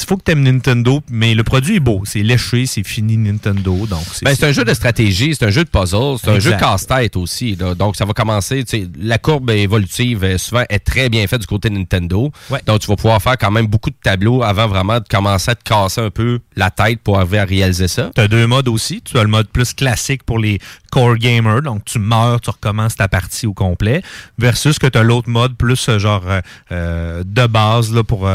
Il 0.00 0.06
faut 0.06 0.16
que 0.16 0.22
tu 0.24 0.32
aimes 0.32 0.42
Nintendo, 0.42 1.00
mais 1.10 1.34
le 1.34 1.44
produit 1.44 1.76
est 1.76 1.80
beau. 1.80 2.02
C'est 2.06 2.22
léché, 2.22 2.64
c'est 2.66 2.82
fini 2.82 3.16
Nintendo. 3.18 3.86
Donc, 3.86 4.00
Ben, 4.22 4.34
c'est 4.34 4.46
un 4.46 4.52
jeu 4.52 4.64
de 4.64 4.72
stratégie, 4.74 5.34
c'est 5.38 5.44
un 5.44 5.50
jeu 5.50 5.62
de 5.64 5.68
puzzle, 5.68 6.16
c'est 6.18 6.30
un 6.30 6.40
jeu 6.40 6.52
Exact. 6.54 6.60
casse-tête 6.60 7.14
aussi. 7.16 7.54
là. 7.56 7.74
Donc, 7.74 7.94
ça 7.94 8.04
va 8.06 8.12
commencer. 8.14 8.64
La 8.98 9.18
courbe 9.18 9.50
évolutive, 9.50 10.24
euh, 10.24 10.38
souvent, 10.38 10.64
est 10.70 10.78
très 10.80 11.08
bien 11.10 11.24
faite 11.26 11.42
du 11.42 11.46
côté 11.46 11.68
de 11.68 11.74
Nintendo. 11.76 12.32
Donc, 12.66 12.80
tu 12.80 12.86
vas 12.88 12.96
pouvoir 12.96 13.22
faire 13.22 13.36
quand 13.38 13.50
même 13.50 13.66
beaucoup 13.66 13.90
de 13.90 13.96
tableaux 14.02 14.42
avant 14.42 14.66
vraiment 14.66 14.98
de 14.98 15.04
commencer 15.08 15.50
à 15.52 15.54
te 15.54 15.62
casser 15.62 16.00
un 16.00 16.10
peu 16.10 16.40
la 16.56 16.70
tête 16.70 17.00
pour 17.04 17.18
arriver 17.20 17.38
à 17.38 17.44
réaliser 17.44 17.86
ça. 17.86 18.10
Tu 18.14 18.20
as 18.22 18.28
deux 18.28 18.46
modes 18.46 18.68
aussi. 18.68 19.02
Tu 19.02 19.18
as 19.18 19.22
le 19.22 19.28
mode 19.28 19.48
plus 19.48 19.72
classique 19.74 20.22
pour 20.24 20.38
les 20.38 20.58
core 20.92 21.16
gamers, 21.16 21.62
donc 21.62 21.86
tu 21.86 21.98
meurs, 21.98 22.40
tu 22.42 22.50
recommences 22.50 22.96
ta 22.96 23.08
partie 23.08 23.46
au 23.46 23.54
complet, 23.54 24.02
versus 24.38 24.78
que 24.78 24.86
tu 24.86 24.98
as 24.98 25.02
l'autre 25.02 25.30
mode 25.30 25.56
plus 25.56 25.88
euh, 25.88 25.98
genre 25.98 26.22
euh, 26.26 26.40
euh, 26.70 27.24
de 27.24 27.46
base 27.46 27.92
là, 27.92 28.04
pour 28.04 28.28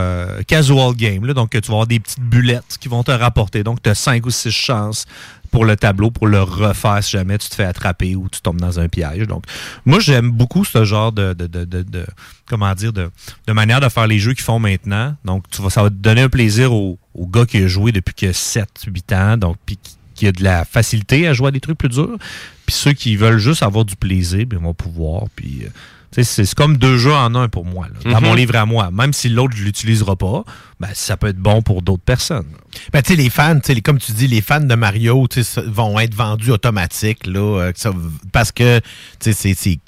casual 0.48 0.96
game. 0.96 1.24
Là, 1.26 1.34
donc 1.34 1.52
tu 1.52 1.60
vas 1.60 1.74
avoir 1.74 1.88
des 1.88 2.00
petites 2.00 2.20
bulettes 2.20 2.78
qui 2.80 2.90
vont 2.90 3.04
te 3.04 3.12
rapporter. 3.12 3.64
Donc 3.64 3.84
tu 3.84 3.90
as 3.90 3.96
cinq 3.96 4.26
ou 4.26 4.32
six 4.32 4.52
chances 4.52 5.06
pour 5.52 5.66
le 5.66 5.76
tableau, 5.76 6.10
pour 6.10 6.28
le 6.28 6.42
refaire 6.42 7.04
si 7.04 7.12
jamais 7.12 7.38
tu 7.38 7.48
te 7.48 7.56
fais 7.56 7.64
attraper 7.64 8.16
ou 8.16 8.28
tu 8.28 8.42
tombes 8.42 8.60
dans 8.60 8.80
un 8.80 8.90
piège. 8.90 9.28
Donc, 9.28 9.44
moi, 9.86 10.00
j'aime 10.00 10.32
beaucoup 10.32 10.66
ce 10.66 10.84
genre 10.84 11.12
de, 11.12 11.34
de, 11.34 11.48
de, 11.48 11.64
de- 11.64 12.06
comment 12.50 12.74
dire, 12.74 12.92
de, 12.92 13.10
de 13.48 13.54
manière 13.54 13.80
de 13.80 13.88
faire 13.88 14.08
les 14.08 14.20
jeux 14.20 14.34
qu'ils 14.34 14.44
font 14.44 14.60
maintenant. 14.60 15.16
Donc, 15.24 15.46
tu 15.50 15.62
vas, 15.62 15.70
ça 15.70 15.84
va 15.84 15.90
te 15.90 15.96
donner 15.96 16.24
un 16.24 16.30
plaisir 16.30 16.74
au, 16.74 17.00
gars 17.16 17.46
qui 17.46 17.64
a 17.64 17.68
joué 17.68 17.92
depuis 17.92 18.14
que 18.14 18.34
7, 18.34 18.68
8 18.88 19.14
ans, 19.14 19.38
donc, 19.38 19.58
qui, 19.66 19.78
qui 20.18 20.27
a 20.27 20.31
de 20.34 20.44
la 20.44 20.65
facilité 20.65 21.27
à 21.27 21.34
jouer 21.34 21.48
à 21.48 21.52
des 21.52 21.61
trucs 21.61 21.77
plus 21.77 21.89
durs. 21.89 22.18
Puis 22.65 22.76
ceux 22.76 22.91
qui 22.94 23.15
veulent 23.15 23.38
juste 23.39 23.64
avoir 23.64 23.85
du 23.85 23.95
plaisir, 23.95 24.45
bien, 24.45 24.60
ils 24.60 24.65
vont 24.65 24.73
pouvoir. 24.73 25.23
Puis, 25.35 25.61
euh, 25.64 25.69
C'est 26.11 26.23
c'est 26.23 26.56
comme 26.56 26.77
deux 26.77 26.98
jeux 26.98 27.14
en 27.14 27.35
un 27.35 27.49
pour 27.49 27.65
moi, 27.65 27.88
là, 27.89 28.11
dans 28.11 28.22
Mhm. 28.22 28.27
mon 28.27 28.34
livre 28.34 28.56
à 28.56 28.65
moi. 28.65 28.89
Même 28.91 29.11
si 29.11 29.27
l'autre, 29.27 29.53
je 29.57 29.64
l'utilisera 29.65 30.15
pas, 30.15 30.45
ben, 30.80 30.88
ça 30.94 31.18
peut 31.18 31.27
être 31.27 31.38
bon 31.38 31.61
pour 31.61 31.81
d'autres 31.81 32.02
personnes. 32.03 32.48
Ben, 32.94 33.02
tu 33.02 33.10
sais, 33.11 33.15
les 33.18 33.30
fans, 33.30 33.60
les- 33.68 33.81
comme 33.81 33.99
tu 33.99 34.14
dis, 34.14 34.26
les 34.27 34.41
fans 34.41 34.61
de 34.61 34.73
Mario, 34.73 35.27
vont 35.68 35.99
être 35.99 36.15
vendus 36.15 36.49
automatiques, 36.49 37.27
là, 37.27 37.39
euh, 37.60 37.72
ça- 37.76 37.91
parce 38.31 38.53
que, 38.53 38.80
c'est- 39.19 39.80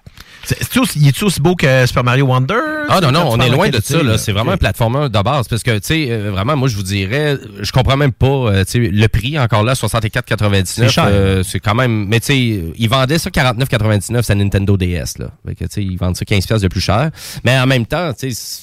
c'est. 0.44 0.56
c'est- 0.56 0.64
c'est-tu 0.64 0.80
aussi- 0.80 1.00
Il 1.00 1.08
est-tu 1.08 1.24
aussi 1.26 1.40
beau 1.42 1.56
que 1.56 1.86
Super 1.86 2.04
Mario 2.04 2.26
Wonder? 2.26 2.54
Ah 2.90 3.00
non, 3.02 3.12
non, 3.12 3.30
on 3.32 3.40
est 3.40 3.50
loin 3.50 3.70
de 3.70 3.80
ça. 3.82 4.02
là. 4.04 4.18
C'est 4.18 4.32
vraiment 4.32 4.52
un 4.52 4.58
platformer 4.58 5.10
de 5.10 5.22
base. 5.24 5.48
Parce 5.48 5.64
que, 5.64 5.72
tu 5.78 5.80
sais, 5.84 6.08
euh, 6.10 6.32
vraiment, 6.32 6.56
moi, 6.58 6.68
je 6.68 6.76
vous 6.76 6.84
dirais, 6.84 7.38
je 7.60 7.72
comprends 7.72 7.98
même 7.98 8.12
pas 8.14 8.26
euh, 8.28 8.64
tu 8.66 8.72
sais, 8.72 8.80
le 8.92 9.08
prix, 9.08 9.38
encore 9.40 9.64
là, 9.64 9.74
64,99. 9.76 10.64
C'est 10.66 10.90
cher. 10.90 11.06
euh, 11.10 11.44
c'est 11.44 11.60
quand 11.60 11.76
même. 11.76 12.06
Mais, 12.08 12.20
tu 12.20 12.28
sais, 12.28 12.38
ils 12.78 12.90
vendaient 12.90 13.18
ça 13.20 13.30
49,99 13.30 14.22
sa 14.24 14.36
Nintendo 14.36 14.78
DS. 14.78 15.18
Là. 15.20 15.28
Fait 15.48 15.56
que, 15.56 15.64
tu 15.66 15.70
sais, 15.72 15.84
ils 15.84 15.98
vendent 15.98 16.16
ça 16.18 16.26
15$ 16.26 16.46
piastres 16.48 16.64
de 16.64 16.68
plus 16.68 16.82
cher. 16.82 17.10
Mais 17.44 17.58
en 17.60 17.68
même 17.68 17.86
temps, 17.86 18.12
tu 18.14 18.32
sais, 18.32 18.62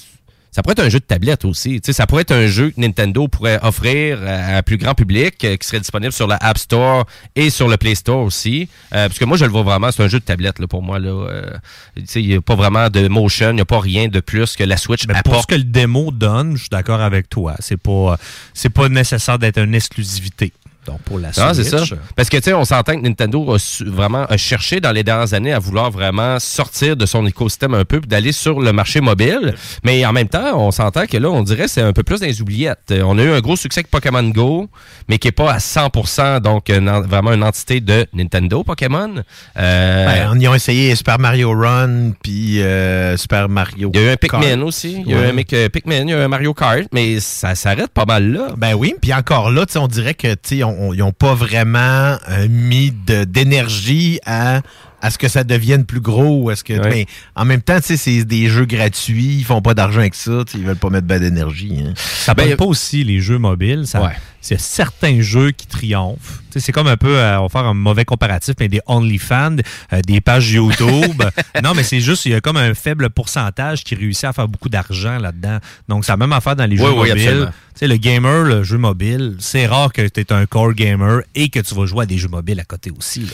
ça 0.57 0.63
pourrait 0.63 0.73
être 0.73 0.87
un 0.87 0.89
jeu 0.89 1.01
de 1.01 1.05
tablette 1.05 1.45
aussi. 1.45 1.83
Tu 1.83 1.89
sais, 1.89 1.93
ça 1.93 2.07
pourrait 2.07 2.23
être 2.23 2.33
un 2.33 2.47
jeu 2.47 2.71
que 2.71 2.81
Nintendo 2.81 3.29
pourrait 3.29 3.59
offrir 3.63 4.23
à 4.27 4.57
un 4.57 4.63
plus 4.63 4.79
grand 4.79 4.95
public, 4.95 5.45
euh, 5.45 5.55
qui 5.59 5.69
serait 5.69 5.81
disponible 5.81 6.15
sur 6.15 6.27
la 6.27 6.39
App 6.41 6.57
Store 6.57 7.05
et 7.35 7.51
sur 7.51 7.69
le 7.69 7.77
Play 7.77 7.95
Store 7.95 8.25
aussi. 8.25 8.67
Euh, 8.95 9.07
parce 9.07 9.19
que 9.19 9.27
moi, 9.27 9.37
je 9.37 9.45
le 9.45 9.51
vois 9.51 9.65
vraiment, 9.65 9.93
c'est 9.93 10.03
un 10.03 10.09
jeu 10.09 10.19
de 10.19 10.25
tablette 10.25 10.59
là, 10.59 10.67
pour 10.67 10.83
moi. 10.83 10.99
Là, 10.99 11.11
Euh, 11.11 11.51
tu 11.95 12.03
sais, 12.07 12.23
il 12.23 12.29
n'y 12.29 12.35
a 12.37 12.41
pas 12.41 12.55
vraiment 12.55 12.89
de 12.89 13.07
motion, 13.07 13.51
il 13.51 13.57
n'y 13.57 13.61
a 13.61 13.67
pas 13.67 13.81
rien 13.81 14.09
de 14.09 14.21
plus 14.21 14.57
que 14.57 14.65
la 14.65 14.79
Switch 14.79 15.07
Ben, 15.07 15.21
pour 15.23 15.43
ce 15.43 15.47
que 15.47 15.57
le 15.57 15.65
démo 15.65 16.11
donne, 16.11 16.53
je 16.57 16.61
suis 16.63 16.69
d'accord 16.71 17.03
avec 17.03 17.29
toi. 17.29 17.55
C'est 17.59 17.77
pas, 17.77 18.17
c'est 18.55 18.71
pas 18.71 18.89
nécessaire 18.89 19.39
d'être 19.39 19.59
une 19.59 19.75
exclusivité. 19.75 20.55
Donc, 20.87 21.01
pour 21.03 21.19
la 21.19 21.29
Ah, 21.37 21.53
c'est 21.55 21.65
ça. 21.65 21.79
Parce 22.15 22.29
que, 22.29 22.37
tu 22.37 22.45
sais, 22.45 22.53
on 22.55 22.65
s'entend 22.65 22.95
que 22.97 23.03
Nintendo 23.03 23.53
a 23.55 23.59
su- 23.59 23.85
vraiment 23.85 24.25
a 24.27 24.37
cherché 24.37 24.81
dans 24.81 24.93
les 24.93 25.03
dernières 25.05 25.35
années 25.35 25.53
à 25.53 25.59
vouloir 25.59 25.91
vraiment 25.91 26.39
sortir 26.39 26.97
de 26.97 27.07
son 27.07 27.27
écosystème 27.27 27.75
un 27.75 27.85
peu 27.85 28.01
d'aller 28.01 28.33
sur 28.33 28.61
le 28.61 28.73
marché 28.73 29.01
mobile. 29.01 29.55
Mais 29.85 30.05
en 30.07 30.13
même 30.13 30.29
temps, 30.29 30.59
on 30.59 30.71
s'entend 30.71 31.07
que 31.07 31.17
là, 31.17 31.29
on 31.31 31.43
dirait 31.43 31.65
que 31.65 31.71
c'est 31.71 31.81
un 31.83 31.93
peu 31.93 32.03
plus 32.03 32.21
dans 32.21 32.27
les 32.27 32.41
oubliettes. 32.41 32.79
Euh, 32.91 33.03
On 33.05 33.19
a 33.19 33.23
eu 33.23 33.31
un 33.33 33.41
gros 33.41 33.57
succès 33.57 33.81
avec 33.81 33.91
Pokémon 33.91 34.23
Go, 34.29 34.69
mais 35.09 35.19
qui 35.19 35.29
est 35.29 35.33
pas 35.33 35.53
à 35.53 35.59
100% 35.59 36.41
donc 36.41 36.69
une 36.69 36.89
vraiment 37.07 37.33
une 37.33 37.43
entité 37.45 37.81
de 37.81 38.07
Nintendo 38.13 38.63
Pokémon. 38.65 39.23
Euh, 39.59 40.07
Ben, 40.07 40.41
ils 40.41 40.49
ont 40.49 40.55
essayé 40.55 40.95
Super 40.95 41.19
Mario 41.19 41.51
Run, 41.53 42.13
puis 42.23 42.63
euh, 42.63 43.17
Super 43.17 43.49
Mario. 43.49 43.91
il 43.95 44.01
y 44.01 44.03
a 44.05 44.09
eu 44.09 44.13
un 44.13 44.17
Pikmin 44.17 44.41
Kart. 44.41 44.61
aussi. 44.63 45.03
Il 45.07 45.11
y 45.13 45.15
a 45.15 45.27
eu 45.27 45.31
un 45.31 45.69
Pikmin, 45.69 46.03
il 46.03 46.09
y 46.11 46.13
a 46.15 46.19
eu 46.19 46.21
un 46.23 46.29
Mario 46.29 46.55
Kart, 46.55 46.85
mais 46.93 47.21
ça 47.21 47.55
s'arrête 47.55 47.89
pas 47.91 48.05
mal 48.05 48.31
là. 48.33 48.49
Ben 48.57 48.75
oui, 48.75 48.95
puis 49.01 49.13
encore 49.15 49.51
là, 49.51 49.67
tu 49.67 49.73
sais, 49.75 49.79
on 49.79 49.89
dirait 49.89 50.15
que 50.15 50.29
tu 50.35 50.59
sais, 50.59 50.63
on- 50.65 50.76
on- 50.79 50.93
ils 50.93 50.99
n'ont 50.99 51.13
pas 51.13 51.35
vraiment 51.35 52.17
euh, 52.29 52.47
mis 52.49 52.93
d'énergie 53.27 54.19
à, 54.27 54.61
à 55.03 55.11
ce 55.11 55.19
que 55.19 55.29
ça 55.29 55.45
devienne 55.45 55.85
plus 55.85 56.01
gros. 56.01 56.51
Est-ce 56.51 56.65
que, 56.65 56.73
Ouais. 56.75 56.89
mais 56.91 57.07
en 57.35 57.45
même 57.45 57.63
temps, 57.63 57.77
tu 57.81 57.87
sais, 57.89 57.97
c'est 57.97 58.25
des 58.25 58.49
jeux 58.49 58.65
gratuits, 58.67 59.37
ils 59.39 59.45
font 59.45 59.61
pas 59.63 59.75
d'argent 59.75 60.01
avec 60.01 60.15
ça, 60.15 60.43
ils 60.55 60.65
veulent 60.65 60.77
pas 60.77 60.91
mettre 60.91 61.07
ben 61.07 61.21
d'énergie. 61.21 61.85
hein. 61.87 61.93
Ça 61.97 62.35
Ben, 62.35 62.45
parle 62.45 62.57
pas 62.57 62.65
aussi 62.65 63.05
les 63.05 63.21
jeux 63.21 63.39
mobiles. 63.39 63.87
Ça, 63.87 64.03
Ouais. 64.03 64.13
C'est 64.49 64.61
certains 64.61 65.21
jeux 65.23 65.51
qui 65.51 65.67
triomphent. 65.67 66.41
C'est 66.59 66.73
comme 66.73 66.87
un 66.87 66.97
peu, 66.97 67.19
euh, 67.19 67.39
on 67.41 67.43
va 67.43 67.49
faire 67.51 67.65
un 67.69 67.75
mauvais 67.75 68.05
comparatif, 68.07 68.55
mais 68.61 68.69
des 68.69 68.81
OnlyFans, 68.87 69.57
euh, 69.93 70.01
des 70.07 70.21
pages 70.23 70.53
YouTube. 70.53 71.23
non, 71.63 71.75
mais 71.75 71.83
c'est 71.83 72.01
juste, 72.01 72.25
il 72.27 72.33
y 72.33 72.35
a 72.35 72.41
comme 72.41 72.57
un 72.57 72.73
faible 72.73 73.11
pourcentage 73.11 73.85
qui 73.85 73.95
réussit 73.95 74.25
à 74.25 74.33
faire 74.33 74.49
beaucoup 74.49 74.69
d'argent 74.71 75.19
là-dedans. 75.19 75.59
Donc, 75.89 76.05
c'est 76.07 76.13
la 76.13 76.17
même 76.17 76.33
affaire 76.33 76.57
dans 76.57 76.65
les 76.65 76.79
Oui, 76.81 76.87
jeux 76.87 76.93
oui, 76.93 77.09
mobiles. 77.11 77.51
le 77.83 77.97
gamer, 77.97 78.45
le 78.45 78.63
jeu 78.63 78.79
mobile, 78.79 79.37
c'est 79.39 79.67
rare 79.67 79.93
que 79.93 80.09
tu 80.09 80.21
es 80.21 80.33
un 80.33 80.47
core 80.47 80.73
gamer 80.73 81.21
et 81.35 81.51
que 81.51 81.61
tu 81.61 81.75
vas 81.75 81.85
jouer 81.85 82.05
à 82.05 82.07
des 82.07 82.17
jeux 82.17 82.29
mobiles 82.29 82.59
à 82.61 82.65
côté 82.65 82.91
aussi. 82.97 83.21
Là. 83.21 83.27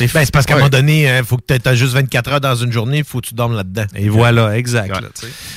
Ben, 0.00 0.08
c'est 0.08 0.30
parce 0.30 0.46
qu'à 0.46 0.54
un 0.54 0.56
Ouais. 0.56 0.62
moment 0.62 0.70
donné, 0.70 1.14
il 1.18 1.24
faut 1.24 1.36
que 1.36 1.52
tu 1.58 1.68
aies 1.68 1.76
juste 1.76 1.92
24 1.92 2.32
heures 2.32 2.40
dans 2.40 2.54
une 2.54 2.72
journée, 2.72 2.98
il 2.98 3.04
faut 3.04 3.20
que 3.20 3.26
tu 3.26 3.34
dormes 3.34 3.54
là-dedans. 3.54 3.84
Et 3.96 4.08
voilà, 4.08 4.56
exact. 4.56 4.94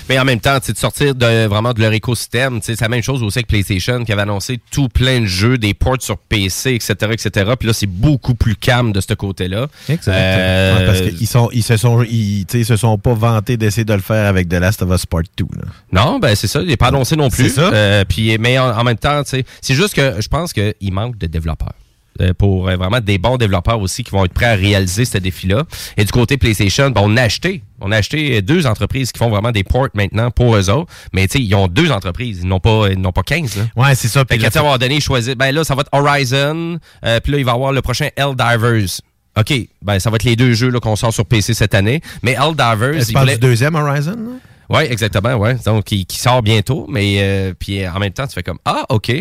Mais 0.09 0.19
en 0.19 0.25
même 0.25 0.41
temps, 0.41 0.59
tu 0.59 0.65
sais, 0.67 0.73
de 0.73 0.77
sortir 0.77 1.15
de, 1.15 1.45
vraiment 1.45 1.71
de 1.71 1.79
leur 1.79 1.93
écosystème, 1.93 2.59
c'est 2.61 2.79
la 2.81 2.89
même 2.89 3.03
chose 3.03 3.23
aussi 3.23 3.37
avec 3.37 3.47
PlayStation 3.47 4.03
qui 4.03 4.11
avait 4.11 4.23
annoncé 4.23 4.59
tout 4.69 4.89
plein 4.95 5.19
de 5.21 5.25
jeux, 5.25 5.57
des 5.57 5.73
ports 5.73 5.97
sur 5.99 6.17
PC, 6.17 6.73
etc., 6.73 6.93
etc. 7.11 7.51
Puis 7.59 7.67
là, 7.67 7.73
c'est 7.73 7.85
beaucoup 7.85 8.33
plus 8.33 8.55
calme 8.55 8.93
de 8.93 9.01
ce 9.01 9.13
côté-là. 9.13 9.67
Exact. 9.89 10.13
Euh, 10.13 10.85
parce 10.87 11.01
qu'ils 11.01 11.27
sont, 11.27 11.49
ils 11.51 11.63
se 11.63 11.77
sont, 11.77 12.01
ils, 12.01 12.45
se 12.49 12.75
sont 12.77 12.97
pas 12.97 13.13
vantés 13.13 13.57
d'essayer 13.57 13.83
de 13.85 13.93
le 13.93 13.99
faire 14.01 14.25
avec 14.25 14.47
The 14.47 14.53
Last 14.53 14.81
of 14.81 14.89
Us 14.89 15.05
Part 15.05 15.23
2. 15.37 15.45
là. 15.57 15.63
Non, 15.91 16.19
ben 16.19 16.33
c'est 16.33 16.47
ça, 16.47 16.61
il 16.61 16.67
n'est 16.67 16.77
pas 16.77 16.87
annoncé 16.87 17.15
non 17.15 17.29
plus. 17.29 17.49
C'est 17.49 17.61
ça. 17.61 17.73
Euh, 17.73 18.05
puis, 18.07 18.37
mais 18.39 18.57
en, 18.57 18.69
en 18.69 18.83
même 18.83 18.97
temps, 18.97 19.21
c'est 19.25 19.45
juste 19.75 19.93
que 19.93 20.15
je 20.19 20.27
pense 20.29 20.53
qu'il 20.53 20.93
manque 20.93 21.17
de 21.17 21.27
développeurs. 21.27 21.73
Euh, 22.21 22.33
pour 22.33 22.69
euh, 22.69 22.77
vraiment 22.77 23.01
des 23.01 23.17
bons 23.17 23.35
développeurs 23.35 23.81
aussi 23.81 24.05
qui 24.05 24.11
vont 24.11 24.23
être 24.23 24.33
prêts 24.33 24.45
à 24.45 24.55
réaliser 24.55 25.03
ce 25.03 25.17
défi-là. 25.17 25.63
Et 25.97 26.05
du 26.05 26.11
côté 26.13 26.37
PlayStation, 26.37 26.89
ben, 26.89 27.01
on 27.03 27.17
a 27.17 27.23
acheté. 27.23 27.61
On 27.81 27.91
a 27.91 27.97
acheté 27.97 28.41
deux 28.41 28.67
entreprises 28.67 29.11
qui 29.11 29.19
font 29.19 29.29
vraiment 29.29 29.51
des 29.51 29.65
ports 29.65 29.89
maintenant 29.93 30.31
pour 30.31 30.55
eux 30.55 30.69
autres. 30.69 30.89
Mais 31.11 31.27
tu 31.27 31.39
sais, 31.39 31.43
ils 31.43 31.53
ont 31.55 31.67
deux 31.67 31.91
entreprises. 31.91 32.39
Ils 32.41 32.47
n'ont 32.47 32.61
pas, 32.61 32.87
ils 32.89 33.01
n'ont 33.01 33.11
pas 33.11 33.23
15. 33.23 33.57
Là. 33.57 33.63
Ouais, 33.75 33.95
c'est 33.95 34.07
ça. 34.07 34.23
Puis 34.23 34.37
qu'à 34.37 34.47
un 34.47 34.77
donné, 34.77 34.95
ils 34.95 35.01
choisissent. 35.01 35.35
Ben 35.35 35.51
là, 35.53 35.65
ça 35.65 35.75
va 35.75 35.81
être 35.81 35.89
Horizon. 35.91 36.79
euh, 37.03 37.19
puis 37.19 37.33
là, 37.33 37.37
il 37.39 37.43
va 37.43 37.51
y 37.51 37.55
avoir 37.55 37.73
le 37.73 37.81
prochain 37.81 38.07
Helldivers. 38.15 39.01
OK, 39.37 39.53
ben 39.81 39.99
ça 39.99 40.09
va 40.09 40.15
être 40.15 40.23
les 40.23 40.37
deux 40.37 40.53
jeux 40.53 40.71
qu'on 40.79 40.95
sort 40.95 41.13
sur 41.13 41.25
PC 41.25 41.53
cette 41.53 41.75
année. 41.75 41.99
Mais 42.23 42.37
Helldivers, 42.39 42.93
tu 43.03 43.09
il 43.09 43.13
parles 43.13 43.25
voulait... 43.25 43.37
du 43.37 43.41
deuxième 43.41 43.75
Horizon? 43.75 44.11
là? 44.11 44.54
Oui, 44.69 44.83
exactement, 44.89 45.33
ouais. 45.35 45.55
Donc, 45.65 45.83
qui, 45.85 46.05
qui 46.05 46.17
sort 46.19 46.41
bientôt, 46.41 46.85
mais 46.89 47.17
euh, 47.19 47.53
puis 47.57 47.83
euh, 47.83 47.91
en 47.91 47.99
même 47.99 48.11
temps, 48.13 48.25
tu 48.27 48.33
fais 48.33 48.43
comme 48.43 48.57
Ah, 48.65 48.83
OK. 48.89 49.11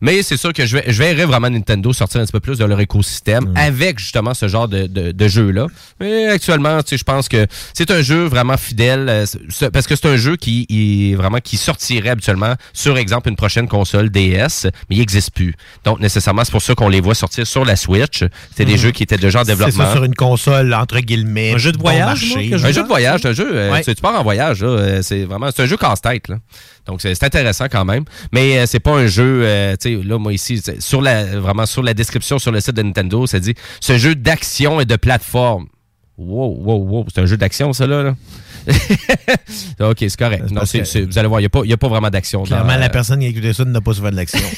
Mais 0.00 0.22
c'est 0.22 0.36
sûr 0.36 0.52
que 0.52 0.64
je, 0.66 0.76
vais, 0.78 0.84
je 0.86 0.98
verrais 1.02 1.24
vraiment 1.26 1.50
Nintendo 1.50 1.92
sortir 1.92 2.20
un 2.20 2.24
petit 2.24 2.32
peu 2.32 2.40
plus 2.40 2.58
de 2.58 2.64
leur 2.64 2.80
écosystème 2.80 3.52
avec 3.56 3.98
justement 3.98 4.34
ce 4.34 4.48
genre 4.48 4.68
de, 4.68 4.86
de, 4.86 5.12
de 5.12 5.28
jeu-là. 5.28 5.66
Mais 6.00 6.28
actuellement, 6.28 6.82
tu 6.82 6.90
sais, 6.90 6.96
je 6.98 7.04
pense 7.04 7.28
que 7.28 7.46
c'est 7.74 7.90
un 7.90 8.00
jeu 8.02 8.24
vraiment 8.24 8.56
fidèle 8.56 9.06
euh, 9.08 9.26
c'est- 9.50 9.70
parce 9.70 9.86
que 9.86 9.94
c'est 9.96 10.06
un 10.08 10.16
jeu 10.16 10.36
qui 10.36 10.66
il- 10.68 11.14
vraiment 11.16 11.38
qui 11.38 11.56
sortirait 11.56 12.10
habituellement 12.10 12.54
sur 12.72 12.96
exemple 12.96 13.28
une 13.28 13.36
prochaine 13.36 13.68
console 13.68 14.10
DS, 14.10 14.64
mais 14.88 14.96
il 14.96 14.98
n'existe 14.98 15.32
plus. 15.32 15.54
Donc 15.84 16.00
nécessairement, 16.00 16.44
c'est 16.44 16.52
pour 16.52 16.62
ça 16.62 16.74
qu'on 16.74 16.88
les 16.88 17.00
voit 17.00 17.14
sortir 17.14 17.46
sur 17.46 17.64
la 17.64 17.76
Switch. 17.76 18.24
C'était 18.50 18.64
des 18.64 18.72
Mhm. 18.72 18.78
jeux 18.78 18.90
qui 18.92 19.02
étaient 19.02 19.16
déjà 19.16 19.40
en 19.40 19.44
C'est 19.44 19.52
développement. 19.52 19.84
ça 19.84 19.92
sur 19.92 20.04
une 20.04 20.14
console, 20.14 20.72
entre 20.74 20.98
guillemets. 21.00 21.52
Un 21.54 21.58
jeu 21.58 21.72
de 21.72 21.76
bon 21.78 21.84
voyage, 21.84 22.06
marché. 22.22 22.26
moi, 22.48 22.50
que 22.50 22.58
je 22.58 22.66
Un 22.66 22.72
jeu 22.72 22.82
de 22.82 22.88
voyage, 22.88 23.20
c'est 23.22 23.28
un 23.28 23.32
jeu. 23.32 23.50
euh, 23.54 23.72
Ouais. 23.72 23.82
tu, 23.82 23.94
tu 23.94 24.00
pars 24.02 24.18
en 24.18 24.22
voyage, 24.22 24.62
là, 24.62 24.68
euh, 24.98 25.02
c'est 25.02 25.24
vraiment, 25.24 25.50
c'est 25.54 25.62
un 25.62 25.66
jeu 25.66 25.76
casse-tête. 25.76 26.28
là. 26.28 26.38
Donc 26.86 27.00
c'est 27.00 27.22
intéressant 27.22 27.66
quand 27.70 27.84
même, 27.84 28.04
mais 28.32 28.58
euh, 28.58 28.66
c'est 28.66 28.80
pas 28.80 28.92
un 28.92 29.06
jeu. 29.06 29.42
euh, 29.44 29.76
tu 29.80 29.96
sais, 29.96 30.04
là, 30.04 30.18
moi 30.18 30.32
ici, 30.32 30.62
sur 30.78 31.00
la 31.00 31.38
vraiment 31.38 31.66
sur 31.66 31.82
la 31.82 31.94
description 31.94 32.38
sur 32.38 32.52
le 32.52 32.60
site 32.60 32.74
de 32.74 32.82
Nintendo, 32.82 33.26
ça 33.26 33.40
dit 33.40 33.54
ce 33.80 33.96
jeu 33.98 34.14
d'action 34.14 34.80
et 34.80 34.84
de 34.84 34.96
plateforme. 34.96 35.66
Wow, 36.16 36.56
wow, 36.62 36.78
wow, 36.86 37.06
c'est 37.12 37.20
un 37.20 37.26
jeu 37.26 37.36
d'action, 37.36 37.72
ça 37.72 37.86
là. 37.86 38.14
ok, 39.80 39.96
c'est 39.98 40.16
correct. 40.16 40.50
Non, 40.50 40.62
vous 40.62 41.18
allez 41.18 41.28
voir, 41.28 41.40
il 41.40 41.48
n'y 41.66 41.72
a, 41.72 41.76
pas 41.76 41.88
vraiment 41.88 42.10
d'action. 42.10 42.40
dans- 42.40 42.46
Clairement, 42.46 42.76
la 42.76 42.88
personne 42.88 43.20
qui 43.20 43.26
a 43.26 43.28
écouté 43.28 43.52
ça 43.52 43.64
n'a 43.64 43.80
pas 43.80 43.92
souvent 43.94 44.10
de 44.10 44.16
l'action. 44.16 44.40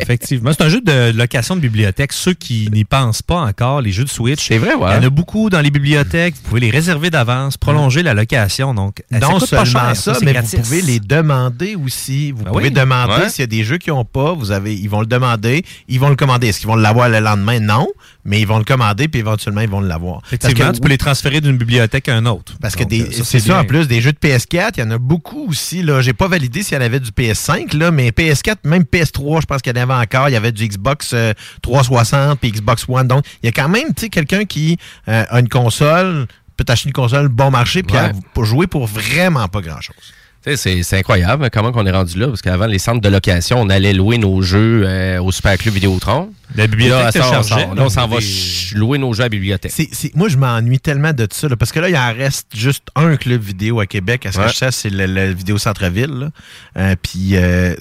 Effectivement. 0.00 0.50
C'est 0.52 0.64
un 0.64 0.68
jeu 0.68 0.80
de 0.80 1.16
location 1.16 1.54
de 1.54 1.60
bibliothèque. 1.60 2.12
Ceux 2.12 2.34
qui 2.34 2.68
n'y 2.72 2.84
pensent 2.84 3.22
pas 3.22 3.36
encore, 3.40 3.80
les 3.80 3.92
jeux 3.92 4.02
de 4.04 4.08
Switch. 4.10 4.44
C'est 4.48 4.58
vrai, 4.58 4.74
ouais. 4.74 4.90
Il 4.90 4.96
y 4.96 4.98
en 4.98 5.06
a 5.06 5.10
beaucoup 5.10 5.48
dans 5.50 5.60
les 5.60 5.70
bibliothèques. 5.70 6.34
Vous 6.34 6.48
pouvez 6.48 6.60
les 6.60 6.70
réserver 6.70 7.10
d'avance, 7.10 7.56
prolonger 7.56 8.02
la 8.02 8.12
location. 8.12 8.74
Donc, 8.74 9.02
ça 9.10 9.18
non 9.20 9.38
pas 9.38 9.46
seulement 9.46 9.64
cher, 9.64 9.96
ça, 9.96 10.18
mais 10.22 10.32
gratis. 10.32 10.56
vous 10.56 10.62
pouvez 10.62 10.82
les 10.82 10.98
demander 10.98 11.76
aussi. 11.76 12.32
Vous 12.32 12.42
Ben 12.42 12.50
pouvez 12.50 12.64
oui. 12.64 12.70
demander 12.72 13.12
Ouais. 13.14 13.28
s'il 13.28 13.42
y 13.42 13.44
a 13.44 13.46
des 13.46 13.62
jeux 13.62 13.78
qui 13.78 13.90
n'ont 13.90 14.04
pas, 14.04 14.32
vous 14.32 14.50
avez, 14.50 14.74
ils 14.74 14.88
vont 14.90 15.00
le 15.00 15.06
demander, 15.06 15.64
ils 15.88 16.00
vont 16.00 16.08
le 16.08 16.16
commander. 16.16 16.48
Est-ce 16.48 16.58
qu'ils 16.58 16.68
vont 16.68 16.74
l'avoir 16.76 17.08
le 17.08 17.20
lendemain? 17.20 17.60
Non, 17.60 17.86
mais 18.24 18.40
ils 18.40 18.46
vont 18.46 18.58
le 18.58 18.64
commander 18.64 19.08
puis 19.08 19.20
éventuellement 19.20 19.60
ils 19.60 19.68
vont 19.68 19.80
l'avoir. 19.80 20.22
Effectivement, 20.26 20.72
tu 20.72 20.80
peux 20.80 20.88
les 20.88 20.98
transférer 20.98 21.40
d'une 21.40 21.56
bibliothèque 21.56 22.08
à 22.08 22.16
une 22.16 22.26
autre. 22.28 22.54
Parce 22.60 22.76
que 22.76 22.84
Donc, 22.84 22.92
euh, 22.92 23.22
c'est 23.24 23.40
ça, 23.40 23.60
en 23.60 23.64
plus, 23.64 23.86
des 23.88 24.00
jeux 24.00 24.12
de 24.12 24.18
PS4, 24.18 24.72
il 24.76 24.80
y 24.80 24.82
en 24.82 24.90
a 24.90 24.98
beaucoup 24.98 25.46
aussi. 25.48 25.82
Là. 25.82 26.00
J'ai 26.00 26.12
pas 26.12 26.28
validé 26.28 26.62
s'il 26.62 26.74
y 26.74 26.78
en 26.78 26.84
avait 26.84 27.00
du 27.00 27.10
PS5, 27.10 27.76
là, 27.76 27.90
mais 27.90 28.10
PS4, 28.10 28.56
même 28.64 28.82
PS3, 28.84 29.42
je 29.42 29.46
pense 29.46 29.62
qu'il 29.62 29.76
y 29.76 29.78
en 29.78 29.82
avait 29.82 29.94
encore. 29.94 30.28
Il 30.28 30.32
y 30.32 30.36
avait 30.36 30.52
du 30.52 30.66
Xbox 30.66 31.12
euh, 31.14 31.32
360 31.62 32.38
puis 32.40 32.50
Xbox 32.52 32.84
One. 32.88 33.08
Donc, 33.08 33.24
il 33.42 33.46
y 33.46 33.48
a 33.48 33.52
quand 33.52 33.68
même 33.68 33.88
tu 33.94 34.02
sais, 34.02 34.08
quelqu'un 34.08 34.44
qui 34.44 34.78
euh, 35.08 35.24
a 35.28 35.40
une 35.40 35.48
console, 35.48 36.26
peut 36.56 36.64
acheter 36.68 36.88
une 36.88 36.92
console 36.92 37.28
bon 37.28 37.50
marché, 37.50 37.82
puis 37.82 37.96
Ouais. 37.96 38.44
jouer 38.44 38.66
pour 38.66 38.86
vraiment 38.86 39.48
pas 39.48 39.60
grand-chose. 39.60 39.96
Tu 40.44 40.50
sais, 40.50 40.56
C'est 40.58 40.82
c'est 40.82 40.98
incroyable 40.98 41.48
comment 41.50 41.72
on 41.74 41.86
est 41.86 41.90
rendu 41.90 42.18
là, 42.18 42.26
parce 42.28 42.42
qu'avant, 42.42 42.66
les 42.66 42.78
centres 42.78 43.00
de 43.00 43.08
location, 43.08 43.58
on 43.60 43.70
allait 43.70 43.94
louer 43.94 44.18
nos 44.18 44.42
jeux 44.42 44.82
euh, 44.84 45.18
au 45.22 45.32
Super 45.32 45.56
Club 45.56 45.72
Vidéotron. 45.74 46.30
La 46.54 46.66
bibliothèque 46.66 47.14
Là, 47.14 47.42
ça, 47.42 47.56
on 47.74 47.78
on 47.78 47.88
s'en 47.88 48.06
des- 48.06 48.14
va 48.16 48.20
ch- 48.20 48.74
louer 48.76 48.98
nos 48.98 49.12
jeux 49.14 49.22
à 49.22 49.24
la 49.24 49.28
bibliothèque. 49.30 49.72
C'est- 49.74 49.88
c'est- 49.90 50.14
moi, 50.14 50.28
je 50.28 50.36
m'ennuie 50.36 50.78
tellement 50.80 51.12
de 51.14 51.26
ça, 51.32 51.48
là, 51.48 51.56
parce 51.56 51.72
que 51.72 51.80
là, 51.80 51.88
il 51.88 51.96
en 51.96 52.12
reste 52.12 52.48
juste 52.54 52.88
un 52.94 53.16
club 53.16 53.40
vidéo 53.40 53.80
à 53.80 53.86
Québec. 53.86 54.26
À 54.26 54.32
ce 54.32 54.38
que 54.38 54.48
je 54.48 54.54
sais, 54.54 54.70
c'est 54.70 54.90
le, 54.90 55.06
le 55.06 55.32
Vidéo 55.32 55.56
Centre-Ville. 55.56 56.10
là. 56.12 56.28
Euh, 56.76 56.94
Puis, 57.02 57.36
euh, 57.36 57.74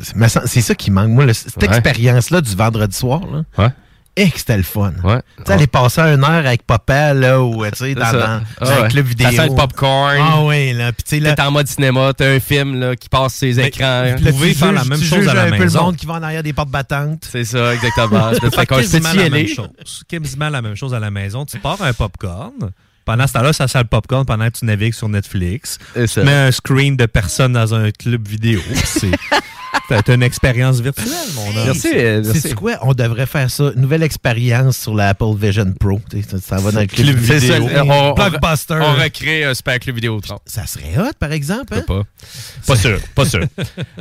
c'est- 0.45 0.61
ça 0.61 0.73
qui 0.75 0.89
manque. 0.89 1.09
Moi, 1.09 1.25
le- 1.25 1.33
cette 1.33 1.57
Ouais. 1.61 1.67
expérience-là 1.67 2.39
du 2.39 2.55
vendredi 2.55 2.95
soir, 2.95 3.21
là, 3.31 3.43
Ouais. 3.57 3.69
Et 4.15 4.29
que 4.29 4.37
c'était 4.37 4.57
le 4.57 4.63
fun. 4.63 4.93
Ouais. 5.03 5.21
Tu 5.37 5.43
sais, 5.47 5.53
aller 5.53 5.67
passer 5.67 6.01
une 6.01 6.23
heure 6.23 6.45
avec 6.45 6.63
papa, 6.67 7.13
là, 7.13 7.41
ou, 7.41 7.65
tu 7.65 7.71
sais, 7.77 7.95
dans, 7.95 8.05
ça. 8.05 8.11
dans- 8.13 8.41
Ah 8.61 8.65
dans 8.65 8.83
un 8.83 8.87
club 8.87 9.05
vidéo. 9.07 9.29
Ça 9.31 9.43
sent 9.43 9.49
le 9.49 9.55
popcorn. 9.55 10.17
Ah 10.19 10.41
oui, 10.43 10.73
là. 10.73 10.91
Puis, 10.91 11.03
tu 11.03 11.09
sais, 11.15 11.19
là, 11.19 11.33
T'es 11.35 11.41
en 11.41 11.51
mode 11.51 11.67
cinéma, 11.67 12.11
t'as 12.15 12.27
un 12.35 12.39
film 12.39 12.79
là, 12.79 12.95
qui 12.95 13.09
passe 13.09 13.33
ses 13.33 13.59
écrans. 13.59 14.03
là, 14.03 14.15
vous 14.17 14.31
pouvez 14.31 14.53
tu 14.53 14.59
faire 14.59 14.71
la 14.71 14.83
même 14.85 14.99
tu 14.99 15.05
chose 15.05 15.27
à 15.27 15.33
la 15.33 15.43
un 15.43 15.49
peu 15.49 15.57
le 15.57 15.63
maison. 15.63 15.83
monde 15.85 15.95
qui 15.95 16.05
va 16.05 16.13
en 16.13 16.23
arrière 16.23 16.43
des 16.43 16.53
portes 16.53 16.69
battantes. 16.69 17.27
C'est 17.31 17.43
ça, 17.43 17.73
exactement. 17.73 18.31
Fait 18.55 18.65
qu'on- 18.65 18.79
y 18.79 18.99
la 18.99 19.29
même 19.29 19.47
chose. 19.47 19.69
Quasiment 20.07 20.49
la 20.49 20.61
même 20.61 20.75
chose 20.75 20.93
à 20.93 20.99
la 20.99 21.09
maison. 21.11 21.45
Tu 21.45 21.57
pars 21.59 21.81
un 21.81 21.93
popcorn, 21.93 22.53
Pendant 23.05 23.27
ce 23.27 23.33
temps-là, 23.33 23.51
ça 23.51 23.67
sert 23.67 23.81
le 23.81 23.87
popcorn 23.89 24.25
pendant 24.25 24.45
que 24.49 24.57
tu 24.59 24.63
navigues 24.65 24.93
sur 24.93 25.09
Netflix. 25.09 25.77
Et 25.95 26.01
Tu 26.03 26.07
ça. 26.07 26.23
mets 26.23 26.31
un 26.31 26.51
screen 26.51 26.95
de 26.95 27.05
personnes 27.05 27.51
dans 27.53 27.73
un 27.75 27.91
club 27.91 28.25
vidéo. 28.27 28.61
C'est 28.85 29.11
t'as 29.89 30.13
une 30.15 30.23
expérience 30.23 30.79
virtuelle, 30.79 31.07
mon 31.35 31.55
homme. 31.55 31.73
C'est 31.75 32.53
quoi? 32.55 32.73
On 32.81 32.93
devrait 32.93 33.25
faire 33.25 33.49
ça. 33.49 33.71
Nouvelle 33.75 34.03
expérience 34.03 34.77
sur 34.77 34.95
la 34.95 35.09
Apple 35.09 35.35
Vision 35.37 35.71
Pro. 35.79 35.99
Ça, 36.41 36.57
va 36.57 36.71
dans 36.71 36.79
le 36.81 36.87
club, 36.87 37.17
C'est 37.25 37.39
ça, 37.39 37.59
vidéo. 37.59 37.83
on, 37.87 37.91
on- 37.91 38.13
Blockbuster. 38.13 38.79
On 38.81 38.93
recrée 38.93 39.43
un 39.43 39.53
super 39.53 39.79
club 39.79 39.95
vidéo. 39.95 40.19
Ça 40.45 40.65
serait 40.65 40.93
hot, 40.97 41.11
par 41.19 41.31
exemple. 41.31 41.73
hein? 41.75 41.83
Pas. 41.87 42.03
Pas 42.65 42.75
sûr, 42.75 42.99
pas 43.15 43.25
sûr. 43.25 43.43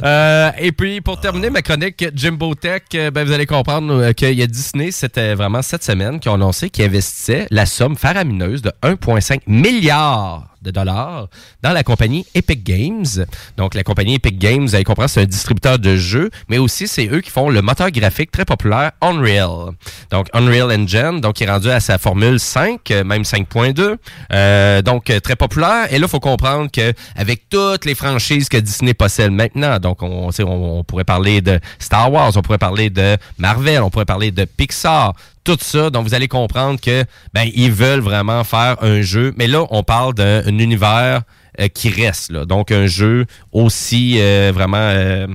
Euh, 0.02 0.50
et 0.58 0.72
puis, 0.72 1.00
pour 1.00 1.20
terminer 1.20 1.48
ma 1.50 1.62
chronique 1.62 2.04
Jimbo 2.14 2.54
Tech, 2.54 2.82
euh, 2.94 3.10
ben, 3.10 3.24
vous 3.24 3.32
allez 3.32 3.46
comprendre 3.46 3.92
euh, 3.94 4.12
qu'il 4.12 4.32
y 4.32 4.42
a 4.42 4.46
Disney, 4.46 4.90
c'était 4.90 5.34
vraiment 5.34 5.62
cette 5.62 5.84
semaine, 5.84 6.18
qui 6.18 6.28
ont 6.28 6.34
annoncé 6.34 6.70
qu'ils 6.70 6.84
investissaient 6.86 7.46
la 7.50 7.66
somme 7.66 7.96
faramineuse 7.96 8.62
de 8.62 8.72
1,5 8.82 9.40
milliard 9.46 10.51
de 10.62 10.70
dollars 10.70 11.28
dans 11.62 11.72
la 11.72 11.82
compagnie 11.82 12.24
Epic 12.34 12.62
Games. 12.64 13.26
Donc, 13.56 13.74
la 13.74 13.82
compagnie 13.82 14.14
Epic 14.14 14.38
Games, 14.38 14.62
vous 14.62 14.74
allez 14.74 14.84
comprendre, 14.84 15.10
c'est 15.10 15.22
un 15.22 15.26
distributeur 15.26 15.78
de 15.78 15.96
jeux, 15.96 16.30
mais 16.48 16.58
aussi 16.58 16.88
c'est 16.88 17.06
eux 17.08 17.20
qui 17.20 17.30
font 17.30 17.50
le 17.50 17.62
moteur 17.62 17.90
graphique 17.90 18.30
très 18.30 18.44
populaire 18.44 18.92
Unreal. 19.00 19.72
Donc, 20.10 20.28
Unreal 20.32 20.70
Engine, 20.72 21.20
donc, 21.20 21.34
qui 21.34 21.44
est 21.44 21.50
rendu 21.50 21.70
à 21.70 21.80
sa 21.80 21.98
formule 21.98 22.38
5, 22.38 22.90
euh, 22.90 23.04
même 23.04 23.22
5.2. 23.22 23.96
Euh, 24.32 24.82
donc, 24.82 25.10
euh, 25.10 25.20
très 25.20 25.36
populaire. 25.36 25.92
Et 25.92 25.98
là, 25.98 26.06
il 26.06 26.10
faut 26.10 26.20
comprendre 26.20 26.70
que 26.70 26.92
avec 27.16 27.48
toutes 27.48 27.84
les 27.84 27.94
franchises 27.94 28.48
que 28.48 28.56
Disney 28.56 28.94
possède 28.94 29.32
maintenant, 29.32 29.78
donc, 29.78 30.02
on, 30.02 30.30
on, 30.30 30.78
on 30.78 30.84
pourrait 30.84 31.04
parler 31.04 31.40
de 31.40 31.60
Star 31.78 32.12
Wars, 32.12 32.32
on 32.36 32.42
pourrait 32.42 32.58
parler 32.58 32.90
de 32.90 33.16
Marvel, 33.38 33.82
on 33.82 33.90
pourrait 33.90 34.04
parler 34.04 34.30
de 34.30 34.44
Pixar, 34.44 35.14
tout 35.44 35.58
ça. 35.60 35.90
Donc, 35.90 36.06
vous 36.06 36.14
allez 36.14 36.28
comprendre 36.28 36.80
que 36.80 37.04
ben 37.32 37.48
ils 37.54 37.72
veulent 37.72 38.00
vraiment 38.00 38.44
faire 38.44 38.76
un 38.82 39.02
jeu. 39.02 39.32
Mais 39.36 39.46
là, 39.46 39.66
on 39.70 39.82
parle 39.82 40.14
d'un 40.14 40.44
un 40.46 40.58
univers 40.58 41.22
euh, 41.60 41.68
qui 41.68 41.88
reste. 41.88 42.32
Donc, 42.32 42.70
un 42.70 42.86
jeu 42.86 43.26
aussi 43.52 44.16
euh, 44.18 44.52
vraiment 44.54 44.78
euh, 44.78 45.26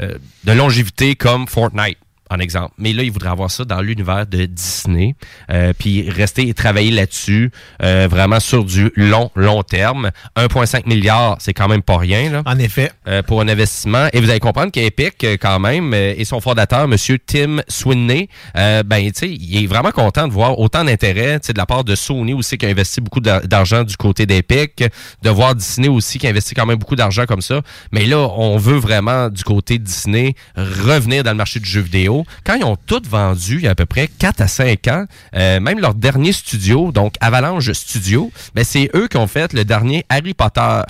de 0.00 0.52
longévité 0.52 1.16
comme 1.16 1.46
Fortnite. 1.46 1.98
En 2.34 2.38
exemple. 2.40 2.72
Mais 2.78 2.92
là, 2.92 3.02
ils 3.02 3.12
voudraient 3.12 3.30
avoir 3.30 3.50
ça 3.50 3.64
dans 3.64 3.80
l'univers 3.80 4.26
de 4.26 4.46
Disney, 4.46 5.14
euh, 5.50 5.72
puis 5.78 6.08
rester 6.10 6.48
et 6.48 6.54
travailler 6.54 6.90
là-dessus, 6.90 7.50
euh, 7.82 8.08
vraiment 8.10 8.40
sur 8.40 8.64
du 8.64 8.90
long, 8.96 9.30
long 9.36 9.62
terme. 9.62 10.10
1,5 10.36 10.86
milliard, 10.86 11.36
c'est 11.38 11.52
quand 11.54 11.68
même 11.68 11.82
pas 11.82 11.96
rien. 11.98 12.30
Là, 12.30 12.42
en 12.46 12.58
effet. 12.58 12.90
pour 13.26 13.40
un 13.40 13.48
investissement. 13.48 14.08
Et 14.12 14.20
vous 14.20 14.30
allez 14.30 14.40
comprendre 14.40 14.72
qu'Epic, 14.72 15.22
euh, 15.24 15.36
quand 15.40 15.58
même, 15.60 15.92
euh, 15.94 16.14
et 16.16 16.24
son 16.24 16.40
fondateur, 16.40 16.84
M. 16.84 16.96
Tim 17.26 17.62
Sweeney, 17.68 18.28
euh, 18.56 18.82
ben, 18.82 19.04
tu 19.12 19.12
sais, 19.14 19.28
il 19.30 19.62
est 19.62 19.66
vraiment 19.66 19.90
content 19.92 20.26
de 20.26 20.32
voir 20.32 20.58
autant 20.58 20.84
d'intérêt, 20.84 21.38
tu 21.40 21.46
sais, 21.48 21.52
de 21.52 21.58
la 21.58 21.66
part 21.66 21.84
de 21.84 21.94
Sony 21.94 22.34
aussi, 22.34 22.58
qui 22.58 22.66
a 22.66 22.68
investi 22.68 23.00
beaucoup 23.00 23.20
d'ar- 23.20 23.42
d'argent 23.46 23.84
du 23.84 23.96
côté 23.96 24.26
d'Epic, 24.26 24.82
de 25.22 25.30
voir 25.30 25.54
Disney 25.54 25.88
aussi, 25.88 26.18
qui 26.18 26.26
a 26.26 26.30
investi 26.30 26.54
quand 26.54 26.66
même 26.66 26.78
beaucoup 26.78 26.96
d'argent 26.96 27.26
comme 27.26 27.42
ça. 27.42 27.60
Mais 27.92 28.06
là, 28.06 28.18
on 28.36 28.56
veut 28.56 28.78
vraiment, 28.78 29.28
du 29.28 29.44
côté 29.44 29.78
de 29.78 29.84
Disney, 29.84 30.34
revenir 30.56 31.22
dans 31.22 31.30
le 31.30 31.36
marché 31.36 31.60
du 31.60 31.68
jeu 31.68 31.80
vidéo. 31.80 32.23
Quand 32.44 32.54
ils 32.54 32.64
ont 32.64 32.76
tout 32.76 33.02
vendu, 33.08 33.56
il 33.56 33.62
y 33.62 33.68
a 33.68 33.70
à 33.70 33.74
peu 33.74 33.86
près 33.86 34.08
4 34.08 34.40
à 34.40 34.48
5 34.48 34.88
ans, 34.88 35.04
euh, 35.36 35.60
même 35.60 35.80
leur 35.80 35.94
dernier 35.94 36.32
studio, 36.32 36.92
donc 36.92 37.14
Avalanche 37.20 37.70
Studio, 37.72 38.30
ben, 38.54 38.64
c'est 38.64 38.90
eux 38.94 39.08
qui 39.08 39.16
ont 39.16 39.26
fait 39.26 39.52
le 39.52 39.64
dernier 39.64 40.04
Harry 40.08 40.34
Potter. 40.34 40.80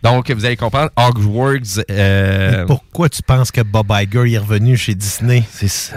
Donc, 0.00 0.30
vous 0.30 0.44
allez 0.44 0.56
comprendre, 0.56 0.90
Hogwarts... 0.94 1.82
euh, 1.90 2.60
Mais 2.60 2.66
Pourquoi 2.66 3.08
tu 3.08 3.20
penses 3.20 3.50
que 3.50 3.62
Bob 3.62 3.90
Iger 3.90 4.32
est 4.32 4.38
revenu 4.38 4.76
chez 4.76 4.94
Disney? 4.94 5.42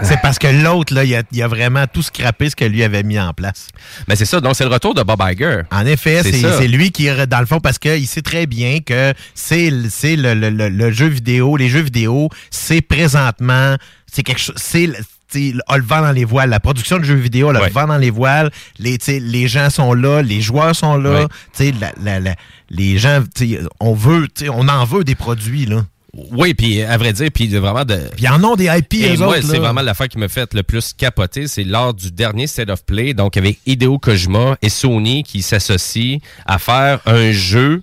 C'est 0.02 0.20
parce 0.20 0.40
que 0.40 0.48
l'autre, 0.48 0.92
là, 0.92 1.04
il 1.04 1.14
a, 1.14 1.22
il 1.30 1.40
a 1.40 1.46
vraiment 1.46 1.84
tout 1.86 2.02
scrappé 2.02 2.50
ce 2.50 2.56
que 2.56 2.64
lui 2.64 2.82
avait 2.82 3.04
mis 3.04 3.20
en 3.20 3.32
place. 3.32 3.68
Mais 4.08 4.16
c'est 4.16 4.24
ça, 4.24 4.40
donc 4.40 4.56
c'est 4.56 4.64
le 4.64 4.70
retour 4.70 4.94
de 4.94 5.04
Bob 5.04 5.22
Iger. 5.24 5.60
En 5.70 5.86
effet, 5.86 6.24
C'est 6.58 6.66
lui 6.66 6.90
qui 6.90 7.06
est 7.06 7.26
dans 7.28 7.38
le 7.38 7.46
fond 7.46 7.60
parce 7.60 7.78
qu'il 7.78 8.08
sait 8.08 8.22
très 8.22 8.46
bien 8.46 8.80
que 8.80 9.14
c'est 9.36 9.70
le- 9.70 9.88
c'est 9.88 10.16
le, 10.16 10.34
le- 10.34 10.50
le- 10.50 10.68
le 10.68 10.90
jeu 10.90 11.06
vidéo, 11.06 11.56
les 11.56 11.68
jeux 11.68 11.82
vidéo, 11.82 12.28
c'est 12.50 12.80
présentement, 12.80 13.76
c'est 14.12 14.22
quelque 14.22 14.40
chose, 14.40 14.54
c'est 14.58 14.88
a 15.66 15.78
le 15.78 15.82
vent 15.84 16.02
dans 16.02 16.12
les 16.12 16.24
voiles. 16.26 16.50
La 16.50 16.60
production 16.60 16.98
de 16.98 17.04
jeux 17.04 17.14
vidéo, 17.14 17.48
a 17.48 17.52
le 17.54 17.72
vent 17.72 17.86
dans 17.86 17.96
les 17.96 18.10
voiles. 18.10 18.50
Les, 18.78 18.98
les 19.08 19.48
gens 19.48 19.70
sont 19.70 19.94
là, 19.94 20.20
les 20.22 20.42
joueurs 20.42 20.76
sont 20.76 20.96
là. 20.98 21.22
Ouais. 21.22 21.26
Tu 21.56 21.64
sais, 21.64 21.72
la- 21.80 21.92
la- 22.02 22.20
la- 22.20 22.36
les 22.68 22.98
gens, 22.98 23.22
tu 23.34 23.48
sais, 23.54 23.60
on 23.80 23.94
veut, 23.94 24.28
tu 24.28 24.44
sais, 24.44 24.50
on 24.50 24.68
en 24.68 24.84
veut 24.84 25.04
des 25.04 25.14
produits 25.14 25.64
là. 25.66 25.84
Oui, 26.32 26.52
puis 26.52 26.82
à 26.82 26.98
vrai 26.98 27.14
dire, 27.14 27.30
puis 27.34 27.48
vraiment 27.56 27.86
de. 27.86 27.98
Puis 28.14 28.28
en 28.28 28.44
ont 28.44 28.54
des 28.54 28.66
IP, 28.66 28.92
Et 28.94 29.14
eux 29.14 29.16
moi, 29.16 29.28
autres, 29.38 29.46
c'est 29.50 29.58
vraiment 29.58 29.80
l'affaire 29.80 30.08
qui 30.08 30.18
me 30.18 30.28
fait 30.28 30.52
le 30.52 30.62
plus 30.62 30.92
capoter, 30.92 31.46
c'est 31.48 31.64
lors 31.64 31.94
du 31.94 32.10
dernier 32.10 32.46
State 32.46 32.68
of 32.68 32.84
Play, 32.84 33.14
donc 33.14 33.38
avec 33.38 33.58
Hideo 33.64 33.98
Kojima 33.98 34.58
et 34.60 34.68
Sony 34.68 35.22
qui 35.22 35.40
s'associent 35.40 36.18
à 36.44 36.58
faire 36.58 37.00
un 37.06 37.32
jeu 37.32 37.82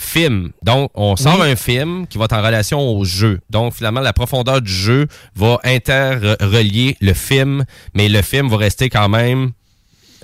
film. 0.00 0.50
Donc, 0.62 0.90
on 0.94 1.16
sort 1.16 1.42
un 1.42 1.56
film 1.56 2.06
qui 2.06 2.18
va 2.18 2.24
être 2.24 2.32
en 2.32 2.42
relation 2.42 2.80
au 2.80 3.04
jeu. 3.04 3.40
Donc, 3.50 3.74
finalement, 3.74 4.00
la 4.00 4.12
profondeur 4.12 4.62
du 4.62 4.72
jeu 4.72 5.06
va 5.36 5.58
interrelier 5.62 6.96
le 7.00 7.12
film, 7.12 7.64
mais 7.94 8.08
le 8.08 8.22
film 8.22 8.48
va 8.48 8.56
rester 8.56 8.88
quand 8.88 9.08
même 9.08 9.52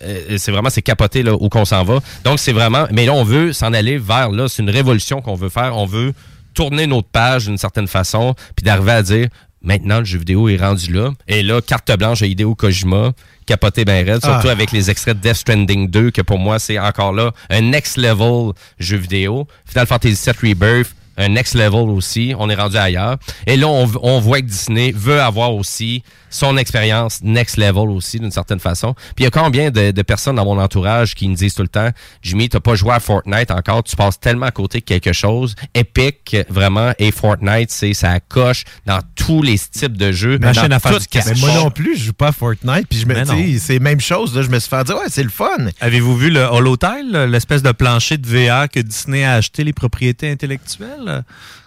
euh, 0.03 0.37
c'est 0.37 0.53
vraiment 0.53 0.69
c'est 0.69 0.83
capoté 0.83 1.23
là 1.23 1.35
où 1.35 1.49
qu'on 1.49 1.65
s'en 1.65 1.83
va. 1.83 2.01
Donc 2.23 2.39
c'est 2.39 2.53
vraiment 2.53 2.87
mais 2.93 3.07
là 3.07 3.15
on 3.15 3.25
veut 3.25 3.55
s'en 3.55 3.73
aller 3.73 3.97
vers 3.97 4.31
là, 4.31 4.47
c'est 4.47 4.63
une 4.63 4.69
révolution 4.69 5.23
qu'on 5.23 5.35
veut 5.35 5.49
faire, 5.49 5.75
on 5.75 5.87
veut 5.87 6.13
tourner 6.53 6.87
notre 6.87 7.09
page 7.09 7.47
d'une 7.47 7.57
certaine 7.57 7.89
façon 7.89 8.35
puis 8.55 8.65
d'arriver 8.65 8.93
à 8.93 9.03
dire 9.03 9.29
maintenant 9.63 10.01
le 10.01 10.05
jeu 10.05 10.19
vidéo 10.19 10.51
est 10.51 10.59
rendu 10.59 10.93
là 10.93 11.13
et 11.29 11.43
là 11.43 11.63
carte 11.63 11.91
blanche 11.97 12.21
à 12.21 12.27
Hideo 12.27 12.55
Kojima 12.55 13.13
capoté 13.47 13.85
ben 13.85 14.05
raide, 14.05 14.23
surtout 14.25 14.49
Ah. 14.49 14.53
avec 14.53 14.73
les 14.73 14.91
extraits 14.91 15.17
de 15.17 15.23
Death 15.23 15.37
Stranding 15.37 15.89
2 15.89 16.11
que 16.11 16.23
pour 16.23 16.39
moi 16.39 16.59
c'est 16.59 16.79
encore 16.79 17.13
là 17.13 17.31
un 17.49 17.61
next 17.63 17.97
level 17.97 18.53
jeu 18.79 18.97
vidéo. 18.97 19.47
Final 19.67 19.87
Fantasy 19.87 20.31
VII 20.31 20.51
Rebirth 20.53 20.95
un 21.19 21.31
next 21.31 21.55
level 21.55 21.89
aussi. 21.89 22.35
On 22.39 22.51
est 22.51 22.55
rendu 22.55 22.77
ailleurs. 22.77 23.17
Et 23.47 23.57
là, 23.57 23.69
on, 23.69 23.91
on 24.03 24.21
voit 24.21 24.43
que 24.43 24.47
Disney 24.47 24.93
veut 24.95 25.19
avoir 25.23 25.55
aussi 25.55 26.03
son 26.31 26.57
expérience 26.57 27.21
next 27.23 27.57
level 27.57 27.91
aussi, 27.91 28.19
d'une 28.19 28.31
certaine 28.31 28.61
façon. 28.61 28.95
Puis 29.15 29.15
il 29.19 29.25
y 29.25 29.27
a 29.27 29.31
combien 29.31 29.71
de, 29.71 29.91
de 29.91 30.03
personnes 30.03 30.37
dans 30.37 30.45
mon 30.45 30.61
entourage 30.61 31.15
qui 31.15 31.29
me 31.29 31.35
disent 31.35 31.55
tout 31.55 31.63
le 31.63 31.69
temps, 31.69 31.91
Jimmy, 32.23 32.49
t'as 32.49 32.61
pas 32.61 32.75
joué 32.75 32.93
à 32.93 33.01
Fortnite 33.01 33.51
encore, 33.51 33.83
tu 33.83 33.97
passes 33.97 34.19
tellement 34.19 34.47
à 34.47 34.51
côté 34.51 34.81
de 34.81 34.85
quelque 34.85 35.13
chose. 35.13 35.55
Epic, 35.75 36.37
vraiment, 36.49 36.93
et 36.99 37.11
Fortnite, 37.11 37.71
c'est 37.71 37.95
ça 37.95 38.21
coche 38.21 38.65
dans 38.87 39.01
tous 39.15 39.43
les 39.43 39.59
types 39.59 39.97
de 39.97 40.13
jeux. 40.13 40.39
Machine 40.39 40.69
dans 40.69 40.77
à 40.77 40.79
faire 40.79 40.99
du. 40.99 41.07
Mais 41.15 41.35
moi 41.41 41.53
non 41.55 41.71
plus, 41.71 41.97
je 41.97 42.05
joue 42.07 42.13
pas 42.13 42.29
à 42.29 42.33
Fortnite, 42.33 42.87
puis 42.89 42.99
je 42.99 43.07
me 43.07 43.25
dis, 43.25 43.59
c'est 43.59 43.75
la 43.75 43.81
même 43.81 44.01
chose. 44.01 44.35
Là, 44.35 44.43
je 44.43 44.49
me 44.49 44.59
suis 44.59 44.69
fait 44.69 44.85
dire, 44.85 44.97
ouais, 44.97 45.09
c'est 45.09 45.23
le 45.23 45.31
fun. 45.31 45.47
Avez-vous 45.81 46.17
vu 46.17 46.31
le 46.31 46.41
Holotile, 46.41 47.27
l'espèce 47.29 47.63
de 47.63 47.73
plancher 47.73 48.19
de 48.19 48.27
VR 48.27 48.69
que 48.69 48.81
Disney 48.81 49.25
a 49.25 49.35
acheté 49.35 49.65
les 49.65 49.73
propriétés 49.73 50.31
intellectuelles? 50.31 51.25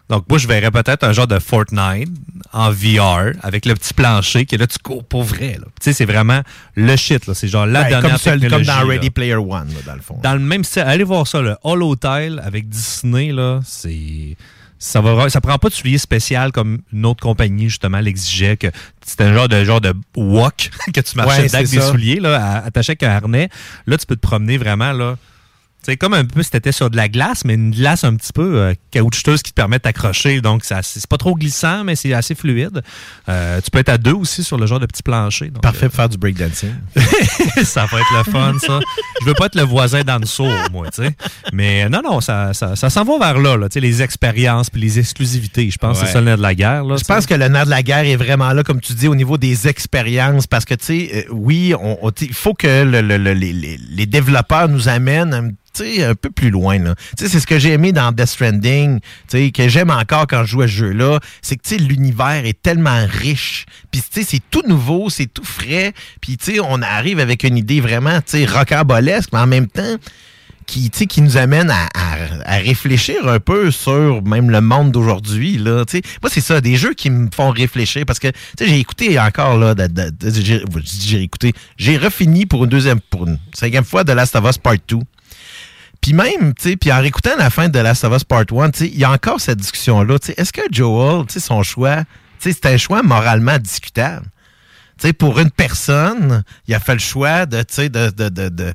Donc, 0.09 0.25
moi, 0.27 0.39
je 0.39 0.47
verrais 0.47 0.71
peut-être 0.71 1.03
un 1.03 1.13
genre 1.13 1.27
de 1.27 1.37
Fortnite 1.37 2.09
en 2.51 2.71
VR 2.71 3.31
avec 3.43 3.65
le 3.67 3.75
petit 3.75 3.93
plancher 3.93 4.45
qui 4.45 4.55
est 4.55 4.57
là, 4.57 4.65
tu 4.65 4.79
cours 4.79 5.03
pour 5.05 5.23
vrai. 5.23 5.57
Tu 5.59 5.63
sais, 5.81 5.93
c'est 5.93 6.05
vraiment 6.05 6.41
le 6.75 6.95
shit. 6.95 7.27
là. 7.27 7.33
C'est 7.35 7.47
genre 7.47 7.67
la 7.67 7.83
Ouais, 7.83 7.89
dernière 7.89 8.11
comme, 8.11 8.19
seul- 8.19 8.49
comme 8.49 8.63
dans 8.63 8.79
là. 8.81 8.85
Ready 8.85 9.11
Player 9.11 9.35
One, 9.35 9.67
là, 9.67 9.79
dans 9.85 9.93
le 9.95 10.01
fond. 10.01 10.19
Dans 10.23 10.33
le 10.33 10.39
même 10.39 10.63
style. 10.63 10.81
Allez 10.87 11.03
voir 11.03 11.27
ça, 11.27 11.41
le 11.41 11.55
Holotile 11.63 12.41
avec 12.43 12.67
Disney, 12.69 13.31
là, 13.31 13.59
c'est. 13.63 14.35
Ça 14.81 15.01
va 15.01 15.29
ça 15.29 15.41
prend 15.41 15.57
pas 15.57 15.67
de 15.67 15.73
souliers 15.73 15.97
spécial 15.97 16.53
comme 16.53 16.79
une 16.93 17.05
autre 17.05 17.21
compagnie, 17.21 17.67
justement, 17.67 17.99
l'exigeait 17.99 18.55
que 18.55 18.67
c'était 19.05 19.25
un 19.25 19.33
genre 19.33 19.49
de 19.49 19.65
genre 19.65 19.81
de 19.81 19.93
walk 20.15 20.71
que 20.93 21.01
tu 21.01 21.17
marchais 21.17 21.41
Ouais, 21.43 21.53
avec 21.55 21.69
des 21.69 21.81
souliers, 21.81 22.21
là, 22.21 22.63
attaché 22.65 22.91
avec 22.91 23.03
un 23.03 23.09
harnais. 23.11 23.49
Là, 23.87 23.97
tu 23.97 24.05
peux 24.05 24.15
te 24.15 24.21
promener 24.25 24.57
vraiment, 24.57 24.93
là. 24.93 25.17
C'est 25.81 25.95
comme 25.97 26.13
un 26.13 26.25
peu 26.25 26.43
si 26.43 26.51
t'étais 26.51 26.71
sur 26.73 26.89
de 26.89 26.97
la 26.97 27.07
glace, 27.07 27.45
mais 27.45 27.53
une 27.53 27.71
glace 27.71 28.03
un 28.03 28.13
petit 28.15 28.33
peu 28.33 28.59
euh, 28.59 28.73
caoutchouteuse 28.91 29.41
qui 29.41 29.51
te 29.51 29.55
permet 29.55 29.77
de 29.77 29.83
t'accrocher. 29.83 30.41
Donc, 30.41 30.63
c'est 30.65 31.07
pas 31.07 31.17
trop 31.17 31.35
glissant, 31.35 31.83
mais 31.85 31.95
c'est 31.95 32.13
assez 32.13 32.35
fluide. 32.35 32.81
Euh, 33.29 33.61
tu 33.61 33.71
peux 33.71 33.79
être 33.79 33.89
à 33.89 33.97
deux 33.97 34.11
aussi 34.13 34.43
sur 34.43 34.57
le 34.57 34.65
genre 34.67 34.79
de 34.81 34.85
petit 34.85 35.01
plancher. 35.03 35.47
Donc, 35.49 35.63
Parfait 35.63 35.87
pour 35.87 35.95
faire 35.95 36.09
du 36.09 36.17
breakdancing. 36.17 36.73
ça 37.63 37.85
va 37.85 37.99
être 37.99 38.25
le 38.25 38.31
fun, 38.31 38.55
ça. 38.59 38.79
Je 39.21 39.25
veux 39.25 39.33
pas 39.33 39.45
être 39.45 39.55
le 39.55 39.63
voisin 39.63 40.01
dans 40.03 40.19
le 40.19 40.25
sourd, 40.25 40.51
moi, 40.71 40.87
tu 40.91 41.01
sais. 41.03 41.15
Mais 41.53 41.87
non, 41.89 42.01
non, 42.03 42.19
ça, 42.21 42.53
ça, 42.53 42.75
ça 42.75 42.89
s'en 42.89 43.03
va 43.05 43.17
vers 43.17 43.39
là, 43.41 43.55
là 43.57 43.69
tu 43.69 43.75
sais, 43.75 43.79
les 43.79 44.01
expériences 44.01 44.69
puis 44.69 44.81
les 44.81 44.99
exclusivités. 44.99 45.69
Je 45.71 45.77
pense 45.77 45.99
que 45.99 46.05
c'est 46.05 46.11
ça 46.13 46.19
le 46.19 46.25
nerf 46.25 46.37
de 46.37 46.41
la 46.43 46.55
guerre. 46.55 46.83
Là, 46.83 46.97
Je 46.97 47.03
pense 47.05 47.25
que 47.25 47.33
le 47.35 47.47
nerf 47.47 47.65
de 47.65 47.69
la 47.71 47.83
guerre 47.83 48.05
est 48.05 48.15
vraiment 48.17 48.51
là, 48.53 48.63
comme 48.63 48.81
tu 48.81 48.93
dis, 48.93 49.07
au 49.07 49.15
niveau 49.15 49.37
des 49.37 49.67
expériences, 49.67 50.45
parce 50.45 50.65
que, 50.65 50.73
tu 50.75 50.85
sais, 50.85 51.11
euh, 51.15 51.31
oui, 51.31 51.73
il 52.21 52.33
faut 52.33 52.53
que 52.53 52.83
le- 52.83 53.01
le- 53.01 53.17
le- 53.17 53.33
les, 53.33 53.53
les- 53.53 54.05
développeurs 54.05 54.67
nous 54.67 54.89
amènent 54.89 55.33
un, 55.33 55.49
un 55.81 56.15
peu 56.15 56.29
plus 56.29 56.49
loin. 56.49 56.77
C'est 57.17 57.27
ce 57.27 57.47
que 57.47 57.59
j'ai 57.59 57.71
aimé 57.71 57.91
dans 57.91 58.11
Death 58.11 58.27
Stranding, 58.27 58.99
que 59.29 59.67
j'aime 59.67 59.89
encore 59.89 60.27
quand 60.27 60.43
je 60.43 60.51
joue 60.51 60.61
à 60.61 60.67
ce 60.67 60.73
jeu-là, 60.73 61.19
c'est 61.41 61.55
que 61.55 61.75
l'univers 61.75 62.45
est 62.45 62.61
tellement 62.61 63.05
riche. 63.07 63.65
Puis, 63.91 64.01
c'est 64.11 64.41
tout 64.49 64.63
nouveau, 64.67 65.09
c'est 65.09 65.27
tout 65.27 65.43
frais. 65.43 65.93
Puis, 66.21 66.37
on 66.63 66.81
arrive 66.81 67.19
avec 67.19 67.43
une 67.43 67.57
idée 67.57 67.81
vraiment, 67.81 68.19
tu 68.21 68.45
rocambolesque, 68.45 69.29
mais 69.33 69.39
en 69.39 69.47
même 69.47 69.67
temps, 69.67 69.97
qui, 70.69 70.89
qui 70.89 71.21
nous 71.21 71.37
amène 71.37 71.71
à, 71.71 72.57
réfléchir 72.57 73.27
un 73.27 73.39
peu 73.39 73.71
sur 73.71 74.23
même 74.23 74.49
le 74.49 74.61
monde 74.61 74.91
d'aujourd'hui. 74.91 75.59
Moi, 75.59 75.85
c'est 76.27 76.41
ça, 76.41 76.61
des 76.61 76.75
jeux 76.75 76.93
qui 76.93 77.09
me 77.09 77.29
font 77.33 77.49
réfléchir 77.49 78.03
parce 78.05 78.19
que 78.19 78.27
j'ai 78.59 78.79
écouté 78.79 79.19
encore, 79.19 79.57
là, 79.57 79.73
j'ai 81.77 81.97
refini 81.97 82.45
pour 82.45 82.65
une 82.65 82.69
deuxième, 82.69 82.99
pour 82.99 83.27
une 83.27 83.39
cinquième 83.53 83.85
fois 83.85 84.03
de 84.03 84.11
Last 84.11 84.35
of 84.35 84.45
Us 84.47 84.57
Part 84.57 84.75
2. 84.87 84.97
Puis 86.01 86.13
même, 86.13 86.53
tu 86.53 86.69
sais, 86.69 86.75
puis 86.77 86.91
en 86.91 86.99
réécoutant 87.01 87.35
la 87.37 87.49
fin 87.49 87.67
de 87.69 87.77
Last 87.79 88.03
of 88.05 88.15
Us 88.15 88.23
Part 88.23 88.45
1, 88.51 88.71
tu 88.71 88.79
sais, 88.79 88.87
il 88.87 88.97
y 88.97 89.03
a 89.03 89.11
encore 89.11 89.39
cette 89.41 89.59
discussion-là. 89.59 90.17
tu 90.19 90.27
sais, 90.27 90.33
Est-ce 90.37 90.53
que 90.53 90.61
Joel, 90.71 91.25
tu 91.27 91.33
sais, 91.33 91.39
son 91.39 91.61
choix, 91.63 91.97
tu 91.97 92.05
sais, 92.39 92.51
c'est 92.53 92.65
un 92.67 92.77
choix 92.77 93.03
moralement 93.03 93.57
discutable? 93.57 94.25
Tu 94.97 95.07
sais, 95.07 95.13
pour 95.13 95.39
une 95.39 95.51
personne, 95.51 96.43
il 96.67 96.73
a 96.75 96.79
fait 96.79 96.93
le 96.93 96.99
choix 96.99 97.45
de, 97.45 97.59
tu 97.59 97.65
sais, 97.69 97.89
de, 97.89 98.09
de, 98.09 98.29
de, 98.29 98.49
de, 98.49 98.73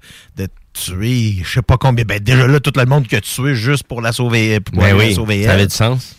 tuer, 0.75 1.37
je 1.45 1.53
sais 1.53 1.63
pas 1.63 1.77
combien. 1.77 2.05
Ben, 2.05 2.19
déjà 2.19 2.49
là, 2.49 2.59
tout 2.59 2.73
le 2.75 2.85
monde 2.85 3.07
qui 3.07 3.15
a 3.15 3.21
tué 3.21 3.55
juste 3.55 3.85
pour 3.85 4.03
la 4.03 4.11
sauver. 4.13 4.59
Pour 4.59 4.77
Ben 4.83 4.89
la 4.89 4.97
oui, 4.97 5.15
sauver 5.15 5.45
ça 5.45 5.51
elle. 5.51 5.55
avait 5.61 5.67
du 5.69 5.75
sens. 5.75 6.17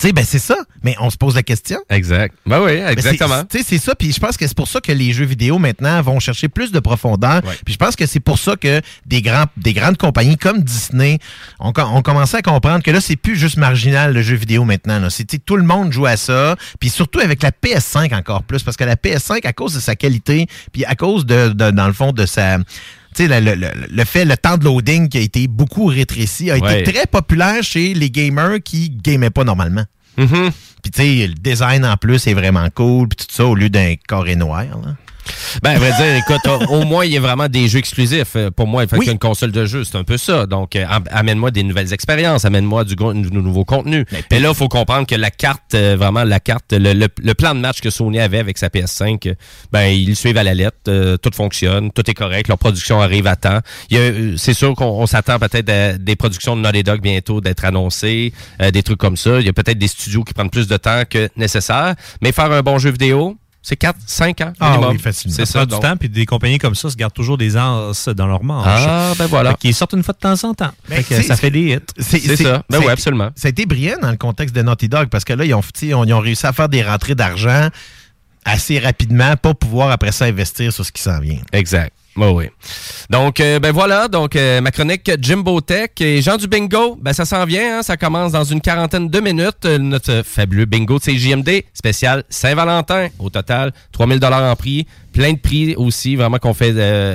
Tu 0.00 0.06
sais, 0.08 0.12
ben 0.12 0.24
c'est 0.24 0.38
ça. 0.38 0.56
Mais 0.82 0.96
on 1.00 1.10
se 1.10 1.16
pose 1.16 1.34
la 1.34 1.42
question. 1.42 1.78
Exact. 1.90 2.34
Ben 2.46 2.60
oui, 2.60 2.80
Mais 2.80 2.92
exactement. 2.92 3.42
c'est- 3.50 3.58
Tu 3.58 3.58
sais, 3.58 3.64
c'est 3.68 3.78
ça. 3.84 3.94
Puis 3.94 4.12
je 4.12 4.18
pense 4.18 4.36
que 4.36 4.46
c'est 4.46 4.56
pour 4.56 4.66
ça 4.68 4.80
que 4.80 4.90
les 4.92 5.12
jeux 5.12 5.24
vidéo 5.24 5.58
maintenant 5.58 6.00
vont 6.02 6.18
chercher 6.18 6.48
plus 6.48 6.72
de 6.72 6.80
profondeur. 6.80 7.42
Puis 7.64 7.74
je 7.74 7.78
pense 7.78 7.94
que 7.94 8.06
c'est 8.06 8.20
pour 8.20 8.38
ça 8.38 8.56
que 8.56 8.80
des, 9.06 9.22
grands, 9.22 9.44
des 9.56 9.72
grandes 9.74 9.96
compagnies 9.98 10.36
comme 10.38 10.62
Disney 10.62 11.18
ont, 11.60 11.72
com- 11.72 11.88
ont 11.92 12.02
commencé 12.02 12.36
à 12.36 12.42
comprendre 12.42 12.82
que 12.82 12.90
là, 12.90 13.00
c'est 13.00 13.16
plus 13.16 13.36
juste 13.36 13.56
marginal 13.58 14.12
le 14.12 14.22
jeu 14.22 14.34
vidéo 14.36 14.64
maintenant. 14.64 14.98
là. 14.98 15.08
Tout 15.46 15.56
le 15.56 15.62
monde 15.64 15.92
joue 15.92 16.06
à 16.06 16.16
ça. 16.16 16.56
Puis 16.80 16.90
surtout 16.90 17.20
avec 17.20 17.42
la 17.42 17.50
PS5 17.52 18.12
encore 18.14 18.42
plus. 18.42 18.62
Parce 18.62 18.76
que 18.76 18.84
la 18.84 18.96
PS5, 18.96 19.44
à 19.46 19.52
cause 19.52 19.74
de 19.74 19.80
sa 19.80 19.94
qualité, 19.94 20.46
puis 20.72 20.84
à 20.84 20.94
cause 20.94 21.26
de, 21.26 21.48
de- 21.50 21.70
dans 21.70 21.86
le 21.86 21.92
fond, 21.92 22.12
de 22.12 22.26
sa. 22.26 22.58
Tu 23.14 23.26
sais, 23.26 23.40
le, 23.40 23.44
le- 23.44 23.54
le- 23.60 23.86
le 23.90 24.04
fait, 24.04 24.24
le 24.24 24.36
temps 24.36 24.56
de 24.56 24.64
loading 24.64 25.08
qui 25.08 25.18
a 25.18 25.20
été 25.20 25.46
beaucoup 25.48 25.86
rétréci, 25.86 26.50
a 26.50 26.56
Ouais. 26.58 26.80
été 26.80 26.92
très 26.92 27.06
populaire 27.06 27.62
chez 27.62 27.94
les 27.94 28.10
gamers 28.10 28.58
qui 28.64 28.90
gamaient 28.90 29.30
pas 29.30 29.44
normalement. 29.44 29.84
Mm-hmm. 30.18 30.50
Puis 30.82 30.90
tu 30.92 31.02
sais, 31.02 31.26
le 31.26 31.34
design 31.34 31.84
en 31.84 31.96
plus 31.96 32.26
est 32.26 32.34
vraiment 32.34 32.68
cool, 32.74 33.08
puis 33.08 33.24
tout 33.26 33.32
ça 33.34 33.46
au 33.46 33.54
lieu 33.54 33.70
d'un 33.70 33.94
carré 34.08 34.36
noir. 34.36 34.64
Là. 34.64 34.96
Ben, 35.62 35.70
à 35.72 35.78
vrai 35.78 35.92
dire, 35.92 36.16
écoute, 36.16 36.68
au 36.70 36.84
moins, 36.84 37.04
il 37.04 37.12
y 37.12 37.16
a 37.16 37.20
vraiment 37.20 37.48
des 37.48 37.68
jeux 37.68 37.78
exclusifs. 37.78 38.36
Euh, 38.36 38.50
Pour 38.50 38.66
moi, 38.66 38.86
fait 38.86 38.96
Oui. 38.98 39.06
qu'une 39.06 39.18
console 39.18 39.52
de 39.52 39.64
jeu, 39.66 39.84
c'est 39.84 39.96
un 39.96 40.04
peu 40.04 40.16
ça. 40.16 40.46
Donc, 40.46 40.76
euh, 40.76 40.84
am- 40.88 41.04
amène-moi 41.10 41.50
des 41.50 41.62
nouvelles 41.62 41.92
expériences, 41.92 42.44
amène-moi 42.44 42.84
du, 42.84 42.94
du 42.96 43.30
nouveau 43.32 43.64
contenu. 43.64 44.04
Et 44.30 44.38
là, 44.40 44.50
il 44.50 44.54
faut 44.54 44.68
comprendre 44.68 45.06
que 45.06 45.14
la 45.14 45.30
carte, 45.30 45.74
euh, 45.74 45.96
vraiment, 45.98 46.24
la 46.24 46.40
carte, 46.40 46.72
le, 46.72 46.92
le- 46.92 47.08
le 47.22 47.34
plan 47.34 47.54
de 47.54 47.60
match 47.60 47.80
que 47.80 47.90
Sony 47.90 48.18
avait 48.20 48.38
avec 48.38 48.58
sa 48.58 48.68
PS5, 48.68 49.26
euh, 49.28 49.34
ben, 49.72 49.86
ils 49.88 50.16
suivent 50.16 50.38
à 50.38 50.42
la 50.44 50.54
lettre. 50.54 50.76
euh, 50.88 51.16
tout 51.16 51.30
fonctionne, 51.34 51.90
tout 51.92 52.08
est 52.10 52.14
correct, 52.14 52.48
leur 52.48 52.58
production 52.58 53.00
arrive 53.00 53.26
à 53.26 53.36
temps. 53.36 53.60
Il 53.90 54.34
C'est 54.38 54.54
sûr 54.54 54.74
qu'on 54.74 54.86
on 54.86 55.06
s'attend 55.06 55.38
peut-être 55.38 55.68
à 55.70 55.92
des 55.98 56.16
productions 56.16 56.56
de 56.56 56.60
Naughty 56.62 56.82
Dog 56.82 57.00
bientôt 57.00 57.40
d'être 57.40 57.64
annoncées, 57.64 58.32
euh, 58.60 58.70
des 58.70 58.82
trucs 58.82 58.98
comme 58.98 59.16
ça. 59.16 59.38
Il 59.40 59.46
y 59.46 59.48
a 59.48 59.52
peut-être 59.52 59.78
des 59.78 59.88
studios 59.88 60.24
qui 60.24 60.34
prennent 60.34 60.50
plus 60.50 60.66
de 60.68 60.76
temps 60.76 61.02
que 61.08 61.28
nécessaire. 61.36 61.94
Mais 62.22 62.32
faire 62.32 62.50
un 62.50 62.62
bon 62.62 62.78
jeu 62.78 62.90
vidéo, 62.90 63.36
c'est 63.62 63.76
4, 63.76 63.96
5 64.06 64.40
ans 64.40 64.52
Ah 64.60 64.70
minimum. 64.72 64.92
oui, 64.92 64.98
facilement. 64.98 65.36
C'est 65.36 65.46
Ça 65.46 65.52
ça. 65.52 65.58
prend 65.60 65.66
du 65.66 65.70
donc. 65.70 65.82
temps, 65.82 65.96
puis 65.96 66.08
des 66.08 66.26
compagnies 66.26 66.58
comme 66.58 66.74
ça 66.74 66.90
se 66.90 66.96
gardent 66.96 67.14
toujours 67.14 67.38
des 67.38 67.56
as 67.56 68.08
dans 68.16 68.26
leur 68.26 68.42
manche. 68.42 68.66
Ah, 68.66 69.12
ben 69.16 69.26
voilà. 69.26 69.54
Qu'ils 69.54 69.74
sortent 69.74 69.92
une 69.94 70.02
fois 70.02 70.14
de 70.14 70.18
temps 70.18 70.48
en 70.48 70.52
temps. 70.54 70.72
Ben, 70.88 70.96
Fait 70.96 71.02
que 71.04 71.14
c'est- 71.22 71.28
ça 71.28 71.36
fait 71.36 71.50
des 71.50 71.72
hits. 71.74 71.78
C'est 71.98 72.18
ça. 72.18 72.34
Ben 72.34 72.36
ça 72.42 72.56
a 72.56 72.78
oui, 72.78 72.82
été- 72.84 72.90
absolument. 72.90 73.30
Ça 73.36 73.46
a 73.46 73.50
été 73.50 73.64
brillant 73.66 73.98
dans 74.02 74.10
le 74.10 74.16
contexte 74.16 74.54
de 74.54 74.62
Naughty 74.62 74.88
Dog 74.88 75.08
parce 75.08 75.24
que 75.24 75.32
là, 75.32 75.44
ils 75.44 75.54
ont, 75.54 75.60
on- 75.94 76.04
ils 76.04 76.12
ont 76.12 76.18
réussi 76.20 76.46
à 76.46 76.52
faire 76.52 76.68
des 76.68 76.82
rentrées 76.82 77.14
d'argent 77.14 77.68
assez 78.44 78.80
rapidement 78.80 79.36
pour 79.36 79.54
pouvoir 79.54 79.90
après 79.92 80.10
ça 80.10 80.24
investir 80.24 80.72
sur 80.72 80.84
ce 80.84 80.90
qui 80.90 81.00
s'en 81.02 81.20
vient. 81.20 81.38
Exact. 81.52 81.92
Oui. 82.16 82.46
Donc, 83.08 83.40
euh, 83.40 83.58
ben 83.58 83.72
voilà, 83.72 84.08
donc 84.08 84.36
euh, 84.36 84.60
ma 84.60 84.70
chronique 84.70 85.10
Jimbo 85.20 85.60
Tech 85.60 85.90
et 86.00 86.20
Jean 86.20 86.36
du 86.36 86.46
bingo, 86.46 86.98
ben 87.00 87.12
ça 87.12 87.24
s'en 87.24 87.44
vient, 87.46 87.78
hein, 87.78 87.82
ça 87.82 87.96
commence 87.96 88.32
dans 88.32 88.44
une 88.44 88.60
quarantaine 88.60 89.08
de 89.08 89.20
minutes. 89.20 89.64
Euh, 89.64 89.78
notre 89.78 90.22
fabuleux 90.22 90.66
bingo 90.66 90.98
de 90.98 91.04
CJMD, 91.04 91.64
spécial 91.72 92.24
Saint-Valentin. 92.28 93.08
Au 93.18 93.30
total, 93.30 93.72
3000 93.92 94.20
dollars 94.20 94.50
en 94.50 94.56
prix, 94.56 94.86
plein 95.12 95.32
de 95.32 95.38
prix 95.38 95.74
aussi, 95.76 96.16
vraiment 96.16 96.38
qu'on 96.38 96.54
fait 96.54 96.72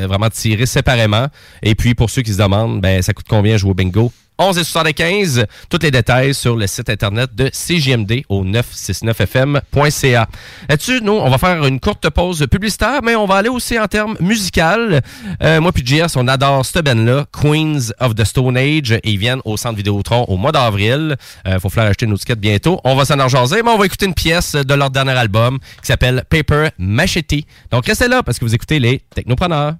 vraiment 0.07 0.29
tirer 0.29 0.65
séparément. 0.65 1.27
Et 1.61 1.75
puis, 1.75 1.93
pour 1.93 2.09
ceux 2.09 2.23
qui 2.23 2.33
se 2.33 2.39
demandent, 2.39 2.81
ben 2.81 3.01
ça 3.01 3.13
coûte 3.13 3.27
combien 3.29 3.57
jouer 3.57 3.71
au 3.71 3.75
bingo? 3.75 4.11
11 4.39 4.57
et 4.57 4.63
75, 4.63 5.45
tous 5.69 5.79
les 5.81 5.91
détails 5.91 6.33
sur 6.33 6.55
le 6.55 6.67
site 6.67 6.89
internet 6.89 7.33
de 7.33 7.49
CJMD 7.49 8.23
au 8.29 8.45
969fm.ca. 8.45 10.27
Là-dessus, 10.69 10.99
nous, 11.01 11.13
on 11.13 11.29
va 11.29 11.37
faire 11.37 11.65
une 11.65 11.79
courte 11.79 12.09
pause 12.09 12.45
publicitaire, 12.49 13.01
mais 13.03 13.15
on 13.15 13.25
va 13.25 13.35
aller 13.35 13.49
aussi 13.49 13.79
en 13.79 13.87
termes 13.87 14.15
musical. 14.19 15.01
Euh, 15.41 15.59
moi 15.59 15.71
puis 15.71 15.85
JS, 15.85 16.15
on 16.15 16.27
adore 16.27 16.65
cette 16.65 16.85
band-là, 16.85 17.25
Queens 17.31 17.91
of 17.99 18.15
the 18.15 18.23
Stone 18.23 18.57
Age, 18.57 18.91
et 18.91 19.01
ils 19.03 19.17
viennent 19.17 19.41
au 19.45 19.57
Centre 19.57 19.77
Vidéotron 19.77 20.25
au 20.27 20.37
mois 20.37 20.51
d'avril. 20.51 21.15
Euh, 21.47 21.59
faut 21.59 21.69
falloir 21.69 21.89
acheter 21.89 22.05
nos 22.05 22.17
tickets 22.17 22.39
bientôt. 22.39 22.79
On 22.83 22.95
va 22.95 23.05
s'en 23.05 23.19
en 23.19 23.27
jaser, 23.27 23.63
mais 23.63 23.71
on 23.71 23.77
va 23.77 23.85
écouter 23.85 24.05
une 24.05 24.13
pièce 24.13 24.53
de 24.53 24.73
leur 24.73 24.91
dernier 24.91 25.11
album 25.11 25.59
qui 25.81 25.87
s'appelle 25.87 26.23
Paper 26.29 26.69
Machete. 26.77 27.45
Donc 27.71 27.85
restez 27.85 28.07
là 28.07 28.23
parce 28.23 28.39
que 28.39 28.45
vous 28.45 28.53
écoutez 28.53 28.79
les 28.79 29.01
Technopreneurs. 29.15 29.73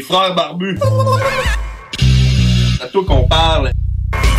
Les 0.00 0.06
frères 0.06 0.34
barbus. 0.34 0.78
C'est 2.78 2.82
à 2.82 2.86
toi 2.86 3.04
qu'on 3.06 3.28
parle. 3.28 3.70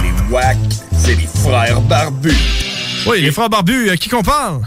Les 0.01 0.33
WAC, 0.33 0.57
c'est 0.91 1.13
les 1.13 1.27
frères 1.27 1.79
barbus. 1.81 2.35
Oui, 3.05 3.21
les 3.21 3.31
frères 3.31 3.47
barbus, 3.47 3.91
à 3.91 3.95
qui 3.95 4.09
qu'on 4.09 4.23
parle? 4.23 4.61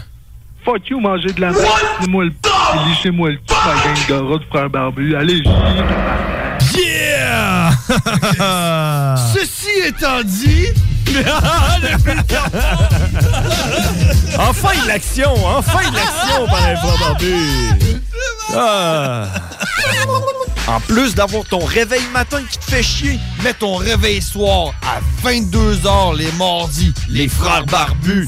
Fuck 0.63 0.89
you, 0.89 1.01
manger 1.01 1.33
de 1.33 1.41
la 1.41 1.51
merde. 1.51 1.65
Lissez-moi 1.99 2.23
le 2.23 2.31
p***, 2.31 2.49
lissez-moi 2.87 3.31
le 3.31 3.37
p***, 3.39 3.53
la 3.67 3.73
gang 3.83 4.07
de 4.07 4.13
rats 4.25 4.37
de 4.37 4.45
frères 4.45 4.69
barbus. 4.69 5.15
Allez, 5.17 5.43
Yeah! 6.77 7.71
Ceci 9.33 9.71
étant 9.85 10.23
dit... 10.23 10.67
enfin 14.39 14.81
de 14.81 14.87
l'action! 14.87 15.33
Enfin 15.45 15.89
de 15.89 15.95
l'action 15.95 16.47
par 16.47 16.69
les 16.69 16.75
frères 16.77 16.99
barbus! 17.01 17.75
Ah. 18.55 19.27
En 20.67 20.79
plus 20.79 21.13
d'avoir 21.13 21.43
ton 21.45 21.59
réveil 21.59 22.01
matin 22.11 22.41
qui 22.49 22.57
te 22.57 22.65
fait 22.65 22.83
chier, 22.83 23.19
mets 23.43 23.53
ton 23.53 23.75
réveil 23.75 24.21
soir 24.21 24.73
à 24.81 24.99
22h 25.27 26.17
les 26.17 26.31
mardis. 26.33 26.93
Les 27.07 27.27
frères 27.27 27.65
barbus. 27.65 28.27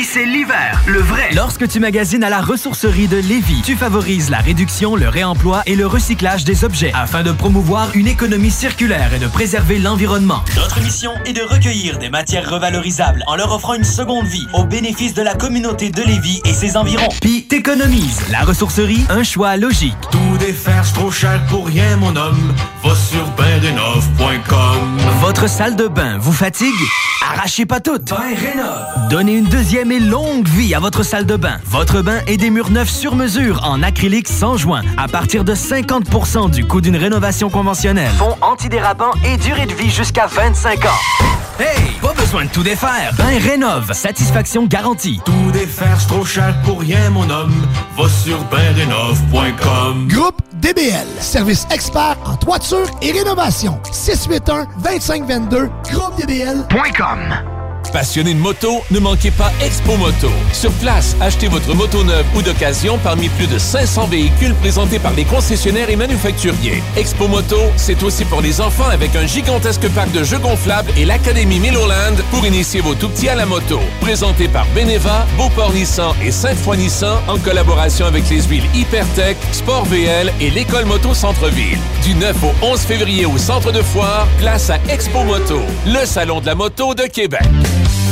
c'est 0.03 0.25
l'hiver, 0.25 0.81
le 0.87 0.99
vrai. 0.99 1.29
Lorsque 1.33 1.67
tu 1.67 1.79
magasines 1.79 2.23
à 2.23 2.29
la 2.29 2.41
ressourcerie 2.41 3.07
de 3.07 3.17
Lévis, 3.17 3.61
tu 3.63 3.75
favorises 3.75 4.29
la 4.29 4.39
réduction, 4.39 4.95
le 4.95 5.09
réemploi 5.09 5.63
et 5.65 5.75
le 5.75 5.85
recyclage 5.87 6.43
des 6.43 6.63
objets 6.63 6.91
afin 6.93 7.23
de 7.23 7.31
promouvoir 7.31 7.89
une 7.93 8.07
économie 8.07 8.51
circulaire 8.51 9.13
et 9.13 9.19
de 9.19 9.27
préserver 9.27 9.79
l'environnement. 9.79 10.43
Notre 10.55 10.81
mission 10.81 11.11
est 11.25 11.33
de 11.33 11.41
recueillir 11.41 11.97
des 11.97 12.09
matières 12.09 12.49
revalorisables 12.49 13.23
en 13.27 13.35
leur 13.35 13.53
offrant 13.53 13.73
une 13.73 13.83
seconde 13.83 14.27
vie 14.27 14.47
au 14.53 14.63
bénéfice 14.63 15.13
de 15.13 15.21
la 15.21 15.35
communauté 15.35 15.89
de 15.89 16.01
Lévis 16.01 16.41
et 16.45 16.53
ses 16.53 16.77
environs. 16.77 17.09
Puis 17.21 17.43
t'économises. 17.43 18.21
La 18.31 18.41
ressourcerie, 18.41 19.05
un 19.09 19.23
choix 19.23 19.57
logique. 19.57 19.95
Tout 20.11 20.37
défaire, 20.39 20.85
c'est 20.85 20.93
trop 20.93 21.11
cher 21.11 21.41
pour 21.47 21.67
rien, 21.67 21.97
mon 21.97 22.15
homme. 22.15 22.53
Va 22.83 22.95
sur. 22.95 23.31
Votre 25.21 25.47
salle 25.49 25.75
de 25.75 25.87
bain 25.87 26.17
vous 26.19 26.31
fatigue? 26.31 26.73
Arrachez 27.21 27.65
pas 27.65 27.79
toutes. 27.79 28.13
Donnez 29.09 29.37
une 29.37 29.45
deuxième 29.45 29.90
longue 29.99 30.47
vie 30.47 30.73
à 30.73 30.79
votre 30.79 31.03
salle 31.03 31.25
de 31.25 31.35
bain. 31.35 31.59
Votre 31.65 32.01
bain 32.01 32.19
et 32.27 32.37
des 32.37 32.49
murs 32.49 32.71
neufs 32.71 32.89
sur 32.89 33.15
mesure 33.15 33.61
en 33.63 33.83
acrylique 33.83 34.27
sans 34.27 34.57
joint 34.57 34.81
à 34.97 35.07
partir 35.07 35.43
de 35.43 35.53
50% 35.53 36.51
du 36.51 36.65
coût 36.65 36.81
d'une 36.81 36.97
rénovation 36.97 37.49
conventionnelle. 37.49 38.11
Fond 38.17 38.35
antidérapant 38.41 39.11
et 39.25 39.37
durée 39.37 39.65
de 39.65 39.73
vie 39.73 39.89
jusqu'à 39.89 40.27
25 40.27 40.85
ans. 40.85 40.89
Hey, 41.59 41.91
pas 42.01 42.13
besoin 42.13 42.45
de 42.45 42.49
tout 42.49 42.63
défaire. 42.63 43.13
Ben 43.17 43.37
rénove, 43.37 43.93
satisfaction 43.93 44.65
garantie. 44.65 45.21
Tout 45.25 45.51
défaire, 45.51 45.99
c'est 45.99 46.07
trop 46.07 46.25
cher 46.25 46.55
pour 46.63 46.79
rien, 46.79 47.09
mon 47.11 47.29
homme. 47.29 47.53
Va 47.97 48.09
sur 48.09 48.39
baindenov.com. 48.45 50.07
Groupe 50.07 50.41
DBL, 50.55 51.07
service 51.19 51.67
expert 51.71 52.17
en 52.25 52.35
toiture 52.35 52.87
et 53.01 53.11
rénovation. 53.11 53.79
681-2522, 53.91 55.69
groupedbl.com. 55.91 57.60
Passionné 57.91 58.33
de 58.33 58.39
moto, 58.39 58.83
ne 58.89 58.99
manquez 58.99 59.31
pas 59.31 59.51
Expo 59.61 59.97
Moto. 59.97 60.29
Sur 60.53 60.71
place, 60.73 61.15
achetez 61.19 61.49
votre 61.49 61.73
moto 61.75 62.03
neuve 62.05 62.25
ou 62.35 62.41
d'occasion 62.41 62.97
parmi 63.03 63.27
plus 63.27 63.47
de 63.47 63.57
500 63.57 64.07
véhicules 64.07 64.55
présentés 64.55 64.97
par 64.97 65.11
les 65.13 65.25
concessionnaires 65.25 65.89
et 65.89 65.97
manufacturiers. 65.97 66.81
Expo 66.95 67.27
Moto, 67.27 67.57
c'est 67.75 68.01
aussi 68.03 68.23
pour 68.23 68.41
les 68.41 68.61
enfants 68.61 68.89
avec 68.89 69.15
un 69.17 69.27
gigantesque 69.27 69.89
parc 69.89 70.11
de 70.11 70.23
jeux 70.23 70.39
gonflables 70.39 70.91
et 70.97 71.03
l'Académie 71.03 71.59
Milloland 71.59 72.15
pour 72.29 72.45
initier 72.45 72.79
vos 72.79 72.95
tout-petits 72.95 73.27
à 73.27 73.35
la 73.35 73.45
moto. 73.45 73.79
Présenté 73.99 74.47
par 74.47 74.65
Beneva, 74.73 75.25
Beauport 75.37 75.73
Nissan 75.73 76.13
et 76.23 76.31
Sainte-Foy 76.31 76.77
Nissan 76.77 77.17
en 77.27 77.37
collaboration 77.39 78.05
avec 78.05 78.29
les 78.29 78.43
huiles 78.43 78.65
Hypertech, 78.73 79.35
Sport 79.51 79.85
VL 79.85 80.31
et 80.39 80.49
l'École 80.49 80.85
Moto 80.85 81.13
Centre-Ville. 81.13 81.79
Du 82.05 82.15
9 82.15 82.35
au 82.43 82.65
11 82.65 82.79
février 82.79 83.25
au 83.25 83.37
centre 83.37 83.73
de 83.73 83.81
foire, 83.81 84.27
place 84.39 84.69
à 84.69 84.77
Expo 84.87 85.23
Moto, 85.23 85.59
le 85.85 86.05
salon 86.05 86.39
de 86.39 86.45
la 86.45 86.55
moto 86.55 86.93
de 86.93 87.03
Québec. 87.03 87.41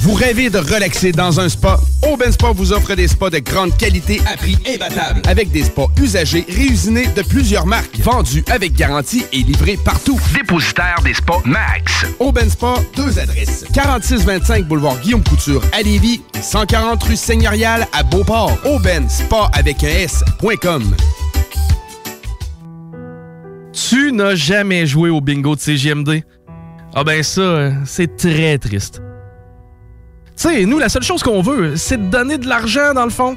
Vous 0.00 0.14
rêvez 0.14 0.48
de 0.48 0.58
relaxer 0.58 1.10
dans 1.10 1.40
un 1.40 1.48
spa? 1.48 1.80
Aubin 2.08 2.30
Spa 2.30 2.52
vous 2.54 2.72
offre 2.72 2.94
des 2.94 3.08
spas 3.08 3.30
de 3.30 3.40
grande 3.40 3.76
qualité 3.76 4.20
à 4.32 4.36
prix 4.36 4.56
imbattable. 4.66 5.22
Avec 5.26 5.50
des 5.50 5.64
spas 5.64 5.88
usagés 6.00 6.46
réusinés 6.48 7.08
de 7.08 7.22
plusieurs 7.22 7.66
marques, 7.66 7.98
vendus 7.98 8.44
avec 8.48 8.74
garantie 8.74 9.24
et 9.32 9.42
livrés 9.42 9.76
partout. 9.84 10.18
Dépositaire 10.34 11.00
des 11.02 11.14
spas 11.14 11.42
Max. 11.44 12.06
Aubin 12.20 12.48
Spa, 12.48 12.74
deux 12.96 13.18
adresses. 13.18 13.64
4625 13.74 14.66
boulevard 14.68 15.00
Guillaume 15.00 15.24
Couture 15.24 15.62
à 15.72 15.82
Lévis 15.82 16.22
et 16.38 16.42
140 16.42 17.02
rue 17.02 17.16
Seigneurial 17.16 17.88
à 17.92 18.04
Beauport. 18.04 18.56
Aubin 18.64 19.08
Spa 19.08 19.50
avec 19.52 19.82
un 19.82 19.88
S.com. 19.88 20.94
Tu 23.72 24.12
n'as 24.12 24.36
jamais 24.36 24.86
joué 24.86 25.10
au 25.10 25.20
bingo 25.20 25.56
de 25.56 25.60
CGMD? 25.60 26.22
Ah 26.94 27.02
ben 27.02 27.22
ça, 27.22 27.40
euh, 27.40 27.72
c'est 27.84 28.16
très 28.16 28.58
triste. 28.58 29.02
Tu 30.38 30.48
sais, 30.48 30.64
nous, 30.66 30.78
la 30.78 30.88
seule 30.88 31.02
chose 31.02 31.22
qu'on 31.24 31.42
veut, 31.42 31.74
c'est 31.74 31.96
de 31.96 32.10
donner 32.10 32.38
de 32.38 32.46
l'argent, 32.46 32.94
dans 32.94 33.04
le 33.04 33.10
fond. 33.10 33.36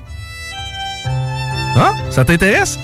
Hein? 1.75 1.95
Ça 2.11 2.23
t'intéresse? 2.23 2.77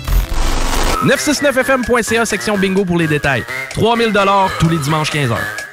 969fm.ca, 1.05 2.25
section 2.25 2.57
bingo 2.57 2.83
pour 2.83 2.97
les 2.97 3.05
détails. 3.05 3.43
3000 3.75 4.11
tous 4.59 4.69
les 4.69 4.77
dimanches 4.77 5.11
15h. 5.11 5.66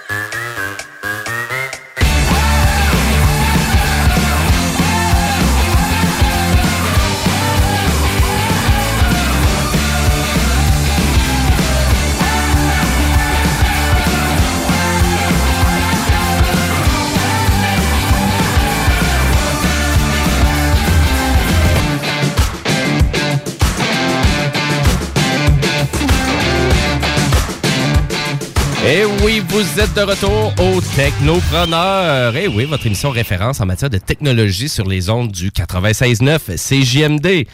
Et 28.86 29.06
oui, 29.24 29.42
vous 29.48 29.80
êtes 29.80 29.94
de 29.94 30.02
retour 30.02 30.52
au 30.58 30.78
Technopreneur. 30.94 32.36
Et 32.36 32.48
oui, 32.48 32.66
votre 32.66 32.86
émission 32.86 33.08
référence 33.08 33.62
en 33.62 33.66
matière 33.66 33.88
de 33.88 33.96
technologie 33.96 34.68
sur 34.68 34.86
les 34.86 35.08
ondes 35.08 35.32
du 35.32 35.50
96.9 35.50 36.58
CJMD. 36.58 37.46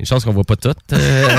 Une 0.00 0.06
chance 0.06 0.24
qu'on 0.24 0.32
voit 0.32 0.44
pas 0.44 0.56
toutes. 0.56 0.78
Euh. 0.94 1.28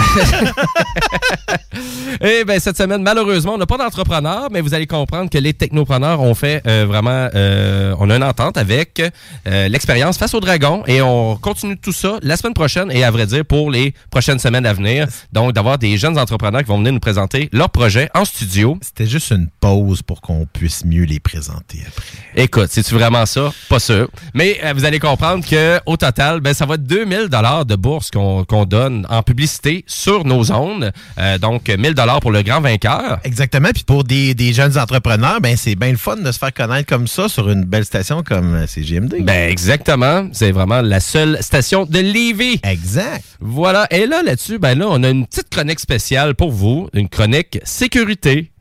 Et 2.21 2.45
bien, 2.45 2.59
cette 2.59 2.77
semaine, 2.77 3.01
malheureusement, 3.01 3.55
on 3.55 3.57
n'a 3.57 3.65
pas 3.65 3.77
d'entrepreneur, 3.77 4.49
mais 4.51 4.61
vous 4.61 4.75
allez 4.75 4.85
comprendre 4.85 5.31
que 5.31 5.39
les 5.39 5.53
technopreneurs 5.53 6.21
ont 6.21 6.35
fait 6.35 6.61
euh, 6.67 6.85
vraiment... 6.88 7.29
euh, 7.33 7.95
on 7.97 8.11
a 8.11 8.15
une 8.15 8.23
entente 8.23 8.57
avec 8.57 9.01
euh, 9.47 9.67
l'expérience 9.67 10.19
face 10.19 10.35
au 10.35 10.39
dragon 10.39 10.83
et 10.85 11.01
on 11.01 11.38
continue 11.38 11.77
tout 11.77 11.91
ça 11.91 12.19
la 12.21 12.38
semaine 12.38 12.53
prochaine 12.53 12.91
et 12.91 13.03
à 13.03 13.09
vrai 13.09 13.25
dire 13.25 13.43
pour 13.43 13.71
les 13.71 13.95
prochaines 14.11 14.38
semaines 14.38 14.67
à 14.67 14.73
venir. 14.73 15.07
Donc, 15.33 15.53
d'avoir 15.53 15.79
des 15.79 15.97
jeunes 15.97 16.19
entrepreneurs 16.19 16.61
qui 16.61 16.67
vont 16.67 16.77
venir 16.77 16.93
nous 16.93 16.99
présenter 16.99 17.49
leurs 17.51 17.71
projets 17.71 18.09
en 18.13 18.23
studio. 18.23 18.77
C'était 18.81 19.07
juste 19.07 19.31
une 19.31 19.47
pause 19.59 20.03
pour 20.03 20.21
qu'on 20.21 20.45
puisse 20.45 20.85
mieux 20.85 21.05
les 21.05 21.19
présenter 21.19 21.79
après. 21.88 22.05
Écoute, 22.35 22.67
c'est-tu 22.69 22.93
vraiment 22.93 23.25
ça? 23.25 23.51
Pas 23.67 23.79
sûr. 23.79 24.09
Mais 24.35 24.61
vous 24.75 24.85
allez 24.85 24.99
comprendre 24.99 25.43
que 25.43 25.79
au 25.88 25.97
total, 25.97 26.39
ben, 26.39 26.53
ça 26.53 26.67
va 26.67 26.75
être 26.75 26.83
2000 26.83 27.29
dollars 27.29 27.65
de 27.65 27.75
bourse 27.75 28.11
qu'on 28.11 28.45
qu'on 28.51 28.65
donne 28.65 29.07
en 29.09 29.23
publicité 29.23 29.85
sur 29.87 30.25
nos 30.25 30.43
zones. 30.43 30.91
Euh, 31.17 31.37
donc, 31.37 31.69
1000 31.69 31.93
dollars 31.93 32.19
pour 32.19 32.31
le 32.31 32.41
grand 32.43 32.59
vainqueur. 32.59 33.19
Exactement. 33.23 33.69
Puis 33.73 33.83
pour 33.85 34.03
des, 34.03 34.35
des 34.35 34.51
jeunes 34.51 34.77
entrepreneurs, 34.77 35.39
ben 35.39 35.55
c'est 35.55 35.75
bien 35.75 35.91
le 35.91 35.97
fun 35.97 36.17
de 36.17 36.31
se 36.31 36.37
faire 36.37 36.53
connaître 36.53 36.85
comme 36.87 37.07
ça 37.07 37.29
sur 37.29 37.49
une 37.49 37.63
belle 37.63 37.85
station 37.85 38.23
comme 38.23 38.53
euh, 38.53 38.67
CGMD. 38.67 39.21
Ben 39.21 39.49
exactement. 39.49 40.27
C'est 40.33 40.51
vraiment 40.51 40.81
la 40.81 40.99
seule 40.99 41.37
station 41.41 41.85
de 41.85 41.99
Lévis. 41.99 42.59
Exact. 42.63 43.23
Voilà. 43.39 43.87
Et 43.89 44.05
là, 44.05 44.21
là-dessus, 44.21 44.59
ben 44.59 44.77
là, 44.77 44.87
on 44.89 45.01
a 45.03 45.09
une 45.09 45.25
petite 45.25 45.49
chronique 45.49 45.79
spéciale 45.79 46.35
pour 46.35 46.51
vous. 46.51 46.89
Une 46.93 47.07
chronique 47.07 47.61
sécurité. 47.63 48.51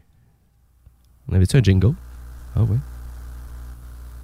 On 1.28 1.34
avait-tu 1.34 1.56
un 1.56 1.62
jingle? 1.62 1.94
Ah 2.54 2.60
oui. 2.62 2.76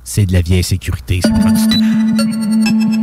C'est 0.04 0.26
de 0.26 0.32
la 0.32 0.42
vieille 0.42 0.62
sécurité, 0.62 1.20
c'est 1.20 2.95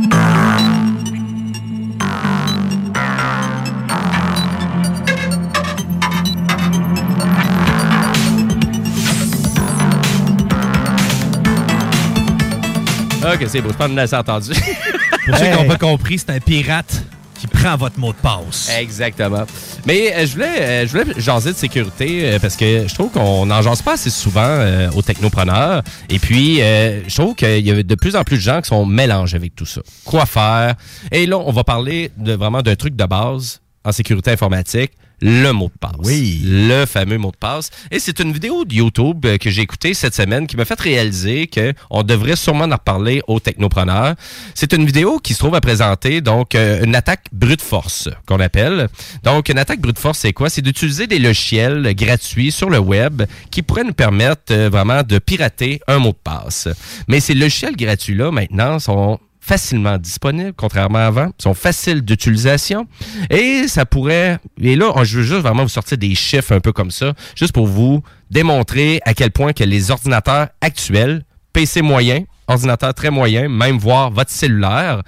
Ok, 13.34 13.44
c'est 13.48 13.60
beau. 13.60 13.70
Je 13.70 13.76
pense 13.76 13.88
qu'on 13.88 13.98
a 13.98 14.20
entendu. 14.20 14.50
Pour 15.26 15.36
ceux 15.38 15.46
qui 15.46 15.50
n'ont 15.50 15.66
pas 15.66 15.78
compris, 15.78 16.18
c'est 16.18 16.30
un 16.30 16.38
pirate 16.38 17.02
qui 17.34 17.48
prend 17.48 17.76
votre 17.76 17.98
mot 17.98 18.12
de 18.12 18.18
passe. 18.18 18.70
Exactement. 18.78 19.44
Mais 19.86 20.14
euh, 20.14 20.26
je 20.26 20.32
voulais, 20.34 20.60
euh, 20.60 20.86
je 20.86 20.92
voulais 20.96 21.20
jaser 21.20 21.52
de 21.52 21.56
sécurité 21.56 22.20
euh, 22.24 22.38
parce 22.38 22.54
que 22.54 22.86
je 22.86 22.94
trouve 22.94 23.10
qu'on 23.10 23.46
n'en 23.46 23.60
jase 23.60 23.82
pas 23.82 23.94
assez 23.94 24.10
souvent 24.10 24.64
aux 24.94 25.02
technopreneurs. 25.02 25.82
Et 26.08 26.20
puis, 26.20 26.58
je 26.58 27.14
trouve 27.14 27.34
qu'il 27.34 27.66
y 27.66 27.70
a 27.70 27.82
de 27.82 27.94
plus 27.96 28.14
en 28.14 28.22
plus 28.22 28.36
de 28.36 28.42
gens 28.42 28.60
qui 28.60 28.68
sont 28.68 28.86
mélangés 28.86 29.36
avec 29.36 29.56
tout 29.56 29.66
ça. 29.66 29.80
Quoi 30.04 30.26
faire? 30.26 30.74
Et 31.10 31.26
là, 31.26 31.38
on 31.38 31.50
va 31.50 31.64
parler 31.64 32.12
de, 32.16 32.34
vraiment 32.34 32.62
d'un 32.62 32.76
truc 32.76 32.94
de 32.94 33.04
base 33.04 33.60
en 33.84 33.90
sécurité 33.90 34.30
informatique. 34.30 34.92
Le 35.20 35.52
mot 35.52 35.66
de 35.66 35.78
passe. 35.78 35.92
Oui. 36.00 36.40
Le 36.44 36.86
fameux 36.86 37.18
mot 37.18 37.30
de 37.30 37.36
passe. 37.36 37.70
Et 37.90 37.98
c'est 37.98 38.20
une 38.20 38.32
vidéo 38.32 38.64
de 38.64 38.74
YouTube 38.74 39.24
euh, 39.26 39.38
que 39.38 39.50
j'ai 39.50 39.62
écoutée 39.62 39.94
cette 39.94 40.14
semaine 40.14 40.46
qui 40.46 40.56
m'a 40.56 40.64
fait 40.64 40.78
réaliser 40.80 41.48
qu'on 41.48 42.02
devrait 42.02 42.36
sûrement 42.36 42.64
en 42.64 42.72
reparler 42.72 43.22
aux 43.26 43.40
technopreneurs. 43.40 44.14
C'est 44.54 44.72
une 44.72 44.84
vidéo 44.84 45.18
qui 45.18 45.34
se 45.34 45.38
trouve 45.38 45.54
à 45.54 45.60
présenter, 45.60 46.20
donc, 46.20 46.54
euh, 46.54 46.84
une 46.84 46.94
attaque 46.94 47.26
brute 47.32 47.62
force, 47.62 48.08
qu'on 48.26 48.40
appelle. 48.40 48.88
Donc, 49.22 49.48
une 49.48 49.58
attaque 49.58 49.80
brute 49.80 49.98
force, 49.98 50.18
c'est 50.18 50.32
quoi? 50.32 50.50
C'est 50.50 50.62
d'utiliser 50.62 51.06
des 51.06 51.18
logiciels 51.18 51.94
gratuits 51.94 52.52
sur 52.52 52.70
le 52.70 52.78
web 52.78 53.22
qui 53.50 53.62
pourraient 53.62 53.84
nous 53.84 53.92
permettre 53.92 54.52
euh, 54.52 54.68
vraiment 54.68 55.02
de 55.02 55.18
pirater 55.18 55.80
un 55.86 55.98
mot 55.98 56.10
de 56.10 56.18
passe. 56.22 56.68
Mais 57.08 57.20
ces 57.20 57.34
logiciels 57.34 57.76
gratuits-là, 57.76 58.30
maintenant, 58.30 58.78
sont 58.78 59.18
facilement 59.44 59.98
disponibles, 59.98 60.54
contrairement 60.56 61.00
à 61.00 61.06
avant. 61.06 61.30
Sont 61.38 61.52
faciles 61.52 62.00
d'utilisation. 62.00 62.86
Et 63.28 63.68
ça 63.68 63.84
pourrait... 63.84 64.38
Et 64.58 64.74
là, 64.74 64.90
je 65.04 65.18
veux 65.18 65.22
juste 65.22 65.42
vraiment 65.42 65.64
vous 65.64 65.68
sortir 65.68 65.98
des 65.98 66.14
chiffres 66.14 66.52
un 66.52 66.60
peu 66.60 66.72
comme 66.72 66.90
ça, 66.90 67.12
juste 67.36 67.52
pour 67.52 67.66
vous 67.66 68.02
démontrer 68.30 69.00
à 69.04 69.12
quel 69.12 69.30
point 69.30 69.52
que 69.52 69.62
les 69.62 69.90
ordinateurs 69.90 70.48
actuels, 70.62 71.24
PC 71.52 71.82
moyen, 71.82 72.24
ordinateur 72.48 72.94
très 72.94 73.10
moyen, 73.10 73.48
même 73.48 73.76
voire 73.76 74.10
votre 74.10 74.30
cellulaire, 74.30 75.02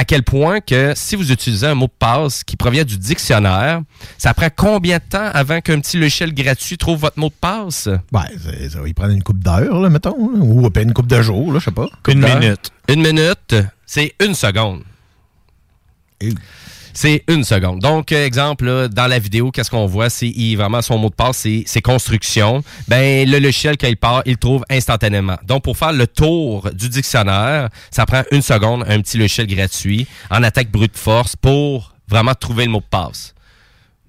à 0.00 0.04
quel 0.06 0.22
point 0.22 0.60
que 0.60 0.94
si 0.96 1.14
vous 1.14 1.30
utilisez 1.30 1.66
un 1.66 1.74
mot 1.74 1.84
de 1.84 1.92
passe 1.98 2.42
qui 2.42 2.56
provient 2.56 2.84
du 2.84 2.96
dictionnaire, 2.96 3.82
ça 4.16 4.32
prend 4.32 4.48
combien 4.54 4.96
de 4.96 5.02
temps 5.06 5.28
avant 5.34 5.60
qu'un 5.60 5.78
petit 5.78 5.98
logiciel 5.98 6.32
gratuit 6.32 6.78
trouve 6.78 7.00
votre 7.00 7.18
mot 7.18 7.28
de 7.28 7.34
passe? 7.38 7.86
Ouais, 8.10 8.22
c'est- 8.42 8.70
ça 8.70 8.80
va 8.80 8.88
y 8.88 8.94
prendre 8.94 9.12
une 9.12 9.22
coupe 9.22 9.44
d'heure, 9.44 9.78
là, 9.78 9.90
mettons. 9.90 10.16
là, 10.32 10.38
ou 10.38 10.64
à 10.64 10.70
peine 10.70 10.88
une 10.88 10.94
coupe 10.94 11.06
de 11.06 11.20
jours, 11.20 11.52
là, 11.52 11.58
je 11.58 11.66
sais 11.66 11.70
pas. 11.70 11.86
Une 12.08 12.20
minute. 12.40 12.70
Une 12.88 13.02
minute, 13.02 13.54
c'est 13.84 14.14
une 14.24 14.34
seconde. 14.34 14.84
C'est 16.92 17.22
une 17.28 17.44
seconde. 17.44 17.80
Donc, 17.80 18.12
euh, 18.12 18.26
exemple, 18.26 18.88
dans 18.88 19.06
la 19.06 19.18
vidéo, 19.18 19.50
qu'est-ce 19.50 19.70
qu'on 19.70 19.86
voit? 19.86 20.10
C'est 20.10 20.32
vraiment 20.56 20.82
son 20.82 20.98
mot 20.98 21.08
de 21.08 21.14
passe, 21.14 21.46
c'est 21.66 21.82
construction. 21.82 22.62
Ben, 22.88 23.28
le 23.28 23.38
logiciel, 23.38 23.76
quand 23.76 23.88
il 23.88 23.96
part, 23.96 24.22
il 24.26 24.36
trouve 24.36 24.64
instantanément. 24.70 25.36
Donc, 25.46 25.64
pour 25.64 25.76
faire 25.76 25.92
le 25.92 26.06
tour 26.06 26.68
du 26.72 26.88
dictionnaire, 26.88 27.68
ça 27.90 28.06
prend 28.06 28.22
une 28.32 28.42
seconde, 28.42 28.84
un 28.88 29.00
petit 29.00 29.18
logiciel 29.18 29.46
gratuit, 29.46 30.06
en 30.30 30.42
attaque 30.42 30.70
brute 30.70 30.96
force, 30.96 31.36
pour 31.36 31.94
vraiment 32.08 32.34
trouver 32.34 32.64
le 32.64 32.70
mot 32.70 32.80
de 32.80 32.84
passe. 32.90 33.34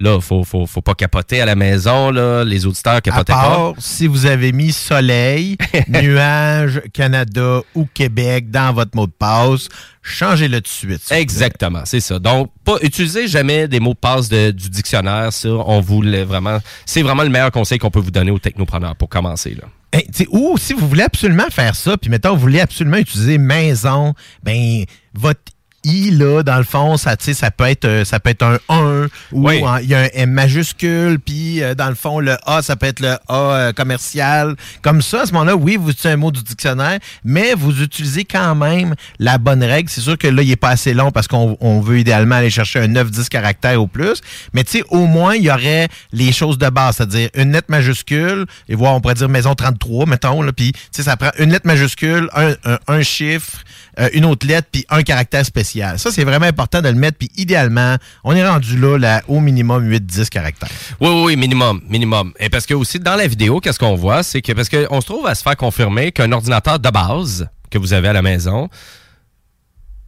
Là, 0.01 0.19
faut, 0.19 0.43
faut, 0.43 0.65
faut 0.65 0.81
pas 0.81 0.95
capoter 0.95 1.41
à 1.41 1.45
la 1.45 1.55
maison, 1.55 2.09
là. 2.09 2.43
Les 2.43 2.65
auditeurs 2.65 2.95
À 2.95 3.01
capotaient 3.01 3.33
part 3.33 3.73
pas. 3.75 3.79
si 3.79 4.07
vous 4.07 4.25
avez 4.25 4.51
mis 4.51 4.71
soleil, 4.71 5.57
nuage, 5.87 6.81
Canada 6.91 7.61
ou 7.75 7.87
Québec 7.93 8.49
dans 8.49 8.73
votre 8.73 8.95
mot 8.95 9.05
de 9.05 9.11
passe, 9.11 9.67
changez-le 10.01 10.59
tout 10.61 10.69
de 10.87 10.93
suite. 10.97 11.11
Exactement, 11.11 11.81
c'est 11.85 11.99
ça. 11.99 12.17
Donc, 12.17 12.49
pas 12.63 12.77
utilisez 12.81 13.27
jamais 13.27 13.67
des 13.67 13.79
mots 13.79 13.93
de 13.93 13.99
passe 13.99 14.27
de- 14.27 14.51
du 14.51 14.69
dictionnaire. 14.69 15.31
Ça, 15.31 15.49
on 15.49 15.79
voulait 15.81 16.23
vraiment. 16.23 16.57
C'est 16.85 17.03
vraiment 17.03 17.23
le 17.23 17.29
meilleur 17.29 17.51
conseil 17.51 17.77
qu'on 17.77 17.91
peut 17.91 17.99
vous 17.99 18.11
donner 18.11 18.31
aux 18.31 18.39
technopreneurs 18.39 18.95
pour 18.95 19.07
commencer. 19.09 19.51
Là. 19.53 19.67
Hey, 19.93 20.07
sais, 20.13 20.27
ou 20.31 20.57
si 20.57 20.73
vous 20.73 20.87
voulez 20.87 21.03
absolument 21.03 21.49
faire 21.51 21.75
ça, 21.75 21.95
puis 21.97 22.09
mettons, 22.09 22.33
vous 22.33 22.39
voulez 22.41 22.61
absolument 22.61 22.97
utiliser 22.97 23.37
maison, 23.37 24.13
ben 24.41 24.85
votre 25.13 25.41
I, 25.83 26.11
là, 26.11 26.43
dans 26.43 26.57
le 26.57 26.63
fond, 26.63 26.97
ça, 26.97 27.15
ça 27.19 27.51
peut 27.51 27.65
être 27.65 27.85
euh, 27.85 28.05
ça 28.05 28.19
peut 28.19 28.29
être 28.29 28.43
un 28.43 28.59
1 28.69 29.07
ou 29.31 29.47
Oui. 29.49 29.63
il 29.81 29.89
y 29.89 29.95
a 29.95 30.01
un 30.01 30.07
M 30.13 30.29
majuscule, 30.31 31.19
puis 31.19 31.61
euh, 31.63 31.73
dans 31.75 31.89
le 31.89 31.95
fond, 31.95 32.19
le 32.19 32.37
A, 32.45 32.61
ça 32.61 32.75
peut 32.75 32.85
être 32.85 32.99
le 32.99 33.15
A 33.27 33.33
euh, 33.35 33.73
commercial. 33.73 34.55
Comme 34.81 35.01
ça, 35.01 35.21
à 35.21 35.25
ce 35.25 35.33
moment-là, 35.33 35.55
oui, 35.55 35.77
vous 35.77 35.89
utilisez 35.89 36.09
un 36.13 36.17
mot 36.17 36.31
du 36.31 36.43
dictionnaire, 36.43 36.99
mais 37.23 37.53
vous 37.55 37.81
utilisez 37.81 38.25
quand 38.25 38.55
même 38.55 38.95
la 39.19 39.37
bonne 39.37 39.63
règle. 39.63 39.89
C'est 39.89 40.01
sûr 40.01 40.17
que 40.17 40.27
là, 40.27 40.41
il 40.43 40.49
n'est 40.49 40.55
pas 40.55 40.69
assez 40.69 40.93
long 40.93 41.11
parce 41.11 41.27
qu'on 41.27 41.57
on 41.61 41.79
veut 41.81 41.99
idéalement 41.99 42.35
aller 42.35 42.49
chercher 42.49 42.79
un 42.79 42.87
9-10 42.87 43.29
caractères 43.29 43.81
au 43.81 43.87
plus. 43.87 44.21
Mais 44.53 44.63
tu 44.63 44.79
sais, 44.79 44.83
au 44.89 45.05
moins, 45.07 45.35
il 45.35 45.43
y 45.43 45.51
aurait 45.51 45.87
les 46.11 46.31
choses 46.31 46.57
de 46.57 46.69
base, 46.69 46.97
c'est-à-dire 46.97 47.29
une 47.35 47.51
lettre 47.53 47.67
majuscule, 47.69 48.45
et 48.69 48.75
voir, 48.75 48.93
on 48.95 49.01
pourrait 49.01 49.15
dire 49.15 49.29
maison 49.29 49.55
33, 49.55 50.05
mettons, 50.05 50.41
là, 50.41 50.51
puis 50.53 50.73
tu 50.73 50.79
sais, 50.91 51.03
ça 51.03 51.17
prend 51.17 51.31
une 51.39 51.51
lettre 51.51 51.65
majuscule, 51.67 52.29
un, 52.35 52.51
un- 52.65 52.79
un 52.87 53.01
chiffre, 53.01 53.57
euh, 54.01 54.09
une 54.13 54.25
autre 54.25 54.47
lettre, 54.47 54.67
puis 54.71 54.85
un 54.89 55.03
caractère 55.03 55.45
spécial. 55.45 55.99
Ça, 55.99 56.11
c'est 56.11 56.23
vraiment 56.23 56.47
important 56.47 56.81
de 56.81 56.89
le 56.89 56.95
mettre, 56.95 57.17
puis 57.17 57.29
idéalement, 57.37 57.97
on 58.23 58.35
est 58.35 58.47
rendu 58.47 58.77
là, 58.77 59.21
au 59.27 59.39
minimum 59.39 59.87
8-10 59.89 60.29
caractères. 60.29 60.69
Oui, 60.99 61.09
oui, 61.09 61.23
oui, 61.25 61.35
minimum, 61.35 61.81
minimum. 61.87 62.33
Et 62.39 62.49
parce 62.49 62.65
que 62.65 62.73
aussi, 62.73 62.99
dans 62.99 63.15
la 63.15 63.27
vidéo, 63.27 63.59
qu'est-ce 63.59 63.79
qu'on 63.79 63.95
voit? 63.95 64.23
C'est 64.23 64.41
que 64.41 64.53
parce 64.53 64.69
qu'on 64.69 65.01
se 65.01 65.05
trouve 65.05 65.27
à 65.27 65.35
se 65.35 65.43
faire 65.43 65.55
confirmer 65.55 66.11
qu'un 66.11 66.31
ordinateur 66.31 66.79
de 66.79 66.89
base 66.89 67.47
que 67.69 67.77
vous 67.77 67.93
avez 67.93 68.07
à 68.07 68.13
la 68.13 68.21
maison, 68.21 68.69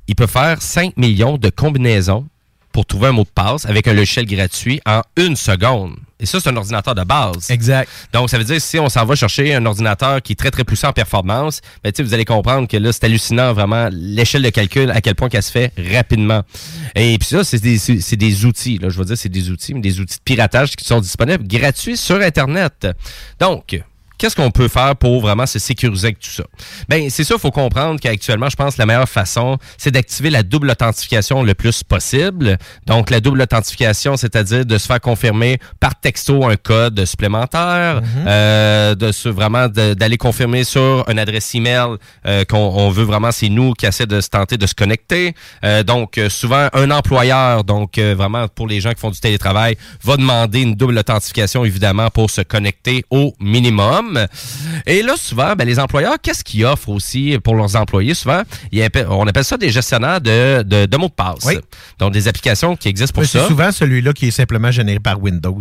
il 0.07 0.15
peut 0.15 0.27
faire 0.27 0.61
5 0.61 0.97
millions 0.97 1.37
de 1.37 1.49
combinaisons 1.49 2.27
pour 2.71 2.85
trouver 2.85 3.07
un 3.07 3.11
mot 3.13 3.23
de 3.23 3.29
passe 3.29 3.65
avec 3.65 3.87
un 3.87 3.93
logiciel 3.93 4.25
gratuit 4.25 4.81
en 4.85 5.01
une 5.15 5.35
seconde. 5.35 5.95
Et 6.23 6.25
ça, 6.25 6.39
c'est 6.39 6.49
un 6.49 6.55
ordinateur 6.55 6.95
de 6.95 7.03
base. 7.03 7.51
Exact. 7.51 7.89
Donc, 8.13 8.29
ça 8.29 8.37
veut 8.37 8.45
dire 8.45 8.61
si 8.61 8.79
on 8.79 8.87
s'en 8.87 9.03
va 9.03 9.13
chercher 9.15 9.53
un 9.53 9.65
ordinateur 9.65 10.21
qui 10.21 10.31
est 10.31 10.35
très, 10.35 10.51
très 10.51 10.63
poussé 10.63 10.87
en 10.87 10.93
performance, 10.93 11.59
ben, 11.83 11.91
tu 11.91 11.97
sais, 11.97 12.03
vous 12.03 12.13
allez 12.13 12.23
comprendre 12.23 12.65
que 12.65 12.77
là, 12.77 12.93
c'est 12.93 13.03
hallucinant 13.03 13.51
vraiment 13.51 13.89
l'échelle 13.91 14.41
de 14.41 14.49
calcul, 14.49 14.89
à 14.89 15.01
quel 15.01 15.15
point 15.15 15.27
qu'elle 15.27 15.43
se 15.43 15.51
fait 15.51 15.73
rapidement. 15.93 16.43
Et 16.95 17.17
puis 17.17 17.27
ça, 17.27 17.43
c'est 17.43 17.59
des, 17.59 17.77
c'est 17.77 17.99
c'est 17.99 18.15
des 18.15 18.45
outils. 18.45 18.77
Là, 18.77 18.87
je 18.87 18.97
veux 18.97 19.05
dire, 19.05 19.17
c'est 19.17 19.27
des 19.27 19.49
outils, 19.49 19.73
mais 19.73 19.81
des 19.81 19.99
outils 19.99 20.17
de 20.17 20.23
piratage 20.23 20.77
qui 20.77 20.85
sont 20.85 21.01
disponibles 21.01 21.45
gratuits 21.45 21.97
sur 21.97 22.21
Internet. 22.21 22.87
Donc, 23.37 23.83
qu'est-ce 24.17 24.35
qu'on 24.35 24.51
peut 24.51 24.67
faire 24.67 24.95
pour 24.95 25.21
vraiment 25.21 25.45
se 25.45 25.59
sécuriser 25.59 26.07
avec 26.07 26.19
tout 26.19 26.29
ça? 26.29 26.43
Ben, 26.89 27.09
c'est 27.09 27.23
ça, 27.23 27.35
il 27.35 27.39
faut 27.39 27.51
comprendre 27.51 27.99
qu'actuellement, 27.99 28.49
je 28.49 28.55
pense 28.55 28.75
que 28.75 28.81
la 28.81 28.85
meilleure 28.85 29.09
façon, 29.09 29.57
c'est 29.77 29.91
d'activer 29.91 30.29
la 30.29 30.43
double 30.43 30.69
authentification 30.69 31.43
le 31.43 31.53
plus 31.53 31.83
possible. 31.83 32.57
Donc, 32.85 33.09
la 33.09 33.19
double 33.19 33.41
authentification, 33.41 34.17
c'est-à-dire 34.17 34.65
de 34.65 34.77
se 34.77 34.87
faire 34.87 35.01
confirmer 35.01 35.59
par 35.79 35.99
texto 35.99 36.45
un 36.45 36.55
code 36.55 37.05
supplémentaire, 37.05 38.01
euh, 38.25 38.95
de 38.95 39.11
se, 39.11 39.29
vraiment 39.29 39.67
d'aller 39.67 40.17
confirmer 40.17 40.63
sur 40.63 41.05
une 41.09 41.19
adresse 41.19 41.53
email 41.55 41.97
euh, 42.25 42.45
qu'on 42.45 42.57
on 42.57 42.89
veut 42.89 43.03
vraiment, 43.03 43.31
c'est 43.31 43.49
nous 43.49 43.73
qui 43.73 43.85
essaie 43.85 44.05
de 44.05 44.21
se 44.21 44.29
tenter 44.29 44.57
de 44.57 44.67
se 44.67 44.73
connecter. 44.73 45.33
Euh, 45.63 45.83
donc, 45.83 46.17
euh, 46.17 46.29
souvent, 46.29 46.67
un 46.73 46.91
employeur, 46.91 47.63
donc 47.63 47.97
euh, 47.97 48.15
vraiment 48.15 48.47
pour 48.47 48.67
les 48.67 48.81
gens 48.81 48.91
qui 48.91 48.99
font 48.99 49.11
du 49.11 49.19
télétravail, 49.19 49.77
va 50.03 50.17
demander 50.17 50.61
une 50.61 50.75
double 50.75 50.97
authentification, 50.97 51.65
évidemment, 51.65 52.09
pour 52.09 52.29
se 52.29 52.41
connecter 52.41 53.05
au 53.09 53.33
minimum. 53.39 54.02
Et 54.85 55.01
là, 55.01 55.15
souvent, 55.17 55.55
ben, 55.55 55.65
les 55.65 55.79
employeurs, 55.79 56.15
qu'est-ce 56.21 56.43
qu'ils 56.43 56.65
offrent 56.65 56.89
aussi 56.89 57.37
pour 57.43 57.55
leurs 57.55 57.75
employés? 57.75 58.13
Souvent, 58.13 58.41
ils 58.71 58.87
on 59.09 59.27
appelle 59.27 59.43
ça 59.43 59.57
des 59.57 59.69
gestionnaires 59.69 60.21
de, 60.21 60.63
de, 60.63 60.85
de 60.85 60.97
mots 60.97 61.07
de 61.07 61.13
passe. 61.13 61.47
Donc, 61.99 62.13
des 62.13 62.27
applications 62.27 62.75
qui 62.75 62.89
existent 62.89 63.13
pour 63.13 63.21
Mais 63.21 63.27
ça. 63.27 63.41
C'est 63.41 63.47
souvent 63.47 63.71
celui-là 63.71 64.13
qui 64.13 64.27
est 64.27 64.31
simplement 64.31 64.71
généré 64.71 64.99
par 64.99 65.21
Windows. 65.21 65.59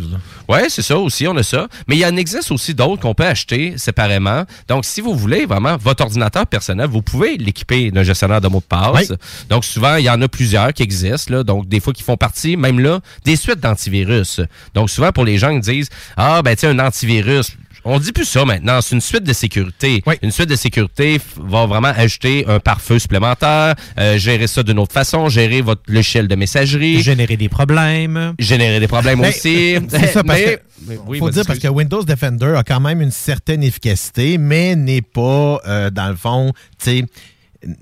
Oui, 0.48 0.58
c'est 0.68 0.82
ça 0.82 0.98
aussi, 0.98 1.26
on 1.26 1.36
a 1.36 1.42
ça. 1.42 1.68
Mais 1.86 1.96
il 1.96 2.00
y 2.00 2.06
en 2.06 2.16
existe 2.16 2.50
aussi 2.50 2.74
d'autres 2.74 3.02
qu'on 3.02 3.14
peut 3.14 3.26
acheter 3.26 3.74
séparément. 3.78 4.44
Donc, 4.68 4.84
si 4.84 5.00
vous 5.00 5.14
voulez 5.14 5.46
vraiment 5.46 5.76
votre 5.76 6.02
ordinateur 6.02 6.46
personnel, 6.46 6.88
vous 6.88 7.02
pouvez 7.02 7.36
l'équiper 7.36 7.90
d'un 7.90 8.02
gestionnaire 8.02 8.40
de 8.40 8.48
mots 8.48 8.60
de 8.60 8.64
passe. 8.64 9.12
Donc, 9.48 9.64
souvent, 9.64 9.96
il 9.96 10.04
y 10.04 10.10
en 10.10 10.20
a 10.20 10.28
plusieurs 10.28 10.72
qui 10.72 10.82
existent. 10.82 11.32
Là. 11.34 11.42
Donc, 11.44 11.68
des 11.68 11.80
fois, 11.80 11.92
qui 11.92 12.02
font 12.02 12.16
partie, 12.16 12.56
même 12.56 12.80
là, 12.80 13.00
des 13.24 13.36
suites 13.36 13.60
d'antivirus. 13.60 14.40
Donc, 14.74 14.90
souvent, 14.90 15.12
pour 15.12 15.24
les 15.24 15.38
gens 15.38 15.54
qui 15.54 15.60
disent 15.60 15.88
Ah, 16.16 16.42
ben, 16.42 16.56
tiens, 16.56 16.70
un 16.70 16.78
antivirus. 16.78 17.56
On 17.84 17.98
dit 17.98 18.12
plus 18.12 18.24
ça 18.24 18.44
maintenant, 18.44 18.80
c'est 18.80 18.94
une 18.94 19.00
suite 19.00 19.24
de 19.24 19.32
sécurité. 19.32 20.02
Une 20.22 20.30
suite 20.30 20.48
de 20.48 20.56
sécurité 20.56 21.20
va 21.36 21.66
vraiment 21.66 21.92
ajouter 21.96 22.44
un 22.46 22.60
pare-feu 22.60 22.98
supplémentaire, 22.98 23.74
euh, 23.98 24.18
gérer 24.18 24.46
ça 24.46 24.62
d'une 24.62 24.78
autre 24.78 24.92
façon, 24.92 25.28
gérer 25.28 25.62
votre 25.62 25.82
logiciel 25.88 26.28
de 26.28 26.34
messagerie. 26.36 27.02
Générer 27.02 27.36
des 27.36 27.48
problèmes. 27.48 28.34
Générer 28.38 28.78
des 28.78 28.86
problèmes 28.88 29.20
aussi. 29.20 29.76
C'est 29.88 30.06
ça, 30.08 30.22
parce 30.22 30.38
Mais- 30.38 30.56
que, 30.56 30.60
mais 30.86 30.98
oui, 31.06 31.18
faut 31.18 31.30
dire 31.30 31.44
parce 31.44 31.58
que 31.58 31.68
Windows 31.68 32.04
Defender 32.04 32.54
a 32.56 32.62
quand 32.62 32.80
même 32.80 33.00
une 33.02 33.10
certaine 33.10 33.62
efficacité, 33.64 34.38
mais 34.38 34.76
n'est 34.76 35.02
pas, 35.02 35.60
euh, 35.66 35.90
dans 35.90 36.08
le 36.08 36.16
fond, 36.16 36.52
tu 36.78 36.84
sais, 36.90 37.04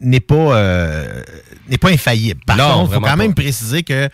n'est 0.00 0.20
pas, 0.20 0.34
euh, 0.56 1.22
n'est 1.68 1.78
pas 1.78 1.90
infaillible. 1.90 2.40
Par 2.46 2.56
Non, 2.56 2.72
contre, 2.80 2.90
il 2.92 2.94
faut 2.94 3.00
quand 3.00 3.16
même 3.16 3.34
préciser 3.34 3.82
que 3.82 4.08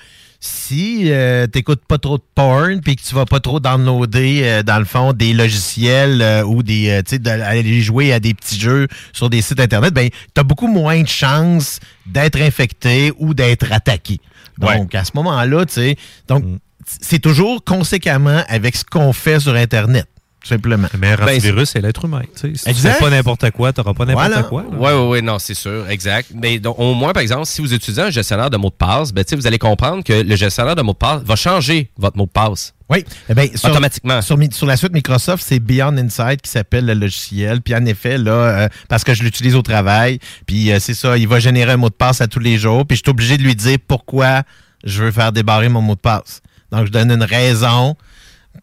si 0.46 1.04
tu 1.04 1.58
n'écoutes 1.58 1.84
pas 1.86 1.98
trop 1.98 2.18
de 2.18 2.22
porn 2.34 2.80
puis 2.80 2.96
que 2.96 3.02
tu 3.02 3.14
vas 3.14 3.24
pas 3.24 3.40
trop 3.40 3.60
downloader, 3.60 4.40
euh, 4.44 4.62
dans 4.62 4.78
le 4.78 4.84
fond, 4.84 5.12
des 5.12 5.32
logiciels 5.32 6.22
euh, 6.22 6.42
ou 6.44 6.62
des, 6.62 6.90
euh, 6.90 7.02
tu 7.02 7.10
sais, 7.10 7.18
d'aller 7.18 7.80
jouer 7.80 8.12
à 8.12 8.20
des 8.20 8.34
petits 8.34 8.58
jeux 8.58 8.88
sur 9.12 9.30
des 9.30 9.42
sites 9.42 9.60
Internet, 9.60 9.92
ben, 9.92 10.08
tu 10.10 10.40
as 10.40 10.44
beaucoup 10.44 10.68
moins 10.68 11.02
de 11.02 11.08
chances 11.08 11.80
d'être 12.06 12.40
infecté 12.40 13.12
ou 13.18 13.34
d'être 13.34 13.72
attaqué. 13.72 14.20
Donc, 14.58 14.94
à 14.94 15.04
ce 15.04 15.10
moment-là, 15.14 15.66
tu 15.66 15.74
sais, 15.74 15.96
donc, 16.28 16.44
c'est 16.86 17.18
toujours 17.18 17.62
conséquemment 17.62 18.42
avec 18.48 18.76
ce 18.76 18.84
qu'on 18.84 19.12
fait 19.12 19.40
sur 19.40 19.54
Internet, 19.54 20.06
tout 20.46 20.54
simplement. 20.54 20.88
Le 20.92 20.98
meilleur 20.98 21.18
Ben, 21.18 21.28
antivirus, 21.28 21.70
c'est 21.70 21.80
l'être 21.80 22.04
humain. 22.04 22.22
tu 22.34 22.40
sais. 22.40 22.52
Si 22.56 22.64
tu 22.64 22.70
Exact. 22.70 22.94
fais 22.94 23.00
pas 23.04 23.10
n'importe 23.10 23.50
quoi, 23.50 23.72
tu 23.72 23.80
n'auras 23.80 23.94
pas 23.94 24.04
n'importe 24.04 24.26
Voilà. 24.28 24.42
quoi. 24.44 24.64
Oui, 24.70 24.78
oui, 24.92 25.08
oui, 25.18 25.22
non, 25.22 25.38
c'est 25.38 25.54
sûr, 25.54 25.88
exact. 25.90 26.30
Mais 26.34 26.58
donc, 26.58 26.78
au 26.78 26.94
moins, 26.94 27.12
par 27.12 27.22
exemple, 27.22 27.46
si 27.46 27.60
vous 27.60 27.74
utilisez 27.74 28.02
un 28.02 28.10
gestionnaire 28.10 28.48
de 28.50 28.56
mots 28.56 28.70
de 28.70 28.74
passe, 28.74 29.12
ben, 29.12 29.24
tu 29.24 29.34
vous 29.34 29.46
allez 29.46 29.58
comprendre 29.58 30.04
que 30.04 30.12
le 30.12 30.36
gestionnaire 30.36 30.76
de 30.76 30.82
mots 30.82 30.92
de 30.92 30.98
passe 30.98 31.22
va 31.22 31.34
changer 31.36 31.90
votre 31.98 32.16
mot 32.16 32.26
de 32.26 32.30
passe. 32.30 32.72
Oui, 32.88 33.04
eh 33.28 33.34
ben, 33.34 33.48
sur, 33.56 33.70
Automatiquement. 33.70 34.22
Sur, 34.22 34.38
sur 34.52 34.66
la 34.66 34.76
suite 34.76 34.92
Microsoft, 34.92 35.42
c'est 35.44 35.58
Beyond 35.58 35.96
Insight 35.96 36.40
qui 36.40 36.50
s'appelle 36.50 36.86
le 36.86 36.94
logiciel. 36.94 37.60
Puis 37.60 37.74
en 37.74 37.84
effet, 37.84 38.16
là, 38.16 38.30
euh, 38.30 38.68
parce 38.88 39.02
que 39.02 39.12
je 39.12 39.24
l'utilise 39.24 39.56
au 39.56 39.62
travail, 39.62 40.20
puis 40.46 40.70
euh, 40.70 40.78
c'est 40.78 40.94
ça, 40.94 41.18
il 41.18 41.26
va 41.26 41.40
générer 41.40 41.72
un 41.72 41.76
mot 41.76 41.88
de 41.88 41.94
passe 41.94 42.20
à 42.20 42.28
tous 42.28 42.38
les 42.38 42.58
jours. 42.58 42.86
Puis 42.86 42.96
je 42.96 43.02
suis 43.04 43.10
obligé 43.10 43.36
de 43.38 43.42
lui 43.42 43.56
dire 43.56 43.78
pourquoi 43.88 44.42
je 44.84 45.02
veux 45.02 45.10
faire 45.10 45.32
débarrer 45.32 45.68
mon 45.68 45.80
mot 45.82 45.96
de 45.96 46.00
passe. 46.00 46.40
Donc 46.70 46.86
je 46.86 46.92
donne 46.92 47.10
une 47.10 47.24
raison 47.24 47.96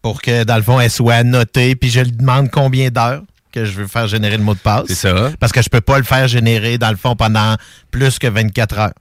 pour 0.02 0.22
que, 0.22 0.44
dans 0.44 0.56
le 0.56 0.62
fond, 0.62 0.80
elle 0.80 0.90
soit 0.90 1.22
notée. 1.22 1.76
Puis 1.76 1.90
je 1.90 2.00
lui 2.00 2.12
demande 2.12 2.50
combien 2.50 2.90
d'heures 2.90 3.22
que 3.52 3.64
je 3.64 3.72
veux 3.72 3.86
faire 3.86 4.08
générer 4.08 4.36
le 4.36 4.42
mot 4.42 4.54
de 4.54 4.58
passe. 4.58 4.86
C'est 4.88 4.94
ça. 4.94 5.30
Parce 5.38 5.52
que 5.52 5.62
je 5.62 5.68
peux 5.68 5.80
pas 5.80 5.98
le 5.98 6.04
faire 6.04 6.26
générer, 6.26 6.76
dans 6.76 6.90
le 6.90 6.96
fond, 6.96 7.14
pendant 7.14 7.56
plus 7.90 8.18
que 8.18 8.26
24 8.26 8.78
heures. 8.78 8.94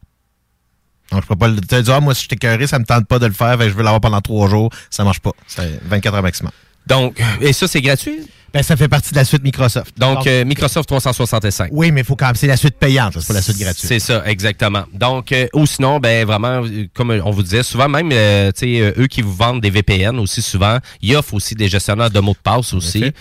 Donc, 1.11 1.23
je 1.23 1.27
peux 1.27 1.35
pas 1.35 1.47
le 1.47 1.59
te 1.59 1.79
dire, 1.81 1.93
ah, 1.93 1.99
moi, 1.99 2.15
si 2.15 2.23
je 2.23 2.29
t'écœuré, 2.29 2.65
ça 2.67 2.79
me 2.79 2.85
tente 2.85 3.07
pas 3.07 3.19
de 3.19 3.25
le 3.25 3.33
faire, 3.33 3.57
que 3.57 3.69
je 3.69 3.73
veux 3.73 3.83
l'avoir 3.83 4.01
pendant 4.01 4.21
trois 4.21 4.49
jours. 4.49 4.69
Ça 4.89 5.03
marche 5.03 5.19
pas. 5.19 5.31
C'est 5.47 5.79
24 5.83 6.15
heures 6.15 6.23
maximum. 6.23 6.51
Donc, 6.87 7.21
et 7.41 7.53
ça, 7.53 7.67
c'est 7.67 7.81
gratuit? 7.81 8.27
Ben, 8.53 8.61
ça 8.61 8.75
fait 8.75 8.87
partie 8.87 9.11
de 9.11 9.15
la 9.15 9.25
suite 9.25 9.43
Microsoft. 9.43 9.97
Donc, 9.97 10.27
euh, 10.27 10.45
Microsoft 10.45 10.87
365. 10.87 11.69
oui, 11.71 11.91
mais 11.91 12.01
il 12.01 12.03
faut 12.03 12.15
quand 12.15 12.27
même. 12.27 12.35
C'est 12.35 12.45
la 12.45 12.55
suite 12.55 12.75
payante, 12.77 13.13
c'est 13.19 13.27
pas 13.27 13.33
la 13.33 13.41
suite 13.41 13.57
gratuite. 13.57 13.87
C'est 13.87 13.99
ça, 13.99 14.21
exactement. 14.27 14.83
Donc, 14.93 15.31
euh, 15.31 15.47
ou 15.53 15.65
sinon, 15.65 15.99
ben 15.99 16.23
vraiment, 16.23 16.63
euh, 16.63 16.85
comme 16.93 17.09
on 17.25 17.31
vous 17.31 17.41
disait, 17.41 17.63
souvent 17.63 17.89
même, 17.89 18.11
euh, 18.13 18.51
tu 18.51 18.77
sais, 18.77 18.93
eux 18.97 19.07
qui 19.07 19.23
vous 19.23 19.33
vendent 19.33 19.59
des 19.59 19.71
VPN 19.71 20.19
aussi 20.19 20.43
souvent, 20.43 20.77
ils 21.01 21.15
offrent 21.15 21.33
aussi 21.33 21.55
des 21.55 21.67
gestionnaires 21.67 22.11
de 22.11 22.19
mots 22.19 22.33
de 22.33 22.37
passe 22.43 22.73
aussi. 22.73 23.11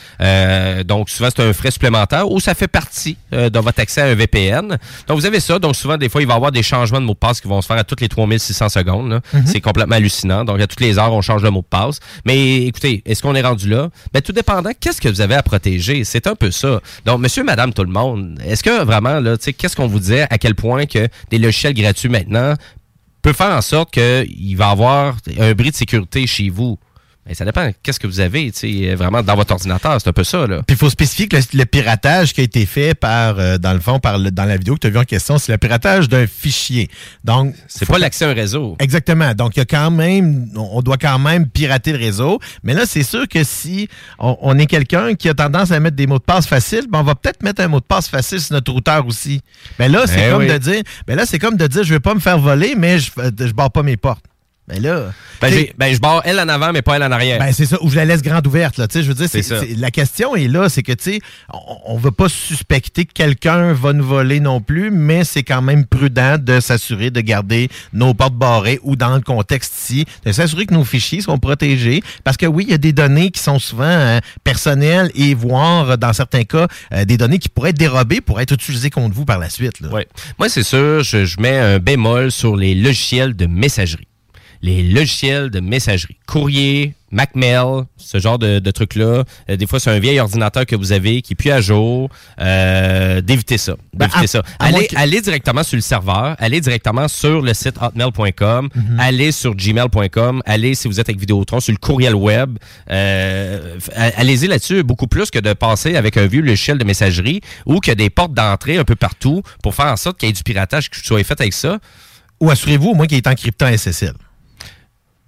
donc, 0.85 1.09
souvent, 1.09 1.31
c'est 1.35 1.43
un 1.43 1.53
frais 1.55 1.71
supplémentaire 1.71 2.31
ou 2.31 2.39
ça 2.39 2.55
fait 2.55 2.69
partie 2.69 3.17
de 3.33 3.59
votre 3.59 3.81
accès 3.81 4.03
à 4.03 4.07
un 4.07 4.15
VPN. 4.15 4.79
Donc, 5.07 5.19
vous 5.19 5.27
avez 5.27 5.41
ça. 5.41 5.59
Donc, 5.59 5.77
souvent, 5.77 5.97
des 5.97 6.11
fois, 6.11 6.21
il 6.21 6.27
va 6.27 6.35
y 6.35 6.37
avoir 6.37 6.53
des 6.53 6.63
changements 6.63 7.01
de 7.01 7.07
mots 7.07 7.15
de 7.15 7.19
passe 7.19 7.41
qui 7.41 7.49
vont 7.49 7.63
se 7.63 7.67
faire 7.67 7.79
à 7.79 7.85
toutes 7.85 8.03
les 8.03 8.09
3600 8.09 8.69
secondes. 8.69 9.21
Mhm. 9.33 9.47
C'est 9.47 9.63
complètement 9.63 9.97
hallucinant. 9.97 10.45
Donc, 10.45 10.61
à 10.61 10.67
toutes 10.67 10.81
les 10.81 10.99
heures, 10.99 11.13
on 11.13 11.23
change 11.23 11.43
le 11.43 11.51
mot 11.51 11.61
de 11.61 11.67
passe. 11.67 12.01
Mais 12.27 12.67
écoutez, 12.67 13.03
est-ce 13.07 13.23
qu'on 13.23 13.35
est 13.35 13.43
rendu 13.43 13.69
là? 13.69 13.89
Ben, 14.13 14.21
tout 14.21 14.33
dépendant, 14.33 14.71
qu'est-ce 14.79 15.01
que 15.01 15.09
vous 15.09 15.22
avez 15.23 15.35
à 15.35 15.43
protéger? 15.43 16.05
C'est 16.05 16.27
un 16.27 16.35
peu 16.35 16.51
ça. 16.51 16.81
Donc, 17.07 17.21
monsieur, 17.21 17.45
madame, 17.45 17.73
tout 17.73 17.85
le 17.85 17.91
monde, 17.91 18.39
est-ce 18.45 18.63
que 18.63 18.85
vraiment, 18.85 19.21
là, 19.21 19.37
qu'est-ce 19.37 19.75
qu'on 19.75 19.87
vous 19.87 20.01
dit 20.01 20.21
à 20.21 20.39
quel 20.39 20.55
point 20.55 20.87
que 20.87 21.09
des 21.31 21.39
logiciels 21.39 21.75
gratuits 21.75 22.11
maintenant 22.11 22.55
peut 23.23 23.33
faire 23.33 23.57
en 23.57 23.63
sorte 23.63 23.93
qu'il 23.93 24.57
va 24.57 24.69
y 24.69 24.71
avoir 24.71 25.17
un 25.39 25.53
bris 25.55 25.71
de 25.71 25.77
sécurité 25.77 26.27
chez 26.27 26.51
vous? 26.51 26.79
Ben, 27.25 27.35
ça 27.35 27.45
dépend. 27.45 27.71
Qu'est-ce 27.85 28.01
que 28.01 28.09
vous 28.09 28.19
avez, 28.19 28.51
tu 28.51 28.59
sais, 28.83 28.95
vraiment 28.97 29.23
dans 29.23 29.37
votre 29.37 29.53
ordinateur? 29.53 29.97
C'est 30.01 30.09
un 30.09 30.13
peu 30.13 30.25
ça, 30.25 30.45
là. 30.49 30.63
Puis 30.67 30.75
il 30.75 30.77
faut 30.77 30.91
spécifier 30.91 31.29
que 31.29 31.37
le, 31.37 31.43
le 31.55 31.65
piratage 31.67 32.33
qui 32.33 32.41
a 32.41 32.45
été 32.45 32.67
fait 32.67 32.95
par, 32.97 33.39
euh, 33.39 33.59
dans 33.59 33.73
le 33.75 33.79
fond, 33.79 34.01
par 34.01 34.19
le- 34.19 34.33
dans 34.33 34.45
la 34.45 34.57
vidéo 34.57 34.75
que 34.75 34.81
tu 34.81 34.87
as 34.89 34.91
vu 34.91 34.99
en 34.99 35.05
question, 35.05 35.39
c'est 35.39 35.53
le 35.53 35.59
piratage 35.59 36.09
d'un 36.09 36.27
fichier. 36.27 36.91
Donc, 37.23 37.55
C'est 37.69 37.87
pas 37.87 37.99
l'accès 38.01 38.25
à 38.25 38.31
un 38.31 38.35
réseau. 38.35 38.75
Exactement. 38.81 39.35
Donc, 39.35 39.55
il 39.57 39.61
y 39.61 39.63
a 39.63 39.67
quand 39.67 39.93
même, 39.93 40.49
on 40.57 40.83
doit 40.83 40.97
quand 40.99 41.21
même 41.21 41.47
pirater 41.49 41.93
le 41.93 41.99
réseau. 41.99 42.41
Mais 42.65 42.75
là, 42.75 42.87
c'est 42.87 43.05
sûr 43.05 43.29
que 43.29 43.45
si 43.45 43.89
on, 44.19 44.37
on 44.41 44.59
est 44.59 44.67
quelqu'un 44.67 45.15
qui 45.15 45.29
a 45.29 45.35
tendance 45.35 45.71
à 45.71 45.79
mettre 45.79 45.95
des 45.95 46.09
mots 46.09 46.19
de 46.19 46.25
passe 46.25 46.49
faciles, 46.49 46.87
ben 46.91 46.99
on 47.01 47.05
va 47.05 47.15
peut-être 47.15 47.45
mettre 47.45 47.63
un 47.63 47.69
mot 47.69 47.79
de 47.79 47.85
passe 47.85 48.09
facile 48.09 48.41
sur 48.41 48.55
notre 48.55 48.73
routeur 48.73 49.07
aussi. 49.07 49.43
Mais 49.79 49.89
là, 49.89 50.09
c'est 50.09 50.27
Eh 50.27 50.31
comme 50.33 50.43
oui. 50.43 50.49
de 50.49 50.59
dire, 50.59 50.83
ben 51.07 51.15
là, 51.17 51.25
c'est 51.25 51.39
comme 51.39 51.57
de 51.57 51.69
dire, 51.69 51.85
je 51.85 51.95
vais 51.95 52.01
pas 52.01 52.15
me 52.15 52.21
faire 52.21 52.39
voler, 52.41 52.75
mais 52.77 52.99
je, 52.99 53.13
je 53.17 53.53
barre 53.53 53.71
pas 53.71 53.85
mes 53.85 53.97
portes. 53.97 54.25
Ben 54.73 54.83
là, 54.83 55.13
Ben, 55.41 55.67
ben, 55.77 55.95
je 55.95 55.99
barre 55.99 56.23
elle 56.25 56.39
en 56.41 56.49
avant, 56.49 56.73
mais 56.73 56.83
pas 56.83 56.97
elle 56.97 57.03
en 57.03 57.11
arrière. 57.11 57.39
ben, 57.39 57.53
c'est 57.53 57.67
ça, 57.67 57.77
ou 57.83 57.91
je 57.91 57.97
la 57.97 58.05
laisse 58.05 58.23
grande 58.23 58.47
ouverte, 58.47 58.79
là. 58.79 58.87
Tu 58.89 58.95
sais, 58.99 59.03
je 59.03 59.09
veux 59.09 59.15
dire, 59.15 59.29
c'est, 59.29 59.77
la 59.77 59.91
question 59.91 60.35
est 60.37 60.49
là, 60.49 60.69
c'est 60.69 60.83
que, 60.83 60.93
tu 60.93 61.15
sais, 61.15 61.21
on, 61.53 61.95
on 61.95 61.97
veut 61.99 62.11
pas 62.11 62.29
suspecter 62.29 63.05
que 63.05 63.13
quelqu'un 63.13 63.73
va 63.73 63.93
nous 63.93 64.05
voler 64.05 64.41
non 64.41 64.61
plus, 64.61 64.91
mais 64.91 65.25
c'est 65.25 65.43
quand 65.43 65.61
même 65.63 65.85
prudent 65.85 66.37
de 66.39 66.61
s'assurer 66.61 67.11
de 67.11 67.21
garder 67.21 67.69
nos 67.93 68.15
portes 68.15 68.35
barrées 68.35 68.79
ou 68.83 68.97
dans 68.97 69.15
le 69.15 69.21
contexte 69.21 69.75
ici, 69.79 70.05
de 70.25 70.33
s'assurer 70.33 70.67
que 70.67 70.75
nos 70.75 70.85
fichiers 70.85 71.21
sont 71.21 71.39
protégés. 71.39 72.03
Parce 72.25 72.37
que 72.37 72.47
oui, 72.47 72.65
il 72.69 72.71
y 72.71 72.75
a 72.75 72.79
des 72.79 72.93
données 72.93 73.31
qui 73.31 73.43
sont 73.43 73.59
souvent 73.59 73.85
euh, 73.85 74.21
personnelles 74.45 75.11
et 75.15 75.35
voire, 75.35 75.91
euh, 75.91 75.97
dans 75.97 76.13
certains 76.13 76.45
cas, 76.45 76.69
euh, 76.93 77.05
des 77.05 77.17
données 77.17 77.39
qui 77.39 77.49
pourraient 77.49 77.71
être 77.71 77.79
dérobées 77.79 78.21
pour 78.21 78.41
être 78.41 78.53
utilisées 78.53 78.91
contre 78.91 79.15
vous 79.15 79.25
par 79.25 79.39
la 79.39 79.51
suite, 79.51 79.81
là. 79.81 79.89
Ouais. 79.89 80.07
Moi, 80.39 80.49
c'est 80.49 80.63
sûr, 80.63 81.03
je, 81.03 81.25
je 81.25 81.41
mets 81.41 81.59
un 81.59 81.79
bémol 81.79 82.31
sur 82.31 82.57
les 82.57 82.75
logiciels 82.75 83.35
de 83.35 83.47
messagerie. 83.47 84.07
Les 84.65 84.83
logiciels 84.85 85.51
de 85.51 85.59
messagerie. 85.59 86.17
Courrier, 86.27 86.95
MacMail, 87.11 87.83
ce 87.97 88.19
genre 88.21 88.39
de, 88.39 88.61
de 88.61 88.71
trucs-là. 88.71 89.25
Euh, 89.51 89.57
des 89.57 89.67
fois, 89.67 89.81
c'est 89.81 89.91
un 89.91 89.99
vieil 89.99 90.21
ordinateur 90.21 90.65
que 90.67 90.77
vous 90.77 90.93
avez 90.93 91.21
qui 91.21 91.33
est 91.33 91.37
plus 91.37 91.51
à 91.51 91.61
jour. 91.61 92.09
Euh, 92.41 93.21
d'éviter 93.21 93.59
ça. 93.59 93.75
D'éviter 93.93 94.19
à- 94.21 94.27
ça. 94.29 94.43
Allez, 94.61 94.87
que- 94.87 94.97
allez 94.97 95.21
directement 95.21 95.65
sur 95.65 95.75
le 95.77 95.83
serveur. 95.83 96.37
Allez 96.39 96.61
directement 96.61 97.09
sur 97.09 97.43
le 97.43 97.53
site 97.55 97.75
hotmail.com. 97.81 98.69
Mhm. 98.73 99.01
Allez 99.01 99.33
sur 99.33 99.55
gmail.com. 99.57 100.43
Allez, 100.47 100.77
si 100.77 100.87
vous 100.87 101.01
êtes 101.01 101.09
avec 101.09 101.19
Vidéotron, 101.21 101.59
sur 101.59 101.73
le 101.73 101.79
courriel 101.79 102.15
web. 102.15 102.57
Euh, 102.91 103.79
allez-y 104.17 104.47
là-dessus, 104.47 104.85
beaucoup 104.85 105.09
plus 105.09 105.31
que 105.33 105.41
de 105.41 105.55
passer 105.55 105.97
avec 105.97 106.17
un 106.17 106.27
vieux 106.27 106.41
logiciel 106.43 106.79
de 106.79 106.85
messagerie 106.85 107.41
ou 107.67 107.81
que 107.81 107.91
des 107.91 108.11
portes 108.11 108.33
d'entrée 108.35 108.79
un 108.79 108.85
peu 108.85 108.95
partout 108.97 109.43
pour 109.63 109.75
faire 109.75 109.87
en 109.87 109.97
sorte 109.97 110.19
qu'il 110.21 110.29
y 110.29 110.31
ait 110.31 110.35
du 110.35 110.45
piratage 110.45 110.89
qui 110.89 111.01
soit 111.01 111.25
fait 111.25 111.41
avec 111.41 111.53
ça. 111.53 111.79
Ou 112.41 112.51
assurez-vous 112.51 112.91
au 112.91 112.95
moins 112.95 113.07
qu'il 113.09 113.17
est 113.19 113.27
encrypté 113.27 113.65
en 113.65 113.77
SSL. 113.77 114.15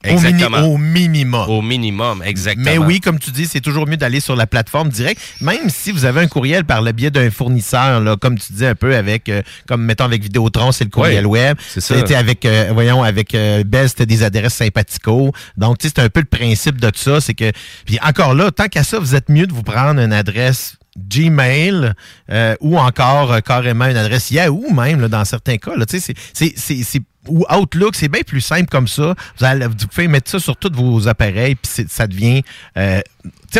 Au, 0.05 0.15
mini- 0.21 0.27
Exactement. 0.29 0.67
au 0.67 0.77
minimum. 0.79 1.49
Au 1.49 1.63
minimum, 1.63 2.23
exactement. 2.25 2.65
Mais 2.71 2.79
oui, 2.79 3.01
comme 3.01 3.19
tu 3.19 3.31
dis, 3.31 3.47
c'est 3.47 3.61
toujours 3.61 3.87
mieux 3.87 3.97
d'aller 3.97 4.21
sur 4.21 4.37
la 4.37 4.47
plateforme 4.47 4.89
directe, 4.91 5.21
même 5.41 5.71
si 5.71 5.91
vous 5.93 6.05
avez 6.05 6.21
un 6.21 6.27
courriel 6.27 6.65
par 6.65 6.83
le 6.83 6.93
biais 6.93 7.11
d'un 7.11 7.31
fournisseur, 7.31 8.01
là, 8.01 8.17
comme 8.17 8.39
tu 8.39 8.53
dis 8.53 8.67
un 8.67 8.75
peu 8.75 8.95
avec, 8.97 9.29
euh, 9.29 9.43
comme 9.67 9.83
mettons 9.85 10.05
avec 10.05 10.23
Vidéotron, 10.23 10.73
c'est 10.73 10.85
le 10.85 10.91
courriel 10.91 11.27
Oui, 11.27 11.41
web. 11.41 11.57
c'est 11.69 11.81
ça. 11.81 11.97
C'était 11.97 12.15
avec, 12.17 12.45
euh, 12.45 12.71
voyons, 12.73 13.03
avec 13.03 13.35
euh, 13.35 13.65
Bell, 13.65 13.89
c'était 13.89 14.07
des 14.07 14.23
adresses 14.23 14.55
sympathico. 14.55 15.33
Donc, 15.57 15.79
tu 15.79 15.89
sais, 15.89 15.95
c'est 15.97 16.03
un 16.03 16.09
peu 16.09 16.21
le 16.21 16.27
principe 16.27 16.81
de 16.81 16.91
tout 16.91 17.01
ça, 17.01 17.21
c'est 17.21 17.35
que, 17.35 17.51
puis 17.87 17.99
encore 18.03 18.35
là, 18.35 18.51
tant 18.51 18.67
qu'à 18.69 18.85
ça, 18.85 18.99
vous 18.99 19.15
êtes 19.15 19.29
mieux 19.29 19.47
de 19.47 19.53
vous 19.53 19.63
prendre 19.63 20.01
une 20.01 20.13
adresse 20.13 20.77
Gmail 20.97 21.93
euh, 22.31 22.55
ou 22.61 22.79
encore 22.79 23.33
euh, 23.33 23.41
carrément 23.41 23.87
une 23.87 23.97
adresse 23.97 24.31
Yahoo 24.31 24.73
même 24.73 25.01
là, 25.01 25.09
dans 25.09 25.25
certains 25.25 25.57
cas. 25.57 25.73
C'est- 25.89 26.15
ou 27.29 27.45
Outlook, 27.51 27.95
c'est 27.95 28.09
bien 28.09 28.23
plus 28.23 28.41
simple 28.41 28.69
comme 28.69 28.89
ça. 28.89 29.15
Vous, 29.39 29.45
allez, 29.45 29.67
vous 29.67 29.75
pouvez 29.91 30.09
mettre 30.09 30.31
ça 30.31 30.39
sur 30.39 30.57
tous 30.57 30.73
vos 30.73 31.09
appareils, 31.09 31.55
puis 31.55 31.87
ça 31.89 32.07
devient... 32.07 32.43
euh, 32.77 33.01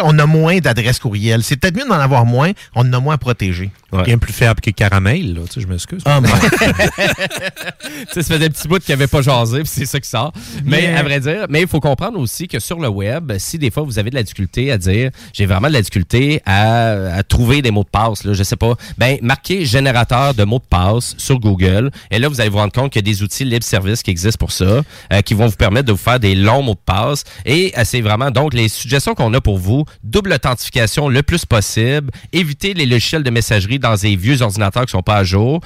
on 0.03 0.19
a 0.19 0.27
moins 0.27 0.59
d'adresses 0.59 0.99
courriel. 0.99 1.43
C'est 1.43 1.57
peut-être 1.57 1.77
mieux 1.77 1.89
d'en 1.89 1.95
avoir 1.95 2.25
moins, 2.27 2.53
on 2.75 2.81
en 2.83 2.93
a 2.93 3.01
moins 3.01 3.15
à 3.15 3.19
protéger. 3.19 3.71
Bien 4.05 4.19
plus 4.19 4.33
faible 4.33 4.61
que 4.61 4.71
caramel, 4.71 5.35
là. 5.35 5.43
Je 5.57 5.67
m'excuse. 5.69 6.03
Ah, 6.05 6.21
sais, 8.13 8.23
ça 8.23 8.35
fait 8.35 8.39
des 8.39 8.51
petits 8.51 8.67
bouts 8.69 8.79
qui 8.79 8.91
n'avaient 8.91 9.07
pas 9.07 9.23
jasé, 9.23 9.61
puis 9.61 9.69
c'est 9.73 9.87
ça 9.87 10.01
qui 10.01 10.09
sort. 10.09 10.33
Mais 10.65 10.83
Yeah. 10.85 10.99
à 10.99 11.03
vrai 11.03 11.21
dire, 11.21 11.47
mais 11.49 11.63
il 11.63 11.69
faut 11.69 11.81
comprendre 11.81 12.19
aussi 12.19 12.47
que 12.49 12.59
sur 12.59 12.79
le 12.79 12.89
web, 12.89 13.33
si 13.39 13.59
des 13.59 13.71
fois 13.71 13.85
vous 13.85 13.99
avez 13.99 14.11
de 14.11 14.17
la 14.17 14.23
difficulté 14.23 14.71
à 14.71 14.77
dire, 14.77 15.11
j'ai 15.33 15.47
vraiment 15.47 15.69
de 15.69 15.73
la 15.73 15.81
difficulté 15.81 16.43
à, 16.45 17.17
à 17.17 17.23
trouver 17.23 17.63
des 17.63 17.71
mots 17.71 17.85
de 17.85 17.89
passe, 17.89 18.25
là, 18.25 18.35
je 18.35 18.43
sais 18.43 18.57
pas, 18.57 18.75
ben 18.99 19.17
marquez 19.23 19.65
générateur 19.65 20.35
de 20.35 20.45
mots 20.45 20.59
de 20.59 20.65
passe 20.69 21.15
sur 21.17 21.39
Google, 21.39 21.91
et 22.11 22.19
là 22.19 22.29
vous 22.29 22.41
allez 22.41 22.51
vous 22.51 22.59
rendre 22.59 22.73
compte 22.73 22.93
qu'il 22.93 23.07
y 23.07 23.09
a 23.09 23.11
des 23.13 23.23
outils 23.23 23.45
libre 23.45 23.65
service 23.65 24.03
qui 24.03 24.11
existent 24.11 24.39
pour 24.39 24.53
ça, 24.53 24.83
euh, 25.13 25.21
qui 25.25 25.33
vont 25.35 25.47
vous 25.47 25.57
permettre 25.57 25.87
de 25.87 25.93
vous 25.93 25.99
faire 25.99 26.21
des 26.21 26.35
longs 26.35 26.63
mots 26.63 26.75
de 26.75 26.79
passe. 26.85 27.25
Et 27.47 27.73
euh, 27.79 27.83
c'est 27.85 28.01
vraiment 28.03 28.31
donc 28.31 28.53
les 28.53 28.69
suggestions 28.69 29.15
qu'on 29.15 29.33
a 29.33 29.41
pour 29.41 29.57
vous, 29.59 29.84
double 30.03 30.33
authentification 30.33 31.09
le 31.09 31.23
plus 31.23 31.45
possible, 31.47 32.11
éviter 32.33 32.75
les 32.75 32.87
logiciels 32.87 33.23
de 33.23 33.31
messagerie 33.31 33.79
dans 33.79 33.95
des 33.95 34.17
vieux 34.17 34.43
ordinateurs 34.43 34.87
qui 34.87 34.93
sont 34.93 35.03
pas 35.03 35.17
à 35.17 35.25
jour, 35.25 35.61